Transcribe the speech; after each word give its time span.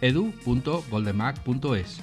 edu.goldenmac.es. 0.00 2.00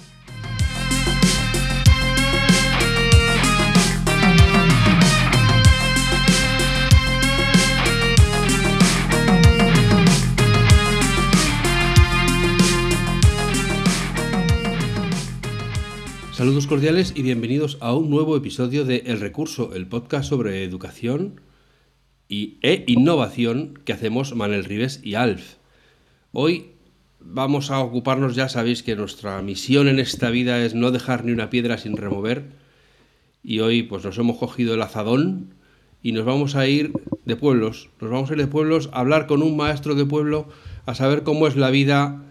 Saludos 16.35 16.67
cordiales 16.67 17.13
y 17.15 17.21
bienvenidos 17.21 17.77
a 17.79 17.95
un 17.95 18.09
nuevo 18.09 18.35
episodio 18.35 18.83
de 18.83 19.03
El 19.05 19.21
Recurso, 19.21 19.73
el 19.73 19.87
podcast 19.87 20.27
sobre 20.27 20.65
educación 20.65 21.39
y, 22.27 22.57
e 22.61 22.83
innovación 22.87 23.79
que 23.85 23.93
hacemos 23.93 24.35
Manel 24.35 24.65
Rives 24.65 24.99
y 25.01 25.15
Alf. 25.15 25.53
Hoy 26.33 26.71
vamos 27.25 27.71
a 27.71 27.79
ocuparnos, 27.79 28.35
ya 28.35 28.49
sabéis 28.49 28.83
que 28.83 28.95
nuestra 28.95 29.41
misión 29.41 29.87
en 29.87 29.99
esta 29.99 30.29
vida 30.29 30.63
es 30.63 30.75
no 30.75 30.91
dejar 30.91 31.25
ni 31.25 31.31
una 31.31 31.49
piedra 31.49 31.77
sin 31.77 31.97
remover 31.97 32.43
y 33.43 33.59
hoy 33.59 33.83
pues 33.83 34.03
nos 34.03 34.17
hemos 34.17 34.37
cogido 34.37 34.73
el 34.73 34.81
azadón 34.81 35.53
y 36.01 36.11
nos 36.11 36.25
vamos 36.25 36.55
a 36.55 36.67
ir 36.67 36.93
de 37.25 37.35
pueblos, 37.35 37.89
nos 37.99 38.11
vamos 38.11 38.29
a 38.29 38.33
ir 38.33 38.39
de 38.39 38.47
pueblos 38.47 38.89
a 38.93 38.99
hablar 38.99 39.27
con 39.27 39.41
un 39.41 39.57
maestro 39.57 39.95
de 39.95 40.05
pueblo 40.05 40.47
a 40.85 40.93
saber 40.95 41.23
cómo 41.23 41.47
es 41.47 41.55
la 41.55 41.71
vida 41.71 42.21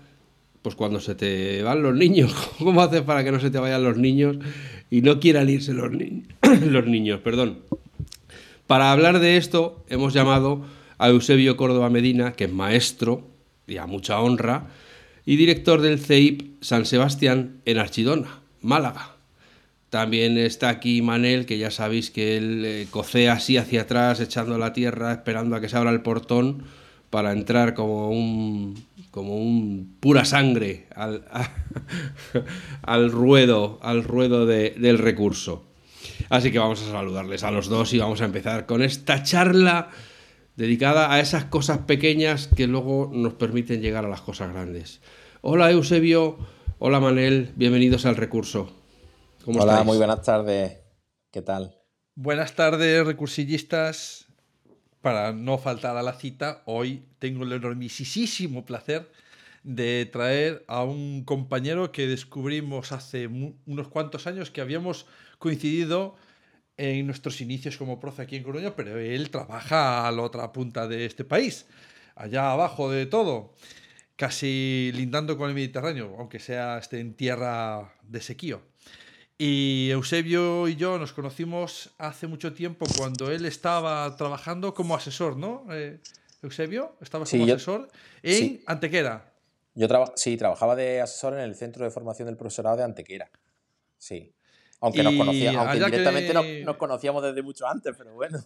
pues 0.63 0.77
cuando 0.77 1.01
se 1.01 1.15
te 1.15 1.63
van 1.63 1.83
los 1.83 1.95
niños, 1.95 2.33
¿cómo 2.59 2.81
haces 2.81 3.03
para 3.03 3.25
que 3.25 3.33
no 3.33 3.41
se 3.41 3.51
te 3.51 3.59
vayan 3.59 3.85
los 3.85 3.99
niños 3.99 4.39
y 4.91 5.03
no 5.03 5.21
quieran 5.21 5.51
irse 5.51 5.75
los, 5.75 5.91
los 6.67 6.87
niños? 6.87 7.21
Perdón. 7.21 7.59
Para 8.67 8.93
hablar 8.93 9.19
de 9.19 9.37
esto 9.37 9.85
hemos 9.91 10.15
llamado 10.15 10.65
a 10.97 11.11
Eusebio 11.11 11.57
Córdoba 11.59 11.91
Medina, 11.91 12.33
que 12.33 12.45
es 12.45 12.53
maestro 12.53 13.29
y 13.67 13.77
a 13.77 13.87
mucha 13.87 14.21
honra, 14.21 14.69
y 15.27 15.37
director 15.37 15.81
del 15.81 15.99
CEIP 15.99 16.63
San 16.63 16.87
Sebastián 16.87 17.61
en 17.65 17.79
Archidona, 17.79 18.41
Málaga. 18.61 19.17
También 19.91 20.39
está 20.39 20.71
aquí 20.71 21.03
Manel, 21.03 21.47
que 21.47 21.59
ya 21.59 21.71
sabéis 21.71 22.11
que 22.11 22.37
él 22.37 22.65
eh, 22.65 22.87
cocea 22.91 23.35
así 23.35 23.57
hacia 23.57 23.83
atrás, 23.83 24.21
echando 24.21 24.59
la 24.59 24.73
tierra, 24.73 25.13
esperando 25.13 25.55
a 25.55 25.61
que 25.61 25.69
se 25.69 25.77
abra 25.77 25.91
el 25.91 26.03
portón 26.03 26.65
para 27.11 27.33
entrar 27.33 27.75
como 27.75 28.11
un 28.11 28.75
como 29.13 29.37
un 29.37 29.95
pura 30.01 30.25
sangre 30.25 30.89
al, 30.97 31.25
al 32.83 33.13
ruedo, 33.13 33.79
al 33.81 34.03
ruedo 34.03 34.45
del 34.45 34.99
recurso. 34.99 35.65
Así 36.31 36.51
que 36.51 36.59
vamos 36.59 36.83
a 36.83 36.91
saludarles 36.91 37.45
a 37.45 37.53
los 37.53 37.69
dos 37.69 37.93
y 37.93 37.99
vamos 37.99 38.21
a 38.21 38.25
empezar 38.25 38.67
con 38.67 38.83
esta 38.83 39.23
charla 39.23 39.91
dedicada 40.57 41.13
a 41.13 41.21
esas 41.21 41.45
cosas 41.45 41.79
pequeñas 41.79 42.49
que 42.49 42.67
luego 42.67 43.11
nos 43.13 43.35
permiten 43.35 43.81
llegar 43.81 44.05
a 44.05 44.09
las 44.09 44.21
cosas 44.21 44.53
grandes. 44.53 45.01
Hola 45.41 45.71
Eusebio, 45.71 46.39
hola 46.79 47.01
Manel, 47.01 47.53
bienvenidos 47.57 48.07
al 48.07 48.17
recurso. 48.17 48.73
hola, 49.47 49.83
muy 49.83 49.97
buenas 49.97 50.23
tardes. 50.23 50.79
¿Qué 51.31 51.43
tal? 51.43 51.77
Buenas 52.15 52.55
tardes, 52.55 53.05
recursillistas 53.05 54.25
para 55.05 55.33
no 55.33 55.59
faltar 55.59 55.99
a 55.99 56.03
la 56.03 56.15
cita, 56.15 56.63
hoy 56.65 57.05
tengo 57.19 57.45
el 57.45 57.53
enormisísimo 57.53 58.65
placer 58.65 59.11
de 59.63 60.09
traer 60.11 60.65
a 60.67 60.83
un 60.83 61.25
compañero 61.25 61.93
que 61.93 62.07
descubrimos 62.07 62.91
hace 62.93 63.27
unos 63.27 63.89
cuantos 63.89 64.27
años 64.27 64.51
que 64.51 64.63
habíamos 64.63 65.05
coincidido 65.39 66.17
en 66.77 67.07
nuestros 67.07 67.41
inicios 67.41 67.77
como 67.77 68.01
profe 68.01 68.23
aquí 68.23 68.37
en 68.37 68.43
Coruña, 68.43 68.75
pero 68.75 68.99
él 68.99 69.31
trabaja 69.31 70.07
a 70.07 70.13
la 70.13 70.23
otra 70.23 70.53
punta 70.53 70.89
de 70.89 71.07
este 71.07 71.25
país, 71.25 71.67
allá 72.17 72.51
abajo 72.51 72.91
de 72.91 73.07
todo, 73.07 73.55
casi 74.17 74.91
lindando 74.95 75.37
con 75.37 75.49
el 75.49 75.55
Mediterráneo, 75.55 76.15
aunque 76.19 76.39
sea 76.39 76.79
este 76.79 77.01
en 77.01 77.15
tierra 77.15 77.95
de 78.03 78.21
sequío. 78.21 78.63
Y 79.37 79.89
Eusebio 79.91 80.69
y 80.69 80.77
yo 80.77 80.99
nos 80.99 81.13
conocimos 81.13 81.91
hace 81.99 82.29
mucho 82.29 82.53
tiempo 82.53 82.87
cuando 82.97 83.33
él 83.33 83.45
estaba 83.47 84.17
trabajando 84.17 84.75
como 84.75 84.95
asesor, 84.95 85.37
¿no? 85.37 85.67
Eh, 85.73 85.99
Eusebio, 86.43 86.97
estaba 87.01 87.25
como 87.25 87.45
asesor 87.45 87.89
en 88.23 88.63
Antequera. 88.67 89.33
Yo 89.75 89.89
sí, 90.15 90.37
trabajaba 90.37 90.77
de 90.77 91.01
asesor 91.01 91.35
en 91.35 91.41
el 91.41 91.57
Centro 91.57 91.85
de 91.85 91.91
Formación 91.91 92.27
del 92.27 92.37
Profesorado 92.37 92.77
de 92.77 92.85
Antequera. 92.85 93.29
Sí. 93.99 94.33
Aunque, 94.85 95.03
nos 95.03 95.15
conocíamos, 95.15 95.61
aunque 95.63 95.85
directamente 95.85 96.65
nos, 96.65 96.77
conocíamos 96.77 97.23
desde 97.23 97.43
mucho 97.43 97.67
antes, 97.67 97.95
pero 97.97 98.13
bueno. 98.13 98.39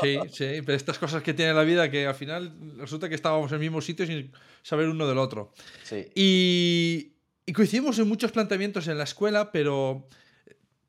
Sí, 0.00 0.18
sí, 0.32 0.62
pero 0.64 0.72
estas 0.72 0.98
cosas 0.98 1.22
que 1.22 1.34
tiene 1.34 1.52
la 1.52 1.62
vida 1.62 1.90
que 1.90 2.06
al 2.06 2.14
final 2.14 2.54
resulta 2.78 3.08
que 3.08 3.14
estábamos 3.14 3.50
en 3.52 3.56
el 3.56 3.60
mismo 3.60 3.82
sitio 3.82 4.06
sin 4.06 4.32
saber 4.62 4.88
uno 4.88 5.06
del 5.06 5.18
otro. 5.18 5.52
Sí. 5.82 6.06
Y, 6.14 7.12
y 7.44 7.52
coincidimos 7.52 7.98
en 7.98 8.08
muchos 8.08 8.32
planteamientos 8.32 8.88
en 8.88 8.96
la 8.96 9.04
escuela, 9.04 9.52
pero 9.52 10.08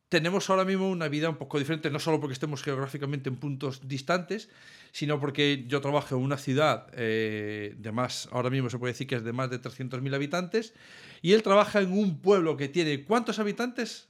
tenemos 0.10 0.50
ahora 0.50 0.66
mismo 0.66 0.90
una 0.90 1.08
vida 1.08 1.30
un 1.30 1.38
poco 1.38 1.60
diferente, 1.60 1.92
no 1.92 2.00
solo 2.00 2.20
porque 2.20 2.34
estemos 2.34 2.64
geográficamente 2.64 3.30
en 3.30 3.36
puntos 3.38 3.88
distantes, 3.88 4.50
sino 4.92 5.20
porque 5.20 5.66
yo 5.68 5.82
trabajo 5.82 6.16
en 6.16 6.24
una 6.24 6.38
ciudad 6.38 6.88
eh, 6.94 7.76
de 7.78 7.92
más, 7.92 8.28
ahora 8.32 8.50
mismo 8.50 8.70
se 8.70 8.80
puede 8.80 8.94
decir 8.94 9.08
que 9.08 9.16
es 9.16 9.24
de 9.24 9.34
más 9.34 9.52
de 9.52 9.62
300.000 9.62 10.14
habitantes, 10.16 10.74
y 11.22 11.34
él 11.34 11.44
trabaja 11.44 11.80
en 11.80 11.92
un 11.92 12.20
pueblo 12.22 12.58
que 12.58 12.68
tiene 12.68 13.06
¿cuántos 13.06 13.40
habitantes? 13.40 14.09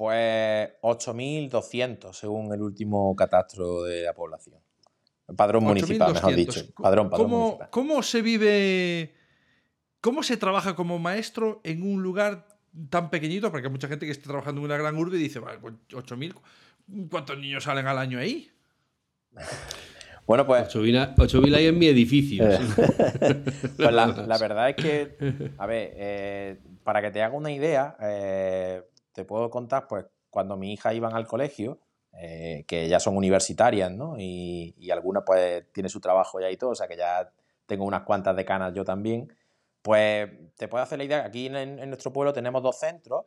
Pues 0.00 0.70
8.200, 0.80 2.14
según 2.14 2.50
el 2.54 2.62
último 2.62 3.14
catastro 3.14 3.82
de 3.82 4.04
la 4.04 4.14
población. 4.14 4.56
Padrón 5.36 5.64
municipal, 5.64 6.14
mejor 6.14 6.34
dicho. 6.34 6.62
Padrón, 6.74 7.10
padrón 7.10 7.30
¿Cómo, 7.30 7.58
¿Cómo 7.68 8.02
se 8.02 8.22
vive 8.22 9.14
¿Cómo 10.00 10.22
se 10.22 10.38
trabaja 10.38 10.74
como 10.74 10.98
maestro 10.98 11.60
en 11.64 11.82
un 11.82 12.02
lugar 12.02 12.48
tan 12.88 13.10
pequeñito? 13.10 13.50
Porque 13.50 13.66
hay 13.66 13.72
mucha 13.72 13.88
gente 13.88 14.06
que 14.06 14.12
está 14.12 14.30
trabajando 14.30 14.62
en 14.62 14.64
una 14.64 14.78
gran 14.78 14.96
urbe 14.96 15.18
y 15.18 15.20
dice, 15.20 15.38
vale, 15.38 15.58
8.000, 15.60 16.34
¿cuántos 17.10 17.36
niños 17.38 17.64
salen 17.64 17.86
al 17.86 17.98
año 17.98 18.18
ahí? 18.18 18.50
Bueno, 20.26 20.46
pues. 20.46 20.68
8.000 20.68 21.56
hay 21.56 21.66
en 21.66 21.76
mi 21.76 21.86
edificio. 21.88 22.48
Eh. 22.48 22.58
pues 23.76 23.92
la, 23.92 24.38
verdad 24.40 24.70
es 24.70 24.76
que, 24.76 25.16
a 25.58 25.66
ver, 25.66 25.92
eh, 25.96 26.60
para 26.84 27.02
que 27.02 27.10
te 27.10 27.20
haga 27.20 27.34
una 27.34 27.50
idea, 27.50 27.96
eh, 28.00 28.82
te 29.12 29.24
puedo 29.24 29.50
contar, 29.50 29.86
pues, 29.88 30.06
cuando 30.30 30.56
mi 30.56 30.72
hija 30.72 30.94
iban 30.94 31.14
al 31.14 31.26
colegio, 31.26 31.80
que 32.12 32.88
ya 32.88 32.98
son 33.00 33.16
universitarias, 33.16 33.90
¿no? 33.90 34.16
Y, 34.18 34.74
y 34.78 34.90
algunas, 34.90 35.22
pues, 35.24 35.72
tiene 35.72 35.88
su 35.88 36.00
trabajo 36.00 36.40
ya 36.40 36.50
y 36.50 36.56
todo, 36.56 36.70
o 36.70 36.74
sea 36.74 36.88
que 36.88 36.96
ya 36.96 37.32
tengo 37.70 37.84
unas 37.84 38.02
cuantas 38.02 38.34
decanas 38.36 38.74
yo 38.74 38.84
también. 38.84 39.32
Pues 39.82 40.28
te 40.56 40.68
puedo 40.68 40.82
hacer 40.82 40.98
la 40.98 41.04
idea, 41.04 41.24
aquí 41.24 41.46
en, 41.46 41.88
nuestro 41.88 42.12
pueblo 42.12 42.32
tenemos 42.32 42.62
dos 42.62 42.78
centros 42.78 43.26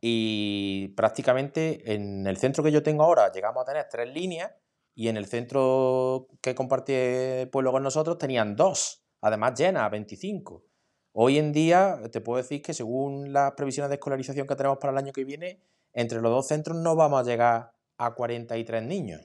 y 0.00 0.88
prácticamente 0.96 1.94
en 1.94 2.26
el 2.26 2.36
centro 2.38 2.64
que 2.64 2.72
yo 2.72 2.82
tengo 2.82 3.04
ahora 3.04 3.30
llegamos 3.30 3.62
a 3.62 3.66
tener 3.66 3.86
tres 3.88 4.08
líneas 4.08 4.50
y 4.94 5.08
en 5.08 5.16
el 5.16 5.26
centro 5.26 6.26
que 6.40 6.54
compartí 6.56 6.92
el 6.92 7.50
pueblo 7.50 7.70
con 7.70 7.84
nosotros 7.84 8.18
tenían 8.18 8.56
dos, 8.56 9.04
además 9.20 9.58
llenas, 9.58 9.90
25. 9.90 10.64
Hoy 11.12 11.38
en 11.38 11.52
día 11.52 12.00
te 12.10 12.20
puedo 12.22 12.38
decir 12.38 12.62
que 12.62 12.72
según 12.72 13.32
las 13.32 13.52
previsiones 13.52 13.90
de 13.90 13.96
escolarización 13.96 14.46
que 14.46 14.56
tenemos 14.56 14.78
para 14.78 14.92
el 14.92 14.98
año 14.98 15.12
que 15.12 15.24
viene, 15.24 15.60
entre 15.92 16.22
los 16.22 16.30
dos 16.30 16.46
centros 16.46 16.76
no 16.76 16.96
vamos 16.96 17.20
a 17.20 17.24
llegar 17.24 17.72
a 17.98 18.14
43 18.14 18.82
niños. 18.82 19.20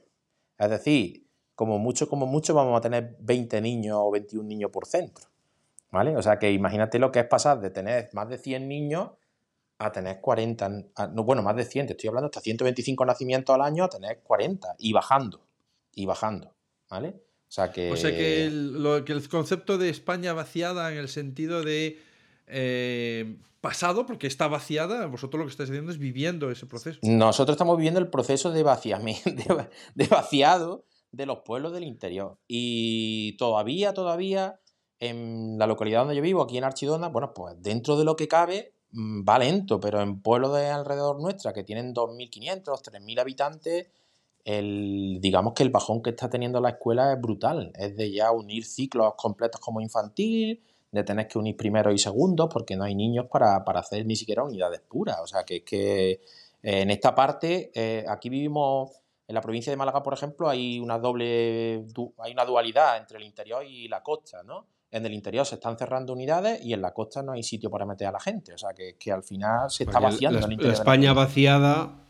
Es 0.58 0.68
decir, 0.68 1.26
como 1.54 1.78
mucho, 1.78 2.08
como 2.08 2.26
mucho 2.26 2.52
vamos 2.52 2.76
a 2.76 2.82
tener 2.82 3.16
20 3.20 3.60
niños 3.62 3.96
o 4.00 4.10
21 4.10 4.46
niños 4.46 4.70
por 4.70 4.86
centro. 4.86 5.26
¿Vale? 5.90 6.14
O 6.14 6.22
sea 6.22 6.38
que 6.38 6.52
imagínate 6.52 6.98
lo 6.98 7.10
que 7.10 7.20
es 7.20 7.26
pasar 7.26 7.60
de 7.60 7.70
tener 7.70 8.10
más 8.12 8.28
de 8.28 8.36
100 8.36 8.68
niños 8.68 9.12
a 9.78 9.90
tener 9.90 10.20
40, 10.20 10.68
no, 11.12 11.24
bueno, 11.24 11.42
más 11.42 11.56
de 11.56 11.64
100, 11.64 11.86
te 11.86 11.92
estoy 11.92 12.08
hablando 12.08 12.26
hasta 12.26 12.40
125 12.40 13.06
nacimientos 13.06 13.54
al 13.54 13.62
año 13.62 13.84
a 13.84 13.88
tener 13.88 14.20
40 14.22 14.74
y 14.78 14.92
bajando, 14.92 15.40
y 15.94 16.04
bajando, 16.04 16.52
¿vale? 16.90 17.22
O 17.48 17.50
sea 17.50 17.72
que... 17.72 17.90
O 17.90 17.96
sea 17.96 18.10
que 18.10 18.46
el, 18.46 19.02
que 19.06 19.12
el 19.12 19.28
concepto 19.28 19.78
de 19.78 19.88
España 19.88 20.32
vaciada 20.32 20.92
en 20.92 20.98
el 20.98 21.08
sentido 21.08 21.62
de 21.62 21.98
eh, 22.46 23.36
pasado, 23.60 24.06
porque 24.06 24.26
está 24.26 24.48
vaciada, 24.48 25.06
vosotros 25.06 25.40
lo 25.40 25.46
que 25.46 25.50
estáis 25.50 25.70
haciendo 25.70 25.90
es 25.90 25.98
viviendo 25.98 26.50
ese 26.50 26.66
proceso. 26.66 27.00
Nosotros 27.02 27.54
estamos 27.54 27.76
viviendo 27.76 28.00
el 28.00 28.08
proceso 28.08 28.50
de 28.50 28.62
vaciamiento, 28.62 29.66
de 29.94 30.06
vaciado 30.06 30.84
de 31.10 31.26
los 31.26 31.38
pueblos 31.38 31.72
del 31.72 31.84
interior. 31.84 32.38
Y 32.46 33.36
todavía, 33.38 33.94
todavía 33.94 34.60
en 35.00 35.58
la 35.58 35.66
localidad 35.66 36.00
donde 36.00 36.16
yo 36.16 36.22
vivo, 36.22 36.42
aquí 36.42 36.58
en 36.58 36.64
Archidona, 36.64 37.08
bueno, 37.08 37.32
pues 37.34 37.54
dentro 37.60 37.96
de 37.96 38.04
lo 38.04 38.16
que 38.16 38.28
cabe, 38.28 38.74
mm, 38.90 39.24
va 39.28 39.38
lento, 39.38 39.80
pero 39.80 40.00
en 40.00 40.20
pueblos 40.20 40.54
de 40.56 40.66
alrededor 40.66 41.20
nuestra 41.20 41.52
que 41.52 41.64
tienen 41.64 41.94
2.500, 41.94 42.64
3.000 42.64 43.20
habitantes, 43.20 43.88
el, 44.44 45.18
digamos 45.20 45.52
que 45.52 45.62
el 45.62 45.70
bajón 45.70 46.02
que 46.02 46.10
está 46.10 46.30
teniendo 46.30 46.60
la 46.60 46.70
escuela 46.70 47.12
es 47.12 47.20
brutal. 47.20 47.72
Es 47.74 47.96
de 47.96 48.10
ya 48.10 48.32
unir 48.32 48.64
ciclos 48.64 49.14
completos 49.16 49.60
como 49.60 49.80
infantil, 49.80 50.62
de 50.90 51.04
tener 51.04 51.28
que 51.28 51.38
unir 51.38 51.56
primeros 51.56 51.94
y 51.94 51.98
segundos, 51.98 52.48
porque 52.50 52.76
no 52.76 52.84
hay 52.84 52.94
niños 52.94 53.26
para, 53.30 53.56
hacer 53.56 54.06
ni 54.06 54.16
siquiera 54.16 54.42
unidades 54.42 54.80
puras. 54.80 55.18
O 55.22 55.26
sea, 55.26 55.44
que 55.44 55.56
es 55.56 55.62
que 55.64 56.10
eh, 56.10 56.20
en 56.62 56.90
esta 56.90 57.14
parte, 57.14 57.70
eh, 57.74 58.04
aquí 58.08 58.28
vivimos, 58.28 59.02
en 59.26 59.34
la 59.34 59.42
provincia 59.42 59.70
de 59.70 59.76
Málaga, 59.76 60.02
por 60.02 60.14
ejemplo, 60.14 60.48
hay 60.48 60.80
una 60.80 60.98
doble, 60.98 61.84
hay 62.18 62.32
una 62.32 62.44
dualidad 62.46 62.96
entre 62.96 63.18
el 63.18 63.24
interior 63.24 63.64
y 63.64 63.86
la 63.88 64.02
costa, 64.02 64.42
¿no? 64.42 64.66
En 64.90 65.04
el 65.04 65.12
interior 65.12 65.44
se 65.44 65.56
están 65.56 65.76
cerrando 65.76 66.14
unidades 66.14 66.64
y 66.64 66.72
en 66.72 66.80
la 66.80 66.94
costa 66.94 67.22
no 67.22 67.32
hay 67.32 67.42
sitio 67.42 67.70
para 67.70 67.84
meter 67.84 68.06
a 68.06 68.12
la 68.12 68.20
gente. 68.20 68.54
O 68.54 68.58
sea, 68.58 68.72
que, 68.72 68.96
que 68.96 69.12
al 69.12 69.22
final 69.22 69.70
se 69.70 69.84
está 69.84 70.00
vaciando 70.00 70.38
el 70.38 70.52
interior. 70.52 70.72
La 70.72 70.78
España 70.78 71.12
vaciada 71.12 72.07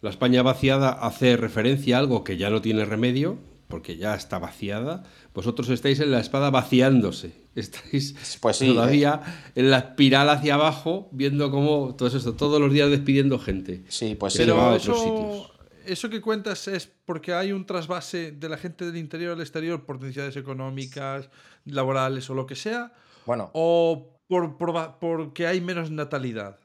la 0.00 0.10
España 0.10 0.42
vaciada 0.42 0.90
hace 0.90 1.36
referencia 1.36 1.96
a 1.96 2.00
algo 2.00 2.24
que 2.24 2.36
ya 2.36 2.50
no 2.50 2.60
tiene 2.60 2.84
remedio, 2.84 3.38
porque 3.68 3.96
ya 3.96 4.14
está 4.14 4.38
vaciada. 4.38 5.04
Vosotros 5.34 5.68
estáis 5.70 6.00
en 6.00 6.10
la 6.10 6.20
espada 6.20 6.50
vaciándose. 6.50 7.46
Estáis 7.56 8.38
pues 8.42 8.58
todavía 8.58 9.22
eh. 9.26 9.60
en 9.60 9.70
la 9.70 9.78
espiral 9.78 10.28
hacia 10.28 10.54
abajo, 10.54 11.08
viendo 11.10 11.50
cómo 11.50 11.94
todo 11.96 12.08
eso, 12.08 12.34
todos 12.34 12.60
los 12.60 12.70
días 12.70 12.90
despidiendo 12.90 13.38
gente. 13.38 13.82
Sí, 13.88 14.14
pues 14.14 14.34
sí. 14.34 14.40
Pero 14.40 14.76
eso, 14.76 15.50
eso 15.86 16.10
que 16.10 16.20
cuentas 16.20 16.68
es 16.68 16.86
porque 17.06 17.32
hay 17.32 17.52
un 17.52 17.64
trasvase 17.64 18.32
de 18.32 18.48
la 18.50 18.58
gente 18.58 18.84
del 18.84 18.98
interior 18.98 19.32
al 19.32 19.40
exterior 19.40 19.86
por 19.86 19.98
necesidades 20.00 20.36
económicas, 20.36 21.30
laborales 21.64 22.28
o 22.28 22.34
lo 22.34 22.44
que 22.46 22.56
sea. 22.56 22.92
Bueno. 23.24 23.50
O 23.54 24.20
por, 24.28 24.58
por, 24.58 24.98
porque 24.98 25.46
hay 25.46 25.62
menos 25.62 25.90
natalidad. 25.90 26.58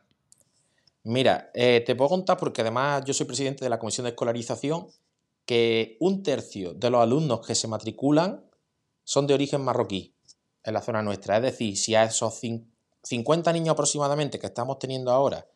Mira, 1.03 1.49
eh, 1.53 1.81
te 1.85 1.95
puedo 1.95 2.09
contar 2.09 2.37
porque 2.37 2.61
además 2.61 3.03
yo 3.05 3.13
soy 3.13 3.25
presidente 3.25 3.65
de 3.65 3.69
la 3.69 3.79
Comisión 3.79 4.03
de 4.05 4.11
Escolarización 4.11 4.87
que 5.45 5.97
un 5.99 6.21
tercio 6.21 6.73
de 6.73 6.89
los 6.91 7.01
alumnos 7.01 7.45
que 7.45 7.55
se 7.55 7.67
matriculan 7.67 8.45
son 9.03 9.25
de 9.25 9.33
origen 9.33 9.61
marroquí 9.61 10.15
en 10.63 10.73
la 10.73 10.81
zona 10.81 11.01
nuestra. 11.01 11.37
Es 11.37 11.43
decir, 11.43 11.75
si 11.75 11.95
a 11.95 12.03
esos 12.03 12.39
50 13.03 13.53
niños 13.53 13.73
aproximadamente 13.73 14.37
que 14.37 14.47
estamos 14.47 14.77
teniendo 14.77 15.11
ahora 15.11 15.47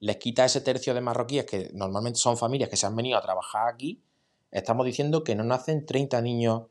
les 0.00 0.16
quita 0.16 0.44
ese 0.44 0.60
tercio 0.60 0.94
de 0.94 1.00
marroquíes, 1.00 1.44
que 1.44 1.70
normalmente 1.74 2.18
son 2.18 2.36
familias 2.36 2.70
que 2.70 2.76
se 2.76 2.86
han 2.86 2.96
venido 2.96 3.18
a 3.18 3.22
trabajar 3.22 3.68
aquí, 3.68 4.02
estamos 4.50 4.86
diciendo 4.86 5.24
que 5.24 5.34
no 5.34 5.44
nacen 5.44 5.86
30 5.86 6.20
niños 6.22 6.64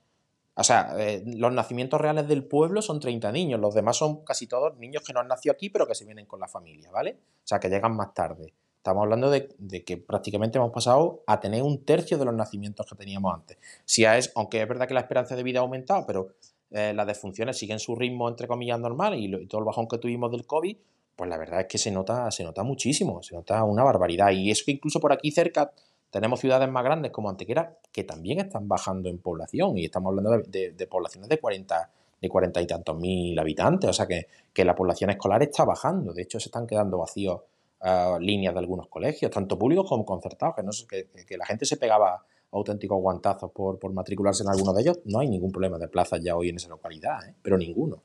o 0.58 0.64
sea, 0.64 0.96
eh, 0.98 1.22
los 1.26 1.52
nacimientos 1.52 2.00
reales 2.00 2.28
del 2.28 2.46
pueblo 2.46 2.82
son 2.82 3.00
30 3.00 3.32
niños, 3.34 3.60
los 3.60 3.74
demás 3.74 3.98
son 3.98 4.24
casi 4.24 4.48
todos 4.48 4.78
niños 4.78 5.04
que 5.04 5.12
no 5.12 5.20
han 5.20 5.28
nacido 5.28 5.52
aquí, 5.52 5.70
pero 5.70 5.86
que 5.86 5.96
se 5.96 6.06
vienen 6.06 6.26
con 6.26 6.40
la 6.40 6.48
familia, 6.48 6.90
¿vale? 6.92 7.18
O 7.44 7.48
sea, 7.48 7.60
que 7.60 7.70
llegan 7.70 7.96
más 7.96 8.14
tarde. 8.14 8.54
Estamos 8.78 9.04
hablando 9.04 9.30
de, 9.32 9.50
que 9.84 9.98
prácticamente 9.98 10.58
hemos 10.58 10.72
pasado 10.72 11.24
a 11.28 11.40
tener 11.40 11.62
un 11.62 11.84
tercio 11.84 12.18
de 12.18 12.26
los 12.26 12.34
nacimientos 12.34 12.86
que 12.88 12.96
teníamos 12.96 13.34
antes. 13.34 13.58
Si 13.84 14.06
es, 14.06 14.32
aunque 14.36 14.62
es 14.62 14.68
verdad 14.68 14.88
que 14.88 14.94
la 14.94 15.02
esperanza 15.02 15.36
de 15.36 15.44
vida 15.44 15.60
ha 15.60 15.64
aumentado, 15.64 16.06
pero 16.06 16.36
eh, 16.72 16.94
las 16.94 17.08
defunciones 17.08 17.58
siguen 17.58 17.80
su 17.80 17.96
ritmo, 17.96 18.30
entre 18.30 18.48
comillas, 18.48 18.80
normal 18.80 19.16
y, 19.16 19.26
y, 19.26 19.48
todo 19.48 19.60
el 19.60 19.66
bajón 19.66 19.88
que 19.88 19.98
tuvimos 19.98 20.32
del 20.32 20.46
COVID, 20.46 20.78
pues 21.16 21.30
la 21.30 21.38
verdad 21.38 21.62
es 21.62 21.68
que 21.68 21.78
se 21.78 21.92
nota, 21.92 22.30
se 22.32 22.44
nota 22.44 22.64
muchísimo, 22.64 23.22
se 23.24 23.36
nota 23.36 23.64
una 23.64 23.84
barbaridad. 23.84 24.32
Y 24.32 24.52
es 24.52 24.64
que 24.64 24.72
incluso 24.72 25.00
por 25.00 25.12
aquí 25.12 25.32
cerca 25.32 25.74
tenemos 26.16 26.40
ciudades 26.40 26.72
más 26.72 26.82
grandes 26.82 27.12
como 27.12 27.30
Antequera 27.30 27.78
que 27.92 28.06
también 28.06 28.40
están 28.40 28.70
bajando 28.70 29.10
en 29.10 29.18
población 29.18 29.78
y 29.78 29.84
estamos 29.84 30.12
hablando 30.12 30.48
de, 30.48 30.88
poblaciones 30.90 31.28
de 31.28 31.38
40, 31.40 31.90
de 32.22 32.30
40 32.30 32.62
y 32.62 32.68
tantos 32.68 32.98
mil 32.98 33.38
habitantes, 33.38 33.90
o 33.90 33.92
sea 33.92 34.08
que, 34.08 34.64
la 34.64 34.74
población 34.74 35.10
escolar 35.10 35.44
está 35.44 35.66
bajando, 35.66 36.14
de 36.14 36.22
hecho 36.22 36.40
se 36.40 36.48
están 36.48 36.68
quedando 36.68 37.00
vacíos 37.00 37.42
ah, 37.82 38.18
líneas 38.22 38.54
de 38.54 38.62
algunos 38.62 38.88
colegios, 38.88 39.30
tanto 39.30 39.60
públicos 39.60 39.90
como 39.90 40.06
concertados, 40.06 40.88
que, 40.90 41.10
que, 41.10 41.26
que 41.26 41.38
la 41.38 41.46
gente 41.46 41.66
se 41.66 41.76
pegaba 41.76 42.24
auténticos 42.54 42.98
guantazos 43.02 43.52
por, 43.52 43.92
matricularse 43.92 44.44
en 44.44 44.50
alguno 44.52 44.72
de 44.72 44.84
ellos, 44.84 45.00
no 45.04 45.20
hay 45.20 45.28
ningún 45.28 45.52
problema 45.52 45.78
de 45.78 45.90
plazas 45.90 46.22
ya 46.24 46.38
hoy 46.38 46.48
en 46.48 46.56
esa 46.56 46.70
localidad, 46.70 47.28
¿eh? 47.28 47.34
pero 47.42 47.58
ninguno. 47.58 48.02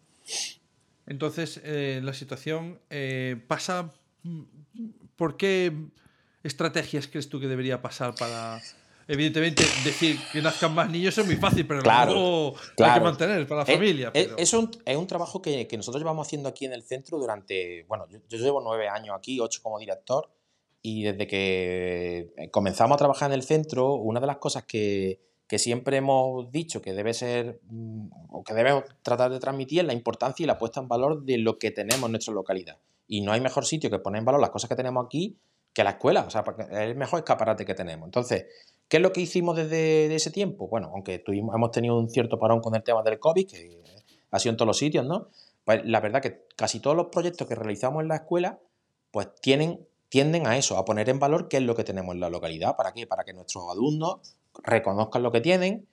Entonces, 1.06 1.60
eh, 1.62 2.00
la 2.02 2.12
situación 2.12 2.80
eh, 2.90 3.40
pasa... 3.46 3.92
Mm, 4.24 4.42
¿Por 5.16 5.36
qué 5.36 5.90
estrategias 6.42 7.08
crees 7.08 7.28
tú 7.28 7.40
que 7.40 7.48
debería 7.48 7.82
pasar 7.82 8.14
para... 8.14 8.60
Evidentemente, 9.08 9.64
decir 9.82 10.20
que 10.32 10.40
nazcan 10.40 10.72
más 10.72 10.88
niños 10.88 11.18
es 11.18 11.26
muy 11.26 11.34
fácil, 11.34 11.66
pero 11.66 11.82
claro, 11.82 12.54
hay 12.78 12.94
que 12.94 13.00
mantener 13.00 13.44
para 13.48 13.62
la 13.62 13.66
familia. 13.66 14.12
Es, 14.14 14.54
un, 14.54 14.70
es, 14.84 14.96
un, 14.96 15.06
trabajo 15.08 15.42
que, 15.42 15.66
que, 15.66 15.76
nosotros 15.76 16.00
llevamos 16.00 16.28
haciendo 16.28 16.48
aquí 16.48 16.64
en 16.64 16.72
el 16.72 16.84
centro 16.84 17.18
durante, 17.18 17.84
bueno, 17.88 18.06
yo, 18.08 18.38
llevo 18.38 18.60
nueve 18.60 18.88
años 18.88 19.16
aquí, 19.18 19.40
ocho 19.40 19.60
como 19.64 19.80
director, 19.80 20.30
y 20.80 21.02
desde 21.02 21.26
que 21.26 22.48
comenzamos 22.52 22.94
a 22.94 22.98
trabajar 22.98 23.30
en 23.30 23.34
el 23.34 23.42
centro, 23.42 23.94
una 23.94 24.20
de 24.20 24.28
las 24.28 24.36
cosas 24.36 24.62
que, 24.62 25.18
que 25.48 25.58
siempre 25.58 25.96
hemos 25.96 26.52
dicho 26.52 26.80
que 26.80 26.92
debe 26.92 27.12
ser, 27.12 27.60
mm, 27.68 28.10
o 28.30 28.44
que 28.44 28.54
debemos 28.54 28.84
tratar 29.02 29.32
de 29.32 29.40
transmitir 29.40 29.80
es 29.80 29.86
la 29.86 29.92
importancia 29.92 30.44
y 30.44 30.46
la 30.46 30.56
puesta 30.56 30.78
en 30.78 30.86
valor 30.86 31.24
de 31.24 31.38
lo 31.38 31.58
que 31.58 31.72
tenemos 31.72 32.04
en 32.04 32.12
nuestra 32.12 32.32
localidad. 32.32 32.78
Y 33.08 33.22
no 33.22 33.32
hay 33.32 33.40
mejor 33.40 33.66
sitio 33.66 33.90
que 33.90 33.98
poner 33.98 34.20
en 34.20 34.26
valor 34.26 34.40
las 34.40 34.50
cosas 34.50 34.68
que 34.68 34.76
tenemos 34.76 35.04
aquí 35.04 35.36
que 35.72 35.84
la 35.84 35.90
escuela, 35.90 36.24
o 36.26 36.30
sea, 36.30 36.44
es 36.58 36.78
el 36.78 36.96
mejor 36.96 37.20
escaparate 37.20 37.64
que 37.64 37.74
tenemos. 37.74 38.06
Entonces, 38.06 38.46
¿qué 38.88 38.96
es 38.96 39.02
lo 39.02 39.12
que 39.12 39.20
hicimos 39.20 39.56
desde 39.56 40.14
ese 40.14 40.30
tiempo? 40.30 40.68
Bueno, 40.68 40.90
aunque 40.92 41.18
tuvimos, 41.18 41.54
hemos 41.54 41.70
tenido 41.70 41.98
un 41.98 42.08
cierto 42.10 42.38
parón 42.38 42.60
con 42.60 42.74
el 42.74 42.82
tema 42.82 43.02
del 43.02 43.18
COVID, 43.18 43.48
que 43.48 43.80
ha 44.30 44.38
sido 44.38 44.50
en 44.50 44.56
todos 44.56 44.66
los 44.66 44.78
sitios, 44.78 45.06
¿no? 45.06 45.28
Pues 45.64 45.82
la 45.84 46.00
verdad 46.00 46.20
que 46.20 46.46
casi 46.56 46.80
todos 46.80 46.96
los 46.96 47.06
proyectos 47.06 47.46
que 47.46 47.54
realizamos 47.54 48.02
en 48.02 48.08
la 48.08 48.16
escuela, 48.16 48.58
pues 49.10 49.28
tienen, 49.40 49.86
tienden 50.08 50.46
a 50.46 50.56
eso, 50.56 50.76
a 50.76 50.84
poner 50.84 51.08
en 51.08 51.18
valor 51.18 51.48
qué 51.48 51.58
es 51.58 51.62
lo 51.62 51.74
que 51.74 51.84
tenemos 51.84 52.14
en 52.14 52.20
la 52.20 52.30
localidad. 52.30 52.76
¿Para 52.76 52.92
qué? 52.92 53.06
Para 53.06 53.24
que 53.24 53.32
nuestros 53.32 53.64
alumnos 53.70 54.36
reconozcan 54.64 55.22
lo 55.22 55.30
que 55.30 55.40
tienen, 55.40 55.86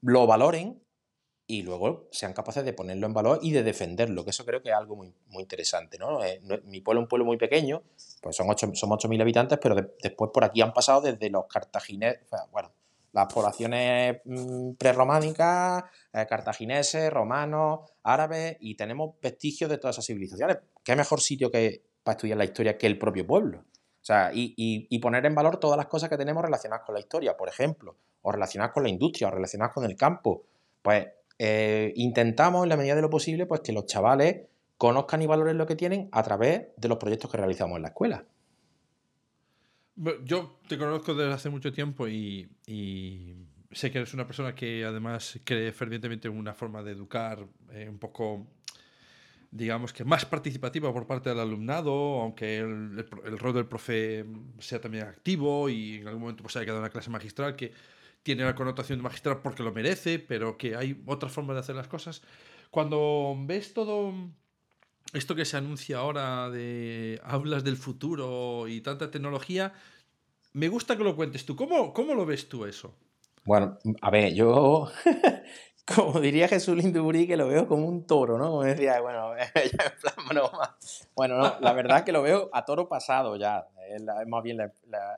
lo 0.00 0.26
valoren 0.26 0.80
y 1.50 1.62
luego 1.62 2.08
sean 2.12 2.34
capaces 2.34 2.62
de 2.62 2.74
ponerlo 2.74 3.06
en 3.06 3.14
valor 3.14 3.38
y 3.40 3.52
de 3.52 3.62
defenderlo, 3.62 4.22
que 4.22 4.30
eso 4.30 4.44
creo 4.44 4.62
que 4.62 4.68
es 4.68 4.74
algo 4.74 4.96
muy, 4.96 5.14
muy 5.28 5.42
interesante. 5.42 5.98
¿no? 5.98 6.22
Eh, 6.22 6.42
mi 6.64 6.82
pueblo 6.82 7.00
es 7.00 7.04
un 7.04 7.08
pueblo 7.08 7.24
muy 7.24 7.38
pequeño, 7.38 7.82
pues 8.20 8.36
son 8.36 8.50
8, 8.50 8.72
somos 8.74 9.02
8.000 9.02 9.22
habitantes, 9.22 9.58
pero 9.60 9.74
después 9.74 10.30
por 10.32 10.44
aquí 10.44 10.60
han 10.60 10.74
pasado 10.74 11.00
desde 11.00 11.30
los 11.30 11.46
cartagineses, 11.46 12.20
bueno, 12.52 12.70
las 13.12 13.32
poblaciones 13.32 14.20
mm, 14.26 14.72
prerrománicas, 14.72 15.84
eh, 16.12 16.26
cartagineses, 16.28 17.10
romanos, 17.10 17.80
árabes, 18.02 18.58
y 18.60 18.74
tenemos 18.74 19.14
vestigios 19.22 19.70
de 19.70 19.78
todas 19.78 19.96
esas 19.96 20.04
civilizaciones. 20.04 20.58
¿Qué 20.84 20.94
mejor 20.96 21.22
sitio 21.22 21.50
que 21.50 21.82
para 22.02 22.16
estudiar 22.16 22.36
la 22.36 22.44
historia 22.44 22.76
que 22.76 22.86
el 22.86 22.98
propio 22.98 23.26
pueblo? 23.26 23.60
O 23.60 24.04
sea, 24.08 24.32
y, 24.34 24.54
y 24.56 24.98
poner 24.98 25.24
en 25.24 25.34
valor 25.34 25.58
todas 25.58 25.78
las 25.78 25.86
cosas 25.86 26.10
que 26.10 26.18
tenemos 26.18 26.42
relacionadas 26.42 26.84
con 26.84 26.94
la 26.94 27.00
historia, 27.00 27.38
por 27.38 27.48
ejemplo, 27.48 27.96
o 28.20 28.32
relacionadas 28.32 28.74
con 28.74 28.82
la 28.82 28.90
industria, 28.90 29.28
o 29.28 29.30
relacionadas 29.30 29.72
con 29.72 29.84
el 29.84 29.96
campo. 29.96 30.44
Pues 30.82 31.06
eh, 31.38 31.92
intentamos 31.96 32.64
en 32.64 32.68
la 32.68 32.76
medida 32.76 32.96
de 32.96 33.02
lo 33.02 33.10
posible 33.10 33.46
pues 33.46 33.60
que 33.60 33.72
los 33.72 33.86
chavales 33.86 34.46
conozcan 34.76 35.22
y 35.22 35.26
valoren 35.26 35.58
lo 35.58 35.66
que 35.66 35.76
tienen 35.76 36.08
a 36.12 36.22
través 36.22 36.68
de 36.76 36.88
los 36.88 36.98
proyectos 36.98 37.30
que 37.30 37.36
realizamos 37.36 37.76
en 37.76 37.82
la 37.82 37.88
escuela. 37.88 38.24
Yo 40.24 40.60
te 40.68 40.78
conozco 40.78 41.14
desde 41.14 41.32
hace 41.32 41.50
mucho 41.50 41.72
tiempo 41.72 42.06
y, 42.06 42.48
sé 43.72 43.90
que 43.90 43.98
eres 43.98 44.14
una 44.14 44.26
persona 44.26 44.54
que 44.54 44.84
además 44.84 45.40
cree 45.44 45.72
fervientemente 45.72 46.28
en 46.28 46.38
una 46.38 46.54
forma 46.54 46.82
de 46.84 46.92
educar 46.92 47.44
eh, 47.72 47.88
un 47.88 47.98
poco, 47.98 48.46
digamos 49.50 49.92
que 49.92 50.04
más 50.04 50.24
participativa 50.24 50.92
por 50.92 51.08
parte 51.08 51.30
del 51.30 51.40
alumnado, 51.40 52.20
aunque 52.20 52.58
el, 52.58 53.04
rol 53.38 53.54
del 53.54 53.66
profe 53.66 54.24
sea 54.60 54.80
también 54.80 55.04
activo 55.04 55.68
y 55.68 55.96
en 55.96 56.06
algún 56.06 56.22
momento 56.22 56.44
pues 56.44 56.56
haya 56.56 56.64
quedado 56.64 56.80
una 56.80 56.90
clase 56.90 57.10
magistral 57.10 57.56
que 57.56 57.72
tiene 58.22 58.44
la 58.44 58.54
connotación 58.54 58.98
de 58.98 59.02
magistral 59.02 59.40
porque 59.42 59.62
lo 59.62 59.72
merece, 59.72 60.18
pero 60.18 60.56
que 60.58 60.76
hay 60.76 61.02
otra 61.06 61.28
forma 61.28 61.54
de 61.54 61.60
hacer 61.60 61.76
las 61.76 61.88
cosas. 61.88 62.22
Cuando 62.70 63.34
ves 63.46 63.72
todo 63.72 64.12
esto 65.12 65.34
que 65.34 65.44
se 65.44 65.56
anuncia 65.56 65.98
ahora 65.98 66.50
de 66.50 67.20
aulas 67.24 67.64
del 67.64 67.76
futuro 67.76 68.68
y 68.68 68.80
tanta 68.80 69.10
tecnología, 69.10 69.72
me 70.52 70.68
gusta 70.68 70.96
que 70.96 71.04
lo 71.04 71.16
cuentes 71.16 71.46
tú. 71.46 71.56
¿Cómo, 71.56 71.92
cómo 71.92 72.14
lo 72.14 72.26
ves 72.26 72.48
tú 72.48 72.66
eso? 72.66 72.94
Bueno, 73.44 73.78
a 74.02 74.10
ver, 74.10 74.34
yo, 74.34 74.90
como 75.96 76.20
diría 76.20 76.48
Jesús 76.48 76.76
Linduburí, 76.76 77.26
que 77.26 77.36
lo 77.36 77.48
veo 77.48 77.66
como 77.66 77.86
un 77.86 78.06
toro, 78.06 78.36
¿no? 78.36 78.50
Como 78.50 78.64
decía, 78.64 79.00
bueno, 79.00 79.32
ya 79.54 79.94
broma. 80.28 80.76
Bueno, 81.14 81.38
no, 81.38 81.56
la 81.60 81.72
verdad 81.72 81.98
es 81.98 82.04
que 82.04 82.12
lo 82.12 82.20
veo 82.20 82.50
a 82.52 82.66
toro 82.66 82.88
pasado 82.88 83.36
ya, 83.36 83.66
es, 83.88 84.02
más 84.26 84.42
bien 84.42 84.58
la, 84.58 84.70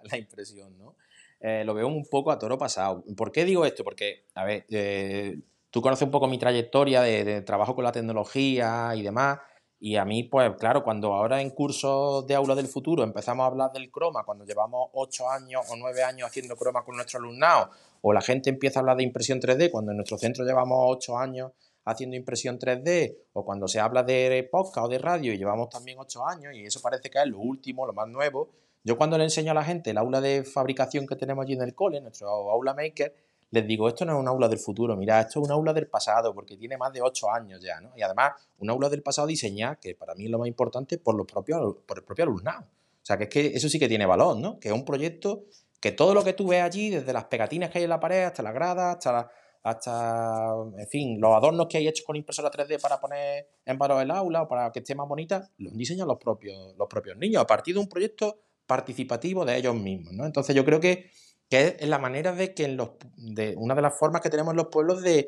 la 0.04 0.16
impresión, 0.16 0.78
¿no? 0.78 0.94
Eh, 1.40 1.64
lo 1.64 1.74
veo 1.74 1.88
un 1.88 2.04
poco 2.04 2.30
a 2.30 2.38
toro 2.38 2.58
pasado. 2.58 3.02
¿Por 3.16 3.32
qué 3.32 3.44
digo 3.44 3.64
esto? 3.64 3.82
Porque, 3.82 4.26
a 4.34 4.44
ver, 4.44 4.66
eh, 4.70 5.38
tú 5.70 5.80
conoces 5.80 6.04
un 6.04 6.10
poco 6.10 6.28
mi 6.28 6.38
trayectoria 6.38 7.02
de, 7.02 7.42
trabajo 7.42 7.74
con 7.74 7.84
la 7.84 7.92
tecnología 7.92 8.92
y 8.94 9.02
demás. 9.02 9.38
Y 9.78 9.96
a 9.96 10.04
mí, 10.04 10.24
pues 10.24 10.52
claro, 10.58 10.84
cuando 10.84 11.14
ahora 11.14 11.40
en 11.40 11.50
cursos 11.50 12.26
de 12.26 12.34
aula 12.34 12.54
del 12.54 12.66
futuro 12.66 13.02
empezamos 13.02 13.44
a 13.44 13.46
hablar 13.46 13.72
del 13.72 13.90
croma, 13.90 14.24
cuando 14.24 14.44
llevamos 14.44 14.90
ocho 14.92 15.30
años 15.30 15.62
o 15.70 15.76
nueve 15.76 16.02
años 16.02 16.28
haciendo 16.28 16.54
croma 16.54 16.84
con 16.84 16.96
nuestro 16.96 17.18
alumnado, 17.18 17.70
o 18.02 18.12
la 18.12 18.20
gente 18.20 18.50
empieza 18.50 18.78
a 18.78 18.80
hablar 18.80 18.98
de 18.98 19.04
impresión 19.04 19.40
3D, 19.40 19.70
cuando 19.70 19.92
en 19.92 19.96
nuestro 19.96 20.18
centro 20.18 20.44
llevamos 20.44 20.78
ocho 20.82 21.16
años 21.16 21.52
haciendo 21.84 22.16
impresión 22.16 22.58
3D 22.58 23.16
o 23.32 23.44
cuando 23.44 23.68
se 23.68 23.80
habla 23.80 24.02
de 24.02 24.46
podcast 24.50 24.86
o 24.86 24.88
de 24.88 24.98
radio 24.98 25.32
y 25.32 25.38
llevamos 25.38 25.70
también 25.70 25.98
ocho 25.98 26.26
años 26.26 26.54
y 26.54 26.64
eso 26.64 26.80
parece 26.80 27.10
que 27.10 27.18
es 27.18 27.26
lo 27.26 27.38
último, 27.38 27.86
lo 27.86 27.92
más 27.92 28.08
nuevo. 28.08 28.50
Yo 28.82 28.96
cuando 28.96 29.18
le 29.18 29.24
enseño 29.24 29.52
a 29.52 29.54
la 29.54 29.64
gente 29.64 29.90
el 29.90 29.98
aula 29.98 30.20
de 30.20 30.44
fabricación 30.44 31.06
que 31.06 31.16
tenemos 31.16 31.44
allí 31.44 31.54
en 31.54 31.62
el 31.62 31.74
cole, 31.74 32.00
nuestro 32.00 32.28
aula 32.28 32.74
maker, 32.74 33.14
les 33.50 33.66
digo, 33.66 33.88
esto 33.88 34.04
no 34.04 34.12
es 34.12 34.18
un 34.18 34.28
aula 34.28 34.48
del 34.48 34.58
futuro, 34.58 34.96
mira, 34.96 35.20
esto 35.20 35.40
es 35.40 35.46
un 35.46 35.52
aula 35.52 35.72
del 35.72 35.88
pasado, 35.88 36.32
porque 36.32 36.56
tiene 36.56 36.76
más 36.76 36.92
de 36.92 37.02
ocho 37.02 37.30
años 37.30 37.60
ya, 37.60 37.80
¿no? 37.80 37.92
Y 37.96 38.02
además, 38.02 38.32
un 38.58 38.70
aula 38.70 38.88
del 38.88 39.02
pasado 39.02 39.26
diseñada, 39.26 39.76
que 39.76 39.94
para 39.94 40.14
mí 40.14 40.26
es 40.26 40.30
lo 40.30 40.38
más 40.38 40.46
importante, 40.46 40.98
por, 40.98 41.16
los 41.16 41.26
propios, 41.26 41.76
por 41.84 41.98
el 41.98 42.04
propio 42.04 42.24
alumnado. 42.24 42.62
O 42.62 43.04
sea, 43.04 43.18
que 43.18 43.24
es 43.24 43.30
que 43.30 43.46
eso 43.48 43.68
sí 43.68 43.78
que 43.78 43.88
tiene 43.88 44.06
valor, 44.06 44.36
¿no? 44.36 44.60
Que 44.60 44.68
es 44.68 44.74
un 44.74 44.84
proyecto 44.84 45.44
que 45.80 45.92
todo 45.92 46.14
lo 46.14 46.22
que 46.22 46.32
tú 46.32 46.48
ves 46.48 46.62
allí, 46.62 46.90
desde 46.90 47.12
las 47.12 47.24
pegatinas 47.24 47.70
que 47.70 47.78
hay 47.78 47.84
en 47.84 47.90
la 47.90 47.98
pared, 47.98 48.24
hasta 48.24 48.42
la 48.42 48.52
grada, 48.52 48.92
hasta, 48.92 49.30
hasta 49.62 50.54
en 50.78 50.86
fin, 50.86 51.20
los 51.20 51.34
adornos 51.34 51.66
que 51.66 51.78
hay 51.78 51.88
hechos 51.88 52.06
con 52.06 52.14
impresora 52.16 52.50
3D 52.50 52.80
para 52.80 53.00
poner 53.00 53.48
en 53.64 53.78
valor 53.78 54.02
el 54.02 54.10
aula 54.10 54.42
o 54.42 54.48
para 54.48 54.70
que 54.70 54.78
esté 54.78 54.94
más 54.94 55.08
bonita, 55.08 55.50
los 55.58 55.76
diseñan 55.76 56.06
los 56.06 56.18
propios, 56.18 56.74
los 56.78 56.86
propios 56.86 57.16
niños, 57.16 57.42
a 57.42 57.46
partir 57.46 57.74
de 57.74 57.80
un 57.80 57.88
proyecto 57.88 58.38
participativo 58.70 59.44
de 59.44 59.56
ellos 59.56 59.74
mismos, 59.74 60.12
¿no? 60.12 60.24
Entonces 60.24 60.54
yo 60.54 60.64
creo 60.64 60.80
que 60.80 61.10
que 61.50 61.76
es 61.80 61.88
la 61.88 61.98
manera 61.98 62.32
de 62.32 62.54
que 62.54 62.64
en 62.64 62.76
los, 62.76 62.90
de, 63.16 63.54
una 63.56 63.74
de 63.74 63.82
las 63.82 63.98
formas 63.98 64.22
que 64.22 64.30
tenemos 64.30 64.52
en 64.52 64.56
los 64.56 64.68
pueblos 64.68 65.02
de, 65.02 65.26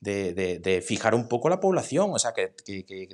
de, 0.00 0.82
fijar 0.84 1.14
un 1.14 1.28
poco 1.28 1.48
la 1.48 1.60
población, 1.60 2.10
o 2.12 2.18
sea, 2.18 2.32
que, 2.32 2.52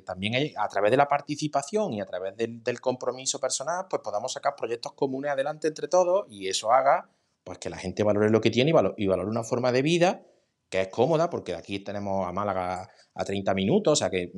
también 0.03 0.33
a 0.57 0.67
través 0.67 0.89
de 0.89 0.97
la 0.97 1.07
participación 1.07 1.93
y 1.93 2.01
a 2.01 2.05
través 2.05 2.35
del, 2.35 2.81
compromiso 2.81 3.39
personal, 3.39 3.85
pues 3.87 4.01
podamos 4.03 4.33
sacar 4.33 4.55
proyectos 4.55 4.93
comunes 4.93 5.31
adelante 5.31 5.67
entre 5.67 5.87
todos 5.87 6.25
y 6.29 6.47
eso 6.47 6.71
haga 6.71 7.11
pues 7.43 7.59
que 7.59 7.69
la 7.69 7.77
gente 7.77 8.03
valore 8.03 8.29
lo 8.29 8.41
que 8.41 8.49
tiene 8.49 8.71
y, 8.71 9.03
y 9.03 9.07
valore 9.07 9.29
una 9.29 9.43
forma 9.43 9.71
de 9.71 9.81
vida 9.83 10.25
que 10.69 10.81
es 10.81 10.87
cómoda, 10.89 11.29
porque 11.29 11.53
aquí 11.53 11.79
tenemos 11.79 12.27
a 12.27 12.33
Málaga 12.33 12.89
a 13.13 13.23
30 13.23 13.53
minutos, 13.53 13.93
o 13.93 13.95
sea, 13.95 14.09
que 14.09 14.31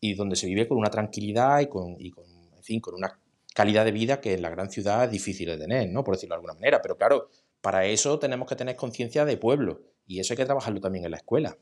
y 0.00 0.14
donde 0.14 0.36
se 0.36 0.46
vive 0.46 0.66
con 0.66 0.78
una 0.78 0.90
tranquilidad 0.90 1.60
y 1.60 1.68
con, 1.68 1.96
y 1.98 2.10
con, 2.10 2.24
con 2.80 2.94
una 2.94 3.20
calidad 3.58 3.84
de 3.84 3.90
vida 3.90 4.20
que 4.20 4.34
en 4.34 4.42
la 4.42 4.50
gran 4.50 4.70
ciudad 4.70 5.02
es 5.02 5.10
difícil 5.10 5.48
de 5.48 5.58
tener, 5.58 5.90
¿no? 5.90 6.04
Por 6.04 6.14
decirlo 6.14 6.34
de 6.34 6.36
alguna 6.36 6.54
manera. 6.54 6.80
Pero 6.80 6.96
claro, 6.96 7.28
para 7.60 7.86
eso 7.86 8.20
tenemos 8.20 8.48
que 8.48 8.54
tener 8.54 8.76
conciencia 8.76 9.24
de 9.24 9.36
pueblo 9.36 9.80
y 10.06 10.20
eso 10.20 10.32
hay 10.32 10.36
que 10.36 10.44
trabajarlo 10.44 10.80
también 10.80 11.04
en 11.04 11.10
la 11.10 11.16
escuela. 11.16 11.58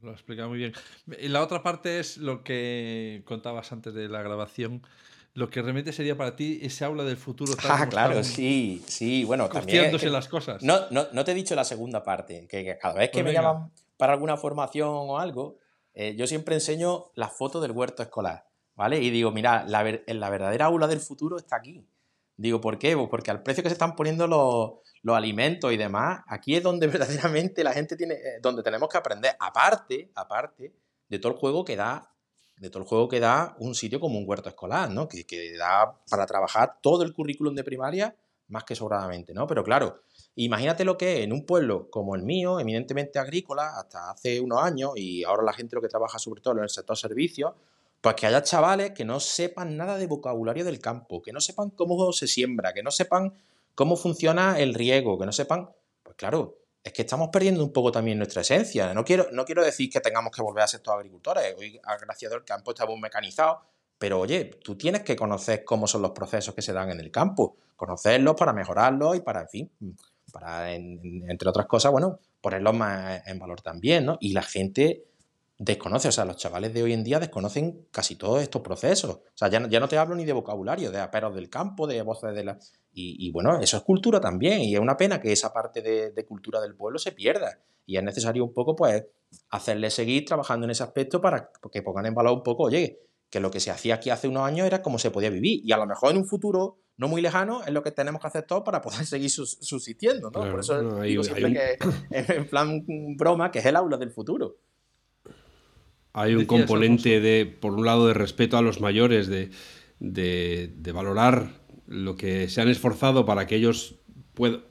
Lo 0.00 0.10
ha 0.10 0.12
explicado 0.12 0.48
muy 0.48 0.58
bien. 0.58 0.72
Y 1.18 1.26
la 1.26 1.42
otra 1.42 1.64
parte 1.64 1.98
es 1.98 2.16
lo 2.16 2.44
que 2.44 3.24
contabas 3.24 3.72
antes 3.72 3.92
de 3.92 4.08
la 4.08 4.22
grabación. 4.22 4.86
Lo 5.34 5.50
que 5.50 5.62
realmente 5.62 5.92
sería 5.92 6.16
para 6.16 6.36
ti 6.36 6.60
ese 6.62 6.84
aula 6.84 7.02
del 7.02 7.16
futuro. 7.16 7.52
Ah, 7.68 7.88
claro, 7.90 8.22
sí, 8.22 8.84
sí. 8.86 9.24
Bueno, 9.24 9.48
también. 9.48 9.90
las 10.12 10.28
cosas. 10.28 10.62
No, 10.62 10.78
no, 10.92 11.24
te 11.24 11.32
he 11.32 11.34
dicho 11.34 11.56
la 11.56 11.64
segunda 11.64 12.04
parte, 12.04 12.46
que, 12.46 12.78
cada 12.80 12.94
vez 12.94 13.10
que 13.10 13.24
pues 13.24 13.24
me 13.24 13.32
llaman 13.32 13.72
para 13.96 14.12
alguna 14.12 14.36
formación 14.36 14.90
o 14.90 15.18
algo, 15.18 15.58
eh, 15.92 16.14
yo 16.16 16.28
siempre 16.28 16.54
enseño 16.54 17.06
la 17.16 17.28
foto 17.28 17.60
del 17.60 17.72
huerto 17.72 18.04
escolar, 18.04 18.49
¿vale? 18.80 18.98
Y 18.98 19.10
digo, 19.10 19.30
mira, 19.30 19.62
la, 19.66 19.84
la 20.06 20.30
verdadera 20.30 20.64
aula 20.64 20.86
del 20.86 21.00
futuro 21.00 21.36
está 21.36 21.56
aquí. 21.56 21.86
Digo, 22.38 22.62
¿por 22.62 22.78
qué? 22.78 22.96
Pues 22.96 23.10
porque 23.10 23.30
al 23.30 23.42
precio 23.42 23.62
que 23.62 23.68
se 23.68 23.74
están 23.74 23.94
poniendo 23.94 24.26
los, 24.26 25.14
alimentos 25.14 25.70
y 25.70 25.76
demás, 25.76 26.22
aquí 26.26 26.56
es 26.56 26.62
donde 26.62 26.86
verdaderamente 26.86 27.62
la 27.62 27.74
gente 27.74 27.94
tiene, 27.94 28.14
eh, 28.14 28.38
donde 28.40 28.62
tenemos 28.62 28.88
que 28.88 28.96
aprender, 28.96 29.36
aparte, 29.38 30.10
aparte 30.14 30.72
de 31.10 31.18
todo 31.18 31.32
el 31.32 31.38
juego 31.38 31.62
que 31.62 31.76
da, 31.76 32.10
de 32.56 32.70
todo 32.70 32.82
el 32.82 32.88
juego 32.88 33.06
que 33.06 33.20
da 33.20 33.54
un 33.58 33.74
sitio 33.74 34.00
como 34.00 34.18
un 34.18 34.24
huerto 34.26 34.48
escolar, 34.48 34.88
¿no? 34.88 35.08
Que, 35.08 35.26
que 35.26 35.58
da 35.58 36.00
para 36.08 36.24
trabajar 36.24 36.78
todo 36.80 37.02
el 37.02 37.12
currículum 37.12 37.54
de 37.54 37.64
primaria 37.64 38.16
más 38.48 38.64
que 38.64 38.74
sobradamente, 38.74 39.34
¿no? 39.34 39.46
Pero 39.46 39.62
claro, 39.62 40.00
imagínate 40.36 40.86
lo 40.86 40.96
que 40.96 41.18
es 41.18 41.24
en 41.24 41.34
un 41.34 41.44
pueblo 41.44 41.90
como 41.90 42.16
el 42.16 42.22
mío, 42.22 42.58
eminentemente 42.58 43.18
agrícola, 43.18 43.78
hasta 43.78 44.10
hace 44.10 44.40
unos 44.40 44.62
años, 44.62 44.92
y 44.96 45.22
ahora 45.24 45.42
la 45.42 45.52
gente 45.52 45.76
lo 45.76 45.82
que 45.82 45.88
trabaja 45.88 46.18
sobre 46.18 46.40
todo 46.40 46.54
en 46.54 46.62
el 46.62 46.70
sector 46.70 46.96
servicios, 46.96 47.52
pues 48.00 48.14
que 48.16 48.26
haya 48.26 48.42
chavales 48.42 48.92
que 48.92 49.04
no 49.04 49.20
sepan 49.20 49.76
nada 49.76 49.96
de 49.96 50.06
vocabulario 50.06 50.64
del 50.64 50.80
campo, 50.80 51.20
que 51.20 51.32
no 51.32 51.40
sepan 51.40 51.70
cómo 51.70 52.12
se 52.12 52.26
siembra, 52.26 52.72
que 52.72 52.82
no 52.82 52.90
sepan 52.90 53.34
cómo 53.74 53.96
funciona 53.96 54.58
el 54.58 54.74
riego, 54.74 55.18
que 55.18 55.26
no 55.26 55.32
sepan, 55.32 55.70
pues 56.02 56.16
claro, 56.16 56.56
es 56.82 56.92
que 56.92 57.02
estamos 57.02 57.28
perdiendo 57.30 57.62
un 57.62 57.72
poco 57.72 57.92
también 57.92 58.16
nuestra 58.16 58.40
esencia. 58.40 58.94
No 58.94 59.04
quiero, 59.04 59.28
no 59.32 59.44
quiero 59.44 59.62
decir 59.62 59.90
que 59.90 60.00
tengamos 60.00 60.32
que 60.34 60.42
volver 60.42 60.64
a 60.64 60.68
ser 60.68 60.80
todos 60.80 60.98
agricultores. 60.98 61.54
Hoy, 61.58 61.78
gracias 62.00 62.32
al 62.32 62.44
campo 62.44 62.70
está 62.70 62.86
muy 62.86 62.98
mecanizado, 62.98 63.60
pero 63.98 64.20
oye, 64.20 64.46
tú 64.46 64.76
tienes 64.76 65.02
que 65.02 65.14
conocer 65.14 65.62
cómo 65.64 65.86
son 65.86 66.00
los 66.02 66.12
procesos 66.12 66.54
que 66.54 66.62
se 66.62 66.72
dan 66.72 66.90
en 66.90 67.00
el 67.00 67.10
campo, 67.10 67.56
conocerlos 67.76 68.34
para 68.34 68.54
mejorarlos 68.54 69.16
y 69.16 69.20
para, 69.20 69.42
en 69.42 69.48
fin, 69.48 69.70
para, 70.32 70.72
entre 70.72 71.48
otras 71.48 71.66
cosas, 71.66 71.92
bueno, 71.92 72.18
ponerlos 72.40 72.74
más 72.74 73.26
en 73.26 73.38
valor 73.38 73.60
también, 73.60 74.06
¿no? 74.06 74.16
Y 74.20 74.32
la 74.32 74.42
gente 74.42 75.04
desconoce, 75.60 76.08
o 76.08 76.12
sea, 76.12 76.24
los 76.24 76.38
chavales 76.38 76.72
de 76.72 76.82
hoy 76.82 76.94
en 76.94 77.04
día 77.04 77.20
desconocen 77.20 77.86
casi 77.90 78.16
todos 78.16 78.42
estos 78.42 78.62
procesos. 78.62 79.10
O 79.16 79.22
sea, 79.34 79.48
ya, 79.48 79.68
ya 79.68 79.78
no 79.78 79.88
te 79.88 79.98
hablo 79.98 80.14
ni 80.14 80.24
de 80.24 80.32
vocabulario, 80.32 80.90
de 80.90 80.98
aperos 80.98 81.34
del 81.34 81.50
campo, 81.50 81.86
de 81.86 82.00
voces 82.00 82.34
de 82.34 82.44
la... 82.44 82.58
Y, 82.92 83.30
bueno, 83.30 83.60
eso 83.60 83.76
es 83.76 83.82
cultura 83.82 84.20
también, 84.20 84.62
y 84.62 84.74
es 84.74 84.80
una 84.80 84.96
pena 84.96 85.20
que 85.20 85.30
esa 85.30 85.52
parte 85.52 85.82
de, 85.82 86.26
cultura 86.26 86.60
del 86.62 86.74
pueblo 86.74 86.98
se 86.98 87.12
pierda. 87.12 87.60
Y 87.84 87.98
es 87.98 88.02
necesario 88.02 88.42
un 88.42 88.54
poco, 88.54 88.74
pues, 88.74 89.04
hacerle 89.50 89.90
seguir 89.90 90.24
trabajando 90.24 90.64
en 90.64 90.70
ese 90.70 90.82
aspecto 90.82 91.20
para 91.20 91.50
que 91.70 91.82
pongan 91.82 92.06
en 92.06 92.14
valor 92.14 92.32
un 92.32 92.42
poco, 92.42 92.64
oye, 92.64 92.98
que 93.28 93.38
lo 93.38 93.50
que 93.50 93.60
se 93.60 93.70
hacía 93.70 93.96
aquí 93.96 94.08
hace 94.08 94.28
unos 94.28 94.44
años 94.44 94.66
era 94.66 94.80
como 94.80 94.98
se 94.98 95.10
podía 95.10 95.28
vivir. 95.28 95.60
Y 95.62 95.72
a 95.72 95.76
lo 95.76 95.86
mejor 95.86 96.10
en 96.10 96.16
un 96.16 96.26
futuro 96.26 96.78
no 96.96 97.06
muy 97.06 97.20
lejano 97.20 97.62
es 97.64 97.72
lo 97.72 97.82
que 97.82 97.90
tenemos 97.90 98.20
que 98.20 98.28
hacer 98.28 98.44
todos 98.44 98.62
para 98.62 98.80
poder 98.80 99.04
seguir 99.06 99.30
subsistiendo, 99.30 100.30
¿no? 100.30 100.40
Por 100.50 100.60
eso 100.60 101.02
digo 101.02 101.22
siempre 101.22 101.52
que 101.52 101.78
en 102.10 102.48
plan 102.48 102.82
broma, 103.16 103.50
que 103.50 103.58
es 103.58 103.66
el 103.66 103.76
aula 103.76 103.98
del 103.98 104.10
futuro. 104.10 104.56
Hay 106.12 106.34
un 106.34 106.44
componente 106.44 107.20
de, 107.20 107.46
por 107.46 107.72
un 107.72 107.84
lado, 107.86 108.06
de 108.06 108.14
respeto 108.14 108.56
a 108.56 108.62
los 108.62 108.80
mayores, 108.80 109.28
de, 109.28 110.72
valorar 110.92 111.60
lo 111.86 112.16
que 112.16 112.48
se 112.48 112.60
han 112.60 112.68
esforzado 112.68 113.24
para 113.24 113.46
que 113.46 113.56
ellos 113.56 113.96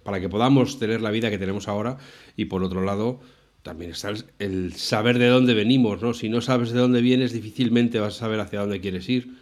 para 0.04 0.20
que 0.20 0.30
podamos 0.30 0.80
tener 0.80 1.00
la 1.02 1.12
vida 1.12 1.30
que 1.30 1.38
tenemos 1.38 1.68
ahora 1.68 1.98
y 2.36 2.46
por 2.46 2.64
otro 2.64 2.82
lado 2.82 3.20
también 3.62 3.92
está 3.92 4.12
el, 4.40 4.74
saber 4.74 5.20
de 5.20 5.28
dónde 5.28 5.54
venimos, 5.54 6.02
¿no? 6.02 6.14
Si 6.14 6.30
no 6.30 6.42
sabes 6.42 6.72
de 6.72 6.80
dónde 6.80 7.02
vienes, 7.02 7.34
difícilmente 7.34 8.00
vas 8.00 8.16
a 8.16 8.20
saber 8.20 8.40
hacia 8.40 8.62
dónde 8.62 8.80
quieres 8.80 9.08
ir. 9.10 9.36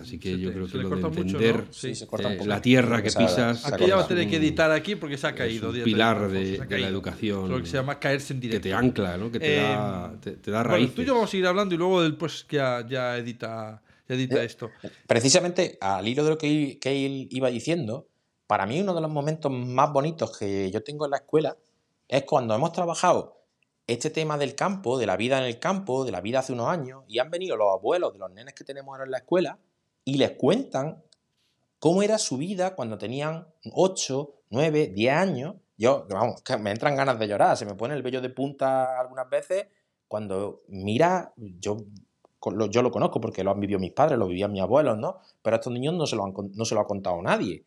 Así 0.00 0.18
que 0.18 0.38
yo 0.38 0.52
creo 0.52 0.66
que 0.66 0.78
lo 0.78 0.88
de 0.88 1.20
entender 1.20 1.64
eh, 1.82 2.46
la 2.46 2.62
tierra 2.62 3.02
que 3.02 3.10
pisas. 3.10 3.66
Aquí 3.66 3.86
ya 3.86 3.96
va 3.96 4.02
a 4.02 4.08
tener 4.08 4.28
que 4.28 4.36
editar 4.36 4.70
aquí 4.70 4.96
porque 4.96 5.18
se 5.18 5.26
ha 5.26 5.34
caído. 5.34 5.70
Es 5.70 5.78
un 5.78 5.84
pilar 5.84 6.30
de, 6.30 6.58
la 6.58 6.88
educación. 6.88 7.50
Lo 7.50 7.60
que 7.60 7.66
se 7.66 7.76
llama 7.76 7.98
caerse 7.98 8.32
en 8.32 8.40
directo. 8.40 8.62
Que 8.62 8.68
te 8.70 8.74
ancla, 8.74 9.16
¿no? 9.18 9.30
que 9.30 9.38
te, 9.38 9.56
da, 9.56 10.14
eh, 10.24 10.36
te, 10.40 10.50
da 10.50 10.62
raíces. 10.62 10.94
tú 10.94 11.02
y 11.02 11.04
yo 11.04 11.14
vamos 11.14 11.28
a 11.28 11.30
seguir 11.30 11.46
hablando 11.46 11.74
y 11.74 11.78
luego 11.78 12.02
después 12.02 12.44
que 12.44 12.56
ya, 12.56 13.16
edita, 13.18 13.82
edita 14.08 14.42
eh, 14.42 14.46
esto. 14.46 14.70
Precisamente 15.06 15.76
al 15.80 16.08
hilo 16.08 16.24
de 16.24 16.30
lo 16.30 16.38
que, 16.38 16.78
que 16.80 17.06
él 17.06 17.28
iba 17.30 17.50
diciendo, 17.50 18.08
para 18.46 18.64
mí 18.66 18.80
uno 18.80 18.94
de 18.94 19.00
los 19.02 19.10
momentos 19.10 19.52
más 19.52 19.92
bonitos 19.92 20.38
que 20.38 20.70
yo 20.70 20.82
tengo 20.82 21.04
en 21.04 21.10
la 21.10 21.18
escuela 21.18 21.56
es 22.08 22.24
cuando 22.24 22.54
hemos 22.54 22.72
trabajado 22.72 23.42
este 23.86 24.08
tema 24.10 24.38
del 24.38 24.54
campo, 24.54 24.98
de 24.98 25.06
la 25.06 25.16
vida 25.16 25.38
en 25.38 25.44
el 25.44 25.58
campo, 25.58 26.04
de 26.04 26.12
la 26.12 26.20
vida 26.20 26.38
hace 26.38 26.52
unos 26.52 26.68
años, 26.68 27.04
y 27.08 27.18
han 27.18 27.30
venido 27.30 27.56
los 27.56 27.68
abuelos 27.72 28.12
de 28.12 28.20
los 28.20 28.30
nenes 28.30 28.54
que 28.54 28.64
tenemos 28.64 28.92
ahora 28.92 29.04
en 29.04 29.10
la 29.10 29.18
escuela 29.18 29.58
y 30.04 30.18
les 30.18 30.32
cuentan 30.32 31.02
cómo 31.78 32.02
era 32.02 32.18
su 32.18 32.36
vida 32.36 32.74
cuando 32.74 32.98
tenían 32.98 33.46
8, 33.72 34.34
9, 34.50 34.88
10 34.88 35.14
años. 35.14 35.56
Yo, 35.76 36.06
vamos, 36.08 36.42
me 36.60 36.70
entran 36.70 36.96
ganas 36.96 37.18
de 37.18 37.26
llorar, 37.26 37.56
se 37.56 37.66
me 37.66 37.74
pone 37.74 37.94
el 37.94 38.02
vello 38.02 38.20
de 38.20 38.30
punta 38.30 39.00
algunas 39.00 39.28
veces 39.28 39.66
cuando 40.12 40.60
mira, 40.68 41.32
yo, 41.38 41.86
yo 42.68 42.82
lo 42.82 42.90
conozco 42.90 43.18
porque 43.18 43.42
lo 43.42 43.50
han 43.50 43.60
vivido 43.60 43.80
mis 43.80 43.92
padres, 43.92 44.18
lo 44.18 44.26
vivían 44.26 44.52
mis 44.52 44.60
abuelos, 44.60 44.98
¿no? 44.98 45.20
Pero 45.40 45.56
a 45.56 45.58
estos 45.58 45.72
niños 45.72 45.94
no 45.94 46.06
se 46.06 46.16
lo, 46.16 46.26
han, 46.26 46.34
no 46.52 46.66
se 46.66 46.74
lo 46.74 46.82
ha 46.82 46.86
contado 46.86 47.22
nadie. 47.22 47.64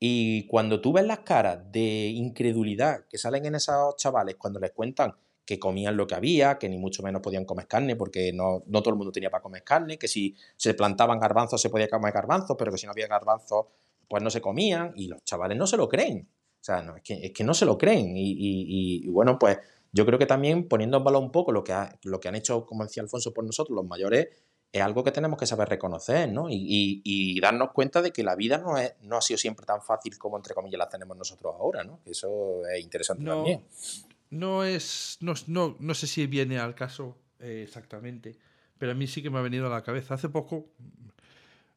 Y 0.00 0.48
cuando 0.48 0.80
tú 0.80 0.92
ves 0.92 1.06
las 1.06 1.20
caras 1.20 1.70
de 1.70 2.08
incredulidad 2.08 3.06
que 3.08 3.16
salen 3.16 3.46
en 3.46 3.54
esos 3.54 3.94
chavales 3.94 4.34
cuando 4.34 4.58
les 4.58 4.72
cuentan 4.72 5.14
que 5.44 5.58
comían 5.58 5.96
lo 5.96 6.06
que 6.06 6.14
había, 6.14 6.58
que 6.58 6.68
ni 6.68 6.78
mucho 6.78 7.02
menos 7.02 7.20
podían 7.20 7.44
comer 7.44 7.66
carne 7.66 7.96
porque 7.96 8.32
no, 8.32 8.62
no 8.66 8.82
todo 8.82 8.90
el 8.90 8.96
mundo 8.96 9.12
tenía 9.12 9.30
para 9.30 9.42
comer 9.42 9.62
carne, 9.62 9.98
que 9.98 10.08
si 10.08 10.34
se 10.56 10.74
plantaban 10.74 11.18
garbanzos 11.18 11.60
se 11.60 11.70
podía 11.70 11.88
comer 11.88 12.12
garbanzos, 12.12 12.56
pero 12.58 12.72
que 12.72 12.78
si 12.78 12.86
no 12.86 12.92
había 12.92 13.06
garbanzos 13.06 13.66
pues 14.08 14.22
no 14.22 14.30
se 14.30 14.40
comían 14.40 14.92
y 14.96 15.08
los 15.08 15.22
chavales 15.24 15.56
no 15.58 15.66
se 15.66 15.76
lo 15.76 15.88
creen. 15.88 16.28
O 16.60 16.64
sea, 16.64 16.82
no, 16.82 16.96
es, 16.96 17.02
que, 17.02 17.26
es 17.26 17.32
que 17.32 17.44
no 17.44 17.52
se 17.52 17.66
lo 17.66 17.76
creen. 17.76 18.16
Y, 18.16 18.36
y, 18.38 19.08
bueno, 19.08 19.38
pues 19.38 19.58
yo 19.92 20.06
creo 20.06 20.18
que 20.18 20.26
también 20.26 20.66
poniendo 20.66 20.96
en 20.96 21.04
valor 21.04 21.22
un 21.22 21.30
poco 21.30 21.52
lo 21.52 21.62
que, 21.62 21.74
lo 22.04 22.20
que 22.20 22.28
han 22.28 22.34
hecho, 22.34 22.64
como 22.64 22.84
decía 22.84 23.02
Alfonso, 23.02 23.34
por 23.34 23.44
nosotros, 23.44 23.76
los 23.76 23.86
mayores, 23.86 24.28
es 24.72 24.82
algo 24.82 25.04
que 25.04 25.12
tenemos 25.12 25.38
que 25.38 25.46
saber 25.46 25.68
reconocer, 25.68 26.32
¿no? 26.32 26.48
Y, 26.48 27.02
y, 27.04 27.40
darnos 27.40 27.70
cuenta 27.72 28.02
de 28.02 28.12
que 28.12 28.22
la 28.24 28.34
vida 28.34 28.58
no, 28.58 28.76
es, 28.78 28.94
no 29.02 29.18
ha 29.18 29.20
sido 29.20 29.38
siempre 29.38 29.66
tan 29.66 29.82
fácil 29.82 30.18
como, 30.18 30.36
entre 30.36 30.54
comillas, 30.54 30.78
la 30.78 30.88
tenemos 30.88 31.16
nosotros 31.16 31.54
ahora, 31.58 31.84
¿no? 31.84 32.00
Eso 32.06 32.66
es 32.66 32.82
interesante 32.82 33.24
también 33.24 33.62
no 34.34 34.64
es. 34.64 35.18
No, 35.20 35.34
no, 35.78 35.94
sé 35.94 36.06
si 36.06 36.26
viene 36.26 36.58
al 36.58 36.74
caso 36.74 37.16
eh, 37.38 37.62
exactamente, 37.64 38.36
pero 38.78 38.92
a 38.92 38.94
mí 38.94 39.06
sí 39.06 39.22
que 39.22 39.30
me 39.30 39.38
ha 39.38 39.42
venido 39.42 39.66
a 39.66 39.70
la 39.70 39.82
cabeza. 39.82 40.14
Hace 40.14 40.28
poco. 40.28 40.66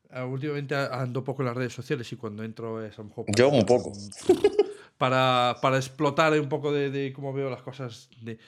Ah, 0.10 0.26
últimamente 0.26 0.74
ando 0.74 1.24
poco 1.24 1.42
en 1.42 1.48
las 1.48 1.58
redes 1.58 1.74
sociales 1.74 2.12
y 2.14 2.16
cuando 2.16 2.44
entro 2.44 2.84
es 2.84 2.98
a 2.98 3.02
lo 3.02 3.10
mejor. 3.10 3.26
Yo 3.36 3.50
un 3.50 3.66
poco. 3.66 3.94
Para, 4.98 5.56
para 5.62 5.78
explotar 5.78 6.34
un 6.40 6.50
poco 6.50 6.72
de, 6.72 7.14
cómo 7.16 7.32
veo 7.32 7.52
las 7.52 7.62
cosas. 7.62 8.10
De, 8.20 8.40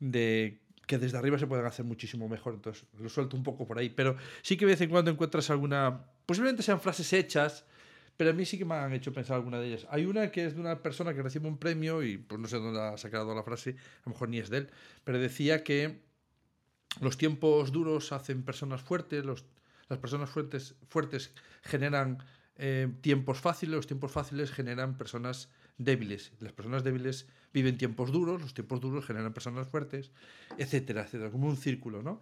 de 0.00 0.60
que 0.86 0.98
desde 0.98 1.16
arriba 1.16 1.38
se 1.38 1.46
pueden 1.46 1.64
hacer 1.64 1.86
muchísimo 1.86 2.28
mejor. 2.28 2.52
Entonces, 2.52 2.84
lo 2.98 3.08
suelto 3.08 3.38
un 3.38 3.42
poco 3.42 3.66
por 3.66 3.78
ahí. 3.78 3.88
Pero 3.88 4.14
sí 4.42 4.58
que 4.58 4.66
de 4.66 4.72
vez 4.72 4.82
en 4.82 4.90
cuando 4.90 5.10
encuentras 5.10 5.48
alguna. 5.48 6.04
Posiblemente 6.26 6.62
sean 6.62 6.78
frases 6.78 7.10
hechas, 7.14 7.64
pero 8.16 8.30
a 8.30 8.32
mí 8.32 8.44
sí 8.44 8.58
que 8.58 8.64
me 8.64 8.74
han 8.74 8.92
hecho 8.92 9.12
pensar 9.12 9.36
alguna 9.36 9.58
de 9.58 9.68
ellas. 9.68 9.86
Hay 9.90 10.04
una 10.06 10.30
que 10.30 10.46
es 10.46 10.54
de 10.54 10.60
una 10.60 10.82
persona 10.82 11.14
que 11.14 11.22
recibe 11.22 11.48
un 11.48 11.58
premio 11.58 12.02
y 12.02 12.18
pues 12.18 12.40
no 12.40 12.48
sé 12.48 12.58
dónde 12.58 12.80
ha 12.80 12.96
sacado 12.96 13.34
la 13.34 13.42
frase, 13.42 13.70
a 13.70 14.02
lo 14.06 14.12
mejor 14.12 14.28
ni 14.28 14.38
es 14.38 14.50
de 14.50 14.58
él, 14.58 14.70
pero 15.04 15.18
decía 15.18 15.64
que 15.64 16.00
los 17.00 17.18
tiempos 17.18 17.72
duros 17.72 18.12
hacen 18.12 18.42
personas 18.42 18.82
fuertes, 18.82 19.24
los, 19.24 19.44
las 19.88 19.98
personas 19.98 20.30
fuertes, 20.30 20.76
fuertes 20.88 21.32
generan 21.62 22.18
eh, 22.56 22.88
tiempos 23.00 23.40
fáciles, 23.40 23.74
los 23.74 23.86
tiempos 23.86 24.12
fáciles 24.12 24.52
generan 24.52 24.96
personas 24.96 25.48
débiles. 25.78 26.32
Las 26.38 26.52
personas 26.52 26.84
débiles 26.84 27.26
viven 27.52 27.78
tiempos 27.78 28.12
duros, 28.12 28.40
los 28.40 28.54
tiempos 28.54 28.80
duros 28.80 29.04
generan 29.04 29.32
personas 29.32 29.68
fuertes, 29.68 30.12
etcétera, 30.56 31.02
etcétera, 31.02 31.30
como 31.30 31.48
un 31.48 31.56
círculo, 31.56 32.02
¿no? 32.02 32.20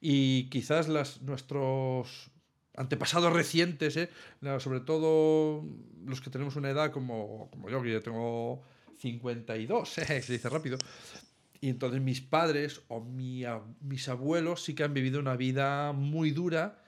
Y 0.00 0.48
quizás 0.50 0.88
las, 0.88 1.22
nuestros 1.22 2.30
antepasados 2.76 3.32
recientes, 3.32 3.96
¿eh? 3.96 4.10
sobre 4.58 4.80
todo 4.80 5.64
los 6.04 6.20
que 6.20 6.30
tenemos 6.30 6.56
una 6.56 6.70
edad 6.70 6.90
como, 6.90 7.48
como 7.50 7.70
yo, 7.70 7.82
que 7.82 7.92
ya 7.92 8.00
tengo 8.00 8.62
52, 8.98 9.98
¿eh? 10.10 10.22
se 10.22 10.32
dice 10.32 10.48
rápido, 10.48 10.78
y 11.60 11.70
entonces 11.70 12.00
mis 12.00 12.20
padres 12.20 12.82
o 12.88 13.00
mi, 13.00 13.44
mis 13.80 14.08
abuelos 14.08 14.62
sí 14.62 14.74
que 14.74 14.84
han 14.84 14.94
vivido 14.94 15.20
una 15.20 15.36
vida 15.36 15.92
muy 15.92 16.30
dura 16.30 16.80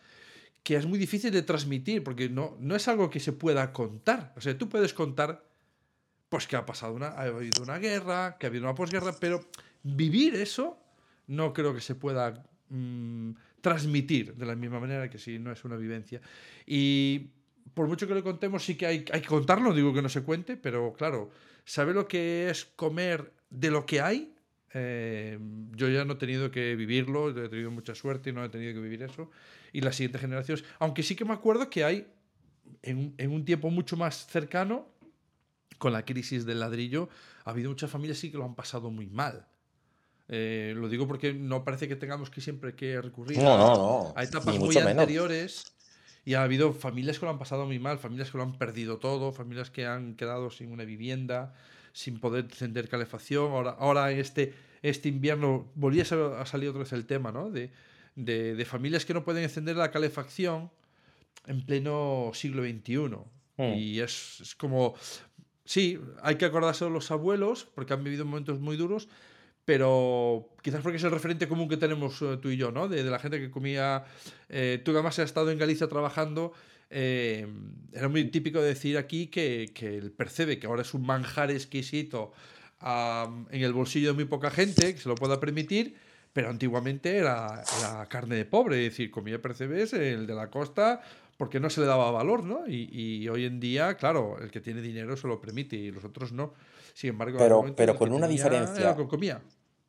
que 0.62 0.74
es 0.74 0.84
muy 0.84 0.98
difícil 0.98 1.30
de 1.30 1.42
transmitir, 1.42 2.02
porque 2.02 2.28
no, 2.28 2.56
no 2.58 2.74
es 2.74 2.88
algo 2.88 3.08
que 3.08 3.20
se 3.20 3.32
pueda 3.32 3.72
contar. 3.72 4.32
O 4.36 4.40
sea, 4.40 4.58
tú 4.58 4.68
puedes 4.68 4.92
contar 4.92 5.46
pues 6.28 6.48
que 6.48 6.56
ha 6.56 6.66
pasado 6.66 6.92
una, 6.94 7.06
ha 7.06 7.22
habido 7.22 7.62
una 7.62 7.78
guerra, 7.78 8.36
que 8.36 8.46
ha 8.46 8.48
habido 8.48 8.64
una 8.64 8.74
posguerra, 8.74 9.14
pero 9.20 9.44
vivir 9.84 10.34
eso 10.34 10.76
no 11.28 11.52
creo 11.52 11.72
que 11.72 11.80
se 11.80 11.94
pueda 11.94 12.44
mm, 12.70 13.30
transmitir 13.60 14.34
de 14.34 14.46
la 14.46 14.54
misma 14.54 14.80
manera 14.80 15.10
que 15.10 15.18
si 15.18 15.38
no 15.38 15.52
es 15.52 15.64
una 15.64 15.76
vivencia. 15.76 16.20
Y 16.66 17.30
por 17.74 17.88
mucho 17.88 18.06
que 18.06 18.14
lo 18.14 18.22
contemos, 18.22 18.64
sí 18.64 18.76
que 18.76 18.86
hay, 18.86 19.04
hay 19.12 19.20
que 19.20 19.28
contarlo, 19.28 19.74
digo 19.74 19.92
que 19.92 20.02
no 20.02 20.08
se 20.08 20.22
cuente, 20.22 20.56
pero 20.56 20.92
claro, 20.92 21.30
saber 21.64 21.94
lo 21.94 22.06
que 22.06 22.48
es 22.50 22.64
comer 22.64 23.32
de 23.50 23.70
lo 23.70 23.86
que 23.86 24.00
hay, 24.00 24.34
eh, 24.72 25.38
yo 25.72 25.88
ya 25.88 26.04
no 26.04 26.14
he 26.14 26.16
tenido 26.16 26.50
que 26.50 26.76
vivirlo, 26.76 27.30
he 27.30 27.48
tenido 27.48 27.70
mucha 27.70 27.94
suerte 27.94 28.30
y 28.30 28.32
no 28.32 28.44
he 28.44 28.48
tenido 28.48 28.74
que 28.74 28.80
vivir 28.80 29.02
eso. 29.02 29.30
Y 29.72 29.80
las 29.80 29.96
siguientes 29.96 30.20
generaciones, 30.20 30.64
aunque 30.78 31.02
sí 31.02 31.16
que 31.16 31.24
me 31.24 31.32
acuerdo 31.32 31.70
que 31.70 31.84
hay, 31.84 32.06
en, 32.82 33.14
en 33.18 33.32
un 33.32 33.44
tiempo 33.44 33.70
mucho 33.70 33.96
más 33.96 34.26
cercano, 34.26 34.88
con 35.78 35.92
la 35.92 36.04
crisis 36.04 36.46
del 36.46 36.60
ladrillo, 36.60 37.08
ha 37.44 37.50
habido 37.50 37.70
muchas 37.70 37.90
familias 37.90 38.18
sí 38.18 38.30
que 38.30 38.38
lo 38.38 38.44
han 38.44 38.54
pasado 38.54 38.90
muy 38.90 39.06
mal. 39.06 39.46
Eh, 40.28 40.74
lo 40.76 40.88
digo 40.88 41.06
porque 41.06 41.32
no 41.32 41.64
parece 41.64 41.86
que 41.88 41.96
tengamos 41.96 42.30
que 42.30 42.40
siempre 42.40 42.74
que 42.74 43.00
recurrir 43.00 43.38
a, 43.40 44.22
etapas 44.22 44.58
muy 44.58 44.76
anteriores. 44.76 45.72
Y 46.24 46.34
ha 46.34 46.42
habido 46.42 46.72
familias 46.72 47.20
que 47.20 47.26
lo 47.26 47.30
han 47.30 47.38
pasado 47.38 47.66
muy 47.66 47.78
mal, 47.78 47.98
familias 47.98 48.32
que 48.32 48.38
lo 48.38 48.42
han 48.42 48.58
perdido 48.58 48.98
todo, 48.98 49.32
familias 49.32 49.70
que 49.70 49.86
han 49.86 50.16
quedado 50.16 50.50
sin 50.50 50.72
una 50.72 50.84
vivienda, 50.84 51.54
sin 51.92 52.18
poder 52.18 52.46
encender 52.46 52.88
calefacción. 52.88 53.52
Ahora, 53.52 53.76
ahora 53.78 54.10
este, 54.10 54.52
este 54.82 55.08
invierno 55.08 55.70
volvía 55.76 56.02
a 56.02 56.46
salir 56.46 56.68
otra 56.70 56.80
vez 56.80 56.92
el 56.92 57.06
tema, 57.06 57.30
¿no? 57.30 57.48
De, 57.48 57.70
de, 58.16 58.64
familias 58.64 59.04
que 59.04 59.14
no 59.14 59.24
pueden 59.24 59.44
encender 59.44 59.76
la 59.76 59.92
calefacción 59.92 60.70
en 61.46 61.64
pleno 61.64 62.32
siglo 62.34 62.64
XXI. 62.64 62.96
Hmm. 63.56 63.74
Y 63.76 64.00
es, 64.00 64.40
es, 64.40 64.54
como 64.56 64.96
sí, 65.64 66.00
hay 66.22 66.36
que 66.36 66.46
acordarse 66.46 66.84
de 66.84 66.90
los 66.90 67.10
abuelos, 67.12 67.68
porque 67.74 67.92
han 67.92 68.02
vivido 68.02 68.24
momentos 68.24 68.58
muy 68.58 68.76
duros, 68.76 69.08
pero 69.66 70.48
quizás 70.62 70.80
porque 70.80 70.96
es 70.96 71.04
el 71.04 71.10
referente 71.10 71.48
común 71.48 71.68
que 71.68 71.76
tenemos 71.76 72.22
eh, 72.22 72.38
tú 72.40 72.48
y 72.48 72.56
yo, 72.56 72.70
¿no? 72.70 72.88
De, 72.88 73.02
la 73.02 73.18
gente 73.18 73.38
que 73.38 73.50
comía. 73.50 74.04
Eh, 74.48 74.80
tú 74.82 74.92
además 74.92 75.18
has 75.18 75.26
estado 75.26 75.50
en 75.50 75.58
Galicia 75.58 75.88
trabajando. 75.88 76.52
Eh, 76.88 77.48
era 77.92 78.08
muy 78.08 78.24
típico 78.30 78.62
decir 78.62 78.96
aquí 78.96 79.26
que, 79.26 79.72
que, 79.74 79.98
el 79.98 80.12
percebe, 80.12 80.60
que 80.60 80.68
ahora 80.68 80.82
es 80.82 80.94
un 80.94 81.04
manjar 81.04 81.50
exquisito 81.50 82.32
en 82.80 83.62
el 83.62 83.72
bolsillo 83.72 84.08
de 84.08 84.12
muy 84.14 84.26
poca 84.26 84.50
gente 84.50 84.94
que 84.94 85.00
se 85.00 85.08
lo 85.08 85.16
pueda 85.16 85.40
permitir, 85.40 85.96
pero 86.32 86.48
antiguamente 86.48 87.16
era, 87.16 87.64
era 87.80 88.06
carne 88.06 88.36
de 88.36 88.44
pobre, 88.44 88.86
es 88.86 88.92
decir, 88.92 89.10
comía 89.10 89.40
percebes 89.42 89.94
el 89.94 90.26
de 90.26 90.34
la 90.34 90.50
costa 90.50 91.00
porque 91.36 91.58
no 91.58 91.70
se 91.70 91.80
le 91.80 91.86
daba 91.86 92.10
valor, 92.10 92.44
¿no? 92.44 92.66
Y, 92.68 93.28
hoy 93.28 93.44
en 93.44 93.60
día, 93.60 93.94
claro, 93.96 94.38
el 94.40 94.50
que 94.50 94.60
tiene 94.60 94.80
dinero 94.80 95.16
se 95.16 95.26
lo 95.26 95.40
permite 95.40 95.76
y 95.76 95.90
los 95.90 96.04
otros 96.04 96.32
no. 96.32 96.54
Sin 96.94 97.10
embargo, 97.10 97.38
pero, 97.38 97.74
pero 97.76 97.96
con 97.96 98.12
una 98.12 98.26
diferencia. 98.26 98.96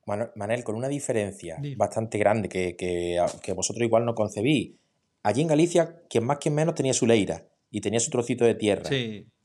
Manel, 0.08 0.64
con 0.64 0.76
una 0.76 0.88
diferencia 0.88 1.58
bastante 1.76 2.18
grande 2.18 2.50
que, 2.50 2.76
que, 2.76 3.54
vosotros 3.54 3.84
igual 3.84 4.06
no 4.06 4.16
concebí. 4.16 4.78
Allí 5.24 5.42
en 5.42 5.48
Galicia, 5.48 6.02
quien 6.10 6.26
más, 6.26 6.38
quien 6.38 6.56
menos 6.56 6.76
tenía 6.76 6.94
su 6.94 7.06
leira 7.06 7.46
y 7.70 7.82
tenía 7.82 8.00
su 8.00 8.10
trocito 8.10 8.46
de 8.46 8.56
tierra. 8.56 8.90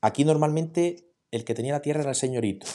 Aquí 0.01 0.25
normalmente 0.25 1.09
el 1.31 1.45
que 1.45 1.55
tenía 1.55 1.73
la 1.73 1.83
tierra 1.83 2.01
era 2.03 2.11
el 2.11 2.17
señorito. 2.17 2.67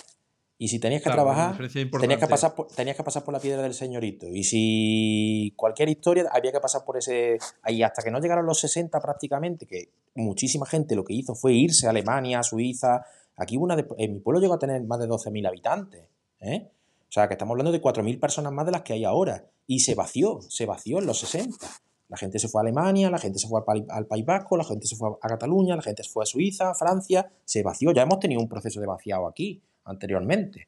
Y 0.60 0.70
si 0.70 0.80
tenías 0.80 1.04
que 1.04 1.12
trabajar, 1.12 1.56
tenías 1.72 2.20
que, 2.20 2.28
pasar 2.28 2.56
por, 2.56 2.68
tenías 2.68 2.98
que 2.98 3.04
pasar 3.04 3.24
por 3.24 3.32
la 3.32 3.40
piedra 3.40 3.62
del 3.62 3.76
señorito. 3.76 4.26
Y 4.28 4.44
si 4.44 5.54
cualquier 5.56 5.88
historia, 5.88 6.26
había 6.32 6.52
que 6.52 6.60
pasar 6.60 6.84
por 6.84 6.98
ese... 6.98 7.38
Ahí 7.62 7.84
hasta 7.84 8.02
que 8.02 8.10
no 8.10 8.20
llegaron 8.20 8.46
los 8.48 8.60
60 8.62 9.00
prácticamente, 9.00 9.68
que 9.68 9.92
muchísima 10.16 10.66
gente 10.66 10.96
lo 10.96 11.04
que 11.04 11.14
hizo 11.14 11.36
fue 11.36 11.54
irse 11.54 11.86
a 11.86 11.92
Alemania, 11.92 12.40
a 12.40 12.44
Suiza. 12.44 13.06
Aquí 13.36 13.56
una 13.56 13.78
en 14.00 14.14
mi 14.14 14.20
pueblo 14.20 14.42
llegó 14.42 14.56
a 14.56 14.60
tener 14.60 14.82
más 14.84 15.00
de 15.00 15.08
12.000 15.08 15.48
habitantes. 15.48 16.06
¿eh? 16.40 16.72
O 17.10 17.12
sea, 17.12 17.28
que 17.28 17.36
estamos 17.36 17.54
hablando 17.54 17.72
de 17.72 17.82
4.000 17.82 18.20
personas 18.20 18.52
más 18.52 18.66
de 18.66 18.72
las 18.74 18.82
que 18.82 18.94
hay 18.94 19.06
ahora. 19.06 19.46
Y 19.66 19.80
se 19.80 19.96
vació, 19.96 20.40
se 20.42 20.66
vació 20.66 21.00
en 21.00 21.06
los 21.06 21.20
60. 21.20 21.68
La 22.10 22.18
gente 22.18 22.40
se 22.40 22.48
fue 22.48 22.62
a 22.62 22.64
Alemania, 22.64 23.10
la 23.10 23.18
gente 23.18 23.40
se 23.40 23.48
fue 23.48 23.62
al, 23.90 24.08
País 24.08 24.26
Vasco, 24.26 24.56
la 24.56 24.64
gente 24.64 24.88
se 24.88 24.96
fue 24.96 25.10
a 25.22 25.28
Cataluña, 25.28 25.76
la 25.76 25.82
gente 25.82 26.04
se 26.04 26.10
fue 26.10 26.24
a 26.24 26.26
Suiza, 26.26 26.74
Francia, 26.74 27.32
se 27.44 27.64
vació. 27.64 27.92
Ya 27.92 28.04
hemos 28.04 28.20
tenido 28.20 28.42
un 28.42 28.48
proceso 28.48 28.80
de 28.80 28.88
vaciado 28.88 29.28
aquí 29.28 29.62
anteriormente, 29.84 30.68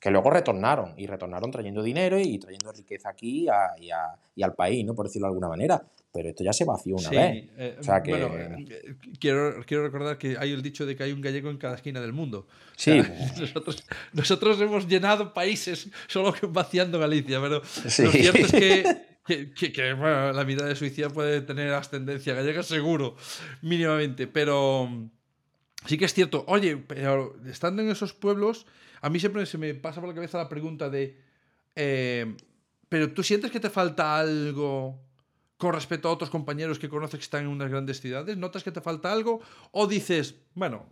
que 0.00 0.10
luego 0.10 0.30
retornaron 0.30 0.94
y 0.96 1.06
retornaron 1.06 1.50
trayendo 1.50 1.82
dinero 1.82 2.18
y 2.18 2.38
trayendo 2.38 2.72
riqueza 2.72 3.10
aquí 3.10 3.46
y, 3.78 4.42
al 4.42 4.54
país, 4.54 4.84
¿no? 4.84 4.94
Por 4.94 5.06
decirlo 5.06 5.26
de 5.26 5.30
alguna 5.30 5.48
manera. 5.48 5.82
Pero 6.12 6.30
esto 6.30 6.42
ya 6.42 6.52
se 6.52 6.64
vació 6.64 6.96
una 6.96 7.10
vez. 7.10 7.48
Eh, 7.56 7.76
bueno, 8.06 8.30
eh, 8.36 8.96
quiero, 9.20 9.62
quiero, 9.64 9.84
recordar 9.84 10.18
que 10.18 10.36
hay 10.38 10.50
el 10.50 10.62
dicho 10.62 10.84
de 10.84 10.96
que 10.96 11.04
hay 11.04 11.12
un 11.12 11.20
gallego 11.20 11.50
en 11.50 11.58
cada 11.58 11.76
esquina 11.76 12.00
del 12.00 12.12
mundo. 12.12 12.48
Sí. 12.76 13.00
nosotros, 13.38 13.84
nosotros 14.12 14.60
hemos 14.60 14.88
llenado 14.88 15.32
países 15.32 15.88
solo 16.08 16.34
vaciando 16.48 16.98
Galicia, 16.98 17.40
pero 17.40 17.60
lo 17.60 18.10
cierto 18.10 18.38
es 18.38 18.52
que, 18.52 19.52
que, 19.72 19.94
la 20.34 20.44
mitad 20.44 20.66
de 20.66 20.74
Suiza 20.74 21.10
puede 21.10 21.42
tener 21.42 21.72
ascendencia 21.74 22.34
gallega 22.34 22.62
seguro, 22.62 23.14
mínimamente. 23.62 24.26
Pero 24.26 24.88
Sí 25.86 25.96
que 25.96 26.04
es 26.04 26.14
cierto. 26.14 26.44
Oye, 26.46 26.76
pero 26.76 27.36
estando 27.46 27.82
en 27.82 27.90
esos 27.90 28.12
pueblos, 28.12 28.66
a 29.00 29.10
mí 29.10 29.20
siempre 29.20 29.44
se 29.46 29.58
me 29.58 29.74
pasa 29.74 30.00
por 30.00 30.08
la 30.08 30.14
cabeza 30.14 30.38
la 30.38 30.48
pregunta 30.48 30.88
de, 30.90 31.18
eh, 31.76 32.36
pero 32.88 33.12
tú 33.12 33.22
sientes 33.22 33.50
que 33.50 33.60
te 33.60 33.70
falta 33.70 34.18
algo 34.18 35.00
con 35.60 35.74
respecto 35.74 36.08
a 36.08 36.12
otros 36.12 36.30
compañeros 36.30 36.78
que 36.78 36.88
conoces 36.88 37.18
que 37.18 37.24
están 37.24 37.42
en 37.42 37.48
unas 37.48 37.70
grandes 37.70 38.00
ciudades? 38.00 38.36
¿Notas 38.38 38.64
que 38.64 38.72
te 38.72 38.80
falta 38.80 39.12
algo? 39.12 39.40
¿O 39.72 39.86
dices, 39.86 40.34
bueno, 40.54 40.86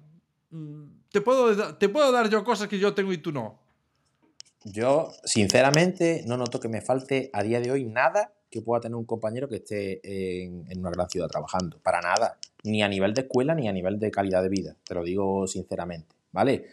mm, 0.50 0.84
te 1.10 1.22
puedo, 1.22 1.76
te 1.76 1.88
puedo 1.88 2.12
dar 2.12 2.28
yo 2.28 2.44
cosas 2.44 2.68
que 2.68 2.78
yo 2.78 2.92
tengo 2.92 3.10
y 3.12 3.18
tú 3.18 3.32
no? 3.32 3.58
Yo, 4.64 5.10
sinceramente, 5.24 6.22
no 6.26 6.36
noto 6.36 6.60
que 6.60 6.68
me 6.68 6.82
falte 6.82 7.30
a 7.32 7.42
día 7.42 7.60
de 7.60 7.70
hoy 7.70 7.84
nada 7.84 8.34
que 8.50 8.60
pueda 8.60 8.80
tener 8.80 8.96
un 8.96 9.04
compañero 9.04 9.48
que 9.48 9.56
esté 9.56 10.00
en, 10.44 10.78
una 10.78 10.90
gran 10.90 11.08
ciudad 11.08 11.28
trabajando. 11.28 11.78
Para 11.78 12.00
nada. 12.00 12.38
Ni 12.64 12.82
a 12.82 12.88
nivel 12.88 13.14
de 13.14 13.22
escuela 13.22 13.54
ni 13.54 13.68
a 13.68 13.72
nivel 13.72 13.98
de 13.98 14.10
calidad 14.10 14.42
de 14.42 14.48
vida. 14.48 14.76
Te 14.84 14.94
lo 14.94 15.02
digo 15.02 15.46
sinceramente. 15.46 16.14
¿Vale? 16.32 16.66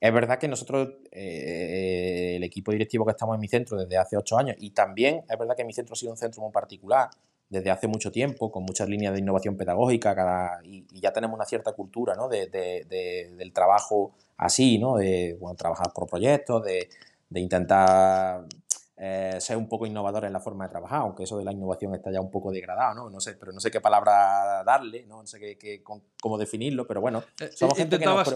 Es 0.00 0.12
verdad 0.12 0.38
que 0.38 0.48
nosotros, 0.48 0.88
eh, 1.12 2.34
el 2.36 2.44
equipo 2.44 2.72
directivo 2.72 3.04
que 3.04 3.12
estamos 3.12 3.34
en 3.34 3.40
mi 3.40 3.48
centro 3.48 3.78
desde 3.78 3.96
hace 3.96 4.16
ocho 4.16 4.36
años, 4.36 4.56
y 4.58 4.70
también 4.70 5.24
es 5.28 5.38
verdad 5.38 5.56
que 5.56 5.64
mi 5.64 5.72
centro 5.72 5.94
ha 5.94 5.96
sido 5.96 6.12
un 6.12 6.18
centro 6.18 6.42
muy 6.42 6.52
particular 6.52 7.08
desde 7.48 7.70
hace 7.70 7.86
mucho 7.86 8.10
tiempo, 8.10 8.50
con 8.50 8.64
muchas 8.64 8.88
líneas 8.88 9.12
de 9.14 9.20
innovación 9.20 9.56
pedagógica, 9.56 10.14
cada, 10.14 10.60
y, 10.64 10.84
ya 11.00 11.12
tenemos 11.12 11.36
una 11.36 11.44
cierta 11.44 11.72
cultura 11.72 12.14
¿no? 12.14 12.28
de, 12.28 12.48
del 13.36 13.52
trabajo 13.52 14.12
así, 14.36 14.78
¿no? 14.78 14.96
de 14.96 15.36
bueno, 15.38 15.54
trabajar 15.54 15.92
por 15.94 16.08
proyectos, 16.08 16.64
de, 16.64 16.88
de 17.30 17.40
intentar 17.40 18.44
eh, 18.96 19.40
ser 19.40 19.56
un 19.56 19.68
poco 19.68 19.86
innovador 19.86 20.24
en 20.24 20.32
la 20.32 20.38
forma 20.38 20.64
de 20.64 20.70
trabajar, 20.70 21.00
aunque 21.00 21.24
eso 21.24 21.36
de 21.36 21.44
la 21.44 21.50
innovación 21.50 21.92
está 21.96 22.12
ya 22.12 22.20
un 22.20 22.30
poco 22.30 22.52
degradado, 22.52 22.94
¿no? 22.94 23.10
No 23.10 23.18
sé, 23.18 23.34
pero 23.34 23.50
no 23.52 23.58
sé 23.58 23.68
qué 23.68 23.80
palabra 23.80 24.62
darle, 24.64 25.04
no, 25.06 25.26
sé 25.26 25.40
qué, 25.40 25.82
cómo 25.82 26.38
definirlo, 26.38 26.86
pero 26.86 27.00
bueno. 27.00 27.24
Eh, 27.40 27.50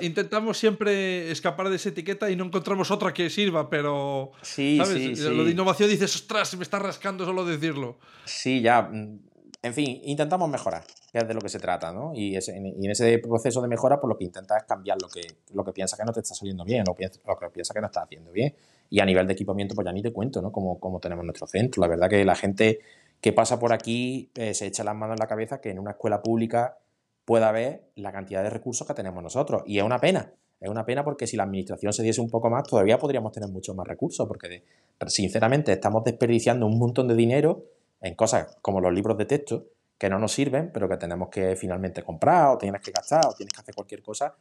intentamos 0.00 0.58
siempre 0.58 1.30
escapar 1.30 1.68
de 1.68 1.76
esa 1.76 1.90
etiqueta 1.90 2.28
y 2.28 2.34
no 2.34 2.44
encontramos 2.44 2.90
otra 2.90 3.14
que 3.14 3.30
sirva, 3.30 3.70
pero. 3.70 4.32
Sí, 4.42 4.80
sí, 4.84 5.14
Lo 5.30 5.44
de 5.44 5.52
innovación 5.52 5.88
dices, 5.88 6.12
ostras, 6.16 6.56
me 6.56 6.64
está 6.64 6.80
rascando 6.80 7.24
solo 7.24 7.44
decirlo. 7.44 7.98
Sí, 8.24 8.60
ya. 8.60 8.82
Mm, 8.82 9.20
en 9.62 9.74
fin, 9.74 10.00
intentamos 10.04 10.48
mejorar, 10.48 10.84
que 11.12 11.18
es 11.18 11.28
de 11.28 11.34
lo 11.34 11.40
que 11.40 11.48
se 11.48 11.60
trata, 11.60 11.92
¿no? 11.92 12.12
Y, 12.14 12.34
en 12.34 12.90
ese 12.90 13.18
proceso 13.20 13.60
de 13.62 13.68
mejora, 13.68 14.00
pues 14.00 14.08
lo 14.08 14.16
que 14.16 14.24
intentas 14.24 14.58
es 14.58 14.64
cambiar 14.64 14.98
lo 15.00 15.08
que, 15.08 15.22
lo 15.52 15.64
que 15.64 15.72
piensas 15.72 15.98
que 15.98 16.04
no 16.04 16.12
te 16.12 16.20
está 16.20 16.34
saliendo 16.34 16.64
bien, 16.64 16.82
o 16.88 16.90
lo 16.90 17.38
que 17.38 17.50
piensas 17.50 17.74
que 17.74 17.80
no 17.80 17.86
estás 17.86 18.04
haciendo 18.04 18.32
bien 18.32 18.54
Y 18.90 19.00
a 19.00 19.04
nivel 19.04 19.26
de 19.26 19.34
equipamiento, 19.34 19.74
pues 19.74 19.84
ya 19.84 19.92
ni 19.92 20.02
te 20.02 20.12
cuento, 20.12 20.40
¿no? 20.40 20.50
Como, 20.50 20.78
como 20.80 21.00
tenemos 21.00 21.24
nuestro 21.24 21.46
centro. 21.46 21.80
La 21.80 21.88
verdad 21.88 22.08
que 22.08 22.24
la 22.24 22.34
gente 22.34 22.80
que 23.20 23.32
pasa 23.32 23.58
por 23.58 23.72
aquí 23.72 24.30
eh, 24.34 24.54
se 24.54 24.66
echa 24.66 24.84
las 24.84 24.94
manos 24.94 25.14
en 25.14 25.20
la 25.20 25.26
cabeza 25.26 25.60
que 25.60 25.70
en 25.70 25.78
una 25.78 25.92
escuela 25.92 26.22
pública 26.22 26.78
pueda 27.24 27.50
haber 27.50 27.90
la 27.96 28.12
cantidad 28.12 28.42
de 28.42 28.50
recursos 28.50 28.86
que 28.86 28.94
tenemos 28.94 29.22
nosotros. 29.22 29.62
Y 29.66 29.78
es 29.78 29.84
una 29.84 29.98
pena. 29.98 30.32
Es 30.60 30.68
una 30.68 30.84
pena 30.84 31.04
porque 31.04 31.26
si 31.26 31.36
la 31.36 31.44
administración 31.44 31.92
se 31.92 32.02
diese 32.02 32.20
un 32.20 32.30
poco 32.30 32.50
más, 32.50 32.64
todavía 32.64 32.98
podríamos 32.98 33.32
tener 33.32 33.48
muchos 33.48 33.76
más 33.76 33.86
recursos, 33.86 34.26
porque 34.26 34.64
sinceramente 35.06 35.72
estamos 35.72 36.02
desperdiciando 36.04 36.66
un 36.66 36.78
montón 36.78 37.06
de 37.06 37.14
dinero 37.14 37.64
en 38.00 38.14
cosas 38.14 38.56
como 38.60 38.80
los 38.80 38.92
libros 38.92 39.16
de 39.18 39.26
texto, 39.26 39.66
que 39.98 40.08
no 40.08 40.18
nos 40.18 40.32
sirven, 40.32 40.70
pero 40.72 40.88
que 40.88 40.96
tenemos 40.96 41.28
que 41.28 41.54
finalmente 41.56 42.02
comprar, 42.02 42.48
o 42.48 42.58
tienes 42.58 42.80
que 42.80 42.90
gastar, 42.92 43.26
o 43.26 43.34
tienes 43.34 43.52
que 43.52 43.60
hacer 43.60 43.74
cualquier 43.74 44.02
cosa, 44.02 44.34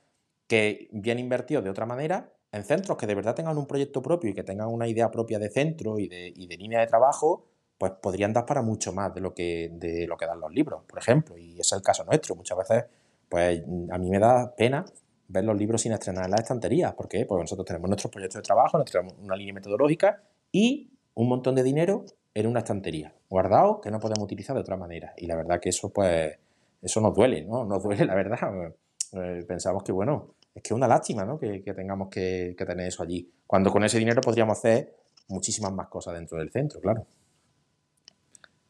que 0.47 0.87
bien 0.91 1.19
invertido 1.19 1.61
de 1.61 1.69
otra 1.69 1.85
manera, 1.85 2.31
en 2.51 2.63
centros 2.63 2.97
que 2.97 3.07
de 3.07 3.15
verdad 3.15 3.35
tengan 3.35 3.57
un 3.57 3.67
proyecto 3.67 4.01
propio 4.01 4.29
y 4.29 4.33
que 4.33 4.43
tengan 4.43 4.67
una 4.69 4.87
idea 4.87 5.11
propia 5.11 5.39
de 5.39 5.49
centro 5.49 5.99
y 5.99 6.07
de, 6.07 6.31
y 6.35 6.47
de 6.47 6.57
línea 6.57 6.79
de 6.79 6.87
trabajo, 6.87 7.45
pues 7.77 7.91
podrían 8.01 8.33
dar 8.33 8.45
para 8.45 8.61
mucho 8.61 8.93
más 8.93 9.13
de 9.13 9.21
lo 9.21 9.33
que, 9.33 9.69
de 9.73 10.07
lo 10.07 10.17
que 10.17 10.25
dan 10.25 10.39
los 10.39 10.51
libros, 10.51 10.83
por 10.87 10.99
ejemplo. 10.99 11.37
Y 11.37 11.59
es 11.59 11.71
el 11.73 11.81
caso 11.81 12.03
nuestro. 12.05 12.35
Muchas 12.35 12.57
veces, 12.57 12.85
pues 13.29 13.61
a 13.91 13.97
mí 13.97 14.09
me 14.09 14.19
da 14.19 14.55
pena 14.55 14.85
ver 15.27 15.43
los 15.43 15.57
libros 15.57 15.81
sin 15.81 15.91
estrenar 15.91 16.25
en 16.25 16.31
las 16.31 16.41
estanterías. 16.41 16.93
¿Por 16.93 17.07
qué? 17.07 17.25
Porque 17.25 17.43
nosotros 17.43 17.65
tenemos 17.65 17.89
nuestros 17.89 18.11
proyectos 18.11 18.39
de 18.41 18.43
trabajo, 18.43 18.83
tenemos 18.83 19.13
una 19.21 19.35
línea 19.35 19.53
metodológica 19.53 20.23
y 20.51 20.89
un 21.13 21.29
montón 21.29 21.55
de 21.55 21.63
dinero 21.63 22.05
en 22.33 22.47
una 22.47 22.59
estantería, 22.59 23.13
guardado, 23.29 23.81
que 23.81 23.91
no 23.91 23.99
podemos 23.99 24.23
utilizar 24.23 24.55
de 24.55 24.61
otra 24.61 24.77
manera. 24.77 25.13
Y 25.17 25.27
la 25.27 25.35
verdad 25.35 25.59
que 25.59 25.69
eso, 25.69 25.89
pues, 25.89 26.37
eso 26.81 27.01
nos 27.01 27.15
duele, 27.15 27.43
¿no? 27.43 27.65
Nos 27.65 27.83
duele, 27.83 28.05
la 28.05 28.15
verdad. 28.15 28.73
Eh, 29.13 29.45
pensamos 29.47 29.83
que, 29.83 29.93
bueno, 29.93 30.35
es 30.57 30.63
que 30.63 30.73
es 30.73 30.75
una 30.75 30.87
lástima, 30.87 31.23
¿no? 31.23 31.39
Que, 31.39 31.59
tengamos 31.75 32.09
que, 32.09 32.55
que 32.57 32.65
tener 32.65 32.87
eso 32.87 33.03
allí. 33.03 33.31
Cuando 33.45 33.71
con 33.71 33.83
ese 33.83 33.99
dinero 33.99 34.21
podríamos 34.21 34.57
hacer 34.57 34.93
muchísimas 35.27 35.71
más 35.71 35.87
cosas 35.87 36.15
dentro 36.15 36.37
del 36.37 36.51
centro, 36.51 36.79
claro. 36.81 37.05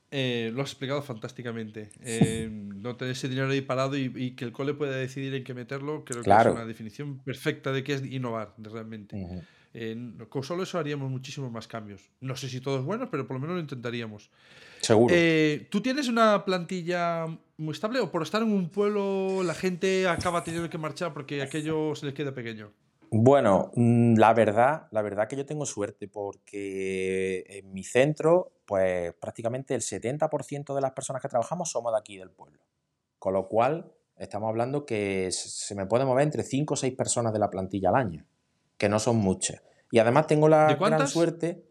Eh, 0.10 0.52
lo 0.54 0.62
has 0.62 0.70
explicado 0.70 1.02
fantásticamente. 1.02 1.90
Eh, 2.10 2.50
no 2.50 2.96
tener 2.96 3.14
ese 3.14 3.28
dinero 3.28 3.50
ahí 3.50 3.62
parado 3.62 3.98
y, 3.98 4.36
que 4.36 4.46
el 4.46 4.52
cole 4.52 4.74
pueda 4.74 4.96
decidir 4.96 5.34
en 5.34 5.44
qué 5.44 5.54
meterlo, 5.54 6.06
creo 6.06 6.24
que 6.24 6.30
es 6.30 6.46
una 6.46 6.66
definición 6.66 7.20
perfecta 7.20 7.72
de 7.72 7.84
qué 7.84 7.94
es 7.94 8.06
innovar 8.06 8.54
realmente. 8.58 9.46
Eh, 9.80 10.26
con 10.30 10.42
solo 10.42 10.64
eso 10.64 10.80
haríamos 10.80 11.12
muchísimos 11.12 11.52
más 11.52 11.68
cambios. 11.68 12.10
No 12.20 12.36
sé 12.36 12.50
si 12.50 12.62
todos 12.62 12.84
buenos, 12.84 13.10
pero 13.12 13.28
por 13.28 13.36
lo 13.36 13.42
menos 13.42 13.56
lo 13.56 13.62
intentaríamos. 13.62 14.32
Seguro. 14.82 15.14
¿Tú 15.70 15.82
tienes 15.82 16.08
una 16.08 16.46
plantilla 16.46 17.28
muy 17.58 17.74
estable 17.74 18.00
o 18.00 18.12
por 18.12 18.24
estar 18.24 18.42
en 18.42 18.52
un 18.52 18.70
pueblo 18.70 19.44
la 19.44 19.54
gente 19.54 20.08
acaba 20.08 20.44
teniendo 20.44 20.70
que 20.70 20.80
marchar 20.80 21.14
porque 21.14 21.44
aquello 21.44 21.96
se 21.96 22.08
les 22.08 22.16
queda 22.16 22.34
pequeño? 22.34 22.72
Bueno, 23.10 23.72
mm, 23.76 24.16
la 24.18 24.34
verdad, 24.34 24.88
la 24.92 25.02
verdad 25.02 25.28
que 25.28 25.38
yo 25.38 25.46
tengo 25.46 25.66
suerte 25.66 26.08
porque 26.08 27.46
en 27.48 27.72
mi 27.72 27.84
centro, 27.84 28.52
pues 28.66 29.14
prácticamente 29.14 29.76
el 29.76 29.82
70% 29.82 30.76
de 30.76 30.82
las 30.82 30.92
personas 30.92 31.22
que 31.22 31.30
trabajamos 31.30 31.72
somos 31.72 31.94
de 31.94 32.00
aquí 32.00 32.18
del 32.18 32.32
pueblo. 32.32 32.60
Con 33.18 33.34
lo 33.34 33.48
cual, 33.48 33.94
estamos 34.18 34.50
hablando 34.50 34.86
que 34.86 35.30
se 35.32 35.76
me 35.76 35.86
puede 35.86 36.06
mover 36.06 36.24
entre 36.24 36.44
5 36.44 36.74
o 36.74 36.78
6 36.78 36.94
personas 36.96 37.32
de 37.32 37.40
la 37.40 37.50
plantilla 37.50 37.90
al 37.90 37.96
año, 37.96 38.26
que 38.78 38.90
no 38.90 39.00
son 39.00 39.18
muchas. 39.18 39.62
Y 39.92 40.00
además 40.00 40.28
tengo 40.28 40.50
la 40.50 40.76
gran 40.76 41.08
suerte, 41.08 41.64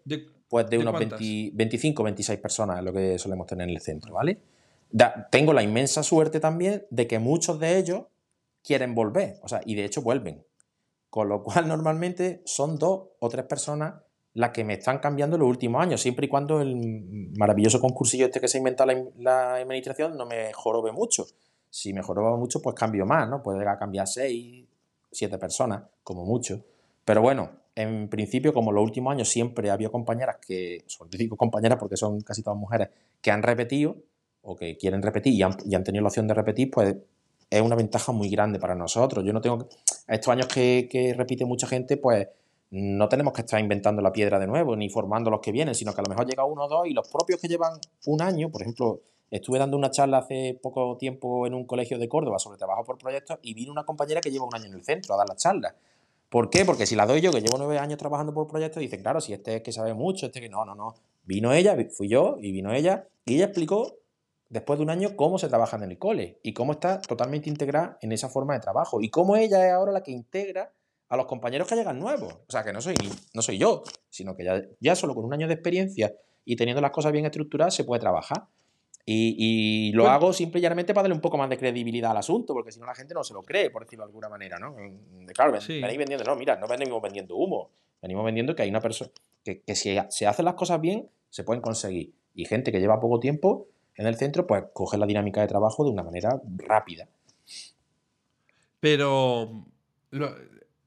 pues 0.49 0.71
de, 0.71 0.79
unos 0.79 0.99
25 0.99 2.03
o 2.03 2.05
26 2.05 2.39
personas, 2.41 2.79
es 2.79 2.85
lo 2.85 2.93
que 2.93 3.19
solemos 3.19 3.47
tener 3.47 3.69
en 3.69 3.75
el 3.75 3.81
centro, 3.81 4.15
¿vale? 4.15 4.41
tengo 5.31 5.53
la 5.53 5.63
inmensa 5.63 6.03
suerte 6.03 6.41
también 6.41 6.87
de 6.91 7.07
que 7.07 7.19
muchos 7.19 7.59
de 7.59 7.77
ellos 7.77 8.05
quieren 8.63 8.95
volver, 8.95 9.39
o 9.43 9.49
sea, 9.49 9.61
y 9.65 9.75
de 9.75 9.85
hecho 9.85 10.03
vuelven. 10.03 10.45
Con 11.11 11.29
lo 11.29 11.43
cual, 11.43 11.69
normalmente 11.69 12.43
son 12.45 12.79
dos 12.79 13.09
o 13.19 13.29
tres 13.29 13.45
personas 13.47 13.95
las 14.35 14.51
que 14.51 14.65
me 14.65 14.75
están 14.75 14.99
cambiando 14.99 15.37
en 15.37 15.41
los 15.41 15.49
últimos 15.49 15.83
años, 15.83 16.01
siempre 16.01 16.27
y 16.27 16.29
cuando 16.29 16.61
el 16.61 17.31
maravilloso 17.39 17.81
concursillo 17.81 18.27
este 18.27 18.39
que 18.39 18.49
se 18.49 18.59
inventa 18.59 18.85
la, 18.85 19.03
la 19.19 19.55
administración 19.55 20.17
no 20.17 20.27
me 20.27 20.53
jorobe 20.53 20.93
mucho. 20.93 21.27
Si 21.71 21.93
me 21.95 22.03
joroba 22.03 22.37
mucho, 22.37 22.61
pues 22.61 22.75
cambio 22.75 23.07
más, 23.07 23.29
¿no? 23.29 23.43
Puede 23.43 23.65
cambiar 23.79 24.07
seis, 24.07 24.67
siete 25.11 25.39
personas, 25.39 25.85
como 26.03 26.25
mucho. 26.27 26.63
Pero 27.05 27.23
bueno, 27.23 27.51
en 27.77 28.09
principio, 28.09 28.55
como 28.55 28.73
los 28.73 28.83
últimos 28.83 29.13
años 29.13 29.29
siempre 29.29 29.71
había 29.71 29.91
compañeras 29.91 30.39
que, 30.45 30.83
sobre 30.87 31.19
digo 31.19 31.37
compañeras 31.37 31.79
porque 31.79 31.97
son 31.97 32.23
casi 32.23 32.43
todas 32.43 32.59
mujeres, 32.59 32.89
que 33.21 33.31
han 33.31 33.43
repetido 33.43 33.97
o 34.41 34.57
que 34.57 34.79
quieren 34.79 35.03
repetir 35.03 35.35
y 35.35 35.43
han, 35.43 35.85
tenido 35.85 36.03
la 36.03 36.09
opción 36.09 36.27
de 36.27 36.33
repetir, 36.33 36.71
pues 36.71 36.97
es 37.51 37.61
una 37.61 37.77
ventaja 37.77 38.13
muy 38.13 38.31
grande 38.31 38.59
para 38.59 38.75
nosotros. 38.75 39.23
Yo 39.25 39.33
no 39.35 39.43
tengo 39.43 39.69
estos 40.09 40.33
años 40.33 40.47
que, 40.47 41.15
repite 41.17 41.45
mucha 41.45 41.67
gente, 41.67 41.99
pues 41.99 42.27
no 42.71 43.09
tenemos 43.11 43.35
que 43.35 43.43
estar 43.43 43.61
inventando 43.61 44.01
la 44.01 44.11
piedra 44.11 44.39
de 44.39 44.47
nuevo, 44.47 44.75
ni 44.75 44.89
formando 44.89 45.31
los 45.31 45.41
que 45.41 45.53
vienen, 45.53 45.75
sino 45.75 45.93
que 45.93 46.01
a 46.01 46.05
lo 46.05 46.09
mejor 46.09 46.27
llega 46.27 46.45
uno 46.45 46.65
o 46.65 46.69
dos 46.69 46.87
y 46.87 46.95
los 46.95 47.07
propios 47.09 47.39
que 47.41 47.47
llevan 47.47 47.75
un 48.07 48.23
año, 48.23 48.51
por 48.51 48.63
ejemplo, 48.63 49.03
estuve 49.31 49.59
dando 49.59 49.77
una 49.77 49.91
charla 49.91 50.19
hace 50.19 50.59
poco 50.63 50.97
tiempo 50.97 51.47
en 51.47 51.53
un 51.53 51.67
colegio 51.67 51.99
de 51.99 52.09
Córdoba 52.09 52.39
sobre 52.39 52.57
trabajo 52.57 52.85
por 52.85 52.97
proyectos 52.97 53.39
y 53.43 53.53
vino 53.53 53.71
una 53.71 53.85
compañera 53.85 54.23
que 54.23 54.31
lleva 54.31 54.47
un 54.47 54.55
año 54.55 54.67
en 54.67 54.75
el 54.75 54.85
centro 54.85 55.15
a 55.15 55.19
dar 55.19 55.29
la 55.29 55.37
charla. 55.37 55.75
¿Por 56.37 56.51
qué? 56.51 56.67
Porque 56.67 56.85
si 56.85 56.95
la 56.97 57.07
doy 57.07 57.23
yo, 57.23 57.33
que 57.33 57.41
llevo 57.41 57.57
nueve 57.57 57.79
años 57.79 57.97
trabajando 57.97 58.35
por 58.35 58.47
proyectos, 58.47 58.83
dicen, 58.83 59.01
claro, 59.01 59.23
si 59.23 59.33
este 59.33 59.57
es 59.57 59.63
que 59.63 59.73
sabe 59.73 59.95
mucho, 59.95 60.27
este 60.27 60.39
que 60.39 60.51
no, 60.51 60.67
no, 60.67 60.75
no. 60.75 60.95
Vino 61.25 61.51
ella, 61.55 61.75
fui 61.91 62.11
yo 62.11 62.37
y 62.39 62.53
vino 62.53 62.75
ella, 62.75 63.09
y 63.25 63.37
ella 63.37 63.47
explicó 63.47 63.95
después 64.51 64.79
de 64.79 64.83
un 64.83 64.91
año 64.91 65.17
cómo 65.17 65.39
se 65.39 65.49
trabaja 65.49 65.79
en 65.79 65.85
el 65.85 65.97
cole 65.97 66.39
y 66.43 66.53
cómo 66.53 66.73
está 66.73 67.01
totalmente 67.01 67.49
integrada 67.49 67.97
en 68.03 68.13
esa 68.13 68.29
forma 68.29 68.53
de 68.53 68.61
trabajo 68.61 69.01
y 69.01 69.09
cómo 69.09 69.39
ella 69.39 69.67
es 69.67 69.73
ahora 69.73 69.93
la 69.93 70.03
que 70.03 70.11
integra 70.11 70.71
a 71.09 71.17
los 71.17 71.25
compañeros 71.25 71.69
que 71.69 71.75
llegan 71.75 71.99
nuevos. 71.99 72.35
O 72.35 72.53
sea, 72.53 72.63
que 72.63 72.75
no 72.75 72.83
soy, 72.83 72.97
no 73.33 73.41
soy 73.41 73.57
yo, 73.57 73.83
sino 74.11 74.37
que 74.37 74.45
ya, 74.45 74.63
ya 74.79 74.95
solo 74.95 75.15
con 75.15 75.25
un 75.25 75.33
año 75.33 75.49
de 75.49 75.55
experiencia 75.55 76.13
y 76.45 76.57
teniendo 76.57 76.83
las 76.83 76.91
cosas 76.91 77.13
bien 77.13 77.25
estructuradas 77.25 77.75
se 77.75 77.85
puede 77.85 78.01
trabajar. 78.01 78.45
Y, 79.09 79.93
lo 79.93 80.09
hago 80.09 80.33
simple 80.33 80.59
y 80.59 80.63
llanamente 80.63 80.93
para 80.93 81.05
darle 81.05 81.15
un 81.15 81.21
poco 81.21 81.39
más 81.39 81.49
de 81.49 81.57
credibilidad 81.57 82.11
al 82.11 82.17
asunto, 82.17 82.53
porque 82.53 82.73
si 82.73 82.81
no 82.81 82.87
la 82.87 82.95
gente 82.95 83.15
no 83.15 83.23
se 83.23 83.35
lo 83.35 83.43
cree, 83.43 83.71
por 83.71 83.85
decirlo 83.85 84.05
de 84.05 84.09
alguna 84.09 84.29
manera, 84.29 84.59
¿no? 84.59 84.75
Claro, 85.33 85.53
venís 85.53 85.99
vendiendo, 85.99 86.25
no, 86.25 86.35
mira, 86.35 86.57
no 86.57 86.67
venimos 86.67 87.01
vendiendo 87.01 87.37
humo, 87.37 87.71
venimos 88.03 88.25
vendiendo 88.25 88.57
que 88.57 88.63
hay 88.63 88.69
una 88.69 88.81
persona, 88.81 89.11
que, 89.45 89.61
que 89.61 89.77
si 89.77 89.97
se 90.11 90.27
hacen 90.27 90.45
las 90.45 90.55
cosas 90.55 90.81
bien, 90.81 91.09
se 91.31 91.45
pueden 91.45 91.63
conseguir. 91.63 92.13
Y 92.35 92.47
gente 92.47 92.73
que 92.73 92.81
lleva 92.81 92.99
poco 92.99 93.21
tiempo, 93.21 93.69
en 93.95 94.07
el 94.07 94.17
centro, 94.17 94.47
pues 94.47 94.65
coge 94.73 94.99
la 94.99 95.07
dinámica 95.07 95.41
de 95.41 95.47
trabajo 95.47 95.85
de 95.85 95.91
una 95.91 96.03
manera 96.03 96.41
rápida. 96.59 97.09
Pero 98.81 99.67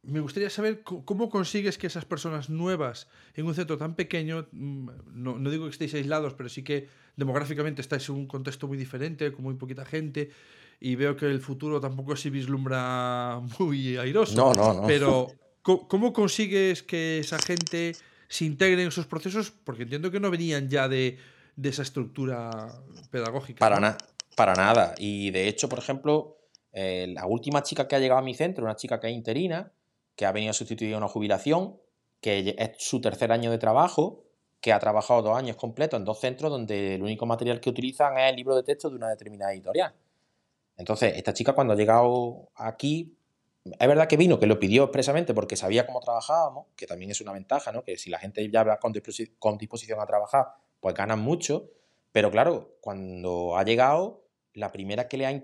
me 0.04 0.20
gustaría 0.20 0.50
saber 0.50 0.84
cómo 0.84 1.30
consigues 1.30 1.78
que 1.78 1.88
esas 1.88 2.06
personas 2.06 2.50
nuevas 2.50 3.08
en 3.36 3.46
un 3.46 3.56
centro 3.56 3.78
tan 3.78 3.96
pequeño, 3.96 4.48
mm, 4.52 4.90
no, 5.08 5.50
digo 5.50 5.66
que 5.66 5.72
estéis 5.72 5.94
aislados, 5.96 6.34
pero 6.34 6.50
sí 6.50 6.64
que 6.64 6.88
demográficamente 7.20 7.82
estáis 7.82 8.08
en 8.10 8.16
un 8.16 8.28
contexto 8.28 8.68
muy 8.68 8.78
diferente, 8.78 9.32
con 9.32 9.44
muy 9.44 9.56
poquita 9.56 9.86
gente, 9.86 10.32
y 10.80 10.96
veo 10.96 11.16
que 11.16 11.26
el 11.26 11.42
futuro 11.42 11.80
tampoco 11.80 12.16
se 12.16 12.30
vislumbra 12.30 13.40
muy 13.60 13.98
airoso. 13.98 14.36
No, 14.36 14.54
no, 14.54 14.74
no. 14.82 14.88
Pero 14.88 15.28
¿cómo 15.62 16.14
consigues 16.14 16.82
que 16.82 17.20
esa 17.20 17.38
gente 17.38 17.96
se 18.28 18.46
integre 18.46 18.82
en 18.82 18.88
esos 18.88 19.06
procesos? 19.06 19.52
Porque 19.52 19.84
entiendo 19.84 20.10
que 20.10 20.20
no 20.20 20.32
venían 20.32 20.70
ya 20.70 20.88
de 20.88 21.18
de 21.60 21.70
esa 21.70 21.82
estructura 21.82 22.50
pedagógica. 23.12 23.60
Para, 23.60 23.98
para 24.36 24.54
nada. 24.54 24.96
Y 24.98 25.30
de 25.32 25.50
hecho, 25.50 25.68
por 25.68 25.80
ejemplo, 25.80 26.38
eh, 26.72 27.08
la 27.14 27.26
última 27.26 27.64
chica 27.64 27.86
que 27.86 27.98
ha 27.98 28.00
llegado 28.00 28.22
a 28.22 28.24
mi 28.24 28.34
centro, 28.34 28.64
una 28.64 28.78
chica 28.78 29.00
que 29.02 29.08
es 29.08 29.14
interina, 29.14 29.74
que 30.16 30.26
ha 30.26 30.32
venido 30.32 30.52
a 30.52 30.54
sustituir 30.54 30.96
una 30.96 31.10
jubilación, 31.10 31.76
que 32.22 32.56
es 32.58 32.72
su 32.78 33.02
tercer 33.02 33.34
año 33.34 33.52
de 33.52 33.58
trabajo, 33.58 34.24
que 34.62 34.74
ha 34.74 34.80
trabajado 34.80 35.22
dos 35.22 35.38
años 35.38 35.56
completos 35.56 35.98
en 36.00 36.06
dos 36.06 36.20
centros 36.20 36.52
donde 36.52 36.96
el 36.96 37.04
único 37.04 37.26
material 37.26 37.60
que 37.60 37.70
utilizan 37.70 38.18
es 38.18 38.30
el 38.30 38.36
libro 38.36 38.56
de 38.56 38.64
texto 38.64 38.90
de 38.90 38.96
una 38.96 39.10
determinada 39.10 39.54
editorial. 39.54 39.94
Entonces, 40.78 41.14
esta 41.16 41.34
chica 41.34 41.54
cuando 41.54 41.74
ha 41.74 41.76
llegado 41.76 42.50
aquí, 42.56 43.18
es 43.66 43.88
verdad 43.88 44.08
que 44.08 44.18
vino, 44.18 44.40
que 44.40 44.48
lo 44.48 44.60
pidió 44.60 44.84
expresamente 44.84 45.34
porque 45.34 45.56
sabía 45.56 45.86
cómo 45.86 46.00
trabajábamos, 46.00 46.68
que 46.76 46.88
también 46.88 47.12
es 47.12 47.22
una 47.22 47.34
ventaja, 47.34 47.72
¿no? 47.72 47.84
Que 47.84 47.98
si 47.98 48.10
la 48.10 48.20
gente 48.20 48.50
ya 48.50 48.64
va 48.64 48.80
con 48.80 48.92
disposición 48.94 50.00
a 50.00 50.06
trabajar, 50.06 50.48
pues 50.80 50.96
ganan 50.96 51.20
mucho, 51.20 51.70
pero 52.12 52.32
claro, 52.32 52.78
cuando 52.82 53.58
ha 53.58 53.64
llegado, 53.64 54.24
la 54.54 54.72
primera 54.72 55.08
que, 55.08 55.18
le 55.18 55.26
ha, 55.28 55.44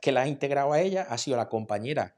que, 0.00 0.12
la 0.12 0.22
ha 0.22 0.26
integrado 0.26 0.72
a 0.72 0.80
ella 0.80 1.06
ha 1.08 1.18
sido 1.18 1.36
la 1.36 1.48
compañera 1.48 2.16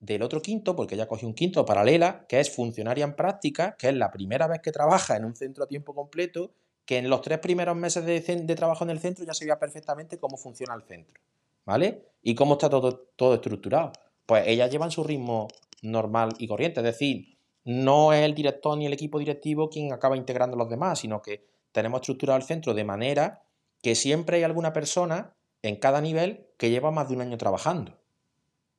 del 0.00 0.22
otro 0.22 0.40
quinto, 0.40 0.74
porque 0.74 0.94
ella 0.94 1.06
cogió 1.06 1.28
un 1.28 1.34
quinto 1.34 1.64
paralela, 1.64 2.26
que 2.26 2.40
es 2.40 2.50
funcionaria 2.50 3.04
en 3.04 3.14
práctica, 3.14 3.76
que 3.78 3.88
es 3.88 3.94
la 3.94 4.10
primera 4.10 4.46
vez 4.46 4.60
que 4.60 4.72
trabaja 4.72 5.16
en 5.16 5.26
un 5.26 5.36
centro 5.36 5.64
a 5.64 5.66
tiempo 5.66 5.94
completo, 5.94 6.52
que 6.86 6.98
en 6.98 7.10
los 7.10 7.20
tres 7.20 7.38
primeros 7.38 7.76
meses 7.76 8.04
de, 8.04 8.20
de 8.20 8.54
trabajo 8.54 8.82
en 8.84 8.90
el 8.90 8.98
centro 8.98 9.24
ya 9.24 9.34
sabía 9.34 9.58
perfectamente 9.58 10.18
cómo 10.18 10.38
funciona 10.38 10.74
el 10.74 10.82
centro, 10.82 11.20
¿vale? 11.66 12.06
Y 12.22 12.34
cómo 12.34 12.54
está 12.54 12.70
todo, 12.70 13.10
todo 13.14 13.34
estructurado. 13.34 13.92
Pues 14.24 14.44
ella 14.46 14.66
lleva 14.66 14.86
en 14.86 14.90
su 14.90 15.04
ritmo 15.04 15.48
normal 15.82 16.30
y 16.38 16.48
corriente, 16.48 16.80
es 16.80 16.84
decir, 16.84 17.38
no 17.64 18.12
es 18.12 18.24
el 18.24 18.34
director 18.34 18.76
ni 18.76 18.86
el 18.86 18.92
equipo 18.94 19.18
directivo 19.18 19.68
quien 19.68 19.92
acaba 19.92 20.16
integrando 20.16 20.56
a 20.56 20.58
los 20.58 20.70
demás, 20.70 20.98
sino 20.98 21.20
que 21.20 21.46
tenemos 21.72 22.00
estructurado 22.00 22.38
el 22.38 22.42
centro 22.42 22.74
de 22.74 22.84
manera 22.84 23.42
que 23.82 23.94
siempre 23.94 24.38
hay 24.38 24.42
alguna 24.44 24.72
persona 24.72 25.34
en 25.62 25.76
cada 25.76 26.00
nivel 26.00 26.46
que 26.56 26.70
lleva 26.70 26.90
más 26.90 27.08
de 27.08 27.14
un 27.14 27.20
año 27.20 27.36
trabajando. 27.36 27.98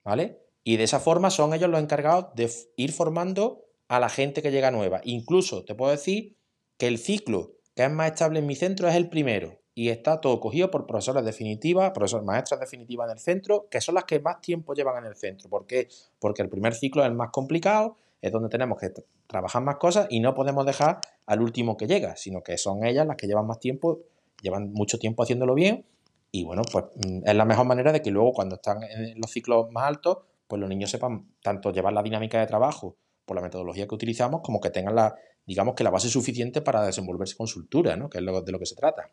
¿Vale? 0.04 0.42
Y 0.64 0.78
de 0.78 0.84
esa 0.84 1.00
forma 1.00 1.30
son 1.30 1.54
ellos 1.54 1.70
los 1.70 1.82
encargados 1.82 2.28
de 2.36 2.50
ir 2.76 2.92
formando 2.92 3.66
a 3.88 4.00
la 4.00 4.10
gente 4.10 4.42
que 4.42 4.52
llega 4.52 4.72
nueva. 4.72 5.02
Incluso 5.04 5.66
te 5.66 5.76
puedo 5.76 5.92
decir 5.92 6.38
que 6.78 6.88
el 6.88 6.98
ciclo 6.98 7.54
que 7.76 7.84
es 7.84 7.92
más 7.92 8.12
estable 8.12 8.40
en 8.40 8.46
mi 8.46 8.56
centro 8.56 8.88
es 8.88 8.96
el 8.96 9.10
primero 9.10 9.60
y 9.74 9.90
está 9.90 10.20
todo 10.20 10.40
cogido 10.40 10.70
por 10.70 10.86
profesoras 10.86 11.24
definitivas, 11.24 11.92
profesores, 11.92 12.26
maestras 12.26 12.60
definitivas 12.60 13.08
en 13.08 13.14
el 13.14 13.20
centro, 13.20 13.68
que 13.70 13.80
son 13.80 13.96
las 13.96 14.04
que 14.04 14.20
más 14.20 14.42
tiempo 14.42 14.74
llevan 14.74 14.98
en 14.98 15.06
el 15.06 15.16
centro. 15.16 15.50
¿Por 15.50 15.66
qué? 15.66 15.88
Porque 16.20 16.42
el 16.42 16.50
primer 16.50 16.76
ciclo 16.76 17.02
es 17.02 17.08
el 17.08 17.16
más 17.16 17.30
complicado, 17.32 17.96
es 18.22 18.32
donde 18.32 18.50
tenemos 18.50 18.78
que 18.78 18.92
trabajar 19.28 19.64
más 19.64 19.78
cosas 19.78 20.08
y 20.10 20.20
no 20.20 20.36
podemos 20.36 20.66
dejar 20.66 21.00
al 21.26 21.42
último 21.42 21.78
que 21.78 21.88
llega, 21.88 22.18
sino 22.18 22.44
que 22.44 22.58
son 22.58 22.86
ellas 22.86 23.08
las 23.08 23.16
que 23.16 23.28
llevan 23.28 23.48
más 23.48 23.60
tiempo, 23.60 24.02
llevan 24.42 24.74
mucho 24.74 25.00
tiempo 25.00 25.24
haciéndolo 25.24 25.56
bien 25.56 25.86
y 26.32 26.44
bueno, 26.46 26.62
pues 26.72 26.86
mm, 26.96 27.28
es 27.28 27.36
la 27.36 27.46
mejor 27.46 27.66
manera 27.66 27.92
de 27.92 28.02
que 28.02 28.12
luego 28.12 28.34
cuando 28.34 28.56
están 28.56 28.84
en 28.84 29.20
los 29.20 29.32
ciclos 29.32 29.72
más 29.72 29.84
altos, 29.86 30.20
pues 30.52 30.60
los 30.60 30.70
niños 30.70 30.92
sepan 30.92 31.28
tanto 31.42 31.72
llevar 31.72 31.94
la 31.94 32.04
dinámica 32.04 32.38
de 32.38 32.46
trabajo 32.46 32.98
por 33.24 33.38
la 33.38 33.42
metodología 33.42 33.88
que 33.88 33.96
utilizamos, 33.96 34.42
como 34.44 34.60
que 34.60 34.70
tengan 34.70 34.96
la, 34.96 35.16
digamos 35.46 35.76
que 35.76 35.86
la 35.86 35.92
base 35.92 36.10
suficiente 36.10 36.62
para 36.62 36.86
desenvolverse 36.86 37.38
con 37.38 37.48
soltura, 37.48 37.96
¿no? 37.96 38.10
Que 38.10 38.18
es 38.18 38.26
de 38.26 38.52
lo 38.52 38.60
que 38.60 38.66
se 38.66 38.76
trata. 38.76 39.10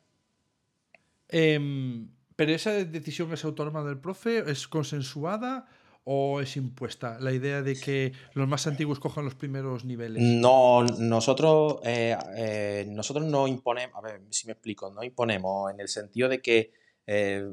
Em, 1.29 2.09
pero 2.35 2.51
esa 2.51 2.72
decisión 2.72 3.33
es 3.33 3.44
autónoma 3.44 3.85
del 3.85 4.01
profe, 4.01 4.51
es 4.51 4.66
consensuada 4.66 5.68
o 6.03 6.40
es 6.40 6.57
impuesta 6.57 7.20
la 7.20 7.31
idea 7.31 7.62
de 7.62 7.79
que 7.79 8.12
los 8.33 8.48
más 8.48 8.66
antiguos 8.66 8.98
cojan 8.98 9.24
los 9.24 9.37
primeros 9.37 9.85
niveles? 9.85 10.20
No, 10.20 10.83
nosotros, 10.83 11.77
eh, 11.85 12.16
eh, 12.37 12.85
nosotros 12.88 13.27
no 13.27 13.46
imponemos, 13.46 13.96
a 13.96 14.01
ver 14.01 14.22
si 14.31 14.48
me 14.48 14.55
explico, 14.55 14.90
no 14.90 15.05
imponemos 15.05 15.70
en 15.72 15.79
el 15.79 15.87
sentido 15.87 16.29
de 16.29 16.42
que 16.42 16.72
eh, 17.07 17.48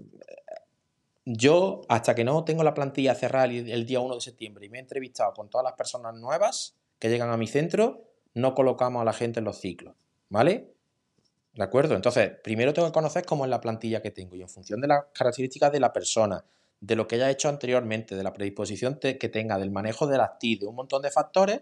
yo, 1.26 1.82
hasta 1.90 2.14
que 2.14 2.24
no 2.24 2.44
tengo 2.46 2.64
la 2.64 2.74
plantilla 2.74 3.16
cerrada 3.16 3.46
el, 3.46 3.86
día 3.86 4.00
1 4.00 4.16
de 4.16 4.22
septiembre 4.22 4.66
y 4.66 4.70
me 4.70 4.78
he 4.78 4.82
entrevistado 4.82 5.34
con 5.34 5.50
todas 5.50 5.66
las 5.66 5.74
personas 5.74 6.14
nuevas 6.16 6.76
que 7.00 7.10
llegan 7.10 7.30
a 7.30 7.38
mi 7.38 7.48
centro, 7.48 8.04
no 8.34 8.54
colocamos 8.54 9.02
a 9.02 9.06
la 9.06 9.14
gente 9.14 9.40
en 9.40 9.46
los 9.46 9.58
ciclos, 9.58 9.96
¿vale? 10.30 10.72
¿De 11.54 11.64
acuerdo? 11.64 11.96
Entonces, 11.96 12.32
primero 12.44 12.74
tengo 12.74 12.88
que 12.88 12.94
conocer 12.94 13.26
cómo 13.26 13.46
es 13.46 13.50
la 13.50 13.60
plantilla 13.60 14.02
que 14.02 14.12
tengo 14.12 14.36
y 14.36 14.42
en 14.42 14.50
función 14.50 14.82
de 14.82 14.88
las 14.88 15.06
características 15.14 15.72
de 15.72 15.80
la 15.80 15.92
persona, 15.92 16.46
de 16.80 16.96
lo 16.96 17.08
que 17.08 17.16
haya 17.16 17.32
hecho 17.32 17.50
anteriormente, 17.50 18.16
de 18.16 18.24
la 18.24 18.34
predisposición 18.34 19.00
que 19.00 19.30
tenga, 19.30 19.58
del 19.58 19.72
manejo 19.72 20.06
de 20.06 20.18
las 20.18 20.38
TIC, 20.38 20.62
de 20.62 20.68
un 20.68 20.76
montón 20.76 21.02
de 21.02 21.10
factores, 21.10 21.62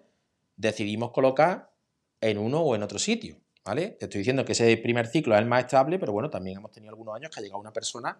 decidimos 0.58 1.12
colocar 1.12 1.71
en 2.19 2.38
uno 2.38 2.62
o 2.62 2.76
en 2.76 2.84
otro 2.84 2.99
sitio. 2.99 3.38
¿Vale? 3.65 3.91
Te 3.91 4.06
estoy 4.06 4.19
diciendo 4.19 4.43
que 4.43 4.52
ese 4.52 4.76
primer 4.76 5.08
ciclo 5.08 5.36
es 5.36 5.39
el 5.39 5.47
más 5.47 5.62
estable, 5.62 5.97
pero 5.97 6.12
bueno, 6.12 6.30
también 6.30 6.58
hemos 6.58 6.71
tenido 6.71 6.89
algunos 6.89 7.15
años 7.15 7.32
que 7.32 7.39
ha 7.39 7.43
llegado 7.43 7.62
una 7.62 7.71
persona, 7.71 8.19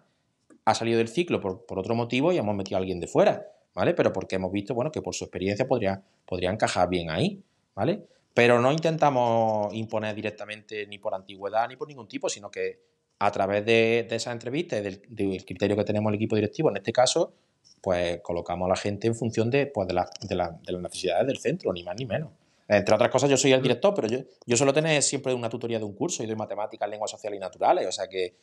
ha 0.64 0.74
salido 0.74 0.98
del 0.98 1.08
ciclo 1.08 1.40
por, 1.40 1.78
otro 1.78 1.94
motivo 1.94 2.32
y 2.32 2.38
hemos 2.38 2.54
metido 2.54 2.76
a 2.76 2.80
alguien 2.80 3.00
de 3.00 3.06
fuera, 3.06 3.46
¿vale? 3.74 3.94
Pero 3.94 4.12
porque 4.12 4.36
hemos 4.36 4.50
visto, 4.50 4.74
bueno, 4.74 4.90
que 4.90 5.02
por 5.02 5.14
su 5.14 5.24
experiencia 5.24 5.66
podría, 5.66 6.02
podría 6.26 6.50
encajar 6.50 6.88
bien 6.88 7.10
ahí, 7.10 7.42
¿vale? 7.74 8.02
Pero 8.32 8.60
no 8.60 8.72
intentamos 8.72 9.72
imponer 9.74 10.14
directamente 10.14 10.86
ni 10.86 10.98
por 10.98 11.14
antigüedad 11.14 11.68
ni 11.68 11.76
por 11.76 11.88
ningún 11.88 12.08
tipo, 12.08 12.28
sino 12.28 12.50
que 12.50 12.80
a 13.18 13.30
través 13.30 13.64
de, 13.64 14.06
esa 14.10 14.32
entrevista 14.32 14.78
y 14.78 14.82
del, 14.82 15.44
criterio 15.44 15.76
que 15.76 15.84
tenemos 15.84 16.10
el 16.10 16.16
equipo 16.16 16.34
directivo, 16.34 16.70
en 16.70 16.78
este 16.78 16.92
caso, 16.92 17.32
pues 17.80 18.20
colocamos 18.22 18.66
a 18.66 18.70
la 18.70 18.76
gente 18.76 19.06
en 19.06 19.14
función 19.14 19.50
de, 19.50 19.66
pues, 19.66 19.86
de, 19.86 19.94
de, 20.22 20.34
las 20.34 20.52
necesidades 20.80 21.26
del 21.26 21.38
centro, 21.38 21.72
ni 21.72 21.84
más 21.84 21.94
ni 21.96 22.06
menos. 22.06 22.30
Entre 22.66 22.94
otras 22.94 23.10
cosas, 23.10 23.28
yo 23.28 23.36
soy 23.36 23.52
el 23.52 23.60
director, 23.60 23.92
pero 23.94 24.08
yo, 24.08 24.18
yo 24.46 24.56
suelo 24.56 24.72
tener 24.72 25.02
siempre 25.02 25.34
una 25.34 25.50
tutoría 25.50 25.78
de 25.78 25.84
un 25.84 25.92
curso 25.92 26.22
y 26.22 26.26
doy 26.26 26.34
matemáticas, 26.34 26.88
lenguas 26.88 27.10
sociales 27.10 27.36
y 27.36 27.40
naturales, 27.40 27.86
o 27.86 27.92
sea 27.92 28.08
que 28.08 28.34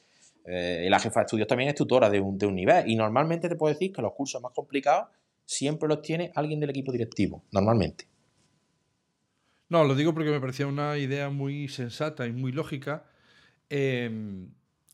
eh, 0.46 0.88
la 0.90 1.00
jefa 1.00 1.22
de 1.22 1.26
estudios 1.26 1.48
también 1.48 1.70
es 1.70 1.76
tutora 1.76 2.10
de 2.10 2.20
un, 2.20 2.38
de 2.38 2.46
un 2.46 2.56
nivel. 2.56 2.90
Y 2.90 2.96
normalmente 2.96 3.50
te 3.50 3.56
puedo 3.56 3.74
decir 3.74 3.92
que 3.92 4.02
los 4.02 4.14
cursos 4.14 4.42
más 4.42 4.52
complicados 4.54 5.10
siempre 5.46 5.88
los 5.88 6.02
tiene 6.02 6.32
alguien 6.36 6.60
del 6.60 6.70
equipo 6.70 6.92
directivo, 6.92 7.44
normalmente. 7.52 8.08
No, 9.70 9.84
lo 9.84 9.96
digo 9.96 10.14
porque 10.14 10.32
me 10.32 10.40
parecía 10.40 10.68
una 10.68 10.98
idea 10.98 11.30
muy 11.30 11.68
sensata 11.68 12.28
y 12.28 12.32
muy 12.32 12.52
lógica. 12.52 13.06
Eh, 13.70 14.48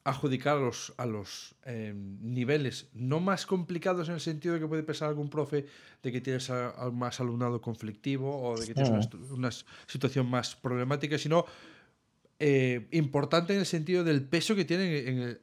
adjudicar 0.08 0.56
a 0.56 0.62
los, 0.62 0.94
a 0.98 1.06
los 1.06 1.56
em, 1.66 2.18
niveles 2.22 2.90
no 2.94 3.20
más 3.20 3.46
complicados 3.46 4.08
en 4.08 4.14
el 4.14 4.22
sentido 4.22 4.54
de 4.54 4.62
que 4.62 4.68
puede 4.68 4.84
pensar 4.84 5.10
algún 5.10 5.30
profe 5.30 5.66
de 6.02 6.12
que 6.14 6.22
tienes 6.22 6.50
a, 6.50 6.90
más 6.94 7.20
alumnado 7.20 7.60
conflictivo 7.60 8.42
o 8.42 8.58
de 8.58 8.68
que 8.68 8.74
tienes 8.74 9.10
una, 9.30 9.52
situación 9.86 10.30
más 10.30 10.56
problemática, 10.56 11.18
sino 11.18 11.46
eh, 12.40 12.88
importante 12.92 13.54
en 13.54 13.60
el 13.60 13.66
sentido 13.66 14.04
del 14.04 14.28
peso 14.28 14.56
que 14.56 14.66
tienen 14.66 15.08
en 15.08 15.20
el, 15.20 15.40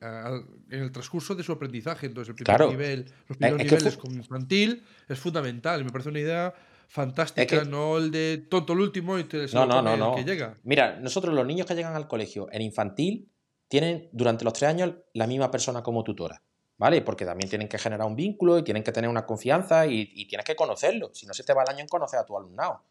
en 0.71 0.83
el 0.83 0.93
transcurso 0.93 1.35
de 1.35 1.43
su 1.43 1.53
aprendizaje. 1.53 2.07
Entonces, 2.07 2.31
el 2.31 2.45
primer 2.45 2.69
nivel, 2.69 3.13
los 3.29 3.39
primeros 3.39 3.59
niveles 3.65 3.97
como 3.97 4.15
infantil 4.15 4.83
es 5.09 5.19
fundamental. 5.19 5.85
Me 5.85 5.91
parece 5.91 6.11
una 6.11 6.21
idea 6.21 6.55
fantástica, 6.89 7.65
no 7.65 7.99
el 7.99 8.11
de 8.11 8.47
tonto 8.49 8.73
el 8.73 8.81
último 8.81 9.19
y 9.19 9.25
te 9.25 9.47
no, 9.49 9.67
no, 9.67 9.83
no, 9.83 9.97
no. 9.97 10.15
que 10.15 10.25
llega. 10.25 10.57
Mira, 10.63 11.01
nosotros 11.01 11.35
los 11.35 11.47
niños 11.47 11.67
que 11.67 11.75
llegan 11.75 11.97
al 11.97 12.07
colegio 12.07 12.49
en 12.53 12.63
infantil 12.63 13.29
tienen 13.69 14.09
durante 14.13 14.45
los 14.45 14.53
tres 14.53 14.71
años 14.71 14.95
la 15.13 15.27
misma 15.27 15.51
persona 15.51 15.83
como 15.83 16.05
tutora, 16.05 16.41
¿vale? 16.77 17.03
Porque 17.03 17.25
también 17.25 17.49
tienen 17.49 17.69
que 17.69 17.79
generar 17.79 18.07
un 18.07 18.15
vínculo 18.15 18.59
y 18.59 18.63
tienen 18.63 18.85
que 18.85 18.93
tener 18.93 19.11
una 19.11 19.27
confianza 19.27 19.87
y, 19.87 20.27
tienes 20.27 20.45
que 20.45 20.55
conocerlo. 20.55 21.11
Si 21.13 21.27
no 21.27 21.35
se 21.35 21.43
te 21.43 21.53
va 21.53 21.63
el 21.65 21.71
año 21.71 21.81
en 21.81 21.89
conocer 21.89 22.21
a 22.21 22.25
tu 22.25 22.37
alumnado. 22.37 22.83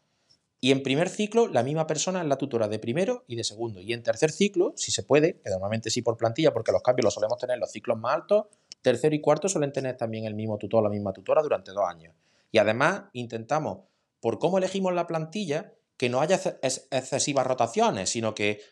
Y 0.64 0.72
en 0.72 0.82
primer 0.82 1.10
ciclo, 1.10 1.46
la 1.46 1.62
misma 1.62 1.86
persona 1.86 2.22
es 2.22 2.26
la 2.26 2.38
tutora 2.38 2.68
de 2.68 2.78
primero 2.78 3.24
y 3.26 3.36
de 3.36 3.44
segundo. 3.44 3.82
Y 3.82 3.92
en 3.92 4.02
tercer 4.02 4.30
ciclo, 4.30 4.72
si 4.76 4.92
se 4.92 5.02
puede, 5.02 5.38
que 5.42 5.50
normalmente 5.50 5.90
sí 5.90 6.00
por 6.00 6.16
plantilla, 6.16 6.54
porque 6.54 6.72
los 6.72 6.80
cambios 6.80 7.04
los 7.04 7.12
solemos 7.12 7.36
tener 7.36 7.56
en 7.56 7.60
los 7.60 7.70
ciclos 7.70 7.98
más 7.98 8.14
altos, 8.14 8.46
tercero 8.80 9.14
y 9.14 9.20
cuarto 9.20 9.46
suelen 9.46 9.74
tener 9.74 9.98
también 9.98 10.24
el 10.24 10.32
mismo 10.32 10.56
tutor 10.56 10.80
o 10.80 10.84
la 10.84 10.88
misma 10.88 11.12
tutora 11.12 11.42
durante 11.42 11.72
dos 11.72 11.84
años. 11.86 12.14
Y 12.50 12.56
además 12.56 13.02
intentamos, 13.12 13.80
por 14.20 14.38
cómo 14.38 14.56
elegimos 14.56 14.94
la 14.94 15.06
plantilla, 15.06 15.74
que 15.98 16.08
no 16.08 16.22
haya 16.22 16.40
excesivas 16.62 17.46
rotaciones, 17.46 18.08
sino 18.08 18.34
que 18.34 18.62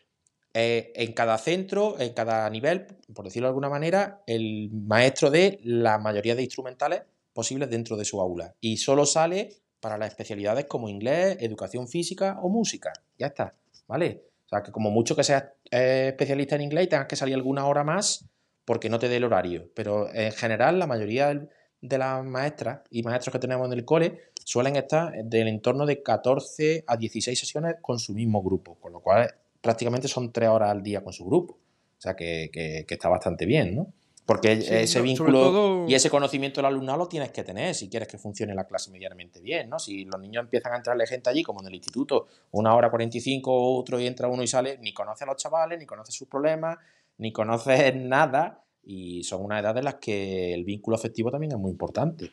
eh, 0.55 0.95
en 0.97 1.13
cada 1.13 1.37
centro, 1.37 2.01
en 2.01 2.15
cada 2.15 2.49
nivel, 2.49 2.87
por 3.13 3.27
decirlo 3.27 3.49
de 3.49 3.51
alguna 3.51 3.69
manera, 3.69 4.23
el 4.27 4.71
maestro 4.71 5.31
de 5.31 5.61
la 5.63 5.99
mayoría 5.99 6.35
de 6.35 6.43
instrumentales 6.43 7.03
posibles 7.35 7.69
dentro 7.69 7.99
de 7.99 8.07
su 8.07 8.19
aula. 8.19 8.55
Y 8.63 8.79
solo 8.79 9.05
sale 9.05 9.62
para 9.83 9.99
las 9.99 10.11
especialidades 10.11 10.67
como 10.67 10.89
inglés, 10.89 11.39
educación 11.41 11.89
física 11.89 12.39
o 12.41 12.49
música. 12.49 12.93
Ya 13.19 13.27
está, 13.27 13.55
¿vale? 13.89 14.23
O 14.47 14.49
sea, 14.49 14.63
que 14.63 14.71
como 14.71 14.93
mucho 14.93 15.17
que 15.17 15.25
seas 15.25 15.45
eh, 15.73 16.07
especialista 16.11 16.55
en 16.55 16.63
inglés 16.63 16.85
y 16.85 16.89
tengas 16.89 17.09
que 17.09 17.17
salir 17.17 17.35
alguna 17.35 17.67
hora 17.67 17.83
más 17.83 18.25
porque 18.65 18.89
no 18.89 19.01
te 19.01 19.09
dé 19.09 19.17
el 19.17 19.25
horario. 19.25 19.69
Pero 19.75 20.09
en 20.15 20.31
general, 20.31 20.79
la 20.79 20.87
mayoría 20.87 21.49
de 21.81 21.99
las 21.99 22.25
maestras 22.25 22.83
y 22.91 23.03
maestros 23.03 23.33
que 23.33 23.41
tenemos 23.41 23.67
en 23.67 23.73
el 23.73 23.85
cole 23.85 24.21
suelen 24.45 24.77
estar 24.77 25.13
del 25.25 25.49
entorno 25.49 25.85
de 25.85 26.01
14 26.01 26.85
a 26.87 26.97
16 26.97 27.37
sesiones 27.37 27.75
con 27.83 27.99
su 27.99 28.15
mismo 28.15 28.41
grupo, 28.41 28.77
con 28.77 28.93
lo 28.93 29.01
cual 29.01 29.35
prácticamente 29.61 30.07
son 30.07 30.31
tres 30.33 30.49
horas 30.49 30.71
al 30.71 30.85
día 30.85 31.03
con 31.03 31.13
su 31.13 31.25
grupo. 31.25 31.55
O 31.55 32.01
sea 32.01 32.15
que, 32.15 32.85
está 32.89 33.09
bastante 33.09 33.47
bien, 33.47 33.75
¿no? 33.75 33.93
Porque 34.25 34.53
ese 34.53 35.01
vínculo 35.03 35.85
y 35.89 35.95
ese 35.95 36.09
conocimiento 36.09 36.61
del 36.61 36.67
alumnado 36.67 36.99
lo 36.99 37.09
tienes 37.09 37.33
que 37.33 37.43
tener 37.43 37.75
si 37.75 37.89
quieres 37.89 38.09
que 38.09 38.19
funcione 38.19 38.55
la 38.55 38.65
clase 38.65 38.91
medianamente 38.93 39.41
bien, 39.41 39.69
¿no? 39.69 39.81
Si 39.81 40.05
los 40.05 40.21
niños 40.21 40.45
empiezan 40.45 40.73
a 40.75 40.77
entrarle 40.77 41.07
gente 41.07 41.29
allí, 41.29 41.43
como 41.43 41.61
en 41.61 41.67
el 41.67 41.75
instituto, 41.75 42.29
una 42.53 42.75
hora 42.75 42.89
45, 42.89 43.77
otro 43.77 43.99
y 43.99 44.07
entra 44.07 44.29
uno 44.29 44.45
y 44.45 44.47
sale, 44.47 44.79
ni 44.79 44.95
conoce 44.95 45.25
a 45.25 45.27
los 45.27 45.37
chavales, 45.37 45.79
ni 45.79 45.87
conoce 45.87 46.13
sus 46.13 46.29
problemas, 46.29 46.79
ni 47.19 47.33
conoce 47.33 47.93
nada, 47.97 48.65
y 48.85 49.25
son 49.25 49.45
una 49.45 49.59
edad 49.59 49.77
en 49.77 49.85
las 49.85 49.97
que 49.97 50.55
el 50.55 50.65
vínculo 50.65 50.97
afectivo 50.97 51.31
también 51.31 51.53
es 51.53 51.59
muy 51.59 51.73
importante. 51.73 52.33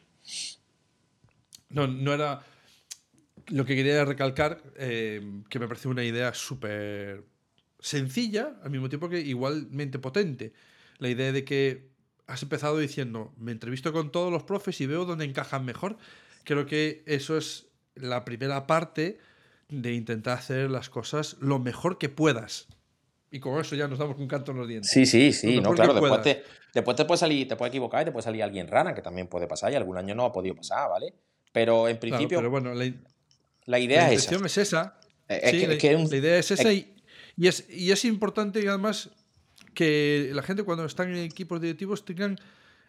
No, 1.69 1.87
no 1.87 2.13
era 2.13 2.41
lo 3.47 3.65
que 3.65 3.75
quería 3.75 4.05
recalcar, 4.05 4.61
eh, 4.77 5.21
que 5.49 5.59
me 5.59 5.67
parece 5.67 5.87
una 5.87 6.03
idea 6.03 6.33
súper 6.33 7.25
sencilla, 7.79 8.59
al 8.63 8.69
mismo 8.69 8.89
tiempo 8.89 9.09
que 9.09 9.19
igualmente 9.19 9.99
potente. 9.99 10.53
La 10.99 11.09
idea 11.09 11.31
de 11.31 11.43
que 11.43 11.89
has 12.27 12.43
empezado 12.43 12.77
diciendo, 12.77 13.33
me 13.37 13.51
entrevisto 13.51 13.91
con 13.91 14.11
todos 14.11 14.31
los 14.31 14.43
profes 14.43 14.79
y 14.81 14.85
veo 14.85 15.05
dónde 15.05 15.25
encajan 15.25 15.65
mejor. 15.65 15.97
Creo 16.43 16.65
que 16.65 17.03
eso 17.07 17.37
es 17.37 17.67
la 17.95 18.23
primera 18.23 18.67
parte 18.67 19.19
de 19.67 19.93
intentar 19.93 20.37
hacer 20.37 20.69
las 20.69 20.89
cosas 20.89 21.37
lo 21.39 21.59
mejor 21.59 21.97
que 21.97 22.09
puedas. 22.09 22.67
Y 23.31 23.39
con 23.39 23.59
eso 23.59 23.75
ya 23.75 23.87
nos 23.87 23.99
damos 23.99 24.17
un 24.17 24.27
canto 24.27 24.51
en 24.51 24.57
los 24.57 24.67
dientes. 24.67 24.91
Sí, 24.91 25.05
sí, 25.05 25.31
sí, 25.31 25.59
no, 25.61 25.73
claro. 25.73 25.93
Después 25.93 26.21
te, 26.21 26.43
después 26.73 26.97
te, 26.97 27.05
puede 27.05 27.17
salir, 27.17 27.47
te 27.47 27.55
puede 27.55 27.69
equivocar 27.69 28.01
y 28.01 28.05
te 28.05 28.11
puede 28.11 28.23
salir 28.23 28.41
alguien 28.41 28.67
rana, 28.67 28.93
que 28.93 29.01
también 29.01 29.27
puede 29.27 29.47
pasar 29.47 29.71
y 29.71 29.75
algún 29.75 29.97
año 29.97 30.15
no 30.15 30.25
ha 30.25 30.31
podido 30.31 30.55
pasar, 30.55 30.89
¿vale? 30.89 31.13
Pero 31.51 31.87
en 31.87 31.99
principio. 31.99 32.39
pero 32.39 32.49
bueno, 32.49 32.73
la 32.73 33.79
idea 33.79 34.11
es 34.11 34.31
esa. 34.31 34.45
es 34.45 34.57
esa. 34.57 34.99
sí, 35.27 35.67
la, 35.67 35.75
idea 35.75 36.37
es 36.39 36.51
esa 36.51 36.73
y, 36.73 36.95
es, 37.37 37.67
y 37.69 37.91
es 37.91 38.05
importante 38.05 38.67
además 38.67 39.11
que 39.79 40.31
la 40.33 40.43
gente 40.43 40.63
cuando 40.63 40.83
están 40.83 41.07
en 41.07 41.23
equipos 41.23 41.61
directivos 41.61 42.03
tengan 42.03 42.37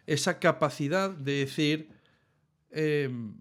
esa 0.07 0.39
capacidad 0.39 1.09
de 1.09 1.45
decir 1.45 1.87
em, 2.69 3.35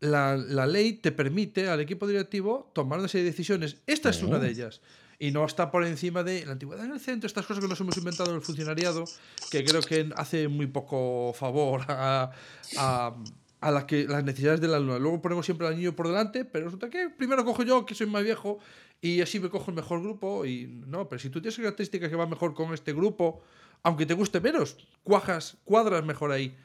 la, 0.00 0.36
ley 0.66 0.94
te 0.94 1.12
permite 1.12 1.68
al 1.68 1.78
equipo 1.78 2.08
directivo 2.08 2.72
tomar 2.74 2.98
una 2.98 3.06
serie 3.06 3.22
de 3.22 3.30
decisiones. 3.30 3.76
Esta 3.86 4.10
es 4.10 4.20
una 4.24 4.40
de 4.40 4.50
ellas. 4.50 4.80
Y 5.20 5.30
no 5.30 5.44
está 5.44 5.70
por 5.70 5.84
encima 5.84 6.24
de 6.24 6.44
la 6.44 6.50
antigüedad 6.50 6.86
en 6.86 6.90
el 6.90 6.98
centro, 6.98 7.28
estas 7.28 7.46
cosas 7.46 7.62
que 7.62 7.68
nos 7.68 7.78
hemos 7.78 7.96
inventado 7.96 8.30
en 8.30 8.36
el 8.36 8.42
funcionariado, 8.42 9.04
que 9.48 9.64
creo 9.64 9.82
que 9.82 10.10
hace 10.16 10.48
muy 10.48 10.66
poco 10.66 11.32
favor 11.34 11.82
a 11.86 12.32
a 12.78 13.14
la 13.60 13.86
que, 13.86 14.06
las 14.06 14.24
necesidades 14.24 14.60
del 14.60 14.74
alumno. 14.74 14.98
Luego 14.98 15.20
ponemos 15.20 15.44
siempre 15.44 15.66
al 15.66 15.76
niño 15.76 15.94
por 15.94 16.06
delante, 16.06 16.44
pero 16.44 16.66
resulta 16.66 16.90
que 16.90 17.10
primero 17.10 17.44
cojo 17.44 17.62
yo, 17.62 17.84
que 17.84 17.94
soy 17.94 18.06
más 18.06 18.22
viejo, 18.22 18.58
y 19.00 19.20
así 19.20 19.40
me 19.40 19.48
cojo 19.48 19.70
el 19.70 19.76
mejor 19.76 20.00
grupo. 20.00 20.44
Y 20.44 20.66
no, 20.86 21.08
pero 21.08 21.18
si 21.18 21.30
tú 21.30 21.40
tienes 21.40 21.56
características 21.56 22.08
que 22.08 22.16
van 22.16 22.30
mejor 22.30 22.54
con 22.54 22.72
este 22.72 22.92
grupo, 22.92 23.42
aunque 23.82 24.06
te 24.06 24.14
guste 24.14 24.40
menos, 24.40 24.76
cuajas, 25.02 25.56
cuadras 25.64 26.04
mejor 26.04 26.32
ahí. 26.32 26.56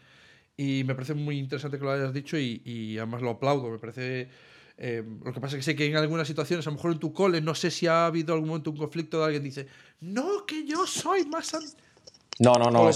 Y 0.56 0.84
me 0.86 0.94
parece 0.94 1.16
muy 1.16 1.40
interesante 1.40 1.80
que 1.80 1.84
lo 1.84 1.92
hayas 1.92 2.14
dicho 2.14 2.38
y, 2.38 2.62
y 2.64 2.98
además 2.98 3.22
lo 3.22 3.32
aplaudo. 3.32 3.70
Me 3.72 3.80
parece. 3.80 4.30
Eh, 4.78 5.04
lo 5.24 5.34
que 5.34 5.40
pasa 5.40 5.56
es 5.56 5.60
que 5.60 5.72
sé 5.72 5.76
que 5.76 5.86
en 5.86 5.96
algunas 5.96 6.28
situaciones, 6.28 6.66
a 6.66 6.70
lo 6.70 6.76
mejor 6.76 6.92
en 6.92 7.00
tu 7.00 7.14
cole, 7.14 7.42
no 7.42 7.54
sé 7.56 7.72
si 7.72 7.88
ha 7.88 8.08
habido 8.08 8.34
algún 8.34 8.50
momento 8.50 8.72
un 8.72 8.78
conflicto 8.78 9.20
de 9.20 9.26
alguien 9.26 9.44
dice, 9.44 9.68
no, 10.02 10.46
que 10.46 10.66
yo 10.66 10.86
soy 10.88 11.26
más. 11.26 11.54
No, 12.40 12.54
no, 12.54 12.72
no. 12.72 12.90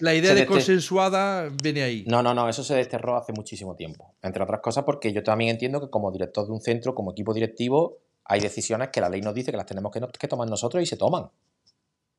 la 0.00 0.14
idea 0.14 0.34
de 0.34 0.46
consensuada 0.46 1.50
viene 1.62 1.82
ahí. 1.82 2.04
No, 2.06 2.22
no, 2.22 2.32
no, 2.32 2.48
eso 2.48 2.62
se 2.62 2.74
desterró 2.74 3.16
hace 3.16 3.32
muchísimo 3.32 3.74
tiempo. 3.74 4.14
Entre 4.22 4.42
otras 4.42 4.60
cosas, 4.60 4.84
porque 4.84 5.12
yo 5.12 5.22
también 5.22 5.50
entiendo 5.50 5.80
que 5.80 5.90
como 5.90 6.12
director 6.12 6.46
de 6.46 6.52
un 6.52 6.60
centro, 6.60 6.94
como 6.94 7.12
equipo 7.12 7.34
directivo, 7.34 7.98
hay 8.24 8.40
decisiones 8.40 8.90
que 8.90 9.00
la 9.00 9.08
ley 9.08 9.20
nos 9.20 9.34
dice 9.34 9.50
que 9.50 9.56
las 9.56 9.66
tenemos 9.66 9.90
que, 9.92 10.00
que 10.18 10.28
tomar 10.28 10.48
nosotros 10.48 10.82
y 10.82 10.86
se 10.86 10.96
toman. 10.96 11.30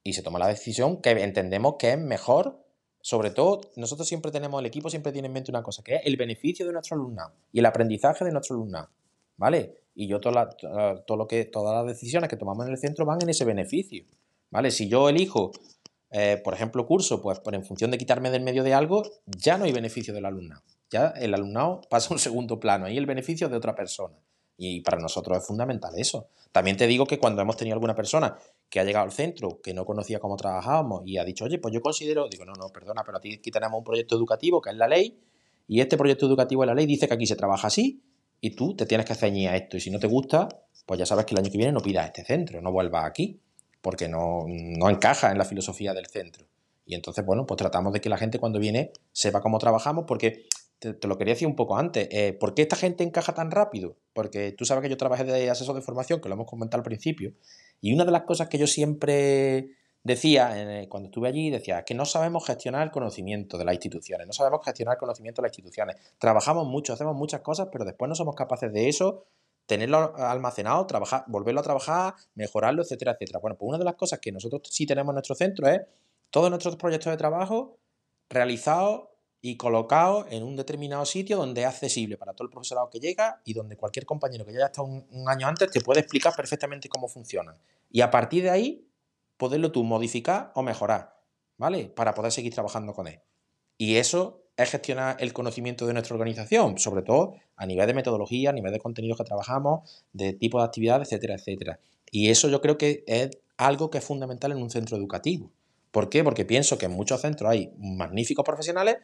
Y 0.03 0.13
se 0.13 0.21
toma 0.21 0.39
la 0.39 0.47
decisión 0.47 1.01
que 1.01 1.11
entendemos 1.11 1.75
que 1.77 1.91
es 1.91 1.99
mejor 1.99 2.59
sobre 3.01 3.31
todo, 3.31 3.61
nosotros 3.75 4.07
siempre 4.07 4.31
tenemos, 4.31 4.59
el 4.59 4.65
equipo 4.65 4.89
siempre 4.89 5.11
tiene 5.11 5.27
en 5.27 5.33
mente 5.33 5.51
una 5.51 5.63
cosa, 5.63 5.83
que 5.83 5.95
es 5.95 6.01
el 6.03 6.17
beneficio 6.17 6.65
de 6.65 6.73
nuestro 6.73 6.95
alumnado 6.95 7.33
y 7.51 7.59
el 7.59 7.65
aprendizaje 7.65 8.25
de 8.25 8.31
nuestro 8.31 8.55
alumnado, 8.55 8.89
¿vale? 9.37 9.83
Y 9.95 10.07
yo 10.07 10.19
toda 10.19 10.49
todo 10.49 11.17
lo 11.17 11.27
que, 11.27 11.45
todas 11.45 11.75
las 11.75 11.95
decisiones 11.95 12.29
que 12.29 12.35
tomamos 12.35 12.65
en 12.65 12.73
el 12.73 12.77
centro 12.77 13.05
van 13.05 13.19
en 13.21 13.29
ese 13.29 13.45
beneficio, 13.45 14.03
¿vale? 14.51 14.71
Si 14.71 14.89
yo 14.89 15.07
elijo, 15.07 15.51
eh, 16.11 16.41
por 16.43 16.53
ejemplo, 16.53 16.85
curso, 16.85 17.21
pues 17.21 17.39
en 17.45 17.63
función 17.63 17.91
de 17.91 17.97
quitarme 17.97 18.31
del 18.31 18.41
medio 18.41 18.63
de 18.63 18.73
algo, 18.73 19.03
ya 19.25 19.57
no 19.57 19.65
hay 19.65 19.71
beneficio 19.71 20.13
del 20.13 20.25
alumnado. 20.25 20.63
Ya 20.89 21.09
el 21.09 21.33
alumnado 21.33 21.81
pasa 21.89 22.09
a 22.09 22.13
un 22.13 22.19
segundo 22.19 22.59
plano, 22.59 22.85
ahí 22.85 22.97
el 22.97 23.05
beneficio 23.05 23.47
de 23.47 23.57
otra 23.57 23.75
persona. 23.75 24.15
Y 24.57 24.81
para 24.81 24.99
nosotros 24.99 25.37
es 25.37 25.47
fundamental 25.47 25.93
eso. 25.97 26.27
También 26.51 26.75
te 26.75 26.87
digo 26.87 27.05
que 27.05 27.19
cuando 27.19 27.41
hemos 27.41 27.55
tenido 27.55 27.75
alguna 27.75 27.95
persona 27.95 28.37
que 28.69 28.79
ha 28.79 28.83
llegado 28.83 29.05
al 29.05 29.11
centro, 29.11 29.61
que 29.61 29.73
no 29.73 29.85
conocía 29.85 30.19
cómo 30.19 30.35
trabajábamos 30.35 31.03
y 31.05 31.17
ha 31.17 31.23
dicho, 31.23 31.45
oye, 31.45 31.59
pues 31.59 31.73
yo 31.73 31.81
considero, 31.81 32.27
digo, 32.27 32.43
no, 32.43 32.53
no, 32.53 32.69
perdona, 32.69 33.03
pero 33.05 33.19
aquí 33.19 33.37
tenemos 33.51 33.77
un 33.77 33.83
proyecto 33.83 34.15
educativo 34.15 34.59
que 34.59 34.71
es 34.71 34.75
la 34.75 34.87
ley 34.87 35.17
y 35.67 35.79
este 35.79 35.95
proyecto 35.95 36.25
educativo 36.25 36.63
de 36.63 36.67
la 36.67 36.73
ley 36.73 36.87
dice 36.87 37.07
que 37.07 37.13
aquí 37.13 37.27
se 37.27 37.35
trabaja 37.35 37.67
así 37.67 38.01
y 38.41 38.51
tú 38.51 38.75
te 38.75 38.85
tienes 38.85 39.05
que 39.05 39.15
ceñir 39.15 39.49
a 39.49 39.55
esto 39.55 39.77
y 39.77 39.79
si 39.79 39.91
no 39.91 39.99
te 39.99 40.07
gusta, 40.07 40.49
pues 40.85 40.99
ya 40.99 41.05
sabes 41.05 41.25
que 41.25 41.35
el 41.35 41.39
año 41.39 41.51
que 41.51 41.57
viene 41.57 41.71
no 41.71 41.81
pidas 41.81 42.07
este 42.07 42.25
centro, 42.25 42.61
no 42.61 42.71
vuelvas 42.71 43.05
aquí, 43.05 43.39
porque 43.81 44.07
no, 44.07 44.45
no 44.47 44.89
encaja 44.89 45.31
en 45.31 45.37
la 45.37 45.45
filosofía 45.45 45.93
del 45.93 46.07
centro. 46.07 46.45
Y 46.85 46.95
entonces, 46.95 47.25
bueno, 47.25 47.45
pues 47.45 47.57
tratamos 47.57 47.93
de 47.93 48.01
que 48.01 48.09
la 48.09 48.17
gente 48.17 48.39
cuando 48.39 48.59
viene 48.59 48.91
sepa 49.11 49.41
cómo 49.41 49.59
trabajamos, 49.59 50.05
porque 50.07 50.45
te, 50.79 51.07
lo 51.07 51.17
quería 51.17 51.33
decir 51.33 51.47
un 51.47 51.55
poco 51.55 51.77
antes, 51.77 52.07
eh, 52.11 52.33
¿por 52.33 52.55
qué 52.55 52.63
esta 52.63 52.75
gente 52.75 53.03
encaja 53.03 53.33
tan 53.33 53.51
rápido? 53.51 53.97
Porque 54.13 54.53
tú 54.53 54.65
sabes 54.65 54.81
que 54.81 54.89
yo 54.89 54.97
trabajé 54.97 55.23
de 55.23 55.49
asesor 55.49 55.75
de 55.75 55.81
formación, 55.81 56.21
que 56.21 56.29
lo 56.29 56.35
hemos 56.35 56.47
comentado 56.47 56.79
al 56.79 56.83
principio, 56.83 57.33
y 57.81 57.93
una 57.93 58.05
de 58.05 58.11
las 58.11 58.23
cosas 58.23 58.47
que 58.49 58.57
yo 58.57 58.65
siempre 58.65 59.71
decía 60.03 60.81
eh, 60.81 60.87
cuando 60.87 61.07
estuve 61.07 61.27
allí, 61.27 61.49
decía 61.49 61.83
que 61.83 61.93
no 61.93 62.05
sabemos 62.05 62.45
gestionar 62.45 62.83
el 62.83 62.91
conocimiento 62.91 63.57
de 63.57 63.65
las 63.65 63.75
instituciones, 63.75 64.25
no 64.25 64.33
sabemos 64.33 64.61
gestionar 64.63 64.95
el 64.95 64.99
conocimiento 64.99 65.41
de 65.41 65.47
las 65.47 65.51
instituciones. 65.51 65.97
Trabajamos 66.17 66.65
mucho, 66.67 66.93
hacemos 66.93 67.15
muchas 67.15 67.41
cosas, 67.41 67.67
pero 67.71 67.85
después 67.85 68.07
no 68.09 68.15
somos 68.15 68.35
capaces 68.35 68.71
de 68.71 68.87
eso, 68.87 69.25
tenerlo 69.69 70.15
almacenado, 70.17 70.87
trabajar, 70.87 71.25
volverlo 71.27 71.59
a 71.59 71.63
trabajar, 71.63 72.15
mejorarlo, 72.33 72.81
etcétera, 72.81 73.11
etcétera. 73.11 73.37
Bueno, 73.37 73.55
pues 73.55 73.69
una 73.69 73.77
de 73.77 73.83
las 73.83 73.93
cosas 73.93 74.17
que 74.17 74.31
nosotros 74.31 74.63
sí 74.67 74.87
tenemos 74.87 75.11
en 75.11 75.13
nuestro 75.13 75.35
centro 75.35 75.67
es 75.67 75.81
todos 76.31 76.49
nuestros 76.49 76.75
proyectos 76.75 77.11
de 77.11 77.17
trabajo 77.17 77.77
realizados 78.29 79.09
y 79.41 79.57
colocado 79.57 80.25
en 80.31 80.41
un 80.41 80.55
determinado 80.55 81.05
sitio 81.05 81.37
donde 81.37 81.61
es 81.61 81.67
accesible 81.67 82.17
para 82.17 82.33
todo 82.33 82.47
el 82.47 82.51
profesorado 82.51 82.89
que 82.89 82.99
llega 82.99 83.41
y 83.45 83.53
donde 83.53 83.77
cualquier 83.77 84.07
compañero 84.07 84.43
que 84.43 84.53
ya 84.53 84.57
haya 84.57 84.65
estado 84.65 84.87
un, 84.87 85.29
año 85.29 85.45
antes 85.45 85.69
te 85.69 85.81
puede 85.81 85.99
explicar 85.99 86.33
perfectamente 86.35 86.89
cómo 86.89 87.07
funciona. 87.07 87.55
Y 87.91 88.01
a 88.01 88.09
partir 88.09 88.41
de 88.41 88.49
ahí, 88.49 88.87
poderlo 89.37 89.71
tú 89.71 89.83
modificar 89.83 90.51
o 90.55 90.63
mejorar, 90.63 91.21
¿vale? 91.57 91.85
Para 91.89 92.15
poder 92.15 92.31
seguir 92.31 92.55
trabajando 92.55 92.93
con 92.93 93.05
él. 93.05 93.21
Y 93.77 93.97
eso 93.97 94.48
es 94.63 94.69
gestionar 94.69 95.17
el 95.19 95.33
conocimiento 95.33 95.87
de 95.87 95.93
nuestra 95.93 96.15
organización, 96.15 96.77
sobre 96.77 97.01
todo 97.01 97.35
a 97.55 97.65
nivel 97.65 97.87
de 97.87 97.93
metodología, 97.93 98.49
a 98.49 98.53
nivel 98.53 98.71
de 98.71 98.79
contenidos 98.79 99.17
que 99.17 99.23
trabajamos, 99.23 100.03
de 100.13 100.33
tipo 100.33 100.59
de 100.59 100.65
actividades, 100.65 101.07
etcétera, 101.07 101.35
etcétera. 101.35 101.79
Y 102.11 102.29
eso 102.29 102.49
yo 102.49 102.61
creo 102.61 102.77
que 102.77 103.03
es 103.07 103.29
algo 103.57 103.89
que 103.89 103.99
es 103.99 104.03
fundamental 104.03 104.51
en 104.51 104.61
un 104.61 104.69
centro 104.69 104.97
educativo. 104.97 105.51
¿Por 105.91 106.09
qué? 106.09 106.23
Porque 106.23 106.45
pienso 106.45 106.77
que 106.77 106.85
en 106.85 106.91
muchos 106.91 107.21
centros 107.21 107.49
hay 107.49 107.71
magníficos 107.77 108.45
profesionales 108.45 108.97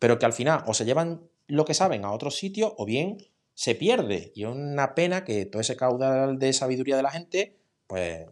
pero 0.00 0.18
que 0.18 0.26
al 0.26 0.32
final 0.32 0.64
o 0.66 0.74
se 0.74 0.84
llevan 0.84 1.20
lo 1.46 1.64
que 1.64 1.74
saben 1.74 2.04
a 2.04 2.10
otros 2.10 2.36
sitios 2.36 2.72
o 2.76 2.84
bien 2.84 3.18
se 3.54 3.76
pierde. 3.76 4.32
Y 4.34 4.44
es 4.44 4.50
una 4.50 4.94
pena 4.96 5.24
que 5.24 5.44
todo 5.44 5.60
ese 5.60 5.76
caudal 5.76 6.38
de 6.40 6.52
sabiduría 6.52 6.96
de 6.96 7.02
la 7.02 7.10
gente, 7.10 7.56
pues 7.86 8.26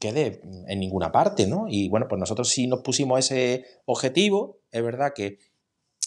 quede 0.00 0.40
en 0.66 0.80
ninguna 0.80 1.12
parte, 1.12 1.46
¿no? 1.46 1.66
Y 1.68 1.88
bueno, 1.88 2.08
pues 2.08 2.18
nosotros 2.18 2.48
sí 2.48 2.66
nos 2.66 2.80
pusimos 2.80 3.18
ese 3.18 3.64
objetivo, 3.84 4.58
es 4.72 4.82
verdad 4.82 5.12
que 5.14 5.38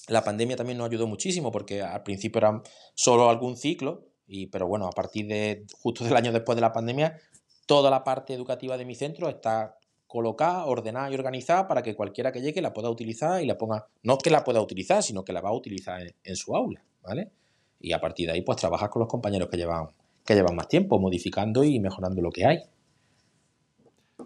la 0.08 0.24
pandemia 0.24 0.56
también 0.56 0.78
nos 0.78 0.88
ayudó 0.88 1.08
muchísimo 1.08 1.52
porque 1.52 1.82
al 1.82 2.04
principio 2.04 2.40
era 2.40 2.62
solo 2.96 3.30
algún 3.30 3.58
ciclo, 3.58 4.06
y, 4.26 4.48
pero 4.48 4.68
bueno, 4.68 4.88
a 4.88 4.92
partir 4.92 5.28
de 5.28 5.66
justo 5.82 6.04
del 6.04 6.16
año 6.16 6.32
después 6.32 6.56
de 6.56 6.62
la 6.62 6.72
pandemia, 6.72 7.18
toda 7.66 7.90
la 7.92 8.04
parte 8.04 8.34
educativa 8.34 8.78
de 8.78 8.86
mi 8.86 8.96
centro 8.96 9.30
está 9.30 9.78
colocada, 10.08 10.66
ordenada 10.66 11.12
y 11.12 11.16
organizada 11.16 11.68
para 11.68 11.84
que 11.84 11.96
cualquiera 11.96 12.32
que 12.32 12.42
llegue 12.42 12.62
la 12.62 12.74
pueda 12.74 12.90
utilizar 12.90 13.44
y 13.44 13.46
la 13.46 13.58
ponga, 13.58 13.88
no 14.04 14.18
que 14.18 14.30
la 14.30 14.44
pueda 14.44 14.62
utilizar, 14.62 15.04
sino 15.04 15.24
que 15.24 15.34
la 15.34 15.42
va 15.42 15.50
a 15.50 15.54
utilizar 15.54 16.02
en, 16.24 16.36
su 16.36 16.56
aula, 16.56 16.82
¿vale? 17.04 17.32
Y 17.80 17.92
a 17.92 18.00
partir 18.00 18.28
de 18.28 18.34
ahí, 18.34 18.42
pues 18.42 18.58
trabajas 18.58 18.90
con 18.90 19.02
los 19.02 19.10
compañeros 19.10 19.50
que 19.50 19.58
llevan, 19.58 19.90
que 20.26 20.34
llevan 20.34 20.56
más 20.56 20.70
tiempo, 20.70 20.98
modificando 20.98 21.64
y 21.64 21.80
mejorando 21.80 22.22
lo 22.22 22.32
que 22.32 22.46
hay. 22.46 22.60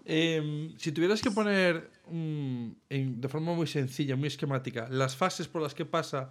Em, 0.04 0.76
si 0.78 0.92
tuvieras 0.92 1.20
que 1.20 1.30
poner 1.30 1.90
de 2.12 3.28
forma 3.28 3.54
muy 3.54 3.66
sencilla, 3.66 4.16
muy 4.16 4.28
esquemática, 4.28 4.88
las 4.90 5.16
fases 5.16 5.48
por 5.48 5.62
las 5.62 5.74
que 5.74 5.84
pasa 5.84 6.30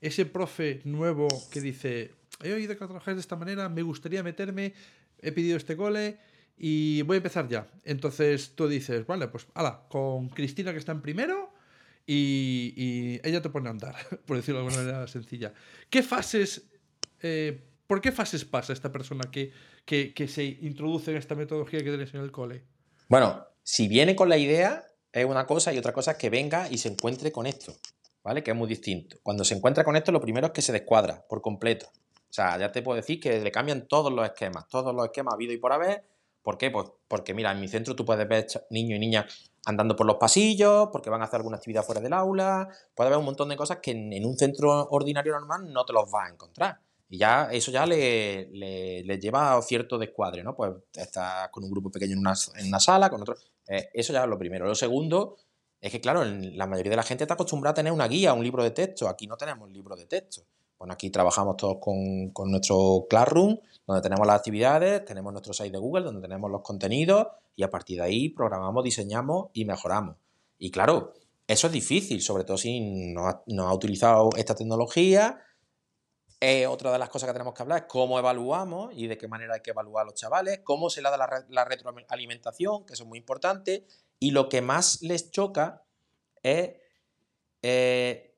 ese 0.00 0.26
profe 0.26 0.80
nuevo 0.84 1.28
que 1.50 1.60
dice, 1.60 2.14
he 2.42 2.52
oído 2.52 2.72
que 2.72 2.86
trabajáis 2.86 3.16
de 3.16 3.20
esta 3.20 3.36
manera, 3.36 3.68
me 3.68 3.82
gustaría 3.82 4.22
meterme, 4.22 4.74
he 5.20 5.32
pedido 5.32 5.56
este 5.56 5.76
cole, 5.76 6.18
y 6.62 7.00
voy 7.02 7.14
a 7.14 7.18
empezar 7.18 7.48
ya. 7.48 7.68
Entonces 7.84 8.52
tú 8.54 8.68
dices, 8.68 9.06
vale, 9.06 9.28
pues 9.28 9.46
ala, 9.54 9.86
con 9.88 10.28
Cristina 10.28 10.72
que 10.72 10.78
está 10.78 10.92
en 10.92 11.00
primero 11.00 11.52
y, 12.06 13.18
ella 13.22 13.40
te 13.40 13.48
pone 13.48 13.68
a 13.68 13.70
andar, 13.70 13.94
por 14.26 14.36
decirlo 14.36 14.60
de 14.60 14.66
alguna 14.66 14.84
manera 14.84 15.06
sencilla. 15.06 15.54
¿Qué 15.88 16.02
fases, 16.02 16.70
eh, 17.22 17.62
por 17.86 18.00
qué 18.00 18.12
fases 18.12 18.44
pasa 18.44 18.74
esta 18.74 18.92
persona 18.92 19.30
que, 19.30 19.52
que, 19.86 20.28
se 20.28 20.44
introduce 20.44 21.10
en 21.10 21.16
esta 21.16 21.34
metodología 21.34 21.82
que 21.82 21.90
tenéis 21.90 22.12
en 22.14 22.20
el 22.20 22.30
cole? 22.30 22.62
Bueno, 23.08 23.46
si 23.62 23.88
viene 23.88 24.14
con 24.14 24.28
la 24.28 24.36
idea 24.36 24.84
es 25.12 25.24
una 25.24 25.46
cosa 25.46 25.72
y 25.72 25.78
otra 25.78 25.92
cosa 25.92 26.12
es 26.12 26.16
que 26.16 26.30
venga 26.30 26.68
y 26.70 26.78
se 26.78 26.88
encuentre 26.88 27.32
con 27.32 27.46
esto, 27.46 27.74
¿vale? 28.22 28.42
Que 28.42 28.52
es 28.52 28.56
muy 28.56 28.68
distinto. 28.68 29.16
Cuando 29.22 29.44
se 29.44 29.54
encuentra 29.54 29.84
con 29.84 29.96
esto, 29.96 30.12
lo 30.12 30.20
primero 30.20 30.48
es 30.48 30.52
que 30.52 30.62
se 30.62 30.72
descuadra 30.72 31.24
por 31.28 31.40
completo. 31.40 31.86
O 31.86 32.32
sea, 32.32 32.58
ya 32.58 32.70
te 32.70 32.82
puedo 32.82 32.96
decir 32.96 33.18
que 33.20 33.40
le 33.40 33.50
cambian 33.50 33.88
todos 33.88 34.12
los 34.12 34.24
esquemas, 34.24 34.68
todos 34.68 34.94
los 34.94 35.04
esquemas 35.04 35.34
habido 35.34 35.52
y 35.52 35.58
por 35.58 35.72
haber, 35.72 36.04
¿Por 36.42 36.56
qué? 36.56 36.70
Pues 36.70 36.86
porque, 37.08 37.34
mira, 37.34 37.52
en 37.52 37.60
mi 37.60 37.68
centro 37.68 37.94
tú 37.94 38.04
puedes 38.04 38.26
ver 38.26 38.46
niños 38.70 38.96
y 38.96 38.98
niñas 38.98 39.50
andando 39.66 39.94
por 39.94 40.06
los 40.06 40.16
pasillos, 40.16 40.88
porque 40.90 41.10
van 41.10 41.20
a 41.20 41.24
hacer 41.24 41.38
alguna 41.38 41.58
actividad 41.58 41.84
fuera 41.84 42.00
del 42.00 42.14
aula, 42.14 42.68
puede 42.94 43.08
haber 43.08 43.18
un 43.18 43.26
montón 43.26 43.50
de 43.50 43.56
cosas 43.56 43.78
que 43.82 43.90
en, 43.90 44.24
un 44.24 44.38
centro 44.38 44.88
ordinario 44.88 45.32
normal 45.32 45.70
no 45.70 45.84
te 45.84 45.92
los 45.92 46.10
vas 46.10 46.28
a 46.28 46.32
encontrar. 46.32 46.80
Y 47.10 47.18
ya 47.18 47.48
eso 47.50 47.70
ya 47.70 47.84
le, 47.84 48.48
le, 48.50 49.18
lleva 49.18 49.56
a 49.56 49.62
cierto 49.62 49.98
descuadre, 49.98 50.42
¿no? 50.42 50.54
Pues 50.54 50.72
estás 50.94 51.48
con 51.50 51.64
un 51.64 51.70
grupo 51.70 51.90
pequeño 51.90 52.12
en 52.12 52.20
una, 52.20 52.34
en 52.56 52.68
una 52.68 52.80
sala, 52.80 53.10
con 53.10 53.20
otro... 53.20 53.34
Eh, 53.66 53.90
eso 53.92 54.12
ya 54.12 54.22
es 54.22 54.28
lo 54.28 54.38
primero. 54.38 54.64
Lo 54.66 54.74
segundo 54.74 55.36
es 55.80 55.90
que, 55.90 56.00
claro, 56.00 56.24
la 56.24 56.66
mayoría 56.66 56.90
de 56.90 56.96
la 56.96 57.02
gente 57.02 57.24
está 57.24 57.34
acostumbrada 57.34 57.72
a 57.72 57.74
tener 57.74 57.92
una 57.92 58.06
guía, 58.06 58.32
un 58.32 58.44
libro 58.44 58.62
de 58.62 58.70
texto. 58.70 59.08
Aquí 59.08 59.26
no 59.26 59.36
tenemos 59.36 59.70
libro 59.70 59.96
de 59.96 60.06
texto. 60.06 60.42
Bueno, 60.78 60.94
aquí 60.94 61.10
trabajamos 61.10 61.56
todos 61.56 61.78
con, 61.80 62.30
con 62.30 62.50
nuestro 62.50 63.06
Classroom 63.10 63.58
donde 63.90 64.02
tenemos 64.02 64.26
las 64.26 64.36
actividades, 64.36 65.04
tenemos 65.04 65.32
nuestro 65.32 65.52
site 65.52 65.72
de 65.72 65.78
Google, 65.78 66.04
donde 66.04 66.22
tenemos 66.22 66.48
los 66.48 66.62
contenidos 66.62 67.26
y 67.56 67.64
a 67.64 67.70
partir 67.70 67.98
de 67.98 68.04
ahí 68.04 68.28
programamos, 68.28 68.84
diseñamos 68.84 69.48
y 69.52 69.64
mejoramos. 69.64 70.16
Y 70.58 70.70
claro, 70.70 71.12
eso 71.48 71.66
es 71.66 71.72
difícil, 71.72 72.22
sobre 72.22 72.44
todo 72.44 72.56
si 72.56 73.12
no 73.12 73.26
ha, 73.26 73.74
utilizado 73.74 74.30
esta 74.36 74.54
tecnología. 74.54 75.40
Otra 76.68 76.90
de 76.92 76.98
las 76.98 77.10
cosas 77.10 77.28
que 77.28 77.34
tenemos 77.34 77.52
que 77.52 77.62
hablar 77.62 77.80
es 77.80 77.84
cómo 77.86 78.18
evaluamos 78.18 78.92
y 78.94 79.06
de 79.06 79.18
qué 79.18 79.28
manera 79.28 79.54
hay 79.54 79.60
que 79.60 79.72
evaluar 79.72 80.02
a 80.02 80.04
los 80.06 80.14
chavales, 80.14 80.60
cómo 80.64 80.88
se 80.88 81.02
le 81.02 81.10
da 81.10 81.44
la, 81.48 81.64
retroalimentación, 81.64 82.86
que 82.86 82.94
eso 82.94 83.02
es 83.02 83.08
muy 83.08 83.18
importante, 83.18 83.84
y 84.18 84.30
lo 84.30 84.48
que 84.48 84.62
más 84.62 85.02
les 85.02 85.30
choca 85.30 85.82
es 86.42 86.72
eh, 87.62 88.34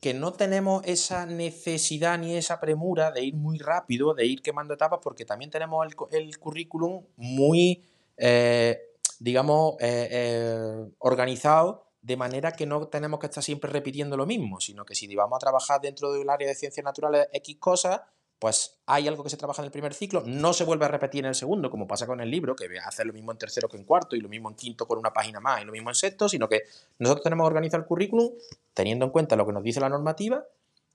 que 0.00 0.14
no 0.14 0.32
tenemos 0.32 0.82
esa 0.86 1.26
necesidad 1.26 2.18
ni 2.18 2.36
esa 2.36 2.60
premura 2.60 3.10
de 3.10 3.24
ir 3.24 3.34
muy 3.34 3.58
rápido, 3.58 4.14
de 4.14 4.26
ir 4.26 4.42
quemando 4.42 4.74
etapas, 4.74 5.00
porque 5.02 5.24
también 5.24 5.50
tenemos 5.50 5.84
el, 6.12 6.38
currículum 6.38 7.04
muy, 7.16 7.84
eh, 8.16 8.80
digamos, 9.18 9.74
eh, 9.80 10.86
organizado 10.98 11.89
de 12.02 12.16
manera 12.16 12.52
que 12.52 12.66
no 12.66 12.88
tenemos 12.88 13.20
que 13.20 13.26
estar 13.26 13.42
siempre 13.42 13.70
repitiendo 13.70 14.16
lo 14.16 14.26
mismo, 14.26 14.60
sino 14.60 14.84
que 14.84 14.94
si 14.94 15.14
vamos 15.14 15.36
a 15.36 15.40
trabajar 15.40 15.80
dentro 15.80 16.12
del 16.12 16.28
área 16.30 16.48
de 16.48 16.54
ciencias 16.54 16.84
naturales 16.84 17.28
X 17.32 17.56
cosas, 17.58 18.00
pues 18.38 18.78
hay 18.86 19.06
algo 19.06 19.22
que 19.22 19.28
se 19.28 19.36
trabaja 19.36 19.60
en 19.60 19.66
el 19.66 19.70
primer 19.70 19.92
ciclo, 19.92 20.22
no 20.24 20.54
se 20.54 20.64
vuelve 20.64 20.86
a 20.86 20.88
repetir 20.88 21.24
en 21.24 21.28
el 21.28 21.34
segundo, 21.34 21.70
como 21.70 21.86
pasa 21.86 22.06
con 22.06 22.22
el 22.22 22.30
libro, 22.30 22.56
que 22.56 22.66
hace 22.82 23.04
lo 23.04 23.12
mismo 23.12 23.32
en 23.32 23.38
tercero 23.38 23.68
que 23.68 23.76
en 23.76 23.84
cuarto, 23.84 24.16
y 24.16 24.20
lo 24.20 24.30
mismo 24.30 24.48
en 24.48 24.56
quinto 24.56 24.86
con 24.86 24.98
una 24.98 25.12
página 25.12 25.40
más, 25.40 25.60
y 25.60 25.66
lo 25.66 25.72
mismo 25.72 25.90
en 25.90 25.94
sexto, 25.94 26.26
sino 26.26 26.48
que 26.48 26.62
nosotros 26.98 27.22
tenemos 27.22 27.44
que 27.44 27.48
organizar 27.48 27.80
el 27.80 27.86
currículum 27.86 28.30
teniendo 28.72 29.04
en 29.04 29.10
cuenta 29.10 29.36
lo 29.36 29.46
que 29.46 29.52
nos 29.52 29.62
dice 29.62 29.78
la 29.78 29.90
normativa, 29.90 30.42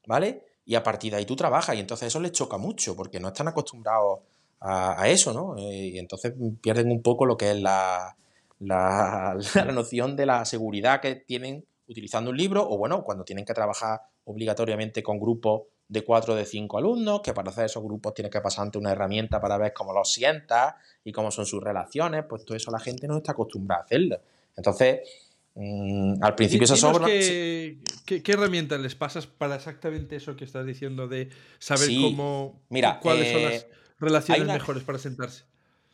¿vale? 0.08 0.41
Y 0.66 0.74
a 0.74 0.82
partir 0.82 1.12
de 1.12 1.20
ahí 1.20 1.26
tú 1.26 1.36
trabajas, 1.36 1.76
y 1.76 1.80
entonces 1.80 2.08
eso 2.08 2.20
les 2.20 2.32
choca 2.32 2.58
mucho, 2.58 2.95
porque 2.95 3.20
no 3.20 3.28
están 3.28 3.47
acostumbrados 3.47 4.22
a, 4.60 5.08
eso, 5.08 5.32
¿no? 5.32 5.56
Eh, 5.58 5.91
y 5.93 5.99
entonces 5.99 6.34
pierden 6.62 6.89
un 6.89 7.03
poco 7.03 7.28
lo 7.28 7.38
que 7.38 7.51
es 7.51 7.62
la, 7.62 8.16
la, 8.60 9.38
la 9.56 9.72
noción 9.72 10.16
de 10.16 10.26
la 10.26 10.45
seguridad 10.45 11.01
que 11.01 11.16
tienen 11.16 11.66
utilizando 11.88 12.32
un 12.32 12.38
libro, 12.38 12.68
o 12.68 12.78
bueno, 12.78 13.03
cuando 13.03 13.24
tienen 13.24 13.45
que 13.45 13.53
trabajar 13.53 14.01
obligatoriamente 14.26 15.03
con 15.03 15.20
grupos 15.20 15.64
de 15.88 16.03
cuatro 16.03 16.34
o 16.34 16.36
de 16.36 16.45
cinco 16.45 16.78
alumnos, 16.78 17.22
que 17.22 17.34
para 17.34 17.51
hacer 17.51 17.66
esos 17.66 17.84
grupos 17.84 18.14
tienes 18.14 18.32
que 18.32 18.41
pasar 18.41 18.66
ante 18.66 18.78
una 18.78 18.91
herramienta 18.91 19.39
para 19.39 19.58
ver 19.58 19.74
cómo 19.74 19.93
los 19.93 20.12
sientas 20.12 20.76
y 21.03 21.12
cómo 21.12 21.30
son 21.30 21.45
sus 21.45 21.64
relaciones, 21.64 22.26
pues 22.28 22.43
todo 22.43 22.58
eso 22.58 22.72
la 22.72 22.80
gente 22.80 23.08
no 23.08 23.18
está 23.18 23.34
acostumbrada 23.34 23.84
a 23.84 23.86
hacerlo. 23.86 24.20
Entonces, 24.58 25.01
mm, 25.53 26.24
al 26.24 26.34
principio 26.34 26.66
se 26.66 26.76
sobra... 26.76 27.06
Qué, 27.06 27.78
qué, 28.06 28.32
herramientas 28.32 28.80
les 28.80 28.95
pasas 28.95 29.28
para 29.28 29.56
exactamente 29.56 30.16
eso 30.16 30.36
que 30.36 30.45
estás 30.45 30.66
diciendo 30.66 31.08
de 31.08 31.30
saber 31.60 31.89
cómo... 32.01 32.62
Mira, 32.70 32.99
cuáles 32.99 33.32
son 33.32 33.43
las 33.43 33.53
eh, 33.53 33.70
relaciones 33.99 34.47
mejores 34.47 34.84
para 34.84 34.97
sentarse. 34.97 35.43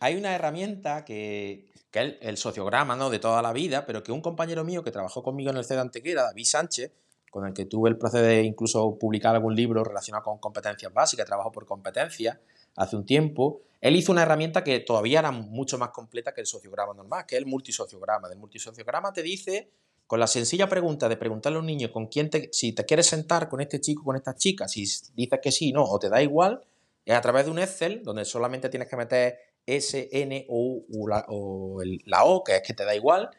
Hay 0.02 0.16
una 0.16 0.34
herramienta 0.34 1.06
que, 1.06 1.68
que 1.92 2.02
es 2.02 2.16
el, 2.22 2.36
sociograma 2.36 2.96
¿no? 2.96 3.12
de 3.12 3.20
toda 3.20 3.40
la 3.44 3.54
vida, 3.54 3.86
pero 3.86 4.02
que 4.02 4.12
un 4.12 4.20
compañero 4.20 4.64
mío 4.64 4.84
que 4.84 4.90
trabajó 4.90 5.22
conmigo 5.22 5.52
en 5.52 5.58
el 5.58 5.64
CED 5.64 5.78
Antequera, 5.78 6.24
David 6.24 6.46
Sánchez, 6.46 6.92
con 7.30 7.46
el 7.46 7.54
que 7.54 7.66
tuve 7.66 7.92
el 7.92 8.00
placer 8.00 8.24
de 8.24 8.42
incluso 8.42 8.98
publicar 8.98 9.36
algún 9.36 9.56
libro 9.56 9.84
relacionado 9.84 10.24
con 10.24 10.40
competencias 10.40 10.92
básicas, 10.92 11.28
trabajo 11.28 11.52
por 11.52 11.68
competencias, 11.68 12.40
hace 12.78 12.96
un 12.96 13.06
tiempo, 13.06 13.62
él 13.80 13.96
hizo 13.96 14.12
una 14.12 14.24
herramienta 14.24 14.64
que 14.64 14.80
todavía 14.80 15.20
era 15.20 15.30
mucho 15.30 15.78
más 15.78 15.90
completa 15.90 16.34
que 16.34 16.42
el 16.42 16.48
sociograma 16.48 16.96
normal, 16.96 17.28
que 17.28 17.36
es 17.36 17.40
el 17.40 17.46
multisociograma. 17.46 18.28
El 18.28 18.40
multisociograma 18.40 19.14
te 19.14 19.22
dice, 19.22 19.70
con 20.08 20.20
la 20.20 20.26
sencilla 20.26 20.68
pregunta 20.68 21.10
de 21.10 21.16
preguntarle 21.16 21.58
a 21.58 21.60
un 21.60 21.68
niño 21.68 21.92
con 21.92 22.08
quién 22.08 22.32
te, 22.32 22.50
si 22.52 22.74
te 22.74 22.86
quieres 22.86 23.06
sentar 23.06 23.48
con 23.48 23.62
este 23.62 23.80
chico, 23.80 24.04
con 24.04 24.16
esta 24.16 24.34
chica, 24.36 24.68
si 24.68 24.82
dices 25.14 25.40
que 25.44 25.52
sí, 25.52 25.72
no, 25.72 25.84
o 25.84 26.00
te 26.00 26.10
da 26.10 26.24
igual, 26.24 26.64
es 27.06 27.16
a 27.16 27.22
través 27.22 27.46
de 27.46 27.52
un 27.52 27.60
Excel 27.60 28.04
donde 28.04 28.26
solamente 28.26 28.68
tienes 28.70 28.90
que 28.90 28.96
meter 28.96 29.51
S, 29.66 30.10
N 30.12 30.46
o, 30.50 30.84
la, 31.08 31.26
o 31.28 31.82
la 32.06 32.24
O, 32.26 32.44
que 32.44 32.56
es 32.58 32.62
que 32.62 32.74
te 32.74 32.86
da 32.86 32.96
igual, 32.96 33.30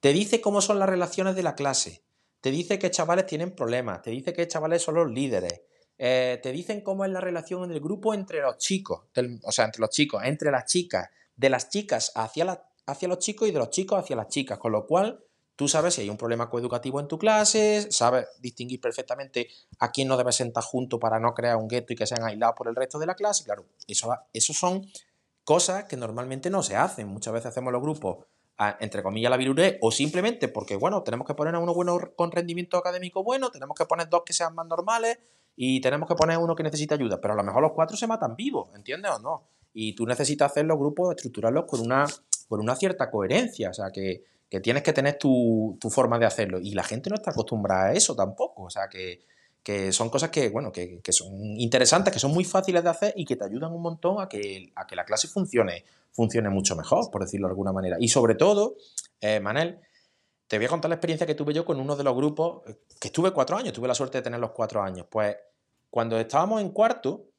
te 0.00 0.12
dice 0.12 0.40
cómo 0.40 0.60
son 0.60 0.78
las 0.78 0.88
relaciones 0.88 1.36
de 1.36 1.42
la 1.42 1.54
clase. 1.54 2.02
Te 2.40 2.50
dice 2.50 2.78
que 2.78 2.90
chavales 2.90 3.26
tienen 3.26 3.54
problemas, 3.54 4.02
te 4.02 4.10
dice 4.10 4.32
que 4.32 4.48
chavales 4.48 4.82
son 4.82 4.96
los 4.96 5.10
líderes, 5.10 5.62
eh, 5.96 6.40
te 6.42 6.50
dicen 6.50 6.80
cómo 6.80 7.04
es 7.04 7.10
la 7.12 7.20
relación 7.20 7.62
en 7.62 7.70
el 7.70 7.80
grupo 7.80 8.12
entre 8.12 8.42
los 8.42 8.58
chicos, 8.58 9.02
o 9.44 9.52
sea, 9.52 9.66
entre 9.66 9.80
los 9.80 9.90
chicos, 9.90 10.22
entre 10.24 10.50
las 10.50 10.64
chicas, 10.64 11.08
de 11.36 11.48
las 11.48 11.68
chicas 11.68 12.10
hacia, 12.16 12.64
hacia 12.86 13.08
los 13.08 13.20
chicos 13.20 13.48
y 13.48 13.52
de 13.52 13.60
los 13.60 13.70
chicos 13.70 14.00
hacia 14.00 14.16
las 14.16 14.26
chicas, 14.26 14.58
con 14.58 14.72
lo 14.72 14.86
cual 14.86 15.22
tú 15.54 15.68
sabes 15.68 15.94
si 15.94 16.00
hay 16.00 16.10
un 16.10 16.16
problema 16.16 16.50
coeducativo 16.50 16.98
en 16.98 17.06
tu 17.06 17.16
clase, 17.18 17.86
sabes 17.92 18.26
distinguir 18.40 18.80
perfectamente 18.80 19.48
a 19.78 19.92
quién 19.92 20.08
no 20.08 20.16
debes 20.16 20.34
sentar 20.34 20.64
junto 20.64 20.98
para 20.98 21.20
no 21.20 21.34
crear 21.34 21.56
un 21.56 21.68
gueto 21.68 21.92
y 21.92 21.96
que 21.96 22.08
sean 22.08 22.24
aislados 22.24 22.56
por 22.56 22.66
el 22.66 22.74
resto 22.74 22.98
de 22.98 23.06
la 23.06 23.14
clase, 23.14 23.44
claro, 23.44 23.66
eso, 23.86 24.12
eso 24.32 24.52
son 24.52 24.84
cosas 25.44 25.84
que 25.84 25.96
normalmente 25.96 26.50
no 26.50 26.62
se 26.62 26.76
hacen, 26.76 27.08
muchas 27.08 27.34
veces 27.34 27.46
hacemos 27.46 27.72
los 27.72 27.82
grupos 27.82 28.26
entre 28.80 29.02
comillas, 29.02 29.30
la 29.30 29.36
viruré, 29.36 29.78
o 29.80 29.90
simplemente 29.90 30.48
porque, 30.48 30.76
bueno, 30.76 31.02
tenemos 31.02 31.26
que 31.26 31.34
poner 31.34 31.54
a 31.54 31.58
uno 31.58 31.74
bueno 31.74 31.98
con 32.16 32.30
rendimiento 32.30 32.76
académico 32.76 33.24
bueno, 33.24 33.50
tenemos 33.50 33.76
que 33.76 33.86
poner 33.86 34.08
dos 34.08 34.22
que 34.24 34.32
sean 34.32 34.54
más 34.54 34.66
normales 34.66 35.18
y 35.56 35.80
tenemos 35.80 36.08
que 36.08 36.14
poner 36.14 36.38
uno 36.38 36.54
que 36.54 36.62
necesita 36.62 36.94
ayuda, 36.94 37.20
pero 37.20 37.34
a 37.34 37.36
lo 37.36 37.42
mejor 37.42 37.62
los 37.62 37.72
cuatro 37.72 37.96
se 37.96 38.06
matan 38.06 38.36
vivos, 38.36 38.70
¿entiendes 38.74 39.10
o 39.12 39.18
no? 39.18 39.48
Y 39.72 39.94
tú 39.94 40.06
necesitas 40.06 40.50
hacer 40.50 40.66
los 40.66 40.78
grupos, 40.78 41.14
estructurarlos 41.14 41.64
con 41.64 41.80
una, 41.80 42.06
con 42.48 42.60
una 42.60 42.76
cierta 42.76 43.10
coherencia, 43.10 43.70
o 43.70 43.74
sea, 43.74 43.90
que, 43.90 44.24
tienes 44.62 44.82
que 44.82 44.92
tener 44.92 45.16
tu, 45.16 45.78
tu, 45.80 45.88
forma 45.88 46.18
de 46.18 46.26
hacerlo. 46.26 46.60
Y 46.60 46.74
la 46.74 46.84
gente 46.84 47.08
no 47.08 47.16
está 47.16 47.30
acostumbrada 47.30 47.86
a 47.86 47.92
eso 47.94 48.14
tampoco, 48.14 48.64
o 48.64 48.70
sea, 48.70 48.86
que, 48.86 49.24
que 49.62 49.92
son 49.92 50.10
cosas 50.10 50.30
que, 50.30 50.48
bueno, 50.48 50.72
que, 50.72 51.00
que, 51.00 51.12
son 51.12 51.32
interesantes, 51.58 52.12
que 52.12 52.18
son 52.18 52.32
muy 52.32 52.44
fáciles 52.44 52.82
de 52.82 52.90
hacer 52.90 53.14
y 53.16 53.24
que 53.24 53.36
te 53.36 53.44
ayudan 53.44 53.72
un 53.72 53.82
montón 53.82 54.20
a 54.20 54.28
que, 54.28 54.72
a 54.74 54.86
que 54.86 54.96
la 54.96 55.04
clase 55.04 55.28
funcione 55.28 55.84
funcione 56.12 56.50
mucho 56.50 56.76
mejor, 56.76 57.10
por 57.10 57.22
decirlo 57.22 57.48
de 57.48 57.52
alguna 57.52 57.72
manera. 57.72 57.96
Y 57.98 58.08
sobre 58.08 58.34
todo, 58.34 58.76
eh, 59.20 59.40
Manel, 59.40 59.80
te 60.46 60.58
voy 60.58 60.66
a 60.66 60.68
contar 60.68 60.88
la 60.90 60.96
experiencia 60.96 61.26
que 61.26 61.34
tuve 61.34 61.54
yo 61.54 61.64
con 61.64 61.80
uno 61.80 61.96
de 61.96 62.04
los 62.04 62.14
grupos, 62.14 62.62
eh, 62.68 62.78
que 63.00 63.08
estuve 63.08 63.32
cuatro 63.32 63.56
años, 63.56 63.72
tuve 63.72 63.88
la 63.88 63.94
suerte 63.94 64.18
de 64.18 64.22
tener 64.22 64.38
los 64.38 64.50
cuatro 64.50 64.82
años. 64.82 65.06
Pues 65.10 65.36
cuando 65.90 66.18
estábamos 66.18 66.60
en 66.60 66.70
cuarto, 66.70 67.30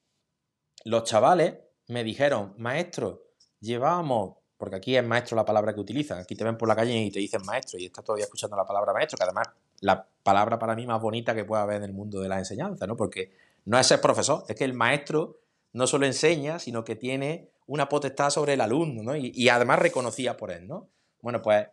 los 0.86 1.04
chavales 1.04 1.56
me 1.88 2.04
dijeron, 2.04 2.56
maestro, 2.58 3.24
llevábamos, 3.60 4.38
porque 4.58 4.76
aquí 4.76 4.96
es 4.98 5.06
maestro 5.06 5.36
la 5.36 5.46
palabra 5.46 5.74
que 5.74 5.80
utilizan, 5.80 6.20
aquí 6.20 6.36
te 6.36 6.44
ven 6.44 6.58
por 6.58 6.68
la 6.68 6.76
calle 6.76 6.96
y 6.96 7.12
te 7.12 7.20
dicen 7.20 7.42
maestro, 7.46 7.80
y 7.80 7.86
estás 7.86 8.04
todavía 8.04 8.26
escuchando 8.26 8.58
la 8.58 8.66
palabra 8.66 8.94
maestro, 8.94 9.18
que 9.18 9.24
además 9.24 9.48
la 9.84 10.08
palabra 10.24 10.58
para 10.58 10.76
mí 10.76 10.88
más 10.88 11.02
bonita 11.02 11.36
que 11.36 11.44
pueda 11.44 11.64
haber 11.64 11.78
en 11.78 11.84
el 11.84 11.94
mundo 11.94 12.22
de 12.22 12.30
la 12.30 12.40
enseñanza, 12.40 12.88
¿no? 12.88 12.96
Porque 12.96 13.34
no 13.66 13.78
es 13.78 13.86
ser 13.86 14.00
profesor, 14.00 14.46
es 14.48 14.56
que 14.56 14.64
el 14.64 14.74
maestro 14.74 15.40
no 15.74 15.88
solo 15.88 16.06
enseña, 16.06 16.58
sino 16.60 16.84
que 16.84 16.96
tiene 16.96 17.50
una 17.68 17.90
potestad 17.90 18.30
sobre 18.30 18.54
el 18.54 18.62
alumno, 18.62 19.04
¿no? 19.04 19.16
Y, 19.16 19.50
además 19.50 19.80
reconocía 19.80 20.38
por 20.38 20.52
él, 20.52 20.68
¿no? 20.68 20.88
Bueno, 21.22 21.42
pues, 21.42 21.68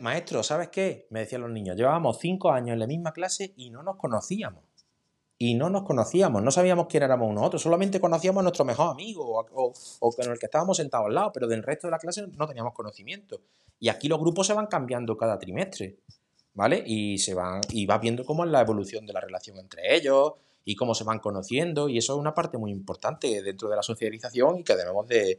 maestro, 0.00 0.42
¿sabes 0.42 0.68
qué? 0.68 1.08
Me 1.10 1.20
decían 1.20 1.40
los 1.40 1.50
niños, 1.50 1.76
llevábamos 1.76 2.18
cinco 2.18 2.52
años 2.52 2.74
en 2.74 2.78
la 2.78 2.86
misma 2.86 3.12
clase 3.12 3.52
y 3.56 3.70
no 3.70 3.82
nos 3.82 3.96
conocíamos. 3.96 4.64
Y 5.36 5.54
no 5.54 5.70
nos 5.70 5.84
conocíamos, 5.84 6.42
no 6.42 6.50
sabíamos 6.50 6.86
quién 6.86 7.02
éramos 7.02 7.32
nosotros, 7.34 7.62
solamente 7.62 7.98
conocíamos 7.98 8.40
a 8.40 8.42
nuestro 8.42 8.64
mejor 8.64 8.90
amigo 8.90 9.42
o, 9.52 10.12
con 10.12 10.30
el 10.30 10.38
que 10.38 10.46
estábamos 10.46 10.76
sentados 10.76 11.06
al 11.06 11.14
lado, 11.14 11.32
pero 11.32 11.48
del 11.48 11.62
resto 11.62 11.86
de 11.86 11.92
la 11.92 11.98
clase 11.98 12.26
no 12.36 12.46
teníamos 12.46 12.74
conocimiento. 12.74 13.40
Y 13.80 13.88
aquí 13.88 14.06
los 14.06 14.20
grupos 14.20 14.46
se 14.46 14.52
van 14.52 14.66
cambiando 14.66 15.16
cada 15.16 15.38
trimestre, 15.38 15.96
¿vale? 16.60 16.84
Y 16.84 17.16
se 17.16 17.32
van, 17.32 17.62
y 17.70 17.86
vas 17.86 18.02
viendo 18.02 18.22
cómo 18.22 18.44
es 18.44 18.50
la 18.50 18.60
evolución 18.60 19.06
de 19.06 19.14
la 19.14 19.20
relación 19.20 19.56
entre 19.56 19.96
ellos, 19.96 20.34
y 20.62 20.76
cómo 20.76 20.94
se 20.94 21.04
van 21.04 21.18
conociendo, 21.18 21.88
y 21.88 21.96
eso 21.96 22.12
es 22.12 22.18
una 22.18 22.34
parte 22.34 22.58
muy 22.58 22.70
importante 22.70 23.42
dentro 23.42 23.70
de 23.70 23.76
la 23.76 23.82
socialización 23.82 24.58
y 24.58 24.62
que 24.62 24.76
debemos 24.76 25.08
de, 25.08 25.38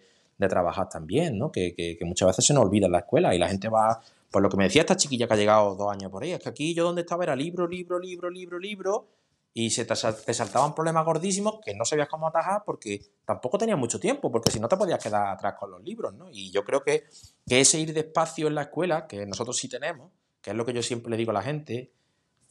trabajar 0.50 0.90
también, 0.90 1.38
¿no? 1.38 1.52
Que, 1.52 1.96
muchas 2.02 2.30
veces 2.30 2.44
se 2.44 2.56
nos 2.56 2.64
olvida 2.64 2.88
en 2.88 2.94
la 2.94 3.00
escuela 3.00 3.36
y 3.36 3.38
la 3.38 3.48
gente 3.48 3.70
va, 3.70 4.02
pues 4.32 4.42
lo 4.42 4.50
que 4.50 4.58
me 4.58 4.64
decía 4.64 4.82
esta 4.82 4.98
chiquilla 4.98 5.28
que 5.28 5.36
ha 5.36 5.38
llegado 5.38 5.76
dos 5.76 5.92
años 5.92 6.10
por 6.10 6.24
ahí, 6.24 6.32
es 6.32 6.40
que 6.40 6.50
aquí 6.50 6.74
yo 6.74 6.84
donde 6.84 7.02
estaba 7.02 7.24
era 7.24 7.36
libro, 7.36 7.68
libro, 7.68 8.00
libro, 8.00 8.32
libro, 8.32 8.58
libro, 8.58 9.06
y 9.54 9.70
se 9.70 9.86
te, 9.86 9.96
saltaban 9.96 10.74
problemas 10.74 11.06
gordísimos 11.06 11.60
que 11.64 11.76
no 11.76 11.86
sabías 11.86 12.08
cómo 12.08 12.28
atajar 12.28 12.64
porque 12.66 13.00
tampoco 13.26 13.60
tenías 13.60 13.78
mucho 13.78 14.00
tiempo, 14.00 14.32
porque 14.32 14.50
si 14.50 14.60
no 14.60 14.68
te 14.68 14.76
podías 14.76 15.04
quedar 15.04 15.28
atrás 15.28 15.54
con 15.60 15.70
los 15.70 15.84
libros, 15.84 16.16
¿no? 16.16 16.32
Y 16.32 16.50
yo 16.50 16.64
creo 16.64 16.82
que, 16.82 17.04
que 17.46 17.62
ese 17.62 17.80
ir 17.80 17.94
despacio 17.94 18.48
en 18.48 18.56
la 18.56 18.64
escuela, 18.64 19.06
que 19.06 19.24
nosotros 19.28 19.56
sí 19.56 19.70
tenemos, 19.70 20.10
que 20.42 20.52
es 20.52 20.56
lo 20.56 20.66
que 20.66 20.74
yo 20.74 20.82
siempre 20.82 21.12
le 21.12 21.18
digo 21.18 21.32
a 21.32 21.36
la 21.36 21.42
gente, 21.42 21.92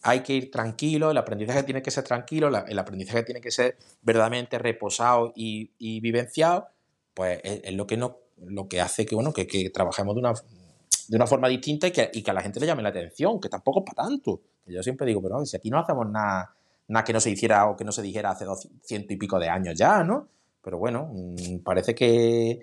hay 0.02 0.20
que 0.20 0.32
ir 0.32 0.50
tranquilo, 0.50 1.10
el 1.10 1.18
aprendizaje 1.18 1.62
tiene 1.62 1.82
que 1.82 1.90
ser 1.90 2.04
tranquilo, 2.04 2.48
el 2.48 2.78
aprendizaje 2.78 3.22
tiene 3.22 3.40
que 3.40 3.50
ser 3.50 3.76
verdaderamente 4.02 4.58
reposado 4.58 5.32
y, 5.34 6.00
vivenciado, 6.00 6.68
pues 7.12 7.40
es, 7.44 7.72
lo 7.74 7.86
que 7.86 7.96
no, 7.96 8.18
lo 8.38 8.68
que 8.68 8.80
hace 8.80 9.04
que, 9.04 9.14
bueno, 9.14 9.32
que, 9.32 9.70
trabajemos 9.70 10.14
de 10.14 10.20
una, 10.20 10.32
de 10.32 11.16
una 11.16 11.26
forma 11.26 11.48
distinta 11.48 11.88
y 11.88 11.90
que, 11.90 12.30
a 12.30 12.32
la 12.32 12.40
gente 12.40 12.60
le 12.60 12.66
llame 12.66 12.82
la 12.82 12.88
atención, 12.88 13.40
que 13.40 13.48
tampoco 13.48 13.80
es 13.80 13.94
para 13.94 14.08
tanto. 14.08 14.40
yo 14.66 14.82
siempre 14.82 15.06
digo, 15.06 15.20
pero 15.20 15.44
si 15.44 15.56
aquí 15.56 15.68
no 15.70 15.78
hacemos 15.78 16.08
nada, 16.08 16.54
nada 16.88 17.04
que 17.04 17.12
no 17.12 17.20
se 17.20 17.30
hiciera 17.30 17.68
o 17.68 17.76
que 17.76 17.84
no 17.84 17.92
se 17.92 18.02
dijera 18.02 18.30
hace 18.30 18.44
doscientos 18.44 19.10
y 19.10 19.16
pico 19.16 19.38
de 19.38 19.48
años 19.48 19.76
ya, 19.76 20.02
¿no? 20.02 20.28
Pero 20.62 20.78
bueno, 20.78 21.10
mm, 21.12 21.58
parece 21.58 21.94
que, 21.94 22.60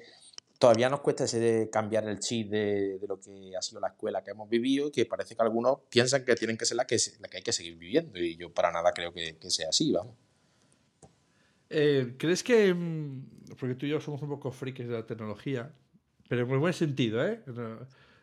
todavía 0.57 0.89
nos 0.89 1.01
cuesta 1.01 1.25
ese 1.25 1.69
cambiar 1.71 2.07
el 2.07 2.19
chip 2.19 2.49
de, 2.49 2.99
lo 3.07 3.19
que 3.19 3.55
ha 3.55 3.61
sido 3.61 3.79
la 3.79 3.89
escuela 3.89 4.23
que 4.23 4.31
hemos 4.31 4.49
vivido 4.49 4.91
que 4.91 5.05
parece 5.05 5.35
que 5.35 5.41
algunos 5.41 5.79
piensan 5.89 6.25
que 6.25 6.35
tienen 6.35 6.57
que 6.57 6.65
ser 6.65 6.77
la 6.77 6.85
que, 6.85 6.97
la 7.19 7.27
que 7.27 7.37
hay 7.37 7.43
que 7.43 7.53
seguir 7.53 7.77
viviendo 7.77 8.19
y 8.19 8.35
yo 8.35 8.51
para 8.51 8.71
nada 8.71 8.91
creo 8.93 9.13
que, 9.13 9.37
sea 9.49 9.69
así, 9.69 9.91
vamos. 9.91 10.15
Eh, 11.69 12.15
¿Crees 12.17 12.43
que, 12.43 12.73
mm, 12.73 13.55
porque 13.59 13.75
tú 13.75 13.85
y 13.85 13.89
yo 13.89 13.99
somos 13.99 14.21
un 14.21 14.29
poco 14.29 14.51
frikis 14.51 14.87
de 14.87 14.93
la 14.93 15.05
tecnología, 15.05 15.71
pero 16.29 16.41
en 16.41 16.59
buen 16.59 16.73
sentido, 16.73 17.25
¿eh? 17.25 17.41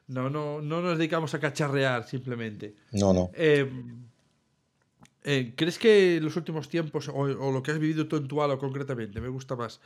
No, 0.07 0.29
no, 0.29 0.61
no 0.61 0.83
nos 0.83 0.99
dedicamos 0.99 1.35
a 1.35 1.41
cacharrear 1.41 2.07
simplemente. 2.07 2.75
No, 2.93 3.13
no. 3.13 3.31
Eh, 3.35 3.71
eh, 5.23 5.55
¿Crees 5.57 5.79
que 5.79 6.17
en 6.17 6.25
los 6.25 6.37
últimos 6.37 6.69
tiempos, 6.69 7.09
o, 7.09 7.27
lo 7.27 7.63
que 7.63 7.71
has 7.71 7.79
vivido 7.79 8.07
tú 8.07 8.17
en 8.17 8.29
tu 8.29 8.43
halo 8.43 8.59
concretamente, 8.59 9.21
me 9.21 9.29
gusta 9.29 9.57
más, 9.57 9.81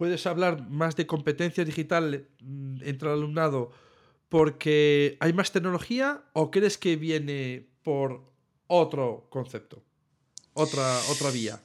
puedes 0.00 0.26
hablar 0.26 0.66
más 0.66 0.96
de 0.96 1.06
competencia 1.06 1.62
digital 1.62 2.26
mm, 2.40 2.78
entre 2.84 3.08
el 3.08 3.16
alumnado 3.16 3.70
porque 4.30 5.18
hay 5.20 5.34
más 5.34 5.52
tecnología 5.52 6.22
o 6.32 6.50
crees 6.50 6.78
que 6.78 6.96
viene 6.96 7.68
por 7.82 8.22
otro 8.66 9.26
concepto, 9.28 9.82
otra, 10.54 10.98
otra 11.12 11.30
vía? 11.30 11.60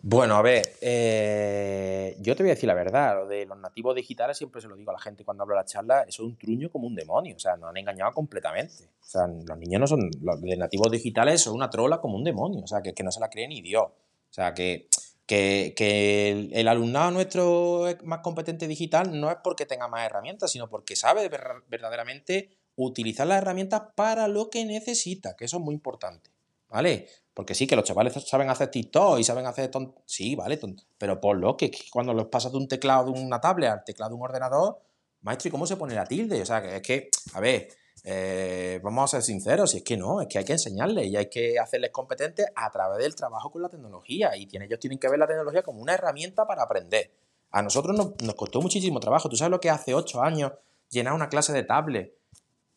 Bueno, 0.00 0.34
a 0.36 0.40
ver, 0.40 0.62
eh, 0.80 2.16
yo 2.20 2.34
te 2.34 2.42
voy 2.42 2.52
a 2.52 2.54
decir 2.54 2.68
la 2.68 2.74
verdad, 2.74 3.16
lo 3.16 3.26
de 3.26 3.44
los 3.44 3.58
nativos 3.58 3.94
digitales 3.94 4.38
siempre 4.38 4.62
se 4.62 4.68
lo 4.68 4.76
digo 4.76 4.90
a 4.90 4.94
la 4.94 5.00
gente 5.00 5.22
cuando 5.22 5.42
hablo 5.42 5.54
de 5.54 5.60
la 5.60 5.66
charla, 5.66 6.04
eso 6.08 6.22
es 6.22 6.28
un 6.30 6.38
truño 6.38 6.70
como 6.70 6.86
un 6.86 6.94
demonio, 6.94 7.36
o 7.36 7.38
sea, 7.38 7.58
nos 7.58 7.68
han 7.68 7.76
engañado 7.76 8.12
completamente. 8.12 8.84
O 9.02 9.06
sea, 9.06 9.26
los 9.26 9.58
niños 9.58 9.80
no 9.80 9.86
son, 9.86 10.10
los 10.22 10.40
nativos 10.40 10.90
digitales 10.90 11.42
son 11.42 11.54
una 11.54 11.68
trola 11.68 12.00
como 12.00 12.16
un 12.16 12.24
demonio, 12.24 12.62
o 12.64 12.66
sea, 12.66 12.80
que, 12.80 12.94
que 12.94 13.02
no 13.02 13.12
se 13.12 13.20
la 13.20 13.28
cree 13.28 13.46
ni 13.46 13.60
Dios. 13.60 13.84
O 13.84 14.32
sea, 14.34 14.54
que, 14.54 14.88
que, 15.26 16.50
el, 16.52 16.68
alumnado 16.68 17.10
nuestro 17.10 17.88
es 17.88 18.02
más 18.02 18.20
competente 18.20 18.68
digital 18.68 19.18
no 19.18 19.30
es 19.30 19.38
porque 19.42 19.66
tenga 19.66 19.88
más 19.88 20.04
herramientas, 20.06 20.50
sino 20.50 20.68
porque 20.68 20.96
sabe 20.96 21.28
verdaderamente 21.68 22.50
utilizar 22.76 23.26
las 23.26 23.38
herramientas 23.38 23.82
para 23.94 24.28
lo 24.28 24.50
que 24.50 24.64
necesita, 24.64 25.36
que 25.36 25.46
eso 25.46 25.58
es 25.58 25.62
muy 25.62 25.74
importante. 25.74 26.30
¿Vale? 26.68 27.08
Porque 27.32 27.54
sí, 27.54 27.68
que 27.68 27.76
los 27.76 27.84
chavales 27.84 28.14
saben 28.26 28.50
hacer 28.50 28.68
TikTok 28.68 29.20
y 29.20 29.24
saben 29.24 29.46
hacer... 29.46 29.70
Sí, 30.06 30.34
vale, 30.34 30.58
pero 30.98 31.20
por 31.20 31.36
lo 31.36 31.56
que, 31.56 31.70
cuando 31.92 32.12
los 32.12 32.26
pasas 32.26 32.50
de 32.50 32.58
un 32.58 32.66
teclado 32.66 33.12
de 33.12 33.20
una 33.20 33.40
tablet 33.40 33.70
al 33.70 33.84
teclado 33.84 34.10
de 34.10 34.16
un 34.16 34.22
ordenador, 34.22 34.80
maestro, 35.20 35.48
¿y 35.48 35.50
cómo 35.52 35.66
se 35.66 35.76
pone 35.76 35.94
la 35.94 36.04
tilde? 36.04 36.42
O 36.42 36.46
sea, 36.46 36.62
que 36.62 36.76
es 36.76 36.82
que, 36.82 37.10
a 37.34 37.40
ver, 37.40 37.68
eh, 38.06 38.80
vamos 38.82 39.04
a 39.04 39.16
ser 39.16 39.22
sinceros, 39.22 39.74
y 39.74 39.78
es 39.78 39.82
que 39.82 39.96
no, 39.96 40.20
es 40.20 40.28
que 40.28 40.38
hay 40.38 40.44
que 40.44 40.52
enseñarles 40.52 41.06
y 41.06 41.16
hay 41.16 41.30
que 41.30 41.58
hacerles 41.58 41.90
competentes 41.90 42.46
a 42.54 42.70
través 42.70 42.98
del 42.98 43.14
trabajo 43.14 43.50
con 43.50 43.62
la 43.62 43.70
tecnología. 43.70 44.36
Y 44.36 44.48
ellos 44.52 44.78
tienen 44.78 44.98
que 44.98 45.08
ver 45.08 45.18
la 45.18 45.26
tecnología 45.26 45.62
como 45.62 45.80
una 45.80 45.94
herramienta 45.94 46.46
para 46.46 46.62
aprender. 46.62 47.10
A 47.50 47.62
nosotros 47.62 47.96
nos, 47.96 48.22
nos 48.22 48.34
costó 48.34 48.60
muchísimo 48.60 49.00
trabajo. 49.00 49.28
Tú 49.30 49.36
sabes 49.36 49.50
lo 49.50 49.60
que 49.60 49.70
hace 49.70 49.94
ocho 49.94 50.22
años 50.22 50.52
llenar 50.90 51.14
una 51.14 51.30
clase 51.30 51.54
de 51.54 51.62
tablet. 51.62 52.14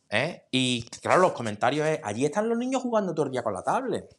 ¿eh? 0.09 0.43
Y 0.51 0.83
claro, 1.01 1.21
los 1.21 1.33
comentarios 1.33 1.85
es, 1.87 1.99
allí 2.03 2.25
están 2.25 2.47
los 2.47 2.57
niños 2.57 2.81
jugando 2.81 3.13
todo 3.13 3.25
el 3.25 3.31
día 3.31 3.43
con 3.43 3.53
la 3.53 3.63
tablet. 3.63 4.15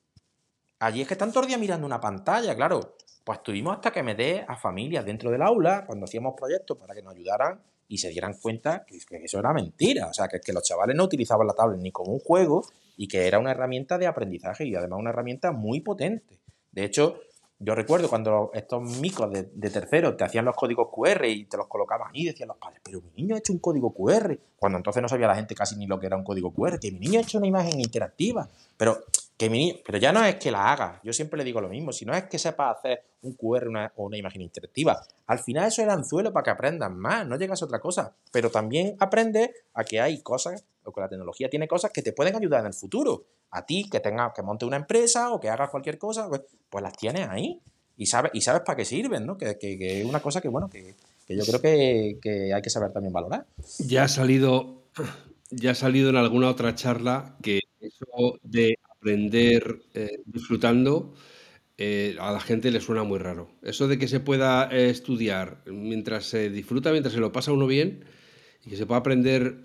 Allí 0.80 1.00
es 1.00 1.08
que 1.08 1.14
están 1.14 1.32
todo 1.32 1.42
el 1.42 1.48
día 1.48 1.58
mirando 1.58 1.86
una 1.86 2.00
pantalla, 2.00 2.54
claro. 2.54 2.96
Pues 3.24 3.42
tuvimos 3.42 3.76
hasta 3.76 3.90
que 3.90 4.02
me 4.02 4.14
dé 4.14 4.44
a 4.46 4.56
familias 4.56 5.04
dentro 5.04 5.30
del 5.30 5.42
aula, 5.42 5.84
cuando 5.86 6.04
hacíamos 6.04 6.34
proyectos 6.34 6.76
para 6.78 6.94
que 6.94 7.02
nos 7.02 7.14
ayudaran 7.14 7.60
y 7.88 7.98
se 7.98 8.10
dieran 8.10 8.34
cuenta 8.34 8.84
que, 8.86 8.98
eso 9.24 9.38
era 9.38 9.52
mentira. 9.52 10.06
O 10.06 10.12
sea, 10.12 10.28
que, 10.28 10.52
los 10.52 10.62
chavales 10.62 10.94
no 10.94 11.04
utilizaban 11.04 11.46
la 11.46 11.54
tablet 11.54 11.80
ni 11.80 11.90
como 11.90 12.12
un 12.12 12.20
juego 12.20 12.64
y 12.96 13.08
que 13.08 13.26
era 13.26 13.38
una 13.38 13.50
herramienta 13.50 13.98
de 13.98 14.06
aprendizaje 14.06 14.66
y 14.66 14.74
además 14.74 15.00
una 15.00 15.10
herramienta 15.10 15.52
muy 15.52 15.80
potente. 15.80 16.38
De 16.72 16.84
hecho, 16.84 17.20
yo 17.60 17.74
recuerdo 17.74 18.08
cuando 18.08 18.50
estos 18.54 18.82
micos 19.00 19.32
de, 19.32 19.70
tercero 19.70 20.16
te 20.16 20.22
hacían 20.22 20.44
los 20.44 20.54
códigos 20.54 20.88
QR 20.92 21.24
y 21.26 21.44
te 21.46 21.56
los 21.56 21.66
colocaban 21.66 22.10
y 22.12 22.24
decían 22.24 22.48
los 22.48 22.56
padres, 22.56 22.80
pero 22.84 23.00
mi 23.00 23.22
niño 23.22 23.34
ha 23.34 23.38
hecho 23.38 23.52
un 23.52 23.58
código 23.58 23.92
QR, 23.92 24.38
cuando 24.56 24.78
entonces 24.78 25.02
no 25.02 25.08
sabía 25.08 25.26
la 25.26 25.34
gente 25.34 25.56
casi 25.56 25.74
ni 25.76 25.86
lo 25.86 25.98
que 25.98 26.06
era 26.06 26.16
un 26.16 26.22
código 26.22 26.52
QR, 26.52 26.78
que 26.78 26.92
mi 26.92 27.00
niño 27.00 27.18
ha 27.18 27.22
hecho 27.22 27.38
una 27.38 27.48
imagen 27.48 27.80
interactiva. 27.80 28.48
Pero 28.76 28.98
que 29.38 29.80
pero 29.86 29.98
ya 29.98 30.12
no 30.12 30.24
es 30.24 30.34
que 30.34 30.50
la 30.50 30.72
haga, 30.72 31.00
yo 31.04 31.12
siempre 31.12 31.38
le 31.38 31.44
digo 31.44 31.60
lo 31.60 31.68
mismo, 31.68 31.92
si 31.92 32.04
no 32.04 32.12
es 32.12 32.24
que 32.24 32.40
sepa 32.40 32.72
hacer 32.72 33.04
un 33.22 33.34
QR 33.34 33.92
o 33.94 34.06
una 34.06 34.18
imagen 34.18 34.42
interactiva, 34.42 35.00
al 35.28 35.38
final 35.38 35.68
eso 35.68 35.80
es 35.80 35.86
el 35.86 35.90
anzuelo 35.90 36.32
para 36.32 36.42
que 36.42 36.50
aprendan 36.50 36.98
más, 36.98 37.24
no 37.24 37.36
llegas 37.36 37.62
a 37.62 37.66
otra 37.66 37.78
cosa, 37.78 38.16
pero 38.32 38.50
también 38.50 38.96
aprende 38.98 39.54
a 39.74 39.84
que 39.84 40.00
hay 40.00 40.22
cosas, 40.22 40.64
o 40.82 40.92
que 40.92 41.00
la 41.00 41.08
tecnología 41.08 41.48
tiene 41.48 41.68
cosas 41.68 41.92
que 41.92 42.02
te 42.02 42.12
pueden 42.12 42.34
ayudar 42.34 42.60
en 42.60 42.66
el 42.66 42.74
futuro. 42.74 43.26
A 43.50 43.64
ti 43.64 43.88
que 43.88 44.00
tengas 44.00 44.32
que 44.34 44.42
monte 44.42 44.64
una 44.64 44.76
empresa 44.76 45.32
o 45.32 45.38
que 45.38 45.48
hagas 45.48 45.70
cualquier 45.70 45.98
cosa, 45.98 46.28
pues, 46.28 46.42
pues, 46.68 46.82
las 46.82 46.96
tienes 46.96 47.28
ahí 47.28 47.60
y 47.96 48.06
sabes, 48.06 48.32
y 48.34 48.40
sabes 48.40 48.62
para 48.62 48.76
qué 48.76 48.84
sirven, 48.84 49.24
¿no? 49.24 49.38
Que, 49.38 49.56
que, 49.58 50.00
es 50.00 50.06
una 50.06 50.20
cosa 50.20 50.40
que, 50.40 50.48
bueno, 50.48 50.68
que, 50.68 50.94
que 51.26 51.36
yo 51.36 51.44
creo 51.44 51.60
que, 51.60 52.18
que, 52.20 52.52
hay 52.52 52.62
que 52.62 52.70
saber 52.70 52.92
también 52.92 53.12
valorar. 53.12 53.46
Ya 53.78 54.04
ha 54.04 54.08
salido, 54.08 54.82
ya 55.50 55.72
ha 55.72 55.74
salido 55.74 56.10
en 56.10 56.16
alguna 56.16 56.48
otra 56.48 56.74
charla 56.74 57.36
que 57.42 57.60
eso 57.80 58.38
de 58.42 58.77
aprender 58.98 59.80
eh, 59.94 60.20
disfrutando, 60.26 61.14
eh, 61.76 62.16
a 62.20 62.32
la 62.32 62.40
gente 62.40 62.70
le 62.70 62.80
suena 62.80 63.04
muy 63.04 63.18
raro. 63.18 63.48
Eso 63.62 63.86
de 63.86 63.98
que 63.98 64.08
se 64.08 64.20
pueda 64.20 64.68
eh, 64.70 64.90
estudiar 64.90 65.58
mientras 65.66 66.26
se 66.26 66.50
disfruta, 66.50 66.90
mientras 66.90 67.14
se 67.14 67.20
lo 67.20 67.32
pasa 67.32 67.52
uno 67.52 67.66
bien, 67.66 68.04
y 68.64 68.70
que 68.70 68.76
se 68.76 68.86
pueda 68.86 69.00
aprender, 69.00 69.62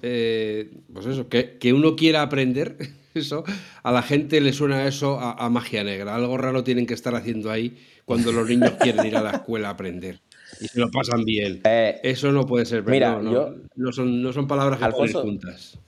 pues 0.94 1.08
eso, 1.08 1.28
que, 1.28 1.58
que, 1.58 1.74
uno 1.74 1.96
quiera 1.96 2.22
aprender, 2.22 2.78
eso, 3.16 3.44
a 3.82 3.92
la 3.92 4.04
gente 4.04 4.40
le 4.40 4.54
suena 4.54 4.88
eso 4.88 5.20
a, 5.20 5.50
magia 5.50 5.84
negra. 5.84 6.16
Algo 6.16 6.38
raro 6.38 6.64
tienen 6.64 6.86
que 6.86 6.94
estar 6.94 7.16
haciendo 7.16 7.50
ahí 7.50 7.78
cuando 8.06 8.32
los 8.32 8.48
niños 8.48 8.74
quieren 8.80 9.06
ir 9.06 9.18
a 9.18 9.22
la 9.22 9.32
escuela 9.32 9.70
a 9.70 9.72
aprender. 9.72 10.22
Y 10.62 10.68
se 10.68 10.80
lo 10.80 10.92
pasan 10.92 11.26
bien. 11.26 11.62
eso 11.64 12.32
no 12.32 12.46
puede 12.46 12.68
ser, 12.68 12.84
mira, 12.84 13.20
no, 13.20 13.56
no, 13.76 13.92
son, 13.92 14.22
no 14.22 14.32
son 14.32 14.48
palabras 14.48 14.80
que 14.80 15.14
juntas. 15.14 15.80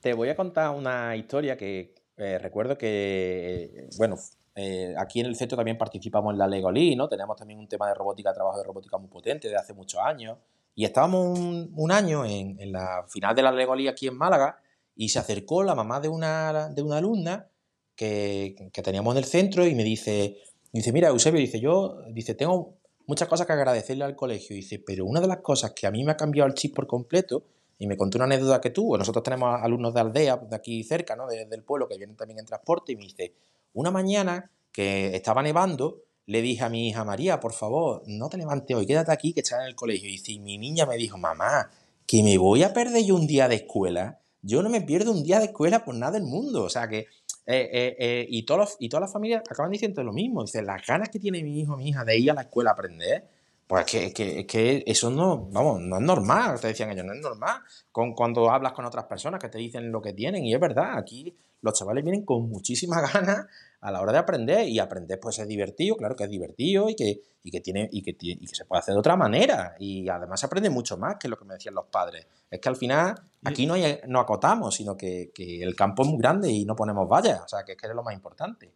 Te 0.00 0.12
voy 0.12 0.28
a 0.28 0.36
contar 0.36 0.70
una 0.70 1.16
historia 1.16 1.56
que, 1.56 1.94
eh, 2.20 2.38
recuerdo 2.38 2.76
que, 2.76 3.88
bueno, 3.96 4.16
eh, 4.54 4.94
aquí 4.98 5.20
en 5.20 5.26
el 5.26 5.36
centro 5.36 5.56
también 5.56 5.78
participamos 5.78 6.32
en 6.32 6.38
la 6.38 6.46
Legolí, 6.46 6.94
¿no? 6.94 7.08
Tenemos 7.08 7.36
también 7.36 7.58
un 7.58 7.66
tema 7.66 7.88
de 7.88 7.94
robótica, 7.94 8.32
trabajo 8.32 8.58
de 8.58 8.64
robótica 8.64 8.98
muy 8.98 9.08
potente 9.08 9.48
de 9.48 9.56
hace 9.56 9.72
muchos 9.72 10.00
años. 10.00 10.36
Y 10.74 10.84
estábamos 10.84 11.38
un, 11.38 11.92
año 11.92 12.24
en, 12.24 12.56
la 12.70 13.04
final 13.08 13.34
de 13.34 13.42
la 13.42 13.52
Legolí 13.52 13.88
aquí 13.88 14.06
en 14.06 14.16
Málaga 14.16 14.60
y 14.94 15.08
se 15.08 15.18
acercó 15.18 15.62
la 15.62 15.74
mamá 15.74 16.00
de 16.00 16.08
una, 16.08 16.68
de 16.68 16.82
una 16.82 16.98
alumna 16.98 17.48
que, 17.96 18.70
que, 18.72 18.82
teníamos 18.82 19.14
en 19.14 19.18
el 19.18 19.24
centro 19.24 19.66
y 19.66 19.74
me 19.74 19.82
dice, 19.82 20.38
dice, 20.72 20.92
mira, 20.92 21.08
Eusebio, 21.08 21.40
dice, 21.40 21.58
yo, 21.58 22.02
dice, 22.10 22.34
tengo 22.34 22.74
muchas 23.06 23.28
cosas 23.28 23.46
que 23.46 23.52
agradecerle 23.54 24.04
al 24.04 24.14
colegio. 24.14 24.54
Dice, 24.54 24.78
pero 24.78 25.04
una 25.06 25.20
de 25.20 25.26
las 25.26 25.38
cosas 25.38 25.72
que 25.72 25.86
a 25.86 25.90
mí 25.90 26.04
me 26.04 26.12
ha 26.12 26.16
cambiado 26.16 26.48
el 26.48 26.54
chip 26.54 26.74
por 26.74 26.86
completo 26.86 27.44
y 27.80 27.86
me 27.86 27.96
contó 27.96 28.18
una 28.18 28.26
anécdota 28.26 28.60
que 28.60 28.68
tuvo. 28.68 28.98
Nosotros 28.98 29.24
tenemos 29.24 29.58
alumnos 29.60 29.94
de 29.94 30.00
aldea, 30.00 30.36
de 30.36 30.54
aquí 30.54 30.84
cerca, 30.84 31.16
¿no? 31.16 31.26
del 31.26 31.64
pueblo, 31.64 31.88
que 31.88 31.96
vienen 31.96 32.14
también 32.14 32.38
en 32.38 32.44
transporte, 32.44 32.92
y 32.92 32.96
me 32.96 33.04
dice, 33.04 33.32
una 33.72 33.90
mañana 33.90 34.50
que 34.70 35.16
estaba 35.16 35.42
nevando, 35.42 36.02
le 36.26 36.42
dije 36.42 36.62
a 36.62 36.68
mi 36.68 36.88
hija 36.88 37.04
María, 37.04 37.40
por 37.40 37.54
favor, 37.54 38.02
no 38.06 38.28
te 38.28 38.36
levantes 38.36 38.76
hoy, 38.76 38.86
quédate 38.86 39.12
aquí 39.12 39.32
que 39.32 39.40
estás 39.40 39.60
en 39.60 39.66
el 39.66 39.74
colegio. 39.74 40.10
Y, 40.10 40.12
dice, 40.12 40.38
mi 40.38 40.58
niña 40.58 40.84
me 40.84 40.98
dijo, 40.98 41.16
mamá, 41.16 41.70
que 42.06 42.22
me 42.22 42.36
voy 42.36 42.64
a 42.64 42.74
perder 42.74 43.02
yo 43.02 43.14
un 43.14 43.26
día 43.26 43.48
de 43.48 43.54
escuela. 43.54 44.20
Yo 44.42 44.62
no 44.62 44.68
me 44.68 44.82
pierdo 44.82 45.12
un 45.12 45.22
día 45.22 45.38
de 45.38 45.46
escuela 45.46 45.82
por 45.82 45.94
nada 45.94 46.12
del 46.12 46.24
mundo. 46.24 46.64
O 46.64 46.68
sea 46.68 46.86
que, 46.86 46.98
eh, 46.98 47.06
eh, 47.46 47.96
eh, 47.98 48.26
y, 48.28 48.42
todos 48.42 48.76
y 48.78 48.90
todas 48.90 49.02
las 49.02 49.12
familias 49.12 49.42
acaban 49.50 49.72
diciendo 49.72 50.04
lo 50.04 50.12
mismo. 50.12 50.42
Dice, 50.42 50.60
las 50.60 50.86
ganas 50.86 51.08
que 51.08 51.18
tiene 51.18 51.42
mi 51.42 51.60
hijo, 51.60 51.78
mi 51.78 51.88
hija 51.88 52.04
de 52.04 52.18
ir 52.18 52.30
a 52.30 52.34
la 52.34 52.42
escuela 52.42 52.70
a 52.70 52.72
aprender, 52.74 53.26
pues 53.70 53.94
es 53.94 54.12
que, 54.12 54.46
que, 54.48 54.82
eso 54.84 55.10
no, 55.10 55.48
vamos, 55.48 55.80
no 55.80 55.98
es 55.98 56.02
normal, 56.02 56.58
te 56.58 56.66
decían 56.66 56.90
ellos, 56.90 57.04
no 57.04 57.12
es 57.12 57.20
normal. 57.20 57.62
Con, 57.92 58.14
cuando 58.14 58.50
hablas 58.50 58.72
con 58.72 58.84
otras 58.84 59.04
personas 59.04 59.40
que 59.40 59.48
te 59.48 59.58
dicen 59.58 59.92
lo 59.92 60.02
que 60.02 60.12
tienen, 60.12 60.44
y 60.44 60.52
es 60.52 60.58
verdad, 60.58 60.98
aquí 60.98 61.38
los 61.62 61.74
chavales 61.74 62.02
vienen 62.02 62.24
con 62.24 62.48
muchísimas 62.48 63.00
ganas 63.14 63.46
a 63.80 63.92
la 63.92 64.00
hora 64.00 64.10
de 64.10 64.18
aprender, 64.18 64.68
y 64.68 64.80
aprender 64.80 65.20
pues 65.20 65.38
es 65.38 65.46
divertido, 65.46 65.96
claro 65.96 66.16
que 66.16 66.24
es 66.24 66.30
divertido 66.30 66.90
y 66.90 66.96
que, 66.96 67.20
y 67.44 67.50
que, 67.52 67.60
tiene, 67.60 67.88
y 67.92 68.02
que, 68.02 68.16
y 68.18 68.44
que 68.44 68.54
se 68.56 68.64
puede 68.64 68.80
hacer 68.80 68.94
de 68.94 68.98
otra 68.98 69.14
manera, 69.14 69.76
y 69.78 70.08
además 70.08 70.40
se 70.40 70.46
aprende 70.46 70.68
mucho 70.68 70.98
más 70.98 71.14
que 71.20 71.28
lo 71.28 71.38
que 71.38 71.44
me 71.44 71.54
decían 71.54 71.76
los 71.76 71.86
padres. 71.86 72.26
Es 72.50 72.58
que 72.58 72.68
al 72.68 72.76
final 72.76 73.22
aquí 73.44 73.66
no, 73.66 73.76
no 74.08 74.18
acotamos, 74.18 74.74
sino 74.74 74.96
que, 74.96 75.30
que, 75.32 75.62
el 75.62 75.76
campo 75.76 76.02
es 76.02 76.08
muy 76.08 76.18
grande 76.18 76.50
y 76.50 76.64
no 76.64 76.74
ponemos 76.74 77.08
vallas, 77.08 77.42
o 77.44 77.48
sea, 77.48 77.62
que 77.64 77.72
es 77.72 77.78
que 77.78 77.86
es 77.86 77.94
lo 77.94 78.02
más 78.02 78.14
importante. 78.14 78.74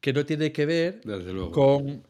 Que 0.00 0.12
no 0.12 0.24
tiene 0.24 0.52
que 0.52 0.66
ver 0.66 1.00
con 1.50 2.04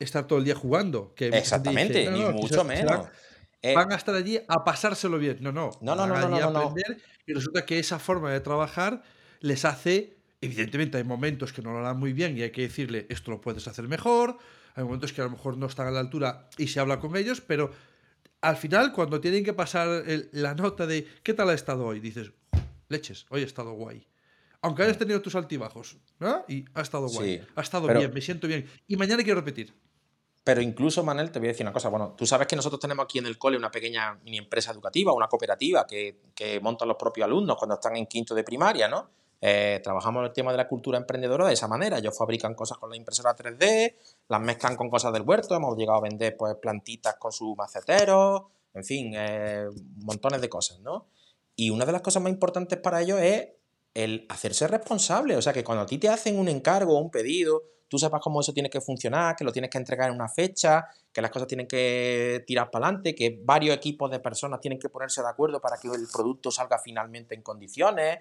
estar 0.00 0.26
todo 0.26 0.38
el 0.38 0.44
día 0.44 0.54
jugando. 0.54 1.14
Que 1.14 1.28
Exactamente, 1.28 2.10
ni 2.10 2.24
mucho 2.24 2.64
menos. 2.64 3.06
Eh, 3.62 3.74
van 3.74 3.92
a 3.92 3.96
estar 3.96 4.14
allí 4.14 4.40
a 4.48 4.64
pasárselo 4.64 5.18
bien. 5.18 5.38
No, 5.40 5.52
no. 5.52 5.70
No, 5.80 5.94
no, 5.94 6.06
no, 6.06 6.28
no, 6.28 6.36
a 6.36 6.64
aprender 6.64 7.02
y 7.26 7.34
resulta 7.34 7.64
que 7.64 7.78
esa 7.78 7.98
forma 7.98 8.32
de 8.32 8.40
trabajar 8.40 9.02
les 9.40 9.64
hace. 9.64 10.16
Evidentemente, 10.40 10.96
hay 10.96 11.04
momentos 11.04 11.52
que 11.52 11.60
no 11.60 11.72
lo 11.72 11.78
harán 11.78 11.98
muy 11.98 12.14
bien 12.14 12.36
y 12.36 12.42
hay 12.42 12.50
que 12.50 12.62
decirle 12.62 13.06
esto 13.10 13.30
lo 13.30 13.40
puedes 13.40 13.68
hacer 13.68 13.86
mejor. 13.86 14.38
Hay 14.74 14.84
momentos 14.84 15.12
que 15.12 15.20
a 15.20 15.24
lo 15.24 15.30
mejor 15.30 15.58
no 15.58 15.66
están 15.66 15.86
a 15.86 15.90
la 15.90 16.00
altura 16.00 16.48
y 16.56 16.68
se 16.68 16.80
habla 16.80 16.98
con 16.98 17.14
ellos, 17.16 17.42
pero 17.42 17.70
al 18.40 18.56
final, 18.56 18.92
cuando 18.92 19.20
tienen 19.20 19.44
que 19.44 19.52
pasar 19.52 20.04
la 20.32 20.54
nota 20.54 20.86
de 20.86 21.06
¿qué 21.22 21.34
tal 21.34 21.50
ha 21.50 21.54
estado 21.54 21.84
hoy? 21.84 22.00
Dices, 22.00 22.32
leches, 22.88 23.26
hoy 23.28 23.42
ha 23.42 23.46
estado 23.46 23.72
guay. 23.72 24.06
Aunque 24.62 24.82
hayas 24.82 24.98
tenido 24.98 25.20
tus 25.20 25.34
altibajos, 25.34 25.98
¿no? 26.18 26.44
Y 26.48 26.64
ha 26.74 26.82
estado 26.82 27.08
guay. 27.08 27.42
ha 27.54 27.60
estado 27.60 27.86
bien, 27.88 28.12
me 28.12 28.20
siento 28.20 28.46
bien. 28.46 28.66
Y 28.86 28.96
mañana 28.96 29.22
quiero 29.22 29.40
repetir. 29.40 29.74
Pero 30.42 30.62
incluso, 30.62 31.04
Manel, 31.04 31.30
te 31.30 31.38
voy 31.38 31.48
a 31.48 31.52
decir 31.52 31.64
una 31.64 31.72
cosa. 31.72 31.88
Bueno, 31.90 32.14
tú 32.16 32.26
sabes 32.26 32.46
que 32.46 32.56
nosotros 32.56 32.80
tenemos 32.80 33.04
aquí 33.04 33.18
en 33.18 33.26
el 33.26 33.38
cole 33.38 33.56
una 33.56 33.70
pequeña 33.70 34.14
mini 34.24 34.38
empresa 34.38 34.72
educativa, 34.72 35.12
una 35.12 35.28
cooperativa 35.28 35.86
que, 35.86 36.18
montan 36.62 36.88
los 36.88 36.96
propios 36.96 37.26
alumnos 37.26 37.56
cuando 37.56 37.74
están 37.74 37.96
en 37.96 38.06
quinto 38.06 38.34
de 38.34 38.42
primaria, 38.42 38.88
¿no? 38.88 39.10
Eh, 39.42 39.80
trabajamos 39.82 40.24
el 40.24 40.32
tema 40.32 40.50
de 40.50 40.58
la 40.58 40.68
cultura 40.68 40.98
emprendedora 40.98 41.46
de 41.46 41.54
esa 41.54 41.68
manera. 41.68 41.98
Ellos 41.98 42.16
fabrican 42.16 42.54
cosas 42.54 42.78
con 42.78 42.90
la 42.90 42.96
impresora 42.96 43.36
3D, 43.36 43.94
las 44.28 44.40
mezclan 44.40 44.76
con 44.76 44.88
cosas 44.88 45.12
del 45.12 45.22
huerto, 45.22 45.54
hemos 45.54 45.76
llegado 45.76 45.98
a 45.98 46.02
vender 46.02 46.36
pues 46.36 46.54
plantitas 46.56 47.16
con 47.16 47.32
su 47.32 47.54
macetero, 47.54 48.50
en 48.72 48.84
fin, 48.84 49.12
eh, 49.14 49.66
montones 49.96 50.40
de 50.40 50.48
cosas, 50.48 50.80
¿no? 50.80 51.06
Y 51.56 51.70
una 51.70 51.84
de 51.84 51.92
las 51.92 52.00
cosas 52.00 52.22
más 52.22 52.32
importantes 52.32 52.78
para 52.78 53.02
ellos 53.02 53.20
es 53.20 53.48
el 53.94 54.26
hacerse 54.28 54.66
responsable. 54.68 55.36
O 55.36 55.42
sea, 55.42 55.52
que 55.52 55.64
cuando 55.64 55.82
a 55.82 55.86
ti 55.86 55.98
te 55.98 56.08
hacen 56.08 56.38
un 56.38 56.48
encargo 56.48 56.96
o 56.96 57.00
un 57.00 57.10
pedido, 57.10 57.64
tú 57.90 57.98
sepas 57.98 58.20
cómo 58.22 58.40
eso 58.40 58.52
tiene 58.52 58.70
que 58.70 58.80
funcionar, 58.80 59.34
que 59.34 59.42
lo 59.42 59.50
tienes 59.50 59.68
que 59.68 59.76
entregar 59.76 60.08
en 60.08 60.14
una 60.14 60.28
fecha, 60.28 60.86
que 61.12 61.20
las 61.20 61.30
cosas 61.32 61.48
tienen 61.48 61.66
que 61.66 62.44
tirar 62.46 62.70
para 62.70 62.86
adelante, 62.86 63.16
que 63.16 63.40
varios 63.42 63.76
equipos 63.76 64.08
de 64.12 64.20
personas 64.20 64.60
tienen 64.60 64.78
que 64.78 64.88
ponerse 64.88 65.20
de 65.20 65.28
acuerdo 65.28 65.60
para 65.60 65.76
que 65.76 65.88
el 65.88 66.06
producto 66.10 66.52
salga 66.52 66.78
finalmente 66.78 67.34
en 67.34 67.42
condiciones. 67.42 68.20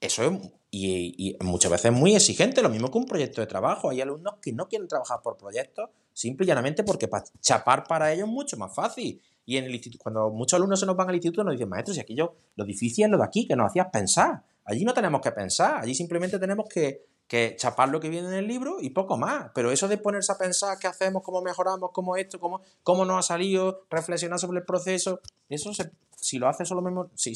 Eso 0.00 0.24
es, 0.24 0.50
y, 0.70 1.36
muchas 1.40 1.70
veces 1.70 1.92
es 1.92 1.92
muy 1.92 2.16
exigente, 2.16 2.62
lo 2.62 2.70
mismo 2.70 2.90
que 2.90 2.96
un 2.96 3.04
proyecto 3.04 3.42
de 3.42 3.46
trabajo. 3.46 3.90
Hay 3.90 4.00
alumnos 4.00 4.36
que 4.40 4.52
no 4.52 4.66
quieren 4.66 4.88
trabajar 4.88 5.20
por 5.22 5.36
proyectos, 5.36 5.90
simple 6.14 6.44
y 6.44 6.48
llanamente 6.48 6.82
porque 6.82 7.06
para 7.06 7.24
chapar 7.40 7.84
para 7.84 8.10
ellos 8.14 8.26
es 8.26 8.32
mucho 8.32 8.56
más 8.56 8.74
fácil. 8.74 9.20
Y 9.44 9.58
en 9.58 9.64
el 9.64 9.74
instituto, 9.74 10.02
cuando 10.02 10.30
muchos 10.30 10.56
alumnos 10.56 10.80
se 10.80 10.86
nos 10.86 10.96
van 10.96 11.10
al 11.10 11.16
instituto, 11.16 11.44
nos 11.44 11.52
dicen, 11.52 11.68
maestros, 11.68 11.98
y 11.98 12.00
aquello, 12.00 12.34
lo 12.56 12.64
difícil 12.64 13.04
es 13.04 13.10
lo 13.10 13.18
de 13.18 13.24
aquí, 13.24 13.46
que 13.46 13.56
nos 13.56 13.66
hacías 13.66 13.88
pensar. 13.92 14.42
Allí 14.64 14.86
no 14.86 14.94
tenemos 14.94 15.20
que 15.20 15.32
pensar, 15.32 15.82
allí 15.82 15.94
simplemente 15.94 16.38
tenemos 16.38 16.66
que, 16.66 17.04
que 17.28 17.56
chapar 17.56 17.88
lo 17.88 18.00
que 18.00 18.08
viene 18.08 18.28
en 18.28 18.34
el 18.34 18.46
libro 18.46 18.76
y 18.80 18.90
poco 18.90 19.16
más. 19.16 19.50
Pero 19.54 19.70
eso 19.70 19.88
de 19.88 19.98
ponerse 19.98 20.32
a 20.32 20.38
pensar 20.38 20.78
qué 20.78 20.86
hacemos, 20.86 21.22
cómo 21.22 21.42
mejoramos, 21.42 21.90
cómo 21.92 22.16
esto, 22.16 22.38
cómo, 22.38 22.60
cómo 22.82 23.04
nos 23.04 23.18
ha 23.18 23.34
salido, 23.34 23.84
reflexionar 23.90 24.38
sobre 24.38 24.60
el 24.60 24.64
proceso, 24.64 25.20
eso 25.48 25.72
si 26.16 26.38
lo 26.38 26.48
hace 26.48 26.64
solo 26.64 27.10
si 27.14 27.34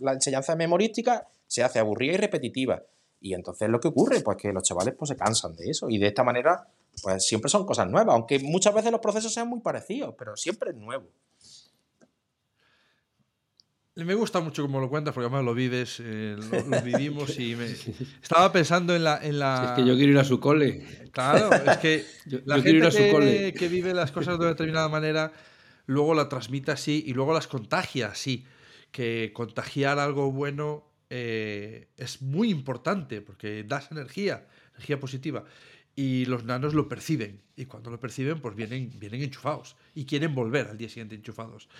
la 0.00 0.12
enseñanza 0.12 0.56
memorística, 0.56 1.26
se 1.46 1.62
hace 1.62 1.78
aburrida 1.78 2.14
y 2.14 2.16
repetitiva. 2.16 2.82
Y 3.20 3.34
entonces 3.34 3.68
lo 3.68 3.80
que 3.80 3.88
ocurre, 3.88 4.20
pues 4.20 4.36
que 4.36 4.52
los 4.52 4.62
chavales 4.62 4.94
pues, 4.98 5.08
se 5.08 5.16
cansan 5.16 5.56
de 5.56 5.70
eso. 5.70 5.88
Y 5.88 5.98
de 5.98 6.08
esta 6.08 6.22
manera, 6.22 6.68
pues 7.02 7.26
siempre 7.26 7.50
son 7.50 7.66
cosas 7.66 7.88
nuevas, 7.88 8.14
aunque 8.14 8.38
muchas 8.38 8.74
veces 8.74 8.92
los 8.92 9.00
procesos 9.00 9.32
sean 9.32 9.48
muy 9.48 9.60
parecidos, 9.60 10.14
pero 10.18 10.36
siempre 10.36 10.70
es 10.70 10.76
nuevo. 10.76 11.06
Me 13.96 14.14
gusta 14.14 14.40
mucho 14.40 14.62
cómo 14.62 14.78
lo 14.78 14.90
cuentas, 14.90 15.14
porque 15.14 15.26
además 15.26 15.44
lo 15.44 15.54
vives, 15.54 16.02
eh, 16.04 16.36
lo, 16.36 16.82
vivimos 16.82 17.38
y 17.38 17.56
me... 17.56 17.64
Estaba 17.64 18.52
pensando 18.52 18.94
en 18.94 19.02
la, 19.02 19.18
en 19.22 19.38
la... 19.38 19.68
es 19.70 19.82
que 19.82 19.88
yo 19.88 19.96
quiero 19.96 20.12
ir 20.12 20.18
a 20.18 20.24
su 20.24 20.38
cole. 20.38 20.84
Claro, 21.12 21.50
es 21.50 21.78
que 21.78 22.04
la 22.44 22.60
gente 22.60 22.90
que, 22.90 23.54
que, 23.58 23.68
vive 23.68 23.94
las 23.94 24.12
cosas 24.12 24.34
de 24.34 24.40
una 24.40 24.50
determinada 24.50 24.90
manera, 24.90 25.32
luego 25.86 26.12
la 26.12 26.28
transmite 26.28 26.72
así 26.72 27.04
y 27.06 27.14
luego 27.14 27.32
las 27.32 27.46
contagia 27.46 28.08
así. 28.08 28.44
Que 28.90 29.32
contagiar 29.34 29.98
algo 29.98 30.30
bueno 30.30 30.84
eh, 31.08 31.88
es 31.96 32.20
muy 32.20 32.50
importante 32.50 33.22
porque 33.22 33.64
das 33.64 33.90
energía, 33.90 34.46
energía 34.74 35.00
positiva. 35.00 35.44
Y 35.94 36.26
los 36.26 36.44
nanos 36.44 36.74
lo 36.74 36.86
perciben. 36.86 37.40
Y 37.56 37.64
cuando 37.64 37.90
lo 37.90 37.98
perciben, 37.98 38.40
pues 38.40 38.54
vienen, 38.54 38.90
vienen 38.98 39.22
enchufados. 39.22 39.76
Y 39.94 40.04
quieren 40.04 40.34
volver 40.34 40.66
al 40.66 40.76
día 40.76 40.90
siguiente 40.90 41.14
enchufados. 41.14 41.70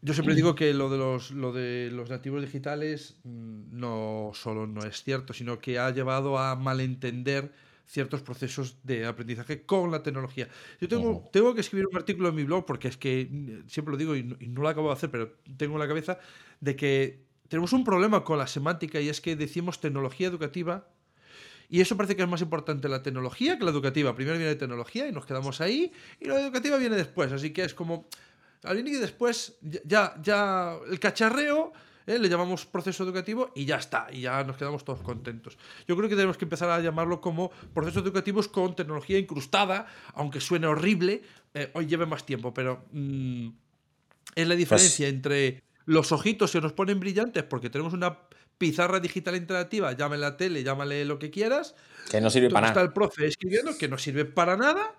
Yo 0.00 0.14
siempre 0.14 0.36
digo 0.36 0.54
que 0.54 0.72
lo 0.74 0.88
de 0.88 0.98
los, 0.98 1.32
lo 1.32 1.52
de 1.52 1.90
los 1.90 2.08
nativos 2.08 2.40
digitales 2.40 3.16
mm, 3.24 3.78
no 3.78 4.30
solo 4.32 4.66
no 4.66 4.84
es 4.84 5.02
cierto, 5.02 5.32
sino 5.32 5.58
que 5.58 5.78
ha 5.78 5.90
llevado 5.90 6.38
a 6.38 6.54
malentender 6.54 7.52
ciertos 7.84 8.22
procesos 8.22 8.76
de 8.84 9.06
aprendizaje 9.06 9.62
con 9.62 9.90
la 9.90 10.02
tecnología. 10.02 10.48
Yo 10.80 10.88
tengo, 10.88 11.28
tengo 11.32 11.54
que 11.54 11.62
escribir 11.62 11.86
un 11.90 11.96
artículo 11.96 12.28
en 12.28 12.34
mi 12.34 12.44
blog 12.44 12.64
porque 12.64 12.88
es 12.88 12.96
que 12.96 13.28
mm, 13.30 13.68
siempre 13.68 13.92
lo 13.92 13.98
digo 13.98 14.14
y 14.14 14.22
no, 14.22 14.62
lo 14.62 14.68
acabo 14.68 14.88
de 14.88 14.94
hacer, 14.94 15.10
pero 15.10 15.32
tengo 15.56 15.74
en 15.74 15.80
la 15.80 15.88
cabeza 15.88 16.18
de 16.60 16.76
que 16.76 17.24
tenemos 17.48 17.72
un 17.72 17.82
problema 17.82 18.22
con 18.22 18.38
la 18.38 18.46
semántica 18.46 19.00
y 19.00 19.08
es 19.08 19.20
que 19.20 19.34
decimos 19.34 19.80
tecnología 19.80 20.28
educativa 20.28 20.86
y 21.70 21.80
eso 21.80 21.96
parece 21.96 22.14
que 22.14 22.22
es 22.22 22.28
más 22.28 22.40
importante 22.40 22.88
la 22.88 23.02
tecnología 23.02 23.58
que 23.58 23.64
la 23.64 23.70
educativa. 23.70 24.14
Primero 24.14 24.38
viene 24.38 24.52
la 24.52 24.58
tecnología 24.58 25.08
y 25.08 25.12
nos 25.12 25.26
quedamos 25.26 25.60
ahí 25.60 25.92
y 26.20 26.26
la 26.26 26.40
educativa 26.40 26.76
viene 26.78 26.96
después. 26.96 27.32
Así 27.32 27.52
que 27.52 27.64
es 27.64 27.74
como 27.74 28.06
al 28.64 28.78
inicio 28.78 28.98
y 28.98 29.02
después 29.02 29.58
ya, 29.84 30.14
ya 30.22 30.76
el 30.90 30.98
cacharreo 30.98 31.72
¿eh? 32.06 32.18
le 32.18 32.28
llamamos 32.28 32.66
proceso 32.66 33.04
educativo 33.04 33.52
y 33.54 33.64
ya 33.64 33.76
está, 33.76 34.08
y 34.10 34.22
ya 34.22 34.42
nos 34.44 34.56
quedamos 34.56 34.84
todos 34.84 35.02
contentos. 35.02 35.56
Yo 35.86 35.96
creo 35.96 36.08
que 36.08 36.16
tenemos 36.16 36.36
que 36.36 36.44
empezar 36.44 36.70
a 36.70 36.80
llamarlo 36.80 37.20
como 37.20 37.50
procesos 37.72 38.02
educativos 38.02 38.48
con 38.48 38.74
tecnología 38.74 39.18
incrustada, 39.18 39.86
aunque 40.14 40.40
suene 40.40 40.66
horrible, 40.66 41.22
eh, 41.54 41.70
hoy 41.74 41.86
lleve 41.86 42.06
más 42.06 42.24
tiempo, 42.26 42.52
pero 42.52 42.84
mm, 42.92 43.48
es 44.34 44.48
la 44.48 44.54
diferencia 44.54 45.06
pues 45.06 45.14
entre 45.14 45.62
los 45.84 46.12
ojitos 46.12 46.50
se 46.50 46.60
nos 46.60 46.72
ponen 46.72 47.00
brillantes 47.00 47.44
porque 47.44 47.70
tenemos 47.70 47.94
una 47.94 48.18
pizarra 48.58 49.00
digital 49.00 49.36
interactiva, 49.36 49.92
llámale 49.92 50.20
la 50.20 50.36
tele, 50.36 50.62
llámale 50.62 51.04
lo 51.04 51.18
que 51.18 51.30
quieras. 51.30 51.74
Que 52.10 52.20
no 52.20 52.28
sirve 52.28 52.50
para 52.50 52.68
nada. 52.68 52.72
Está 52.72 52.82
el 52.82 52.92
profe 52.92 53.26
escribiendo 53.26 53.76
que 53.78 53.88
no 53.88 53.98
sirve 53.98 54.24
para 54.24 54.56
nada. 54.56 54.94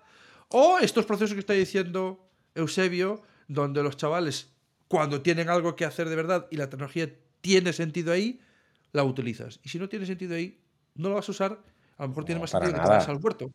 O 0.48 0.78
estos 0.78 1.04
procesos 1.06 1.34
que 1.34 1.40
está 1.40 1.52
diciendo 1.52 2.26
Eusebio, 2.54 3.22
donde 3.50 3.82
los 3.82 3.96
chavales, 3.96 4.52
cuando 4.86 5.22
tienen 5.22 5.48
algo 5.48 5.74
que 5.74 5.84
hacer 5.84 6.08
de 6.08 6.14
verdad 6.14 6.46
y 6.52 6.56
la 6.56 6.70
tecnología 6.70 7.12
tiene 7.40 7.72
sentido 7.72 8.12
ahí, 8.12 8.40
la 8.92 9.02
utilizas. 9.02 9.58
Y 9.64 9.70
si 9.70 9.78
no 9.80 9.88
tiene 9.88 10.06
sentido 10.06 10.36
ahí, 10.36 10.60
no 10.94 11.08
lo 11.08 11.16
vas 11.16 11.28
a 11.28 11.32
usar, 11.32 11.60
a 11.96 12.02
lo 12.04 12.10
mejor 12.10 12.24
tiene 12.24 12.40
más 12.40 12.50
sentido 12.50 12.74
que 12.74 12.80
te 12.80 12.88
vas 12.88 13.08
al 13.08 13.16
huerto. 13.16 13.52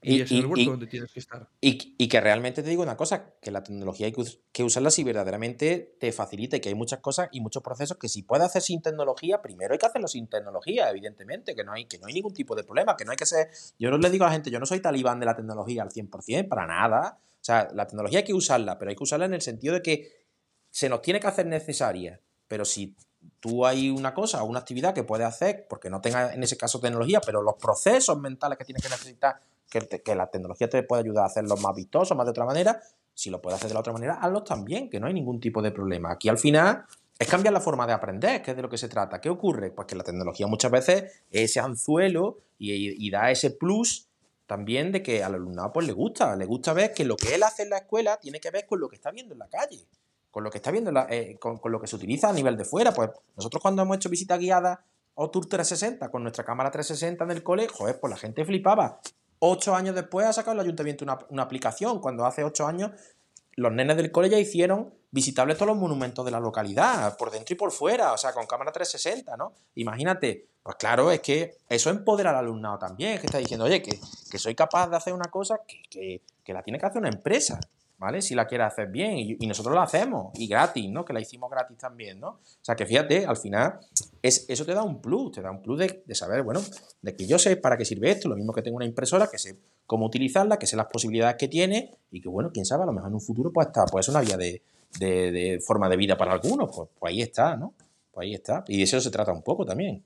Y, 0.00 0.20
es 0.20 0.30
en 0.30 0.38
el 0.38 0.46
huerto 0.46 0.70
donde 0.70 0.86
tienes 0.86 1.12
que 1.12 1.18
estar. 1.18 1.48
Y, 1.60 2.06
que 2.06 2.20
realmente 2.20 2.62
te 2.62 2.70
digo 2.70 2.84
una 2.84 2.96
cosa, 2.96 3.34
que 3.42 3.50
la 3.50 3.64
tecnología 3.64 4.06
hay 4.06 4.14
que, 4.52 4.62
usarla 4.62 4.90
si 4.90 5.02
verdaderamente 5.02 5.96
te 5.98 6.12
facilita 6.12 6.58
y 6.58 6.60
que 6.60 6.68
hay 6.68 6.76
muchas 6.76 7.00
cosas 7.00 7.28
y 7.32 7.40
muchos 7.40 7.64
procesos 7.64 7.96
que 7.96 8.08
si 8.08 8.22
puedes 8.22 8.46
hacer 8.46 8.62
sin 8.62 8.80
tecnología, 8.80 9.42
primero 9.42 9.72
hay 9.72 9.78
que 9.80 9.86
hacerlo 9.86 10.06
sin 10.06 10.28
tecnología, 10.28 10.88
evidentemente, 10.88 11.56
que 11.56 11.64
no 11.64 11.72
hay, 11.72 11.86
que 11.86 11.98
no 11.98 12.06
hay 12.06 12.14
ningún 12.14 12.32
tipo 12.32 12.54
de 12.54 12.62
problema, 12.62 12.96
que 12.96 13.04
no 13.04 13.10
hay 13.10 13.16
que 13.16 13.26
ser... 13.26 13.48
Yo 13.76 13.90
no 13.90 13.98
le 13.98 14.08
digo 14.08 14.24
a 14.24 14.28
la 14.28 14.34
gente, 14.34 14.52
yo 14.52 14.60
no 14.60 14.66
soy 14.66 14.78
talibán 14.78 15.18
de 15.18 15.26
la 15.26 15.34
tecnología 15.34 15.82
al 15.82 15.90
100%, 15.90 16.46
para 16.46 16.68
nada. 16.68 17.18
O 17.46 17.52
sea, 17.54 17.68
la 17.74 17.86
tecnología 17.86 18.18
hay 18.18 18.24
que 18.24 18.34
usarla, 18.34 18.76
pero 18.76 18.88
hay 18.88 18.96
que 18.96 19.04
usarla 19.04 19.26
en 19.26 19.34
el 19.34 19.40
sentido 19.40 19.74
de 19.74 19.80
que 19.80 20.10
se 20.68 20.88
nos 20.88 21.00
tiene 21.00 21.20
que 21.20 21.28
hacer 21.28 21.46
necesaria. 21.46 22.20
Pero 22.48 22.64
si 22.64 22.96
tú 23.38 23.64
hay 23.64 23.88
una 23.88 24.12
cosa 24.12 24.42
o 24.42 24.46
una 24.46 24.58
actividad 24.58 24.92
que 24.92 25.04
puedes 25.04 25.28
hacer, 25.28 25.64
porque 25.70 25.88
no 25.88 26.00
tenga 26.00 26.34
en 26.34 26.42
ese 26.42 26.56
caso 26.56 26.80
tecnología, 26.80 27.20
pero 27.24 27.42
los 27.42 27.54
procesos 27.54 28.18
mentales 28.18 28.58
que 28.58 28.64
tienes 28.64 28.82
que 28.82 28.88
necesitar, 28.88 29.40
que, 29.70 30.14
la 30.16 30.26
tecnología 30.26 30.68
te 30.68 30.82
puede 30.82 31.04
ayudar 31.04 31.22
a 31.22 31.26
hacerlos 31.28 31.60
más 31.60 31.72
vistosos, 31.76 32.16
más 32.16 32.26
de 32.26 32.30
otra 32.30 32.46
manera, 32.46 32.80
si 33.14 33.30
lo 33.30 33.40
puedes 33.40 33.58
hacer 33.58 33.68
de 33.68 33.74
la 33.74 33.80
otra 33.80 33.92
manera, 33.92 34.14
hazlos 34.14 34.42
también, 34.42 34.90
que 34.90 34.98
no 34.98 35.06
hay 35.06 35.14
ningún 35.14 35.38
tipo 35.38 35.62
de 35.62 35.70
problema. 35.70 36.10
Aquí 36.10 36.28
al 36.28 36.38
final 36.38 36.84
es 37.16 37.28
cambiar 37.28 37.52
la 37.52 37.60
forma 37.60 37.86
de 37.86 37.92
aprender, 37.92 38.42
que 38.42 38.50
es 38.50 38.56
de 38.56 38.62
lo 38.62 38.68
que 38.68 38.76
se 38.76 38.88
trata. 38.88 39.20
¿Qué 39.20 39.30
ocurre? 39.30 39.70
Pues 39.70 39.86
que 39.86 39.94
la 39.94 40.02
tecnología 40.02 40.48
muchas 40.48 40.72
veces 40.72 41.04
es 41.30 41.42
ese 41.50 41.60
anzuelo 41.60 42.40
y 42.58 43.08
da 43.08 43.30
ese 43.30 43.52
plus 43.52 44.08
también 44.46 44.92
de 44.92 45.02
que 45.02 45.24
al 45.24 45.34
alumnado 45.34 45.72
pues 45.72 45.86
le 45.86 45.92
gusta, 45.92 46.36
le 46.36 46.46
gusta 46.46 46.72
ver 46.72 46.94
que 46.94 47.04
lo 47.04 47.16
que 47.16 47.34
él 47.34 47.42
hace 47.42 47.64
en 47.64 47.70
la 47.70 47.78
escuela 47.78 48.16
tiene 48.18 48.40
que 48.40 48.50
ver 48.50 48.66
con 48.66 48.80
lo 48.80 48.88
que 48.88 48.96
está 48.96 49.10
viendo 49.10 49.34
en 49.34 49.40
la 49.40 49.48
calle, 49.48 49.86
con 50.30 50.44
lo 50.44 50.50
que 50.50 50.58
está 50.58 50.70
viendo, 50.70 50.92
eh, 51.08 51.36
con, 51.40 51.60
lo 51.64 51.80
que 51.80 51.86
se 51.86 51.96
utiliza 51.96 52.28
a 52.28 52.32
nivel 52.32 52.56
de 52.56 52.64
fuera. 52.64 52.92
Pues 52.92 53.10
nosotros 53.36 53.60
cuando 53.60 53.82
hemos 53.82 53.96
hecho 53.96 54.08
visita 54.08 54.36
guiada 54.36 54.84
o 55.14 55.30
Tour 55.30 55.46
360 55.46 56.10
con 56.10 56.22
nuestra 56.22 56.44
cámara 56.44 56.70
360 56.70 57.24
en 57.24 57.30
el 57.30 57.42
cole, 57.42 57.68
joder, 57.68 57.98
pues 58.00 58.10
la 58.10 58.16
gente 58.16 58.44
flipaba. 58.44 59.00
Ocho 59.38 59.74
años 59.74 59.94
después 59.94 60.26
ha 60.26 60.32
sacado 60.32 60.54
el 60.54 60.60
ayuntamiento 60.60 61.04
una, 61.04 61.18
una 61.28 61.42
aplicación, 61.42 62.00
cuando 62.00 62.24
hace 62.24 62.44
ocho 62.44 62.66
años 62.66 62.92
los 63.56 63.72
nenes 63.72 63.96
del 63.96 64.12
cole 64.12 64.28
ya 64.28 64.38
hicieron 64.38 64.94
visitables 65.16 65.56
todos 65.56 65.68
los 65.68 65.78
monumentos 65.78 66.24
de 66.24 66.30
la 66.30 66.38
localidad, 66.38 67.16
por 67.16 67.30
dentro 67.30 67.54
y 67.54 67.56
por 67.56 67.72
fuera, 67.72 68.12
o 68.12 68.18
sea, 68.18 68.34
con 68.34 68.46
cámara 68.46 68.70
360, 68.70 69.34
¿no? 69.36 69.54
Imagínate, 69.76 70.46
pues 70.62 70.76
claro, 70.76 71.10
es 71.10 71.20
que 71.20 71.56
eso 71.68 71.88
empodera 71.88 72.30
al 72.30 72.36
alumnado 72.36 72.78
también, 72.78 73.18
que 73.18 73.26
está 73.26 73.38
diciendo, 73.38 73.64
oye, 73.64 73.80
que, 73.80 73.98
soy 74.38 74.54
capaz 74.54 74.88
de 74.90 74.96
hacer 74.96 75.14
una 75.14 75.30
cosa 75.30 75.60
que, 75.66 76.20
que 76.44 76.52
la 76.52 76.62
tiene 76.62 76.78
que 76.78 76.84
hacer 76.84 76.98
una 76.98 77.08
empresa. 77.08 77.58
¿vale? 77.98 78.20
Si 78.20 78.34
la 78.34 78.46
quieres 78.46 78.66
hacer 78.68 78.88
bien 78.88 79.16
y, 79.16 79.46
nosotros 79.46 79.74
la 79.74 79.82
hacemos 79.82 80.32
y 80.34 80.46
gratis, 80.46 80.90
¿no? 80.90 81.04
Que 81.04 81.12
la 81.12 81.20
hicimos 81.20 81.50
gratis 81.50 81.78
también, 81.78 82.20
¿no? 82.20 82.28
O 82.28 82.40
sea, 82.60 82.76
que 82.76 82.86
fíjate, 82.86 83.26
al 83.26 83.36
final 83.36 83.78
es, 84.22 84.44
eso 84.48 84.64
te 84.64 84.74
da 84.74 84.82
un 84.82 85.00
plus, 85.00 85.32
te 85.32 85.42
da 85.42 85.50
un 85.50 85.62
plus 85.62 85.78
de, 85.78 86.14
saber, 86.14 86.42
bueno, 86.42 86.60
de 87.02 87.16
que 87.16 87.26
yo 87.26 87.38
sé 87.38 87.56
para 87.56 87.76
qué 87.76 87.84
sirve 87.84 88.10
esto, 88.10 88.28
lo 88.28 88.36
mismo 88.36 88.52
que 88.52 88.62
tengo 88.62 88.76
una 88.76 88.86
impresora, 88.86 89.28
que 89.28 89.38
sé 89.38 89.58
cómo 89.86 90.06
utilizarla, 90.06 90.58
que 90.58 90.66
sé 90.66 90.76
las 90.76 90.86
posibilidades 90.86 91.36
que 91.36 91.48
tiene 91.48 91.96
y 92.10 92.20
que, 92.20 92.28
bueno, 92.28 92.50
quién 92.52 92.66
sabe, 92.66 92.82
a 92.82 92.86
lo 92.86 92.92
mejor 92.92 93.08
en 93.08 93.14
un 93.14 93.20
futuro 93.20 93.52
pues 93.52 93.68
está, 93.68 93.86
pues 93.86 94.06
es 94.06 94.08
una 94.08 94.20
vía 94.20 94.36
de, 94.36 94.62
forma 95.64 95.88
de 95.88 95.96
vida 95.96 96.16
para 96.16 96.32
algunos, 96.32 96.70
pues, 96.74 96.88
pues, 96.98 97.10
ahí 97.10 97.22
está, 97.22 97.56
¿no? 97.56 97.74
Pues 98.10 98.26
ahí 98.26 98.34
está. 98.34 98.64
Y 98.68 98.78
de 98.78 98.82
eso 98.84 99.00
se 99.00 99.10
trata 99.10 99.32
un 99.32 99.42
poco 99.42 99.64
también. 99.64 100.02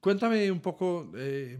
Cuéntame 0.00 0.50
un 0.50 0.60
poco... 0.60 1.10
Eh, 1.16 1.58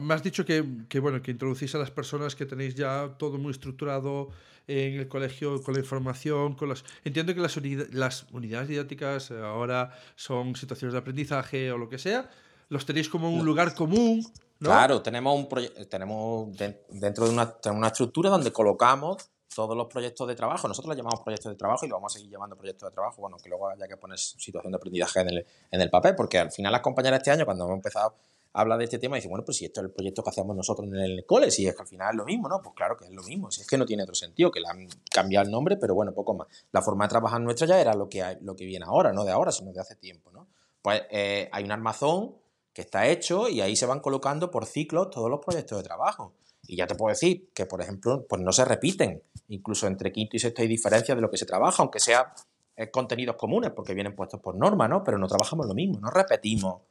me 0.00 0.14
has 0.14 0.22
dicho 0.22 0.44
que, 0.44 0.60
bueno, 1.00 1.22
que 1.22 1.30
introducís 1.30 1.74
a 1.74 1.78
las 1.78 1.90
personas 1.90 2.36
que 2.36 2.46
tenéis 2.46 2.74
ya 2.74 3.16
todo 3.18 3.38
muy 3.38 3.52
estructurado 3.52 4.28
en 4.66 5.00
el 5.00 5.08
colegio, 5.08 5.62
con 5.62 5.74
la 5.74 5.80
información, 5.80 6.54
con 6.54 6.68
las... 6.68 6.84
Entiendo 7.04 7.34
que 7.34 7.40
las, 7.40 7.58
las 7.92 8.26
unidades 8.32 8.68
didácticas 8.68 9.30
ahora 9.30 9.92
son 10.14 10.54
situaciones 10.56 10.92
de 10.92 10.98
aprendizaje 10.98 11.72
o 11.72 11.78
lo 11.78 11.88
que 11.88 11.98
sea. 11.98 12.30
Los 12.68 12.84
tenéis 12.84 13.08
como 13.08 13.30
un 13.30 13.46
lugar 13.46 13.74
común, 13.74 14.22
Claro, 14.60 15.02
tenemos, 15.02 15.38
un 15.38 15.88
tenemos 15.88 16.48
dentro 16.88 17.26
de 17.26 17.30
una, 17.30 17.54
una 17.72 17.86
estructura 17.88 18.28
donde 18.28 18.52
colocamos 18.52 19.30
todos 19.58 19.76
los 19.76 19.88
proyectos 19.88 20.28
de 20.28 20.36
trabajo. 20.36 20.68
Nosotros 20.68 20.90
los 20.90 20.96
llamamos 20.96 21.20
proyectos 21.20 21.50
de 21.50 21.56
trabajo 21.56 21.84
y 21.84 21.88
lo 21.88 21.96
vamos 21.96 22.14
a 22.14 22.16
seguir 22.16 22.30
llamando 22.30 22.54
proyectos 22.54 22.88
de 22.88 22.94
trabajo, 22.94 23.20
bueno, 23.20 23.38
que 23.42 23.48
luego 23.48 23.68
haya 23.68 23.88
que 23.88 23.96
poner 23.96 24.16
situación 24.16 24.70
de 24.70 24.76
aprendizaje 24.76 25.18
en 25.18 25.30
el, 25.30 25.46
en 25.72 25.80
el 25.80 25.90
papel, 25.90 26.14
porque 26.14 26.38
al 26.38 26.52
final 26.52 26.70
las 26.70 26.80
compañeras 26.80 27.18
este 27.18 27.32
año, 27.32 27.44
cuando 27.44 27.64
hemos 27.64 27.74
empezado 27.74 28.14
habla 28.52 28.76
de 28.76 28.84
este 28.84 29.00
tema 29.00 29.16
y 29.16 29.18
dice, 29.18 29.28
bueno, 29.28 29.44
pues 29.44 29.58
si 29.58 29.64
esto 29.64 29.80
es 29.80 29.86
el 29.86 29.90
proyecto 29.90 30.22
que 30.22 30.30
hacemos 30.30 30.54
nosotros 30.54 30.86
en 30.86 30.94
el 30.94 31.26
cole, 31.26 31.50
si 31.50 31.66
es 31.66 31.74
que 31.74 31.82
al 31.82 31.88
final 31.88 32.10
es 32.10 32.16
lo 32.16 32.24
mismo, 32.24 32.48
¿no? 32.48 32.62
Pues 32.62 32.72
claro 32.76 32.96
que 32.96 33.06
es 33.06 33.10
lo 33.10 33.24
mismo, 33.24 33.50
si 33.50 33.62
es 33.62 33.66
que 33.66 33.76
no 33.76 33.84
tiene 33.84 34.04
otro 34.04 34.14
sentido, 34.14 34.52
que 34.52 34.60
le 34.60 34.68
han 34.68 34.88
cambiado 35.10 35.44
el 35.46 35.50
nombre, 35.50 35.76
pero 35.76 35.96
bueno, 35.96 36.12
poco 36.14 36.34
más. 36.34 36.46
La 36.70 36.80
forma 36.80 37.06
de 37.06 37.08
trabajar 37.08 37.40
nuestra 37.40 37.66
ya 37.66 37.80
era 37.80 37.94
lo 37.94 38.08
que, 38.08 38.38
lo 38.42 38.54
que 38.54 38.64
viene 38.64 38.84
ahora, 38.84 39.12
no 39.12 39.24
de 39.24 39.32
ahora, 39.32 39.50
sino 39.50 39.72
de 39.72 39.80
hace 39.80 39.96
tiempo, 39.96 40.30
¿no? 40.30 40.46
Pues 40.82 41.02
eh, 41.10 41.48
hay 41.50 41.64
un 41.64 41.72
armazón 41.72 42.36
que 42.72 42.82
está 42.82 43.08
hecho 43.08 43.48
y 43.48 43.60
ahí 43.60 43.74
se 43.74 43.86
van 43.86 43.98
colocando 43.98 44.52
por 44.52 44.64
ciclos 44.64 45.10
todos 45.10 45.28
los 45.28 45.40
proyectos 45.40 45.78
de 45.78 45.82
trabajo. 45.82 46.32
Y 46.68 46.76
ya 46.76 46.86
te 46.86 46.94
puedo 46.94 47.10
decir 47.10 47.50
que, 47.54 47.66
por 47.66 47.80
ejemplo, 47.80 48.26
pues 48.28 48.40
no 48.40 48.52
se 48.52 48.64
repiten. 48.64 49.22
Incluso 49.48 49.86
entre 49.86 50.12
quinto 50.12 50.36
y 50.36 50.38
sexto 50.38 50.62
hay 50.62 50.68
diferencias 50.68 51.16
de 51.16 51.22
lo 51.22 51.30
que 51.30 51.38
se 51.38 51.46
trabaja, 51.46 51.82
aunque 51.82 51.98
sea 51.98 52.32
eh, 52.76 52.90
contenidos 52.90 53.36
comunes, 53.36 53.72
porque 53.72 53.94
vienen 53.94 54.14
puestos 54.14 54.40
por 54.40 54.54
norma, 54.54 54.86
¿no? 54.86 55.02
Pero 55.02 55.18
no 55.18 55.26
trabajamos 55.26 55.66
lo 55.66 55.74
mismo, 55.74 55.98
no 55.98 56.10
repetimos 56.10 56.82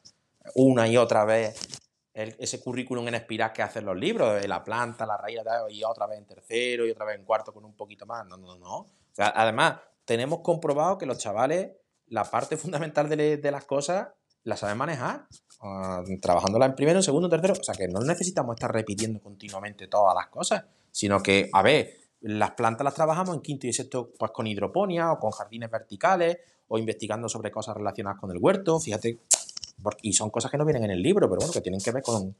una 0.55 0.88
y 0.88 0.97
otra 0.97 1.23
vez 1.25 1.55
ese 2.13 2.59
currículum 2.59 3.07
en 3.07 3.15
espiral 3.15 3.53
que 3.53 3.61
hacen 3.61 3.86
los 3.86 3.95
libros, 3.95 4.41
de 4.41 4.47
la 4.47 4.63
planta, 4.63 5.05
la 5.05 5.17
raíz, 5.17 5.39
y 5.69 5.84
otra 5.84 6.07
vez 6.07 6.17
en 6.17 6.25
tercero 6.25 6.88
y 6.88 6.89
otra 6.89 7.05
vez 7.05 7.19
en 7.19 7.23
cuarto 7.23 7.53
con 7.53 7.63
un 7.63 7.75
poquito 7.75 8.07
más. 8.07 8.25
No, 8.25 8.38
no, 8.38 8.57
no. 8.57 8.88
además, 9.17 9.80
tenemos 10.03 10.39
comprobado 10.39 10.97
que 10.97 11.05
los 11.05 11.19
chavales, 11.19 11.73
la 12.07 12.23
parte 12.23 12.57
fundamental 12.57 13.07
de, 13.07 13.51
las 13.51 13.65
cosas 13.65 14.07
la 14.48 14.56
saben 14.56 14.78
manejar, 14.78 15.28
uh, 15.62 16.20
trabajándola 16.22 16.68
en 16.68 16.76
primero, 16.76 17.00
en 17.00 17.04
segundo, 17.04 17.28
en 17.28 17.32
tercero. 17.32 17.54
O 17.60 17.64
sea, 17.64 17.76
que 17.76 17.89
no 17.89 18.00
necesitamos 18.00 18.56
estar 18.56 18.72
repitiendo 18.72 19.20
continuamente 19.20 19.88
todas 19.88 20.16
las 20.16 20.28
cosas, 20.28 20.64
sino 20.89 21.22
que, 21.22 21.50
a 21.52 21.62
ver, 21.62 21.98
las 22.22 22.52
plantas 22.52 22.86
las 22.86 22.93
trabajamos 22.93 23.36
en 23.36 23.41
quinto 23.41 23.68
y 23.68 23.74
sexto 23.74 24.14
pues 24.18 24.32
con 24.32 24.48
hidroponía 24.48 25.12
o 25.12 25.20
con 25.20 25.32
jardines 25.32 25.70
verticales 25.70 26.38
o 26.70 26.78
investigando 26.78 27.28
sobre 27.28 27.52
cosas 27.52 27.76
relacionadas 27.76 28.22
con 28.22 28.32
el 28.32 28.38
huerto. 28.39 28.80
Fíjate, 28.80 29.20
y 30.02 30.14
son 30.14 30.30
cosas 30.30 30.50
que 30.50 30.58
no 30.58 30.64
vienen 30.64 30.86
en 30.86 30.91
el 30.91 31.02
libro, 31.02 31.28
pero 31.28 31.39
bueno, 31.39 31.52
que 31.52 31.62
tienen 31.62 31.82
que 31.82 31.91
ver 31.91 32.02
con, 32.02 32.34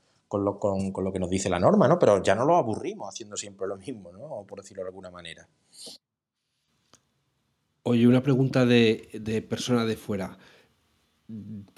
lo, 0.46 1.12
que 1.12 1.20
nos 1.20 1.30
dice 1.30 1.50
la 1.50 1.60
norma, 1.60 1.90
¿no? 1.90 2.00
Pero 2.00 2.24
ya 2.24 2.36
no 2.36 2.46
lo 2.46 2.56
aburrimos 2.56 3.10
haciendo 3.10 3.36
siempre 3.36 3.68
lo 3.68 3.76
mismo, 3.76 4.14
¿no? 4.14 4.46
Por 4.48 4.62
decirlo 4.62 4.84
de 4.84 4.90
alguna 4.90 5.12
manera. 5.12 5.46
Oye, 7.84 8.08
una 8.08 8.24
pregunta 8.24 8.66
de, 8.66 9.10
de 9.14 9.42
persona 9.42 9.84
de 9.84 9.98
fuera. 9.98 10.38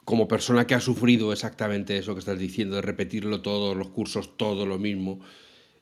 Como 0.05 0.27
persona 0.27 0.67
que 0.67 0.75
ha 0.75 0.79
sufrido 0.79 1.33
exactamente 1.33 1.97
eso 1.97 2.13
que 2.13 2.19
estás 2.19 2.37
diciendo, 2.37 2.75
de 2.75 2.81
repetirlo 2.81 3.41
todos 3.41 3.75
los 3.75 3.89
cursos, 3.89 4.37
todo 4.37 4.65
lo 4.65 4.77
mismo, 4.77 5.21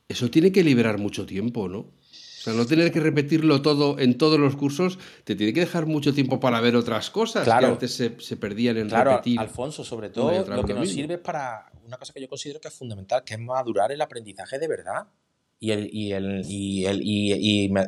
eso 0.07 0.29
tiene 0.29 0.51
que 0.51 0.63
liberar 0.63 0.97
mucho 0.97 1.25
tiempo, 1.25 1.67
¿no? 1.67 1.91
sea, 2.47 2.53
no 2.53 2.65
tener 2.65 2.91
que 2.91 2.99
repetirlo 2.99 3.61
todo 3.61 3.99
en 3.99 4.17
todos 4.17 4.39
los 4.39 4.55
cursos, 4.55 4.97
te 5.23 5.35
tiene 5.35 5.53
que 5.53 5.61
dejar 5.61 5.85
mucho 5.85 6.13
tiempo 6.13 6.39
para 6.39 6.61
ver 6.61 6.75
otras 6.75 7.09
cosas 7.09 7.45
que 7.45 7.65
antes 7.65 7.93
se, 7.93 8.37
perdían 8.37 8.77
en 8.77 8.89
claro, 8.89 9.21
Alfonso, 9.37 9.83
sobre 9.83 10.09
todo, 10.09 10.45
lo 10.47 10.63
que 10.63 10.73
nos 10.73 10.89
sirve 10.89 11.15
es 11.15 11.19
para 11.19 11.71
una 11.85 11.97
cosa 11.97 12.13
que 12.13 12.21
yo 12.21 12.27
considero 12.27 12.59
que 12.59 12.67
es 12.67 12.73
fundamental, 12.73 13.23
que 13.23 13.35
es 13.35 13.39
madurar 13.39 13.91
el 13.91 14.01
aprendizaje 14.01 14.59
de 14.59 14.67
verdad 14.67 15.07
y, 15.59 15.71
el, 15.71 15.89
y, 15.91 16.13
el, 16.13 16.41
y, 16.45 16.85
el, 16.85 17.01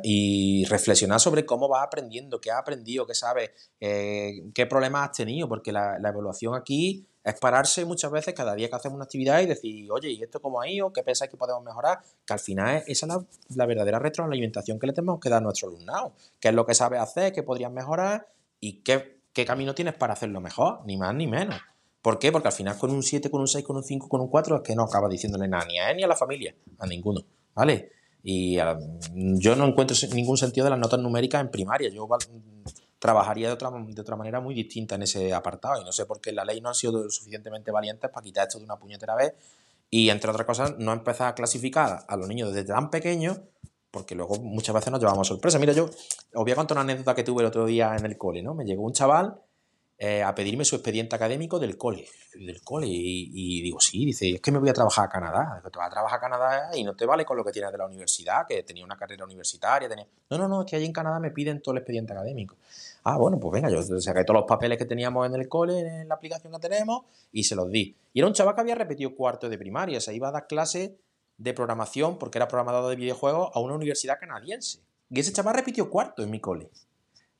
y, 0.03 0.65
reflexionar 0.65 1.19
sobre 1.19 1.45
cómo 1.45 1.67
vas 1.67 1.85
aprendiendo, 1.85 2.41
qué 2.41 2.51
has 2.51 2.59
aprendido, 2.59 3.05
qué 3.05 3.13
sabes, 3.13 3.51
eh, 3.79 4.43
qué 4.53 4.65
problemas 4.65 5.09
has 5.09 5.17
tenido, 5.17 5.47
porque 5.47 5.71
la, 5.71 5.99
la, 5.99 6.09
evaluación 6.09 6.55
aquí 6.55 7.05
es 7.23 7.39
pararse 7.39 7.85
muchas 7.85 8.09
veces 8.11 8.33
cada 8.33 8.55
día 8.55 8.69
que 8.69 8.75
hacemos 8.75 8.95
una 8.95 9.03
actividad 9.03 9.41
y 9.41 9.45
decir, 9.45 9.91
oye, 9.91 10.09
¿y 10.09 10.23
esto 10.23 10.41
cómo 10.41 10.61
ha 10.61 10.67
ido? 10.67 10.91
¿Qué 10.91 11.03
pensáis 11.03 11.29
que 11.29 11.37
podemos 11.37 11.63
mejorar? 11.63 11.99
Que 12.25 12.33
al 12.33 12.39
final 12.39 12.83
esa 12.87 13.05
es 13.05 13.55
la, 13.55 13.65
verdadera 13.65 13.99
retroalimentación 13.99 14.79
que 14.79 14.87
le 14.87 14.93
tenemos 14.93 15.19
que 15.19 15.29
dar 15.29 15.37
a 15.37 15.41
nuestro 15.41 15.69
alumnado. 15.69 16.13
¿Qué 16.39 16.47
es 16.47 16.53
lo 16.53 16.65
que 16.65 16.73
sabes 16.73 16.99
hacer? 16.99 17.33
¿Qué 17.33 17.43
podrías 17.43 17.71
mejorar? 17.71 18.27
¿Y 18.59 18.81
qué, 18.81 19.19
qué 19.31 19.45
camino 19.45 19.75
tienes 19.75 19.93
para 19.93 20.13
hacerlo 20.13 20.41
mejor? 20.41 20.79
Ni 20.85 20.97
más 20.97 21.13
ni 21.13 21.27
menos. 21.27 21.59
¿Por 22.01 22.17
qué? 22.17 22.31
Porque 22.31 22.47
al 22.47 22.53
final 22.53 22.77
con 22.77 22.91
un 22.91 23.03
7, 23.03 23.29
con 23.29 23.41
un 23.41 23.47
6, 23.47 23.65
con 23.65 23.75
un 23.75 23.83
5, 23.83 24.07
con 24.07 24.21
un 24.21 24.29
4 24.29 24.55
es 24.55 24.61
que 24.61 24.75
no 24.75 24.83
acaba 24.83 25.09
diciéndole 25.09 25.47
nada 25.47 25.65
ni 25.65 25.77
a 25.77 25.91
él 25.91 25.97
ni 25.97 26.03
a 26.03 26.07
la 26.07 26.15
familia, 26.15 26.55
a 26.79 26.87
ninguno. 26.87 27.21
¿Vale? 27.55 27.91
Y 28.23 28.55
yo 28.55 29.55
no 29.55 29.65
encuentro 29.65 29.95
ningún 30.13 30.37
sentido 30.37 30.65
de 30.65 30.71
las 30.71 30.79
notas 30.79 30.99
numéricas 30.99 31.41
en 31.41 31.49
primaria. 31.49 31.89
Yo 31.89 32.07
trabajaría 32.99 33.47
de 33.47 33.53
otra, 33.53 33.71
de 33.71 34.01
otra 34.01 34.15
manera 34.15 34.39
muy 34.41 34.53
distinta 34.53 34.95
en 34.95 35.03
ese 35.03 35.33
apartado. 35.33 35.81
Y 35.81 35.85
no 35.85 35.91
sé 35.91 36.05
por 36.05 36.19
qué 36.19 36.31
la 36.31 36.43
ley 36.43 36.61
no 36.61 36.69
ha 36.69 36.73
sido 36.73 37.09
suficientemente 37.09 37.71
valiente 37.71 38.09
para 38.09 38.23
quitar 38.23 38.47
esto 38.47 38.59
de 38.59 38.65
una 38.65 38.77
puñetera 38.77 39.15
vez. 39.15 39.33
Y 39.89 40.09
entre 40.09 40.29
otras 40.29 40.45
cosas, 40.45 40.77
no 40.77 40.93
empezar 40.93 41.29
a 41.29 41.35
clasificar 41.35 42.05
a 42.07 42.15
los 42.15 42.27
niños 42.27 42.53
desde 42.53 42.67
tan 42.67 42.89
pequeños, 42.89 43.39
porque 43.89 44.13
luego 44.13 44.35
muchas 44.35 44.75
veces 44.75 44.91
nos 44.91 44.99
llevamos 44.99 45.27
sorpresa. 45.27 45.57
Mira, 45.57 45.73
yo 45.73 45.85
os 45.85 46.43
voy 46.43 46.51
a 46.51 46.55
contar 46.55 46.75
una 46.75 46.83
anécdota 46.83 47.15
que 47.15 47.23
tuve 47.23 47.41
el 47.41 47.47
otro 47.47 47.65
día 47.65 47.95
en 47.97 48.05
el 48.05 48.17
cole, 48.17 48.43
¿no? 48.43 48.53
Me 48.53 48.65
llegó 48.65 48.83
un 48.83 48.93
chaval 48.93 49.41
eh, 50.01 50.23
a 50.23 50.33
pedirme 50.33 50.63
su 50.63 50.77
expediente 50.77 51.13
académico 51.17 51.59
del 51.59 51.77
cole. 51.77 52.07
Del 52.33 52.61
cole. 52.61 52.87
Y, 52.89 53.61
digo, 53.61 53.81
sí, 53.81 54.05
dice, 54.05 54.29
es 54.35 54.41
que 54.41 54.49
me 54.49 54.57
voy 54.57 54.69
a 54.69 54.73
trabajar 54.73 55.05
a 55.05 55.09
Canadá. 55.09 55.61
te 55.61 55.77
vas 55.77 55.87
a 55.87 55.91
trabajar 55.91 56.17
a 56.17 56.21
Canadá 56.21 56.69
y 56.73 56.85
no 56.85 56.95
te 56.95 57.05
vale 57.05 57.25
con 57.25 57.35
lo 57.35 57.43
que 57.43 57.51
tienes 57.51 57.69
de 57.69 57.77
la 57.77 57.85
universidad, 57.85 58.47
que 58.47 58.63
tenía 58.63 58.85
una 58.85 58.95
carrera 58.95 59.25
universitaria. 59.25 59.89
Tenía... 59.89 60.07
No, 60.29 60.37
no, 60.37 60.47
no, 60.47 60.61
es 60.61 60.67
que 60.67 60.77
allí 60.77 60.85
en 60.85 60.93
Canadá 60.93 61.19
me 61.19 61.31
piden 61.31 61.61
todo 61.61 61.73
el 61.73 61.79
expediente 61.79 62.13
académico. 62.13 62.55
Ah, 63.03 63.17
bueno, 63.17 63.41
pues 63.41 63.51
venga, 63.51 63.69
yo 63.69 63.83
saqué 63.99 64.23
todos 64.23 64.39
los 64.39 64.47
papeles 64.47 64.77
que 64.77 64.85
teníamos 64.85 65.27
en 65.27 65.35
el 65.35 65.49
cole, 65.49 65.79
en 65.79 66.07
la 66.07 66.15
aplicación 66.15 66.53
que 66.53 66.59
tenemos, 66.59 67.03
y 67.33 67.43
se 67.43 67.55
los 67.55 67.69
di. 67.69 67.93
Y 68.13 68.19
era 68.19 68.27
un 68.27 68.33
chaval 68.33 68.55
que 68.55 68.61
había 68.61 68.75
repetido 68.75 69.13
cuarto 69.15 69.49
de 69.49 69.57
primaria, 69.57 69.99
se 69.99 70.13
iba 70.13 70.29
a 70.29 70.31
dar 70.31 70.47
clase 70.47 70.97
de 71.37 71.53
programación, 71.53 72.17
porque 72.17 72.37
era 72.37 72.47
programador 72.47 72.89
de 72.89 72.95
videojuegos, 72.95 73.51
a 73.53 73.59
una 73.59 73.75
universidad 73.75 74.17
canadiense. 74.17 74.79
Y 75.09 75.19
ese 75.19 75.33
chaval 75.33 75.55
repitió 75.55 75.89
cuarto 75.89 76.23
en 76.23 76.29
mi 76.29 76.39
cole 76.39 76.69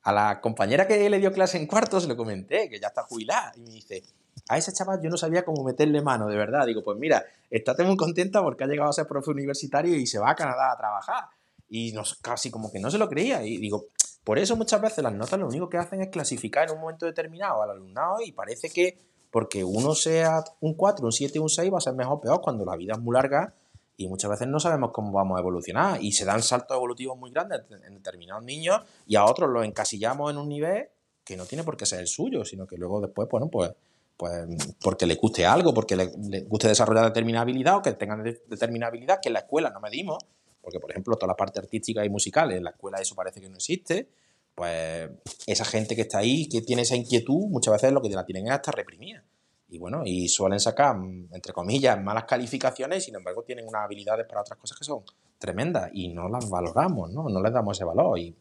a 0.02 0.12
la 0.12 0.40
compañera 0.40 0.86
que 0.86 1.08
le 1.10 1.18
dio 1.18 1.32
clase 1.32 1.58
en 1.58 1.66
cuarto 1.66 2.00
se 2.00 2.08
lo 2.08 2.16
comenté, 2.16 2.68
que 2.68 2.80
ya 2.80 2.88
está 2.88 3.02
jubilada, 3.02 3.52
y 3.56 3.60
me 3.60 3.70
dice, 3.70 4.02
a 4.48 4.58
ese 4.58 4.72
chaval 4.72 5.00
yo 5.02 5.10
no 5.10 5.16
sabía 5.16 5.44
cómo 5.44 5.62
meterle 5.62 6.02
mano, 6.02 6.26
de 6.26 6.36
verdad. 6.36 6.66
Digo, 6.66 6.82
pues 6.82 6.98
mira, 6.98 7.24
estate 7.50 7.84
muy 7.84 7.96
contenta 7.96 8.42
porque 8.42 8.64
ha 8.64 8.66
llegado 8.66 8.90
a 8.90 8.92
ser 8.92 9.06
profe 9.06 9.30
universitario 9.30 9.94
y 9.94 10.06
se 10.06 10.18
va 10.18 10.30
a 10.30 10.34
Canadá 10.34 10.72
a 10.72 10.76
trabajar. 10.76 11.24
Y 11.68 11.92
nos, 11.92 12.14
casi 12.16 12.50
como 12.50 12.72
que 12.72 12.80
no 12.80 12.90
se 12.90 12.98
lo 12.98 13.08
creía. 13.08 13.44
Y 13.44 13.58
digo, 13.58 13.86
por 14.24 14.38
eso 14.38 14.56
muchas 14.56 14.80
veces 14.80 15.04
las 15.04 15.12
notas 15.12 15.38
lo 15.38 15.46
único 15.46 15.68
que 15.68 15.78
hacen 15.78 16.00
es 16.00 16.08
clasificar 16.08 16.68
en 16.68 16.74
un 16.74 16.80
momento 16.80 17.06
determinado 17.06 17.62
al 17.62 17.70
alumnado 17.70 18.16
y 18.24 18.32
parece 18.32 18.70
que 18.70 18.98
porque 19.30 19.62
uno 19.62 19.94
sea 19.94 20.42
un 20.60 20.74
4, 20.74 21.04
un 21.04 21.12
7, 21.12 21.38
un 21.38 21.48
6 21.48 21.72
va 21.72 21.78
a 21.78 21.80
ser 21.80 21.94
mejor 21.94 22.14
o 22.14 22.20
peor 22.20 22.40
cuando 22.40 22.64
la 22.64 22.76
vida 22.76 22.94
es 22.94 22.98
muy 22.98 23.14
larga 23.14 23.54
y 24.00 24.08
muchas 24.08 24.30
veces 24.30 24.48
no 24.48 24.58
sabemos 24.58 24.92
cómo 24.92 25.12
vamos 25.12 25.36
a 25.36 25.40
evolucionar 25.40 26.02
y 26.02 26.12
se 26.12 26.24
dan 26.24 26.42
saltos 26.42 26.74
evolutivos 26.74 27.18
muy 27.18 27.30
grandes 27.30 27.60
en 27.86 27.96
determinados 27.96 28.42
niños 28.42 28.80
y 29.06 29.16
a 29.16 29.26
otros 29.26 29.50
los 29.50 29.62
encasillamos 29.62 30.30
en 30.30 30.38
un 30.38 30.48
nivel 30.48 30.88
que 31.22 31.36
no 31.36 31.44
tiene 31.44 31.64
por 31.64 31.76
qué 31.76 31.84
ser 31.84 32.00
el 32.00 32.06
suyo, 32.06 32.46
sino 32.46 32.66
que 32.66 32.78
luego 32.78 33.02
después, 33.02 33.28
bueno, 33.30 33.48
pues, 33.48 33.72
pues 34.16 34.46
porque 34.82 35.04
le 35.04 35.16
guste 35.16 35.44
algo, 35.44 35.74
porque 35.74 35.96
le, 35.96 36.06
guste 36.48 36.68
desarrollar 36.68 37.04
determinada 37.04 37.42
habilidad 37.42 37.76
o 37.76 37.82
que 37.82 37.92
tengan 37.92 38.22
determinada 38.22 38.88
habilidad 38.88 39.20
que 39.20 39.28
en 39.28 39.34
la 39.34 39.40
escuela 39.40 39.68
no 39.68 39.80
medimos, 39.80 40.24
porque 40.62 40.80
por 40.80 40.90
ejemplo 40.90 41.16
toda 41.16 41.28
la 41.28 41.36
parte 41.36 41.58
artística 41.58 42.02
y 42.02 42.08
musical 42.08 42.52
en 42.52 42.64
la 42.64 42.70
escuela 42.70 43.02
eso 43.02 43.14
parece 43.14 43.42
que 43.42 43.50
no 43.50 43.56
existe, 43.56 44.08
pues 44.54 45.10
esa 45.46 45.66
gente 45.66 45.94
que 45.94 46.02
está 46.02 46.20
ahí, 46.20 46.48
que 46.48 46.62
tiene 46.62 46.82
esa 46.82 46.96
inquietud, 46.96 47.48
muchas 47.48 47.74
veces 47.74 47.92
lo 47.92 48.00
que 48.00 48.08
la 48.08 48.24
tienen 48.24 48.46
es 48.46 48.52
hasta 48.52 48.72
reprimida 48.72 49.22
y 49.70 49.78
bueno, 49.78 50.02
y 50.04 50.28
suelen 50.28 50.58
sacar, 50.58 50.96
entre 50.96 51.52
comillas, 51.52 52.02
malas 52.02 52.24
calificaciones 52.24 53.04
sin 53.04 53.14
embargo 53.14 53.44
tienen 53.44 53.66
unas 53.66 53.84
habilidades 53.84 54.26
para 54.26 54.40
otras 54.40 54.58
cosas 54.58 54.76
que 54.76 54.84
son 54.84 55.02
tremendas 55.38 55.90
y 55.94 56.08
no 56.08 56.28
las 56.28 56.50
valoramos, 56.50 57.12
¿no? 57.12 57.28
No 57.28 57.40
les 57.40 57.52
damos 57.52 57.78
ese 57.78 57.84
valor 57.84 58.18
y, 58.18 58.34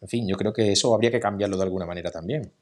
en 0.00 0.08
fin, 0.08 0.26
yo 0.28 0.36
creo 0.36 0.52
que 0.52 0.72
eso 0.72 0.92
habría 0.92 1.12
que 1.12 1.20
cambiarlo 1.20 1.56
de 1.56 1.62
alguna 1.62 1.86
manera 1.86 2.10
también. 2.10 2.52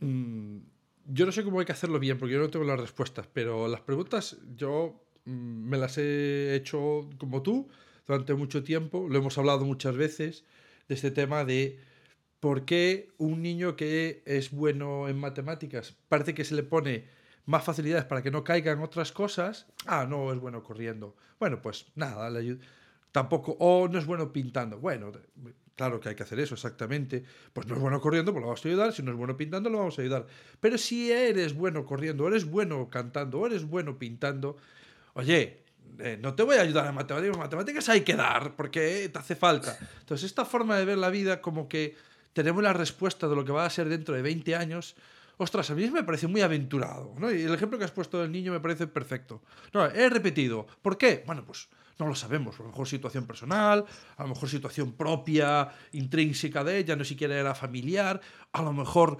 Mm, 0.00 0.58
yo 1.06 1.26
no 1.26 1.32
sé 1.32 1.44
cómo 1.44 1.60
hay 1.60 1.66
que 1.66 1.72
hacerlo 1.72 1.98
bien 1.98 2.18
porque 2.18 2.34
yo 2.34 2.40
no 2.40 2.48
tengo 2.48 2.64
las 2.64 2.80
respuestas, 2.80 3.28
pero 3.30 3.68
las 3.68 3.82
preguntas 3.82 4.38
yo 4.56 4.94
mm, 5.26 5.68
me 5.68 5.76
las 5.76 5.98
he 5.98 6.54
hecho 6.54 7.10
como 7.18 7.42
tú 7.42 7.68
durante 8.06 8.34
mucho 8.34 8.64
tiempo, 8.64 9.06
lo 9.08 9.18
hemos 9.18 9.36
hablado 9.36 9.66
muchas 9.66 9.96
veces 9.96 10.44
de 10.88 10.94
este 10.94 11.10
tema 11.10 11.44
de 11.44 11.78
¿por 12.44 12.66
qué 12.66 13.08
un 13.16 13.40
niño 13.40 13.74
que 13.74 14.22
es 14.26 14.50
bueno 14.50 15.08
en 15.08 15.18
matemáticas 15.18 15.96
parece 16.10 16.34
que 16.34 16.44
se 16.44 16.54
le 16.54 16.62
pone 16.62 17.06
más 17.46 17.64
facilidades 17.64 18.04
para 18.04 18.22
que 18.22 18.30
no 18.30 18.44
caigan 18.44 18.82
otras 18.82 19.12
cosas? 19.12 19.66
Ah, 19.86 20.04
no 20.06 20.30
es 20.30 20.38
bueno 20.38 20.62
corriendo. 20.62 21.16
Bueno, 21.40 21.62
pues 21.62 21.86
nada, 21.94 22.28
le 22.28 22.58
tampoco, 23.12 23.56
o 23.60 23.88
no 23.88 23.98
es 23.98 24.04
bueno 24.04 24.30
pintando. 24.30 24.78
Bueno, 24.78 25.10
claro 25.74 25.98
que 26.00 26.10
hay 26.10 26.14
que 26.14 26.24
hacer 26.24 26.38
eso, 26.38 26.54
exactamente. 26.54 27.24
Pues 27.54 27.66
no 27.66 27.76
es 27.76 27.80
bueno 27.80 27.98
corriendo, 27.98 28.30
pues 28.32 28.42
lo 28.42 28.48
vamos 28.48 28.62
a 28.62 28.68
ayudar. 28.68 28.92
Si 28.92 29.02
no 29.02 29.12
es 29.12 29.16
bueno 29.16 29.38
pintando, 29.38 29.70
lo 29.70 29.78
vamos 29.78 29.98
a 29.98 30.02
ayudar. 30.02 30.26
Pero 30.60 30.76
si 30.76 31.10
eres 31.10 31.54
bueno 31.54 31.86
corriendo, 31.86 32.28
eres 32.28 32.44
bueno 32.44 32.90
cantando, 32.90 33.40
o 33.40 33.46
eres 33.46 33.64
bueno 33.64 33.98
pintando, 33.98 34.58
oye, 35.14 35.62
eh, 35.98 36.18
no 36.20 36.34
te 36.34 36.42
voy 36.42 36.56
a 36.56 36.60
ayudar 36.60 36.88
en 36.88 36.94
matemáticas, 36.94 37.38
matemáticas 37.38 37.88
hay 37.88 38.02
que 38.02 38.16
dar, 38.16 38.54
porque 38.54 39.08
te 39.10 39.18
hace 39.18 39.34
falta. 39.34 39.78
Entonces, 40.00 40.26
esta 40.26 40.44
forma 40.44 40.76
de 40.76 40.84
ver 40.84 40.98
la 40.98 41.08
vida 41.08 41.40
como 41.40 41.70
que 41.70 41.96
tenemos 42.34 42.62
la 42.62 42.74
respuesta 42.74 43.26
de 43.28 43.36
lo 43.36 43.44
que 43.44 43.52
va 43.52 43.64
a 43.64 43.70
ser 43.70 43.88
dentro 43.88 44.14
de 44.14 44.20
20 44.20 44.54
años, 44.56 44.96
ostras, 45.38 45.70
a 45.70 45.74
mí 45.74 45.88
me 45.90 46.02
parece 46.02 46.26
muy 46.26 46.42
aventurado. 46.42 47.14
¿no? 47.18 47.32
Y 47.32 47.42
el 47.42 47.54
ejemplo 47.54 47.78
que 47.78 47.84
has 47.84 47.92
puesto 47.92 48.20
del 48.20 48.30
niño 48.30 48.52
me 48.52 48.60
parece 48.60 48.86
perfecto. 48.86 49.40
No, 49.72 49.86
he 49.86 50.10
repetido. 50.10 50.66
¿Por 50.82 50.98
qué? 50.98 51.22
Bueno, 51.26 51.44
pues 51.46 51.68
no 51.98 52.06
lo 52.06 52.14
sabemos. 52.14 52.58
A 52.60 52.64
lo 52.64 52.68
mejor 52.68 52.86
situación 52.86 53.26
personal, 53.26 53.86
a 54.16 54.22
lo 54.22 54.28
mejor 54.28 54.48
situación 54.48 54.92
propia, 54.92 55.70
intrínseca 55.92 56.64
de 56.64 56.78
ella, 56.78 56.96
no 56.96 57.04
siquiera 57.04 57.38
era 57.38 57.54
familiar, 57.54 58.20
a 58.52 58.62
lo 58.62 58.72
mejor 58.72 59.18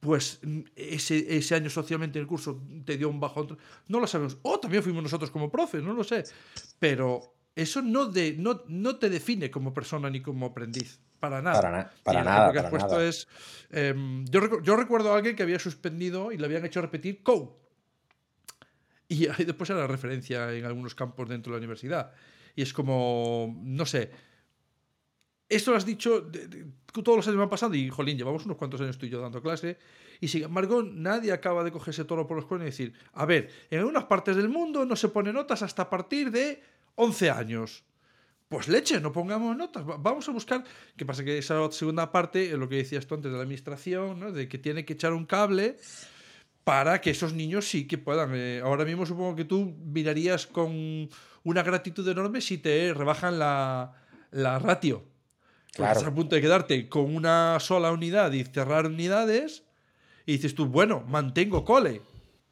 pues 0.00 0.40
ese, 0.76 1.36
ese 1.36 1.54
año 1.54 1.68
socialmente 1.68 2.18
en 2.18 2.22
el 2.22 2.26
curso 2.26 2.60
te 2.84 2.96
dio 2.96 3.08
un 3.08 3.20
bajón. 3.20 3.56
No 3.86 4.00
lo 4.00 4.06
sabemos. 4.06 4.38
O 4.42 4.58
también 4.58 4.82
fuimos 4.82 5.02
nosotros 5.02 5.30
como 5.30 5.50
profes, 5.50 5.82
no 5.82 5.92
lo 5.92 6.02
sé. 6.02 6.24
Pero 6.78 7.34
eso 7.54 7.82
no, 7.82 8.06
de, 8.06 8.34
no, 8.36 8.62
no 8.66 8.96
te 8.96 9.10
define 9.10 9.50
como 9.50 9.72
persona 9.72 10.10
ni 10.10 10.20
como 10.20 10.46
aprendiz. 10.46 11.00
Para 11.20 11.42
nada. 11.42 11.92
Para, 12.02 12.24
nada. 12.24 12.46
Lo 12.48 12.52
que 12.52 12.58
has 12.58 12.70
puesto 12.70 13.00
es. 13.00 13.28
Em, 13.70 14.24
yo, 14.26 14.62
yo, 14.62 14.76
recuerdo 14.76 15.12
a 15.12 15.16
alguien 15.16 15.36
que 15.36 15.42
había 15.42 15.58
suspendido 15.58 16.32
y 16.32 16.38
le 16.38 16.46
habían 16.46 16.64
hecho 16.64 16.80
repetir 16.80 17.22
Code. 17.22 17.50
Y 19.06 19.28
ahí 19.28 19.44
después 19.44 19.68
era 19.70 19.86
referencia 19.86 20.52
en 20.52 20.64
algunos 20.64 20.94
campos 20.94 21.28
dentro 21.28 21.52
de 21.52 21.58
la 21.58 21.58
universidad. 21.58 22.12
Y 22.56 22.62
es 22.62 22.72
como, 22.72 23.54
no 23.62 23.86
sé, 23.86 24.10
esto 25.50 25.72
lo 25.72 25.76
has 25.76 25.84
dicho, 25.84 26.30
todos 26.92 27.16
los 27.16 27.26
años 27.26 27.36
me 27.36 27.42
han 27.42 27.50
pasado 27.50 27.74
y, 27.74 27.90
jolín, 27.90 28.16
llevamos 28.16 28.44
unos 28.44 28.56
cuantos 28.56 28.80
años 28.80 28.98
tú 28.98 29.06
y 29.06 29.10
yo 29.10 29.20
dando 29.20 29.42
clase 29.42 29.78
y 30.20 30.28
sin 30.28 30.44
embargo 30.44 30.82
nadie 30.82 31.32
acaba 31.32 31.64
de 31.64 31.72
cogerse 31.72 32.04
toro 32.04 32.26
por 32.26 32.36
los 32.36 32.46
cuernos 32.46 32.66
y 32.66 32.70
decir, 32.70 32.92
a 33.14 33.26
ver, 33.26 33.50
en 33.70 33.80
algunas 33.80 34.04
partes 34.04 34.36
del 34.36 34.48
mundo 34.48 34.84
no 34.84 34.94
se 34.94 35.08
pone 35.08 35.32
notas 35.32 35.62
hasta 35.62 35.82
a 35.82 35.90
partir 35.90 36.30
de 36.30 36.62
11 36.94 37.30
años. 37.30 37.84
Pues 38.50 38.66
leche, 38.66 39.00
no 39.00 39.12
pongamos 39.12 39.56
notas. 39.56 39.84
Vamos 39.86 40.28
a 40.28 40.32
buscar. 40.32 40.64
¿Qué 40.96 41.06
pasa? 41.06 41.22
Que 41.22 41.38
esa 41.38 41.70
segunda 41.70 42.10
parte 42.10 42.46
es 42.46 42.58
lo 42.58 42.68
que 42.68 42.78
decías 42.78 43.06
tú 43.06 43.14
antes 43.14 43.30
de 43.30 43.36
la 43.36 43.44
administración, 43.44 44.18
¿no? 44.18 44.32
De 44.32 44.48
que 44.48 44.58
tiene 44.58 44.84
que 44.84 44.94
echar 44.94 45.12
un 45.12 45.24
cable 45.24 45.76
para 46.64 47.00
que 47.00 47.10
esos 47.10 47.32
niños 47.32 47.68
sí 47.68 47.86
que 47.86 47.96
puedan. 47.96 48.32
Eh, 48.34 48.60
ahora 48.64 48.84
mismo 48.84 49.06
supongo 49.06 49.36
que 49.36 49.44
tú 49.44 49.76
mirarías 49.84 50.48
con 50.48 51.08
una 51.44 51.62
gratitud 51.62 52.06
enorme 52.08 52.40
si 52.40 52.58
te 52.58 52.92
rebajan 52.92 53.38
la, 53.38 53.92
la 54.32 54.58
ratio. 54.58 55.04
Claro. 55.72 55.92
estás 55.92 56.08
a 56.08 56.14
punto 56.16 56.34
de 56.34 56.42
quedarte 56.42 56.88
con 56.88 57.14
una 57.14 57.60
sola 57.60 57.92
unidad 57.92 58.32
y 58.32 58.42
cerrar 58.42 58.86
unidades. 58.86 59.62
Y 60.26 60.32
dices 60.32 60.56
tú, 60.56 60.66
bueno, 60.66 61.04
mantengo 61.06 61.64
cole. 61.64 62.02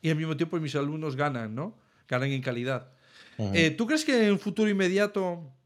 Y 0.00 0.10
al 0.10 0.16
mismo 0.16 0.36
tiempo 0.36 0.60
mis 0.60 0.76
alumnos 0.76 1.16
ganan, 1.16 1.56
¿no? 1.56 1.76
Ganan 2.06 2.30
en 2.30 2.40
calidad. 2.40 2.92
Eh, 3.36 3.72
¿Tú 3.72 3.88
crees 3.88 4.04
que 4.04 4.26
en 4.26 4.32
un 4.32 4.38
futuro 4.38 4.70
inmediato 4.70 5.57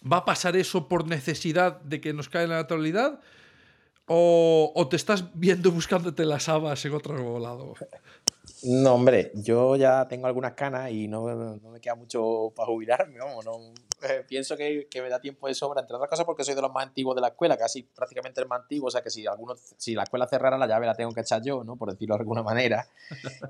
va 0.00 0.18
a 0.18 0.24
pasar 0.24 0.56
eso 0.56 0.88
por 0.88 1.06
necesidad 1.06 1.80
de 1.82 2.00
que 2.00 2.12
nos 2.12 2.28
cae 2.28 2.46
la 2.46 2.56
naturalidad? 2.56 3.20
¿O, 4.12 4.88
te 4.90 4.96
estás 4.96 5.24
viendo 5.34 5.70
buscándote 5.70 6.24
las 6.24 6.48
habas 6.48 6.84
en 6.84 6.94
otro 6.94 7.38
lado? 7.38 7.74
No, 8.64 8.94
hombre, 8.94 9.30
yo 9.34 9.76
ya 9.76 10.08
tengo 10.08 10.26
algunas 10.26 10.54
canas 10.54 10.90
y 10.90 11.06
no, 11.06 11.32
no 11.32 11.70
me 11.70 11.80
queda 11.80 11.94
mucho 11.94 12.52
para 12.56 12.66
jubilarme, 12.66 13.20
vamos, 13.20 13.44
no, 13.44 13.52
eh, 14.02 14.24
pienso 14.26 14.56
que, 14.56 14.88
que, 14.90 15.02
me 15.02 15.08
da 15.08 15.20
tiempo 15.20 15.46
de 15.46 15.54
sobra, 15.54 15.80
entre 15.80 15.94
otras 15.94 16.08
cosas 16.08 16.24
porque 16.24 16.42
soy 16.42 16.54
de 16.54 16.62
los 16.62 16.72
más 16.72 16.86
antiguos 16.86 17.14
de 17.14 17.20
la 17.20 17.28
escuela, 17.28 17.56
casi 17.56 17.82
prácticamente 17.82 18.40
el 18.40 18.48
más 18.48 18.62
antiguo, 18.62 18.88
o 18.88 18.90
sea 18.90 19.02
que 19.02 19.10
si 19.10 19.26
algunos, 19.26 19.74
si 19.76 19.94
la 19.94 20.04
escuela 20.04 20.26
cerrara 20.26 20.56
la 20.56 20.66
llave 20.66 20.86
la 20.86 20.94
tengo 20.94 21.12
que 21.12 21.20
echar 21.20 21.42
yo, 21.42 21.64
¿no? 21.64 21.76
Por 21.76 21.90
decirlo 21.90 22.14
de 22.14 22.20
alguna 22.20 22.42
manera. 22.42 22.86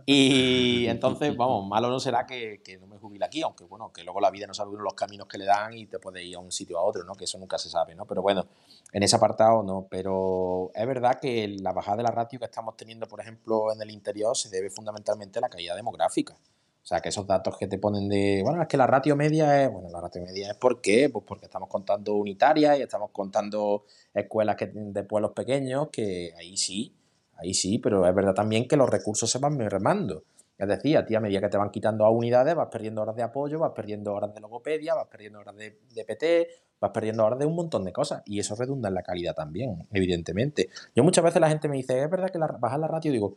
Y 0.07 0.87
entonces, 0.89 1.37
vamos, 1.37 1.67
malo 1.69 1.89
no 1.89 2.01
será 2.01 2.27
que, 2.27 2.61
que 2.65 2.79
no 2.79 2.87
me 2.87 2.99
jubile 2.99 3.25
aquí, 3.25 3.43
aunque 3.43 3.65
bueno, 3.65 3.93
que 3.93 4.03
luego 4.03 4.21
la 4.21 4.31
vida 4.31 4.47
no 4.47 4.55
sabe 4.55 4.71
uno 4.71 4.83
los 4.83 4.95
caminos 4.95 5.29
que 5.29 5.39
le 5.39 5.45
dan 5.45 5.73
y 5.75 5.87
te 5.87 5.99
puede 5.99 6.25
ir 6.25 6.37
a 6.37 6.41
un 6.41 6.51
sitio 6.51 6.79
a 6.79 6.83
otro, 6.83 7.05
¿no? 7.05 7.15
Que 7.15 7.25
eso 7.25 7.39
nunca 7.39 7.57
se 7.57 7.71
sabe, 7.71 7.95
¿no? 7.95 8.07
Pero 8.07 8.23
bueno, 8.23 8.47
en 8.93 9.03
ese 9.03 9.17
apartado 9.17 9.63
no, 9.63 9.87
pero 9.89 10.50
es 10.75 10.87
verdad 10.87 11.19
que 11.21 11.49
la 11.61 11.73
bajada 11.73 11.99
de 11.99 12.03
la 12.05 12.11
ratio 12.11 12.39
que 12.39 12.45
estamos 12.45 12.77
teniendo, 12.77 13.07
por 13.07 13.21
ejemplo, 13.21 13.73
en 13.73 13.81
el 13.83 13.91
interior 13.91 14.37
se 14.37 14.49
debe 14.49 14.71
fundamentalmente 14.71 15.39
a 15.39 15.43
la 15.43 15.49
caída 15.49 15.75
demográfica. 15.75 16.37
O 16.83 16.87
sea, 16.87 17.01
que 17.01 17.11
esos 17.11 17.27
datos 17.27 17.57
que 17.59 17.67
te 17.67 17.79
ponen 17.79 18.09
de, 18.09 18.41
bueno, 18.43 18.63
es 18.63 18.69
que 18.69 18.77
la 18.77 18.87
ratio 18.87 19.15
media 19.15 19.63
es, 19.63 19.71
bueno, 19.71 19.91
la 19.91 20.01
ratio 20.01 20.23
media 20.23 20.51
es 20.51 20.57
¿por 20.57 20.81
qué? 20.81 21.11
Pues 21.11 21.25
porque 21.27 21.45
estamos 21.45 21.69
contando 21.69 22.15
unitarias 22.15 22.79
y 22.79 22.83
estamos 22.83 23.11
contando 23.11 23.85
escuelas 24.15 24.57
que, 24.57 24.71
de 24.73 25.03
pueblos 25.05 25.33
pequeños, 25.33 25.89
que 25.91 26.33
ahí 26.39 26.57
sí, 26.57 26.95
ahí 27.35 27.53
sí, 27.53 27.79
pero 27.79 28.07
es 28.07 28.15
verdad 28.15 28.35
también 28.35 28.67
que 28.67 28.77
los 28.77 28.89
recursos 28.89 29.31
se 29.31 29.39
van 29.39 29.57
mermando. 29.57 30.25
Es 30.57 30.69
decir, 30.69 30.97
a 30.97 31.07
ti 31.07 31.15
a 31.15 31.21
medida 31.21 31.41
que 31.41 31.49
te 31.49 31.59
van 31.59 31.71
quitando 31.71 32.05
a 32.05 32.11
unidades, 32.11 32.55
vas 32.55 32.69
perdiendo 32.71 33.03
horas 33.03 33.17
de 33.17 33.23
apoyo, 33.23 33.59
vas 33.59 33.73
perdiendo 33.75 34.15
horas 34.15 34.35
de 34.35 34.41
logopedia, 34.41 34.95
vas 34.95 35.07
perdiendo 35.07 35.39
horas 35.41 35.57
de, 35.57 35.79
de 35.95 36.05
PT, 36.05 36.49
vas 36.81 36.91
perdiendo 36.93 37.25
horas 37.25 37.39
de 37.39 37.47
un 37.47 37.55
montón 37.55 37.85
de 37.85 37.93
cosas. 37.93 38.23
Y 38.25 38.39
eso 38.39 38.55
redunda 38.55 38.89
en 38.89 38.95
la 38.95 39.03
calidad 39.03 39.35
también, 39.35 39.87
evidentemente. 39.93 40.71
Yo 40.95 41.05
muchas 41.05 41.23
veces 41.23 41.41
la 41.41 41.49
gente 41.49 41.69
me 41.69 41.77
dice, 41.77 42.03
es 42.03 42.11
verdad 42.11 42.31
que 42.31 42.39
la, 42.39 42.47
bajar 42.47 42.81
la 42.81 42.89
ratio, 42.89 43.13
digo, 43.13 43.37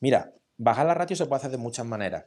mira, 0.00 0.32
bajar 0.56 0.86
la 0.86 0.94
ratio 0.94 1.16
se 1.16 1.26
puede 1.26 1.38
hacer 1.40 1.50
de 1.50 1.58
muchas 1.58 1.86
maneras, 1.86 2.24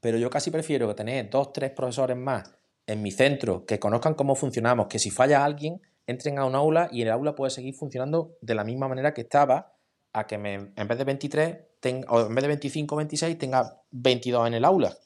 pero 0.00 0.18
yo 0.18 0.30
casi 0.30 0.50
prefiero 0.50 0.94
tener 0.94 1.30
dos, 1.30 1.52
tres 1.52 1.70
profesores 1.70 2.16
más 2.16 2.50
en 2.86 3.02
mi 3.02 3.10
centro 3.10 3.66
que 3.66 3.78
conozcan 3.78 4.14
cómo 4.14 4.34
funcionamos, 4.34 4.86
que 4.86 4.98
si 4.98 5.10
falla 5.10 5.44
alguien, 5.44 5.80
entren 6.06 6.38
a 6.38 6.44
un 6.44 6.54
aula 6.54 6.88
y 6.92 7.02
el 7.02 7.10
aula 7.10 7.34
puede 7.34 7.50
seguir 7.50 7.74
funcionando 7.74 8.36
de 8.40 8.54
la 8.54 8.64
misma 8.64 8.88
manera 8.88 9.12
que 9.12 9.22
estaba, 9.22 9.74
a 10.12 10.26
que 10.26 10.38
me, 10.38 10.54
en 10.54 10.88
vez 10.88 10.96
de 10.96 11.04
23, 11.04 11.56
tenga, 11.80 12.10
o 12.10 12.26
en 12.26 12.34
vez 12.34 12.42
de 12.42 12.48
25 12.48 12.94
o 12.94 12.98
26, 12.98 13.38
tenga 13.38 13.82
22 13.90 14.46
en 14.46 14.54
el 14.54 14.64
aula 14.64 14.96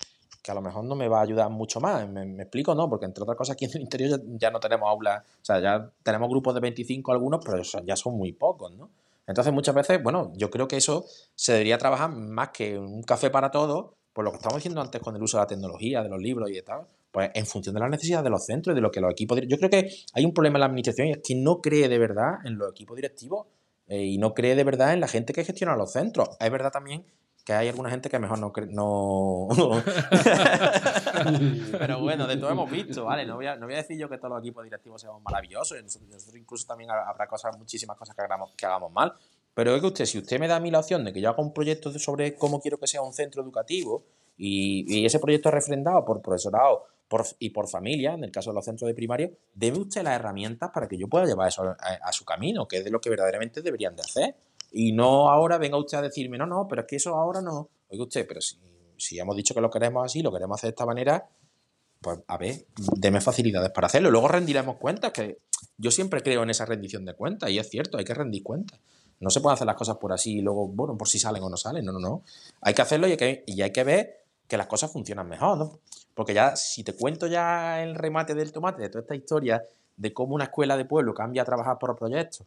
que 0.43 0.51
a 0.51 0.55
lo 0.55 0.62
mejor 0.62 0.84
no 0.84 0.95
me 0.95 1.09
va 1.09 1.18
a 1.18 1.22
ayudar 1.22 1.51
mucho 1.51 1.80
más. 1.80 2.09
¿Me, 2.09 2.43
explico? 2.43 2.74
No, 2.74 2.88
porque 2.88 3.07
entre 3.07 3.22
otras 3.22 3.36
cosas 3.36 3.55
aquí 3.55 3.66
en 3.66 3.72
el 3.74 3.82
interior 3.82 4.20
ya, 4.38 4.51
no 4.51 4.61
tenemos 4.61 4.88
aulas, 4.88 5.22
o 5.22 5.45
sea, 5.45 5.61
ya 5.61 5.91
tenemos 6.03 6.28
grupos 6.28 6.55
de 6.55 6.61
25 6.61 7.12
algunos, 7.12 7.45
pero 7.45 7.62
ya 7.62 7.97
son 7.97 8.16
muy 8.16 8.32
pocos, 8.32 8.72
¿no? 8.72 8.91
Entonces 9.26 9.53
muchas 9.53 9.74
veces, 9.74 10.03
bueno, 10.03 10.32
yo 10.34 10.51
creo 10.51 10.66
que 10.66 10.76
eso 10.76 11.05
se 11.34 11.53
debería 11.53 11.78
trabajar 11.78 12.11
más 12.11 12.49
que 12.49 12.76
un 12.76 13.03
café 13.03 13.30
para 13.30 13.51
todos, 13.51 13.93
por 14.12 14.24
lo 14.24 14.32
que 14.32 14.38
estamos 14.38 14.57
diciendo 14.57 14.80
antes 14.80 15.01
con 15.01 15.14
el 15.14 15.22
uso 15.22 15.36
de 15.36 15.43
la 15.45 15.47
tecnología, 15.47 16.03
de 16.03 16.09
los 16.09 16.20
libros 16.20 16.51
y 16.51 16.55
de 16.55 16.62
tal, 16.62 16.86
pues 17.12 17.30
en 17.34 17.47
función 17.47 17.74
de 17.74 17.80
las 17.80 17.91
necesidades 17.91 18.24
de 18.24 18.30
los 18.30 18.45
centros 18.45 18.74
y 18.74 18.76
de 18.76 18.80
lo 18.80 18.91
que 18.91 19.01
los 19.01 19.12
equipos... 19.12 19.41
Yo 19.47 19.57
creo 19.59 19.70
que 19.70 19.88
hay 20.14 20.24
un 20.24 20.32
problema 20.32 20.57
en 20.57 20.61
la 20.61 20.66
administración 20.66 21.09
y 21.09 21.12
es 21.12 21.20
que 21.22 21.36
no 21.36 21.61
cree 21.61 21.88
de 21.88 21.99
verdad 21.99 22.45
en 22.45 22.59
los 22.59 22.70
equipos 22.72 22.97
directivos 22.97 23.47
eh, 23.86 24.03
y 24.05 24.18
no 24.18 24.34
cree 24.34 24.57
de 24.57 24.64
verdad 24.64 24.95
en 24.95 25.01
la 25.01 25.07
gente 25.07 25.32
que 25.32 25.45
gestiona 25.45 25.76
los 25.76 25.93
centros. 25.93 26.30
Es 26.41 26.51
verdad 26.51 26.72
también 26.72 27.05
que 27.51 27.57
hay 27.57 27.66
alguna 27.66 27.90
gente 27.90 28.09
que 28.09 28.20
mejor 28.20 28.38
no... 28.38 28.53
no... 28.70 29.48
Pero 31.72 32.01
bueno, 32.01 32.28
de 32.28 32.36
todo 32.36 32.51
hemos 32.51 32.70
visto, 32.70 33.07
¿vale? 33.07 33.26
No 33.26 33.34
voy, 33.34 33.46
a, 33.46 33.57
no 33.57 33.66
voy 33.66 33.74
a 33.74 33.78
decir 33.78 33.98
yo 33.98 34.09
que 34.09 34.18
todos 34.18 34.30
los 34.30 34.38
equipos 34.38 34.62
directivos 34.62 35.01
sean 35.01 35.20
maravillosos, 35.24 35.82
nosotros, 35.82 36.36
incluso 36.36 36.68
también 36.68 36.92
habrá 36.92 37.26
cosas, 37.26 37.59
muchísimas 37.59 37.96
cosas 37.96 38.14
que 38.14 38.22
hagamos, 38.22 38.53
que 38.57 38.66
hagamos 38.66 38.92
mal, 38.92 39.14
pero 39.53 39.74
es 39.74 39.80
que 39.80 39.86
usted, 39.88 40.05
si 40.05 40.18
usted 40.18 40.38
me 40.38 40.46
da 40.46 40.55
a 40.57 40.61
mí 40.61 40.70
la 40.70 40.78
opción 40.78 41.05
de 41.05 41.12
que 41.12 41.20
yo 41.20 41.28
haga 41.28 41.42
un 41.42 41.53
proyecto 41.53 41.90
sobre 41.98 42.36
cómo 42.36 42.61
quiero 42.61 42.78
que 42.78 42.86
sea 42.86 43.03
un 43.03 43.12
centro 43.12 43.42
educativo 43.42 44.05
y, 44.36 45.05
ese 45.05 45.18
proyecto 45.18 45.48
es 45.48 45.55
refrendado 45.57 46.05
por 46.05 46.22
profesorado 46.22 46.84
por, 47.09 47.26
y 47.40 47.51
por 47.51 47.68
familia, 47.68 48.14
en 48.14 48.22
el 48.22 48.30
caso 48.30 48.51
de 48.51 48.55
los 48.55 48.64
centros 48.64 48.86
de 48.86 48.94
primaria, 48.94 49.28
debe 49.55 49.80
usted 49.80 50.05
las 50.05 50.14
herramientas 50.14 50.70
para 50.72 50.86
que 50.86 50.96
yo 50.96 51.09
pueda 51.09 51.26
llevar 51.26 51.48
eso 51.48 51.64
a, 51.64 51.76
a 51.76 52.12
su 52.12 52.24
camino, 52.24 52.68
que 52.68 52.76
es 52.76 52.84
de 52.84 52.92
lo 52.92 53.01
que 53.01 53.11
verdaderamente 53.11 53.61
deberían 53.61 53.96
de 53.96 54.03
hacer. 54.03 54.36
Y 54.73 54.93
no 54.93 55.31
ahora 55.31 55.59
venga 55.59 55.77
usted 55.79 55.99
a 55.99 56.03
decirme, 56.03 56.39
no, 56.39 56.47
no, 56.47 56.66
pero 56.68 56.83
es 56.83 56.87
que 56.87 56.97
eso 56.97 57.16
ahora 57.16 57.41
no. 57.41 57.68
Oiga 57.89 58.05
usted, 58.05 58.27
pero 58.27 58.41
si, 58.41 58.59
si 58.97 59.18
hemos 59.18 59.37
dicho 59.37 59.55
que 59.55 59.61
lo 59.61 59.71
queremos 59.71 60.05
así, 60.05 60.23
lo 60.23 60.33
queremos 60.33 60.59
hacer 60.59 60.68
de 60.68 60.73
esta 60.73 60.87
manera, 60.87 61.29
pues 62.01 62.21
a 62.27 62.39
ver, 62.39 62.66
deme 62.97 63.21
facilidades 63.21 63.71
para 63.71 63.87
hacerlo. 63.87 64.11
Luego 64.11 64.29
rendiremos 64.29 64.77
cuentas, 64.77 65.12
que 65.12 65.39
yo 65.77 65.91
siempre 65.91 66.23
creo 66.23 66.43
en 66.43 66.51
esa 66.51 66.64
rendición 66.64 67.05
de 67.05 67.14
cuentas, 67.14 67.51
y 67.51 67.59
es 67.59 67.68
cierto, 67.68 67.99
hay 67.99 68.05
que 68.05 68.14
rendir 68.14 68.43
cuentas. 68.43 68.79
No 69.18 69.29
se 69.29 69.41
pueden 69.41 69.55
hacer 69.55 69.66
las 69.66 69.77
cosas 69.77 69.99
por 69.99 70.12
así 70.12 70.39
y 70.39 70.41
luego, 70.41 70.68
bueno, 70.68 70.97
por 70.97 71.09
si 71.09 71.18
salen 71.18 71.43
o 71.43 71.51
no 71.51 71.57
salen. 71.57 71.85
No, 71.85 71.93
no, 71.93 71.99
no. 71.99 72.23
Hay 72.62 72.73
que 72.73 72.81
hacerlo 72.81 73.07
y 73.07 73.12
hay 73.12 73.16
que, 73.18 73.45
y 73.47 73.61
hay 73.61 73.71
que 73.71 73.85
ver 73.85 74.25
que 74.49 74.57
las 74.57 74.66
cosas 74.66 74.91
funcionan 74.91 75.29
mejor, 75.29 75.59
¿no? 75.59 75.79
Porque 76.14 76.33
ya, 76.33 76.57
si 76.57 76.83
te 76.85 76.95
cuento 76.95 77.27
ya 77.27 77.83
el 77.83 77.95
remate 77.95 78.35
del 78.35 78.51
tomate, 78.51 78.83
de 78.83 78.89
toda 78.89 79.03
esta 79.03 79.14
historia 79.14 79.62
de 79.97 80.12
cómo 80.14 80.35
una 80.35 80.45
escuela 80.45 80.77
de 80.79 80.87
pueblo 80.87 81.12
cambia 81.12 81.43
a 81.43 81.45
trabajar 81.45 81.79
por 81.79 81.95
proyectos 81.97 82.47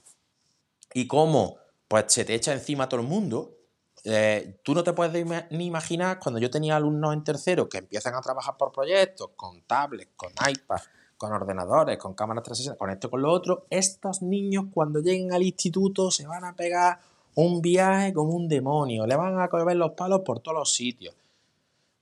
y 0.93 1.07
cómo 1.07 1.57
pues 1.87 2.05
se 2.07 2.25
te 2.25 2.33
echa 2.33 2.53
encima 2.53 2.89
todo 2.89 3.01
el 3.01 3.07
mundo. 3.07 3.57
Eh, 4.03 4.59
tú 4.63 4.73
no 4.73 4.83
te 4.83 4.93
puedes 4.93 5.25
ni 5.51 5.65
imaginar 5.65 6.19
cuando 6.19 6.39
yo 6.39 6.49
tenía 6.49 6.75
alumnos 6.75 7.13
en 7.13 7.23
tercero 7.23 7.69
que 7.69 7.77
empiezan 7.77 8.15
a 8.15 8.21
trabajar 8.21 8.57
por 8.57 8.71
proyectos, 8.71 9.29
con 9.35 9.61
tablets, 9.61 10.11
con 10.15 10.31
iPad, 10.31 10.81
con 11.17 11.31
ordenadores, 11.31 11.97
con 11.97 12.13
cámaras 12.13 12.43
360, 12.43 12.77
con 12.77 12.89
esto, 12.89 13.09
con 13.09 13.21
lo 13.21 13.31
otro. 13.31 13.65
Estos 13.69 14.21
niños 14.21 14.65
cuando 14.73 14.99
lleguen 14.99 15.31
al 15.31 15.43
instituto 15.43 16.11
se 16.11 16.27
van 16.27 16.43
a 16.43 16.55
pegar 16.55 16.99
un 17.35 17.61
viaje 17.61 18.13
como 18.13 18.33
un 18.33 18.47
demonio, 18.47 19.07
le 19.07 19.15
van 19.15 19.39
a 19.39 19.47
coger 19.47 19.75
los 19.77 19.91
palos 19.91 20.21
por 20.25 20.39
todos 20.39 20.57
los 20.57 20.73
sitios. 20.73 21.15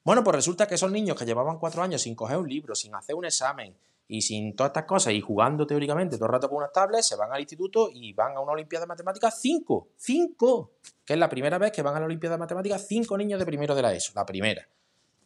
Bueno, 0.04 0.24
pues 0.24 0.36
resulta 0.36 0.68
que 0.68 0.76
esos 0.76 0.92
niños 0.92 1.16
que 1.18 1.26
llevaban 1.26 1.60
cuatro 1.60 1.84
años 1.84 2.02
sin 2.02 2.16
coger 2.16 2.38
un 2.38 2.50
libro, 2.50 2.74
sin 2.74 2.96
hacer 2.96 3.16
un 3.16 3.26
examen, 3.26 3.76
y 4.12 4.22
sin 4.22 4.58
todas 4.58 4.72
estas 4.72 4.84
cosas 4.84 5.14
y 5.14 5.22
jugando 5.22 5.66
teóricamente 5.66 6.18
todo 6.18 6.26
el 6.26 6.34
rato 6.34 6.50
con 6.50 6.58
unas 6.58 6.74
tablets, 6.74 7.08
se 7.08 7.16
van 7.16 7.32
al 7.32 7.40
instituto 7.40 7.90
y 7.94 8.12
van 8.12 8.36
a 8.36 8.42
una 8.42 8.52
Olimpiada 8.52 8.84
de 8.84 8.90
Matemáticas 8.90 9.40
cinco, 9.40 9.88
cinco, 9.96 10.72
que 11.06 11.14
es 11.14 11.20
la 11.20 11.30
primera 11.30 11.58
vez 11.58 11.72
que 11.72 11.82
van 11.82 11.96
a 11.96 12.00
la 12.02 12.08
Olimpiada 12.08 12.36
de 12.36 12.42
Matemáticas 12.42 12.86
cinco 12.90 13.18
niños 13.18 13.40
de 13.40 13.46
primero 13.46 13.74
de 13.74 13.82
la 13.82 13.94
ESO, 13.94 14.12
la 14.14 14.26
primera. 14.26 14.68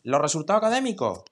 Los 0.03 0.21
resultados 0.21 0.61
académicos, 0.61 1.23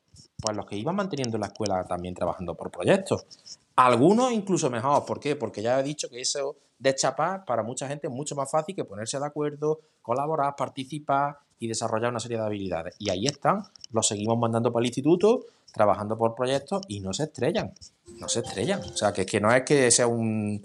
pues 0.41 0.57
los 0.57 0.65
que 0.65 0.77
iban 0.77 0.95
manteniendo 0.95 1.37
la 1.37 1.45
escuela 1.45 1.85
también 1.85 2.15
trabajando 2.15 2.55
por 2.55 2.71
proyectos. 2.71 3.27
Algunos 3.75 4.31
incluso 4.31 4.71
mejor, 4.71 5.05
¿por 5.05 5.19
qué? 5.19 5.35
Porque 5.35 5.61
ya 5.61 5.79
he 5.79 5.83
dicho 5.83 6.09
que 6.09 6.21
eso 6.21 6.55
de 6.79 6.95
chapar 6.95 7.45
para 7.45 7.61
mucha 7.61 7.87
gente 7.87 8.07
es 8.07 8.13
mucho 8.13 8.35
más 8.35 8.49
fácil 8.49 8.73
que 8.73 8.83
ponerse 8.83 9.19
de 9.19 9.27
acuerdo, 9.27 9.79
colaborar, 10.01 10.55
participar 10.55 11.37
y 11.63 11.67
desarrollar 11.67 12.09
una 12.09 12.19
serie 12.19 12.37
de 12.37 12.43
habilidades. 12.43 12.95
Y 12.99 13.09
ahí 13.09 13.25
están, 13.25 13.63
los 13.93 14.05
seguimos 14.05 14.37
mandando 14.37 14.73
para 14.73 14.81
el 14.81 14.87
instituto, 14.87 15.45
trabajando 15.71 16.17
por 16.17 16.35
proyectos 16.35 16.81
y 16.89 16.99
no 16.99 17.13
se 17.13 17.23
estrellan, 17.23 17.73
no 18.19 18.27
se 18.27 18.41
estrellan. 18.41 18.81
O 18.81 18.97
sea, 18.97 19.13
que, 19.13 19.39
no 19.39 19.49
es 19.53 19.63
que 19.63 19.89
sea 19.89 20.07
un, 20.07 20.61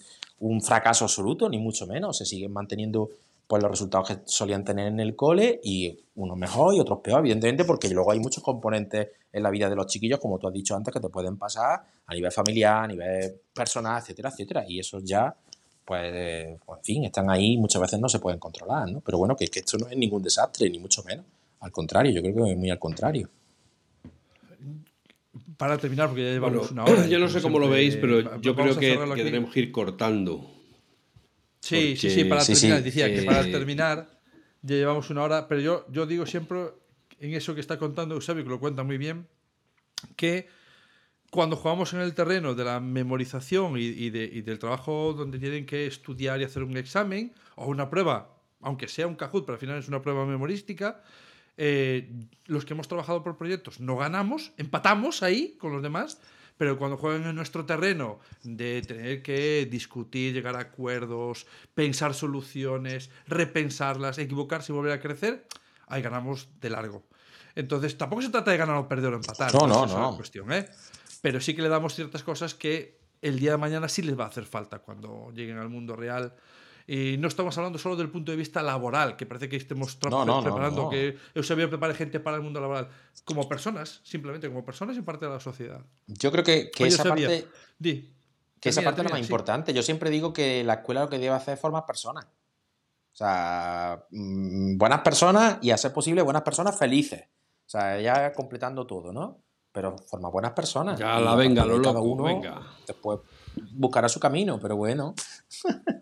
fracaso 0.60 1.04
absoluto, 1.04 1.48
ni 1.48 1.58
mucho 1.58 1.86
menos, 1.86 2.18
se 2.18 2.24
siguen 2.24 2.52
manteniendo 2.52 3.10
pues 3.46 3.62
los 3.62 3.70
resultados 3.70 4.08
que 4.08 4.18
solían 4.24 4.64
tener 4.64 4.88
en 4.88 4.98
el 4.98 5.14
cole 5.14 5.60
y 5.62 5.96
unos 6.16 6.36
mejor 6.36 6.74
y 6.74 6.80
otros 6.80 6.98
peor, 6.98 7.20
evidentemente, 7.20 7.64
porque 7.64 7.88
luego 7.88 8.10
hay 8.10 8.18
muchos 8.18 8.42
componentes 8.42 9.08
en 9.32 9.42
la 9.44 9.50
vida 9.50 9.70
de 9.70 9.76
los 9.76 9.86
chiquillos, 9.86 10.18
como 10.18 10.38
tú 10.38 10.48
has 10.48 10.52
dicho 10.52 10.74
antes, 10.74 10.92
que 10.92 11.00
te 11.00 11.08
pueden 11.08 11.38
pasar 11.38 11.80
a 12.06 12.12
nivel 12.12 12.32
familiar, 12.32 12.84
a 12.84 12.86
nivel 12.88 13.40
personal, 13.54 14.02
etcétera, 14.02 14.30
etcétera. 14.30 14.64
Y 14.66 14.80
eso 14.80 14.98
ya 14.98 15.34
pues, 15.88 16.60
pues, 16.66 16.80
en 16.80 16.84
fin, 16.84 17.04
están 17.06 17.30
ahí, 17.30 17.56
muchas 17.56 17.80
veces 17.80 17.98
no 17.98 18.10
se 18.10 18.18
pueden 18.18 18.38
controlar, 18.38 18.92
¿no? 18.92 19.00
Pero 19.00 19.16
bueno, 19.16 19.34
que, 19.34 19.46
que 19.48 19.60
esto 19.60 19.78
no 19.78 19.88
es 19.88 19.96
ningún 19.96 20.22
desastre, 20.22 20.68
ni 20.68 20.78
mucho 20.78 21.02
menos. 21.02 21.24
Al 21.60 21.72
contrario, 21.72 22.12
yo 22.12 22.20
creo 22.20 22.44
que 22.44 22.52
es 22.52 22.58
muy 22.58 22.68
al 22.68 22.78
contrario. 22.78 23.30
para 25.56 25.78
terminar, 25.78 26.08
porque 26.08 26.24
ya 26.24 26.32
llevamos 26.32 26.70
una 26.72 26.84
hora. 26.84 27.06
Yo 27.06 27.18
no 27.18 27.30
sé 27.30 27.40
cómo 27.40 27.58
lo 27.58 27.70
veis, 27.70 27.96
pero 27.96 28.38
yo 28.38 28.54
creo 28.54 28.78
que, 28.78 28.98
tenemos 29.24 29.50
que 29.50 29.60
ir 29.60 29.72
cortando. 29.72 30.44
Sí, 31.60 31.96
sí, 31.96 32.10
sí, 32.10 32.24
para 32.24 32.44
terminar. 32.44 32.82
Decía 32.82 33.06
que 33.14 33.22
para 33.22 33.42
terminar 33.44 34.20
ya 34.60 34.76
llevamos 34.76 35.08
una 35.08 35.22
hora, 35.22 35.48
pero 35.48 35.62
yo, 35.62 35.86
yo 35.90 36.04
digo 36.04 36.26
siempre 36.26 36.66
en 37.18 37.32
eso 37.32 37.54
que 37.54 37.62
está 37.62 37.78
contando 37.78 38.14
Eusebio, 38.14 38.44
que 38.44 38.50
lo 38.50 38.60
cuenta 38.60 38.82
muy 38.82 38.98
bien, 38.98 39.26
que 40.16 40.48
cuando 41.30 41.56
jugamos 41.56 41.92
en 41.92 42.00
el 42.00 42.14
terreno 42.14 42.54
de 42.54 42.64
la 42.64 42.80
memorización 42.80 43.74
y, 43.76 44.10
del 44.10 44.58
trabajo 44.58 45.12
donde 45.12 45.38
tienen 45.38 45.66
que 45.66 45.86
estudiar 45.86 46.40
y 46.40 46.44
hacer 46.44 46.62
un 46.62 46.76
examen 46.76 47.32
o 47.56 47.66
una 47.66 47.90
prueba, 47.90 48.34
aunque 48.60 48.88
sea 48.88 49.06
un 49.06 49.14
Kahoot, 49.14 49.44
pero 49.44 49.54
al 49.54 49.60
final 49.60 49.78
es 49.78 49.88
una 49.88 50.00
prueba 50.00 50.24
memorística, 50.24 51.02
eh, 51.56 52.10
los 52.46 52.64
que 52.64 52.72
hemos 52.72 52.88
trabajado 52.88 53.22
por 53.22 53.36
proyectos 53.36 53.80
no 53.80 53.96
ganamos, 53.96 54.52
empatamos 54.56 55.22
ahí 55.22 55.56
con 55.58 55.72
los 55.72 55.82
demás, 55.82 56.20
pero 56.56 56.78
cuando 56.78 56.96
juegan 56.96 57.24
en 57.24 57.36
nuestro 57.36 57.66
terreno 57.66 58.18
de 58.42 58.82
tener 58.82 59.22
que 59.22 59.66
discutir, 59.70 60.34
llegar 60.34 60.56
a 60.56 60.60
acuerdos, 60.60 61.46
pensar 61.74 62.14
soluciones, 62.14 63.10
repensarlas, 63.26 64.18
equivocarse 64.18 64.72
y 64.72 64.74
volver 64.74 64.92
a 64.92 65.00
crecer, 65.00 65.46
ahí 65.86 66.02
ganamos 66.02 66.48
de 66.60 66.70
largo. 66.70 67.04
Entonces, 67.54 67.96
tampoco 67.96 68.22
se 68.22 68.30
trata 68.30 68.50
de 68.50 68.56
ganar 68.56 68.76
o 68.76 68.88
perder 68.88 69.12
o 69.12 69.16
empatar. 69.16 69.52
No, 69.54 69.66
no, 69.66 69.86
no. 69.86 70.10
Es 70.10 70.16
cuestión, 70.16 70.52
¿eh? 70.52 70.68
Pero 71.20 71.40
sí 71.40 71.54
que 71.54 71.62
le 71.62 71.68
damos 71.68 71.94
ciertas 71.94 72.22
cosas 72.22 72.54
que 72.54 72.98
el 73.22 73.38
día 73.38 73.52
de 73.52 73.56
mañana 73.56 73.88
sí 73.88 74.02
les 74.02 74.18
va 74.18 74.24
a 74.24 74.28
hacer 74.28 74.44
falta 74.44 74.78
cuando 74.78 75.30
lleguen 75.34 75.58
al 75.58 75.68
mundo 75.68 75.96
real. 75.96 76.34
Y 76.86 77.16
no 77.18 77.28
estamos 77.28 77.56
hablando 77.58 77.78
solo 77.78 77.96
del 77.96 78.08
punto 78.08 78.32
de 78.32 78.38
vista 78.38 78.62
laboral, 78.62 79.14
que 79.16 79.26
parece 79.26 79.48
que 79.48 79.56
estemos 79.56 79.94
preparando, 79.96 80.88
que 80.88 81.18
Eusebio 81.34 81.68
prepare 81.68 81.92
gente 81.92 82.18
para 82.18 82.38
el 82.38 82.42
mundo 82.42 82.60
laboral. 82.62 82.88
Como 83.24 83.46
personas, 83.46 84.00
simplemente 84.04 84.48
como 84.48 84.64
personas 84.64 84.96
y 84.96 85.02
parte 85.02 85.26
de 85.26 85.32
la 85.32 85.40
sociedad. 85.40 85.82
Yo 86.06 86.32
creo 86.32 86.42
que, 86.42 86.70
esa 86.78 87.04
parte. 87.04 87.46
que 87.78 88.68
esa 88.70 88.80
parte 88.80 89.02
es 89.02 89.04
la 89.04 89.10
más 89.10 89.20
importante. 89.20 89.74
Yo 89.74 89.82
siempre 89.82 90.08
digo 90.08 90.32
que 90.32 90.64
la 90.64 90.74
escuela 90.74 91.02
lo 91.02 91.10
que 91.10 91.18
debe 91.18 91.34
hacer 91.34 91.54
es 91.54 91.60
formar 91.60 91.84
personas. 91.84 92.24
O 92.24 93.16
sea, 93.18 94.06
mm, 94.10 94.78
buenas 94.78 95.00
personas 95.00 95.58
y 95.60 95.72
a 95.72 95.76
ser 95.76 95.92
posible 95.92 96.22
buenas 96.22 96.42
personas 96.42 96.78
felices. 96.78 97.24
O 97.66 97.70
sea, 97.70 98.00
ya 98.00 98.32
completando 98.32 98.86
todo, 98.86 99.12
¿no? 99.12 99.42
Pero 99.78 99.96
forma 99.96 100.28
buenas 100.28 100.50
personas. 100.54 100.98
Ya 100.98 101.20
la 101.20 101.36
venga, 101.36 101.64
lo 101.64 101.78
loco, 101.78 102.02
uno 102.02 102.24
venga. 102.24 102.60
Después 102.84 103.20
buscará 103.70 104.08
su 104.08 104.18
camino, 104.18 104.58
pero 104.60 104.74
bueno. 104.74 105.14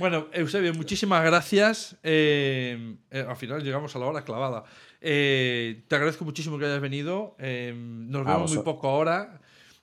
Bueno, 0.00 0.28
Eusebio, 0.32 0.72
muchísimas 0.74 1.24
gracias. 1.24 1.96
Eh, 2.04 2.98
eh, 3.10 3.26
al 3.28 3.36
final 3.36 3.64
llegamos 3.64 3.96
a 3.96 3.98
la 3.98 4.06
hora 4.06 4.24
clavada. 4.24 4.62
Eh, 5.00 5.82
te 5.88 5.96
agradezco 5.96 6.24
muchísimo 6.24 6.56
que 6.56 6.66
hayas 6.66 6.80
venido. 6.80 7.34
nos 7.40 8.24
vemos 8.24 8.54
muy 8.54 8.62
poco 8.62 8.88
ahora. 8.88 9.40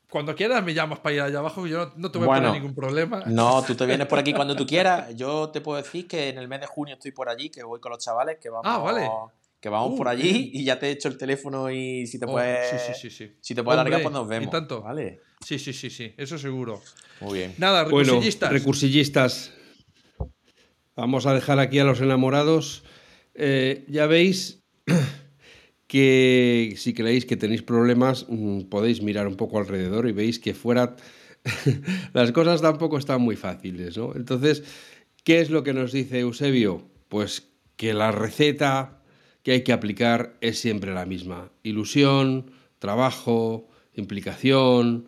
Cuando 0.09 0.33
quieras 0.33 0.63
me 0.63 0.73
llamas 0.73 0.99
para 0.99 1.15
ir 1.15 1.21
allá 1.21 1.39
abajo, 1.39 1.67
yo 1.67 1.91
no, 1.97 2.11
te 2.11 2.17
voy 2.17 2.29
a 2.29 2.36
poner 2.36 2.51
ningún 2.53 2.73
problema. 2.73 3.23
No, 3.25 3.61
tú 3.63 3.75
te 3.75 3.86
vienes 3.86 4.07
por 4.07 4.17
aquí 4.17 4.31
cuando 4.33 4.55
tú 4.55 4.65
quieras. 4.65 5.13
Yo 5.17 5.49
te 5.49 5.59
puedo 5.59 5.83
decir 5.83 6.07
que 6.07 6.29
en 6.29 6.38
el 6.38 6.47
mes 6.47 6.61
de 6.61 6.67
junio 6.67 6.93
estoy 6.93 7.11
por 7.11 7.27
allí, 7.27 7.49
que 7.49 7.61
voy 7.65 7.81
con 7.81 7.91
los 7.91 7.99
chavales, 7.99 8.38
que 8.38 8.49
vamos. 8.49 8.65
Ah, 8.65 8.77
vale 8.77 9.09
que 9.66 9.70
vamos 9.70 9.97
por 9.97 10.05
uh, 10.05 10.11
allí 10.11 10.51
y 10.53 10.63
ya 10.63 10.78
te 10.78 10.86
he 10.86 10.91
hecho 10.91 11.07
el 11.07 11.18
teléfono 11.18 11.72
y 11.72 12.05
si 12.05 12.20
te 12.20 12.26
oh, 12.26 12.34
puedes. 12.34 12.70
sí, 12.70 12.93
sí, 12.93 13.09
sí, 13.09 13.32
Si 13.41 13.55
te 13.55 13.63
puedes 13.63 13.80
alargar, 13.80 14.03
pues 14.03 14.13
nos 14.13 14.28
vemos. 14.28 14.51
tanto. 14.51 14.84
¿Vale? 14.84 15.22
Sí, 15.43 15.57
sí, 15.57 15.74
sí, 15.74 15.89
sí, 15.89 16.13
eso 16.18 16.38
seguro. 16.38 16.84
Muy 17.20 17.39
bien. 17.39 17.55
Nada, 17.57 17.84
recursillistas. 17.84 18.49
Bueno, 18.49 18.59
recursillistas. 18.59 19.53
Vamos 20.95 21.26
a 21.26 21.34
dejar 21.34 21.57
aquí 21.57 21.80
a 21.80 21.84
los 21.84 21.99
enamorados. 21.99 22.84
Eh, 23.34 23.86
ya 23.88 24.05
veis 24.05 24.63
que 25.88 26.76
si 26.78 26.93
creéis 26.93 27.26
que 27.26 27.36
tenéis 27.36 27.63
problemas, 27.63 28.28
mm, 28.30 28.66
podéis 28.70 29.01
mirar 29.01 29.28
un 29.28 29.36
poco 29.36 29.57
alrededor 29.57 30.07
y 30.07 30.11
veis 30.11 30.38
que 30.38 30.53
fuera 30.53 30.95
las 32.13 32.32
cosas 32.34 32.61
tampoco 32.61 32.99
están 32.99 33.20
muy 33.20 33.36
fáciles, 33.36 33.97
¿no? 33.97 34.16
Entonces, 34.16 34.61
¿qué 35.24 35.39
es 35.41 35.49
lo 35.49 35.63
que 35.63 35.74
nos 35.74 35.91
dice 35.91 36.20
Eusebio? 36.20 36.88
Pues 37.09 37.49
que 37.78 37.95
la 37.95 38.11
receta 38.11 39.01
que 39.46 39.52
hay 39.52 39.64
que 39.64 39.74
aplicar 39.74 40.36
es 40.41 40.58
siempre 40.58 40.91
la 40.91 41.06
misma. 41.06 41.52
Ilusión, 41.62 42.50
trabajo, 42.80 43.70
implicación, 43.93 45.08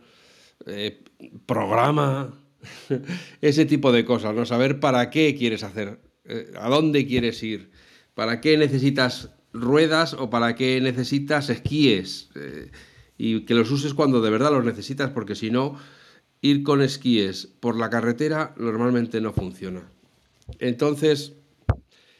eh, 0.68 1.04
programa, 1.48 2.40
ese 3.42 3.66
tipo 3.66 3.92
de 3.92 4.06
cosas, 4.06 4.36
¿no? 4.36 4.46
Saber 4.46 4.80
para 4.80 5.10
qué 5.10 5.36
quieres 5.36 5.64
hacer, 5.64 6.00
eh, 6.26 6.52
a 6.56 6.70
dónde 6.70 7.08
quieres 7.08 7.42
ir, 7.42 7.72
para 8.14 8.40
qué 8.40 8.60
necesitas 8.60 9.32
ruedas 9.54 10.14
o 10.14 10.30
para 10.30 10.54
qué 10.54 10.80
necesitas 10.82 11.50
esquíes 11.50 12.30
eh, 12.36 12.70
y 13.18 13.42
que 13.42 13.56
los 13.56 13.72
uses 13.72 13.96
cuando 13.96 14.22
de 14.22 14.30
verdad 14.30 14.52
los 14.52 14.64
necesitas 14.64 15.10
porque 15.10 15.34
si 15.34 15.50
no, 15.50 15.80
ir 16.42 16.62
con 16.62 16.84
esquíes 16.84 17.48
por 17.60 17.76
la 17.76 17.90
carretera 17.90 18.54
normalmente 18.56 19.20
no 19.20 19.34
funciona. 19.34 19.90
Entonces, 20.60 21.34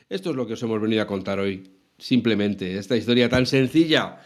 esto 0.10 0.32
es 0.32 0.36
lo 0.36 0.48
que 0.48 0.54
os 0.54 0.64
hemos 0.64 0.82
venido 0.82 1.04
a 1.04 1.08
contar 1.08 1.38
hoy. 1.38 1.77
Simplemente, 1.98 2.78
esta 2.78 2.96
historia 2.96 3.30
tan 3.30 3.46
sencilla 3.46 4.22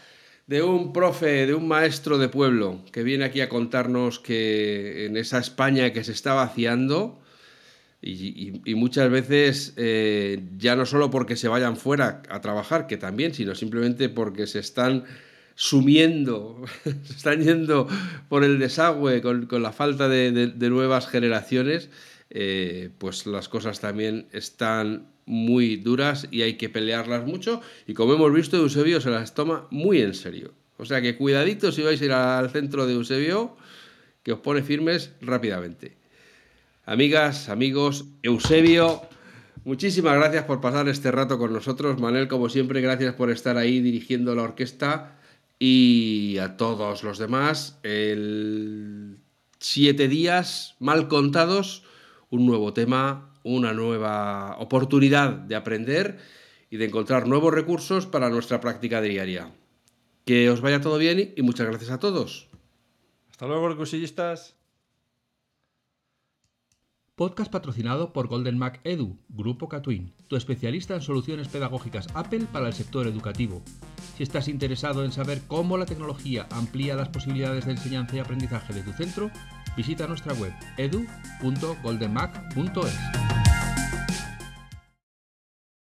de 0.46 0.62
un 0.62 0.92
profe, 0.92 1.46
de 1.46 1.54
un 1.54 1.68
maestro 1.68 2.18
de 2.18 2.28
pueblo, 2.28 2.84
que 2.92 3.02
viene 3.02 3.24
aquí 3.24 3.40
a 3.40 3.48
contarnos 3.48 4.18
que 4.18 5.06
en 5.06 5.16
esa 5.16 5.38
España 5.38 5.92
que 5.92 6.04
se 6.04 6.12
está 6.12 6.34
vaciando, 6.34 7.22
y, 8.04 8.74
muchas 8.74 9.08
veces 9.10 9.74
eh, 9.76 10.42
ya 10.58 10.74
no 10.74 10.86
solo 10.86 11.10
porque 11.10 11.36
se 11.36 11.46
vayan 11.46 11.76
fuera 11.76 12.22
a 12.28 12.40
trabajar, 12.40 12.88
que 12.88 12.96
también, 12.96 13.32
sino 13.32 13.54
simplemente 13.54 14.08
porque 14.08 14.48
se 14.48 14.58
están 14.58 15.04
sumiendo, 15.54 16.64
se 16.84 17.12
están 17.14 17.42
yendo 17.42 17.86
por 18.28 18.42
el 18.42 18.58
desagüe 18.58 19.22
con, 19.22 19.46
la 19.62 19.72
falta 19.72 20.08
de, 20.08 20.52
nuevas 20.68 21.06
generaciones, 21.06 21.90
eh, 22.30 22.90
pues 22.98 23.26
las 23.26 23.48
cosas 23.48 23.78
también 23.78 24.26
están 24.32 25.11
muy 25.26 25.76
duras 25.76 26.28
y 26.30 26.42
hay 26.42 26.54
que 26.54 26.68
pelearlas 26.68 27.26
mucho. 27.26 27.60
Y 27.86 27.94
como 27.94 28.14
hemos 28.14 28.32
visto, 28.32 28.56
Eusebio 28.56 29.00
se 29.00 29.10
las 29.10 29.34
toma 29.34 29.66
muy 29.70 30.00
en 30.00 30.14
serio. 30.14 30.52
O 30.78 30.84
sea 30.84 31.00
que 31.00 31.16
cuidadito 31.16 31.70
si 31.70 31.82
vais 31.82 32.00
a 32.00 32.04
ir 32.04 32.12
al 32.12 32.50
centro 32.50 32.86
de 32.86 32.94
Eusebio, 32.94 33.56
que 34.22 34.32
os 34.32 34.40
pone 34.40 34.62
firmes 34.62 35.12
rápidamente. 35.20 35.96
Amigas, 36.84 37.48
amigos, 37.48 38.06
Eusebio, 38.22 39.02
muchísimas 39.64 40.16
gracias 40.16 40.44
por 40.44 40.60
pasar 40.60 40.88
este 40.88 41.12
rato 41.12 41.38
con 41.38 41.52
nosotros. 41.52 42.00
Manel, 42.00 42.26
como 42.26 42.48
siempre, 42.48 42.80
gracias 42.80 43.14
por 43.14 43.30
estar 43.30 43.56
ahí 43.56 43.80
dirigiendo 43.80 44.34
la 44.34 44.42
orquesta. 44.42 45.18
Y 45.58 46.38
a 46.38 46.56
todos 46.56 47.04
los 47.04 47.18
demás, 47.18 47.78
el 47.84 49.18
siete 49.60 50.08
días 50.08 50.74
mal 50.80 51.06
contados, 51.06 51.84
un 52.30 52.46
nuevo 52.46 52.72
tema, 52.72 53.31
una 53.42 53.72
nueva 53.72 54.56
oportunidad 54.58 55.30
de 55.30 55.56
aprender 55.56 56.18
y 56.70 56.76
de 56.76 56.86
encontrar 56.86 57.26
nuevos 57.26 57.52
recursos 57.52 58.06
para 58.06 58.30
nuestra 58.30 58.60
práctica 58.60 59.00
diaria. 59.00 59.52
Que 60.24 60.48
os 60.50 60.60
vaya 60.60 60.80
todo 60.80 60.98
bien 60.98 61.34
y 61.36 61.42
muchas 61.42 61.66
gracias 61.66 61.90
a 61.90 61.98
todos. 61.98 62.48
Hasta 63.30 63.46
luego, 63.46 63.68
recursillistas. 63.68 64.56
Podcast 67.14 67.52
patrocinado 67.52 68.14
por 68.14 68.26
Golden 68.26 68.56
Mac 68.56 68.80
Edu, 68.84 69.18
Grupo 69.28 69.68
Catwin, 69.68 70.14
tu 70.28 70.36
especialista 70.36 70.94
en 70.94 71.02
soluciones 71.02 71.46
pedagógicas 71.46 72.08
Apple 72.14 72.46
para 72.50 72.68
el 72.68 72.72
sector 72.72 73.06
educativo. 73.06 73.62
Si 74.16 74.22
estás 74.22 74.48
interesado 74.48 75.04
en 75.04 75.12
saber 75.12 75.42
cómo 75.46 75.76
la 75.76 75.84
tecnología 75.84 76.46
amplía 76.50 76.96
las 76.96 77.10
posibilidades 77.10 77.66
de 77.66 77.72
enseñanza 77.72 78.16
y 78.16 78.20
aprendizaje 78.20 78.72
de 78.72 78.82
tu 78.82 78.92
centro, 78.92 79.30
visita 79.76 80.06
nuestra 80.06 80.32
web 80.34 80.52
edu.goldenmac.es. 80.76 83.41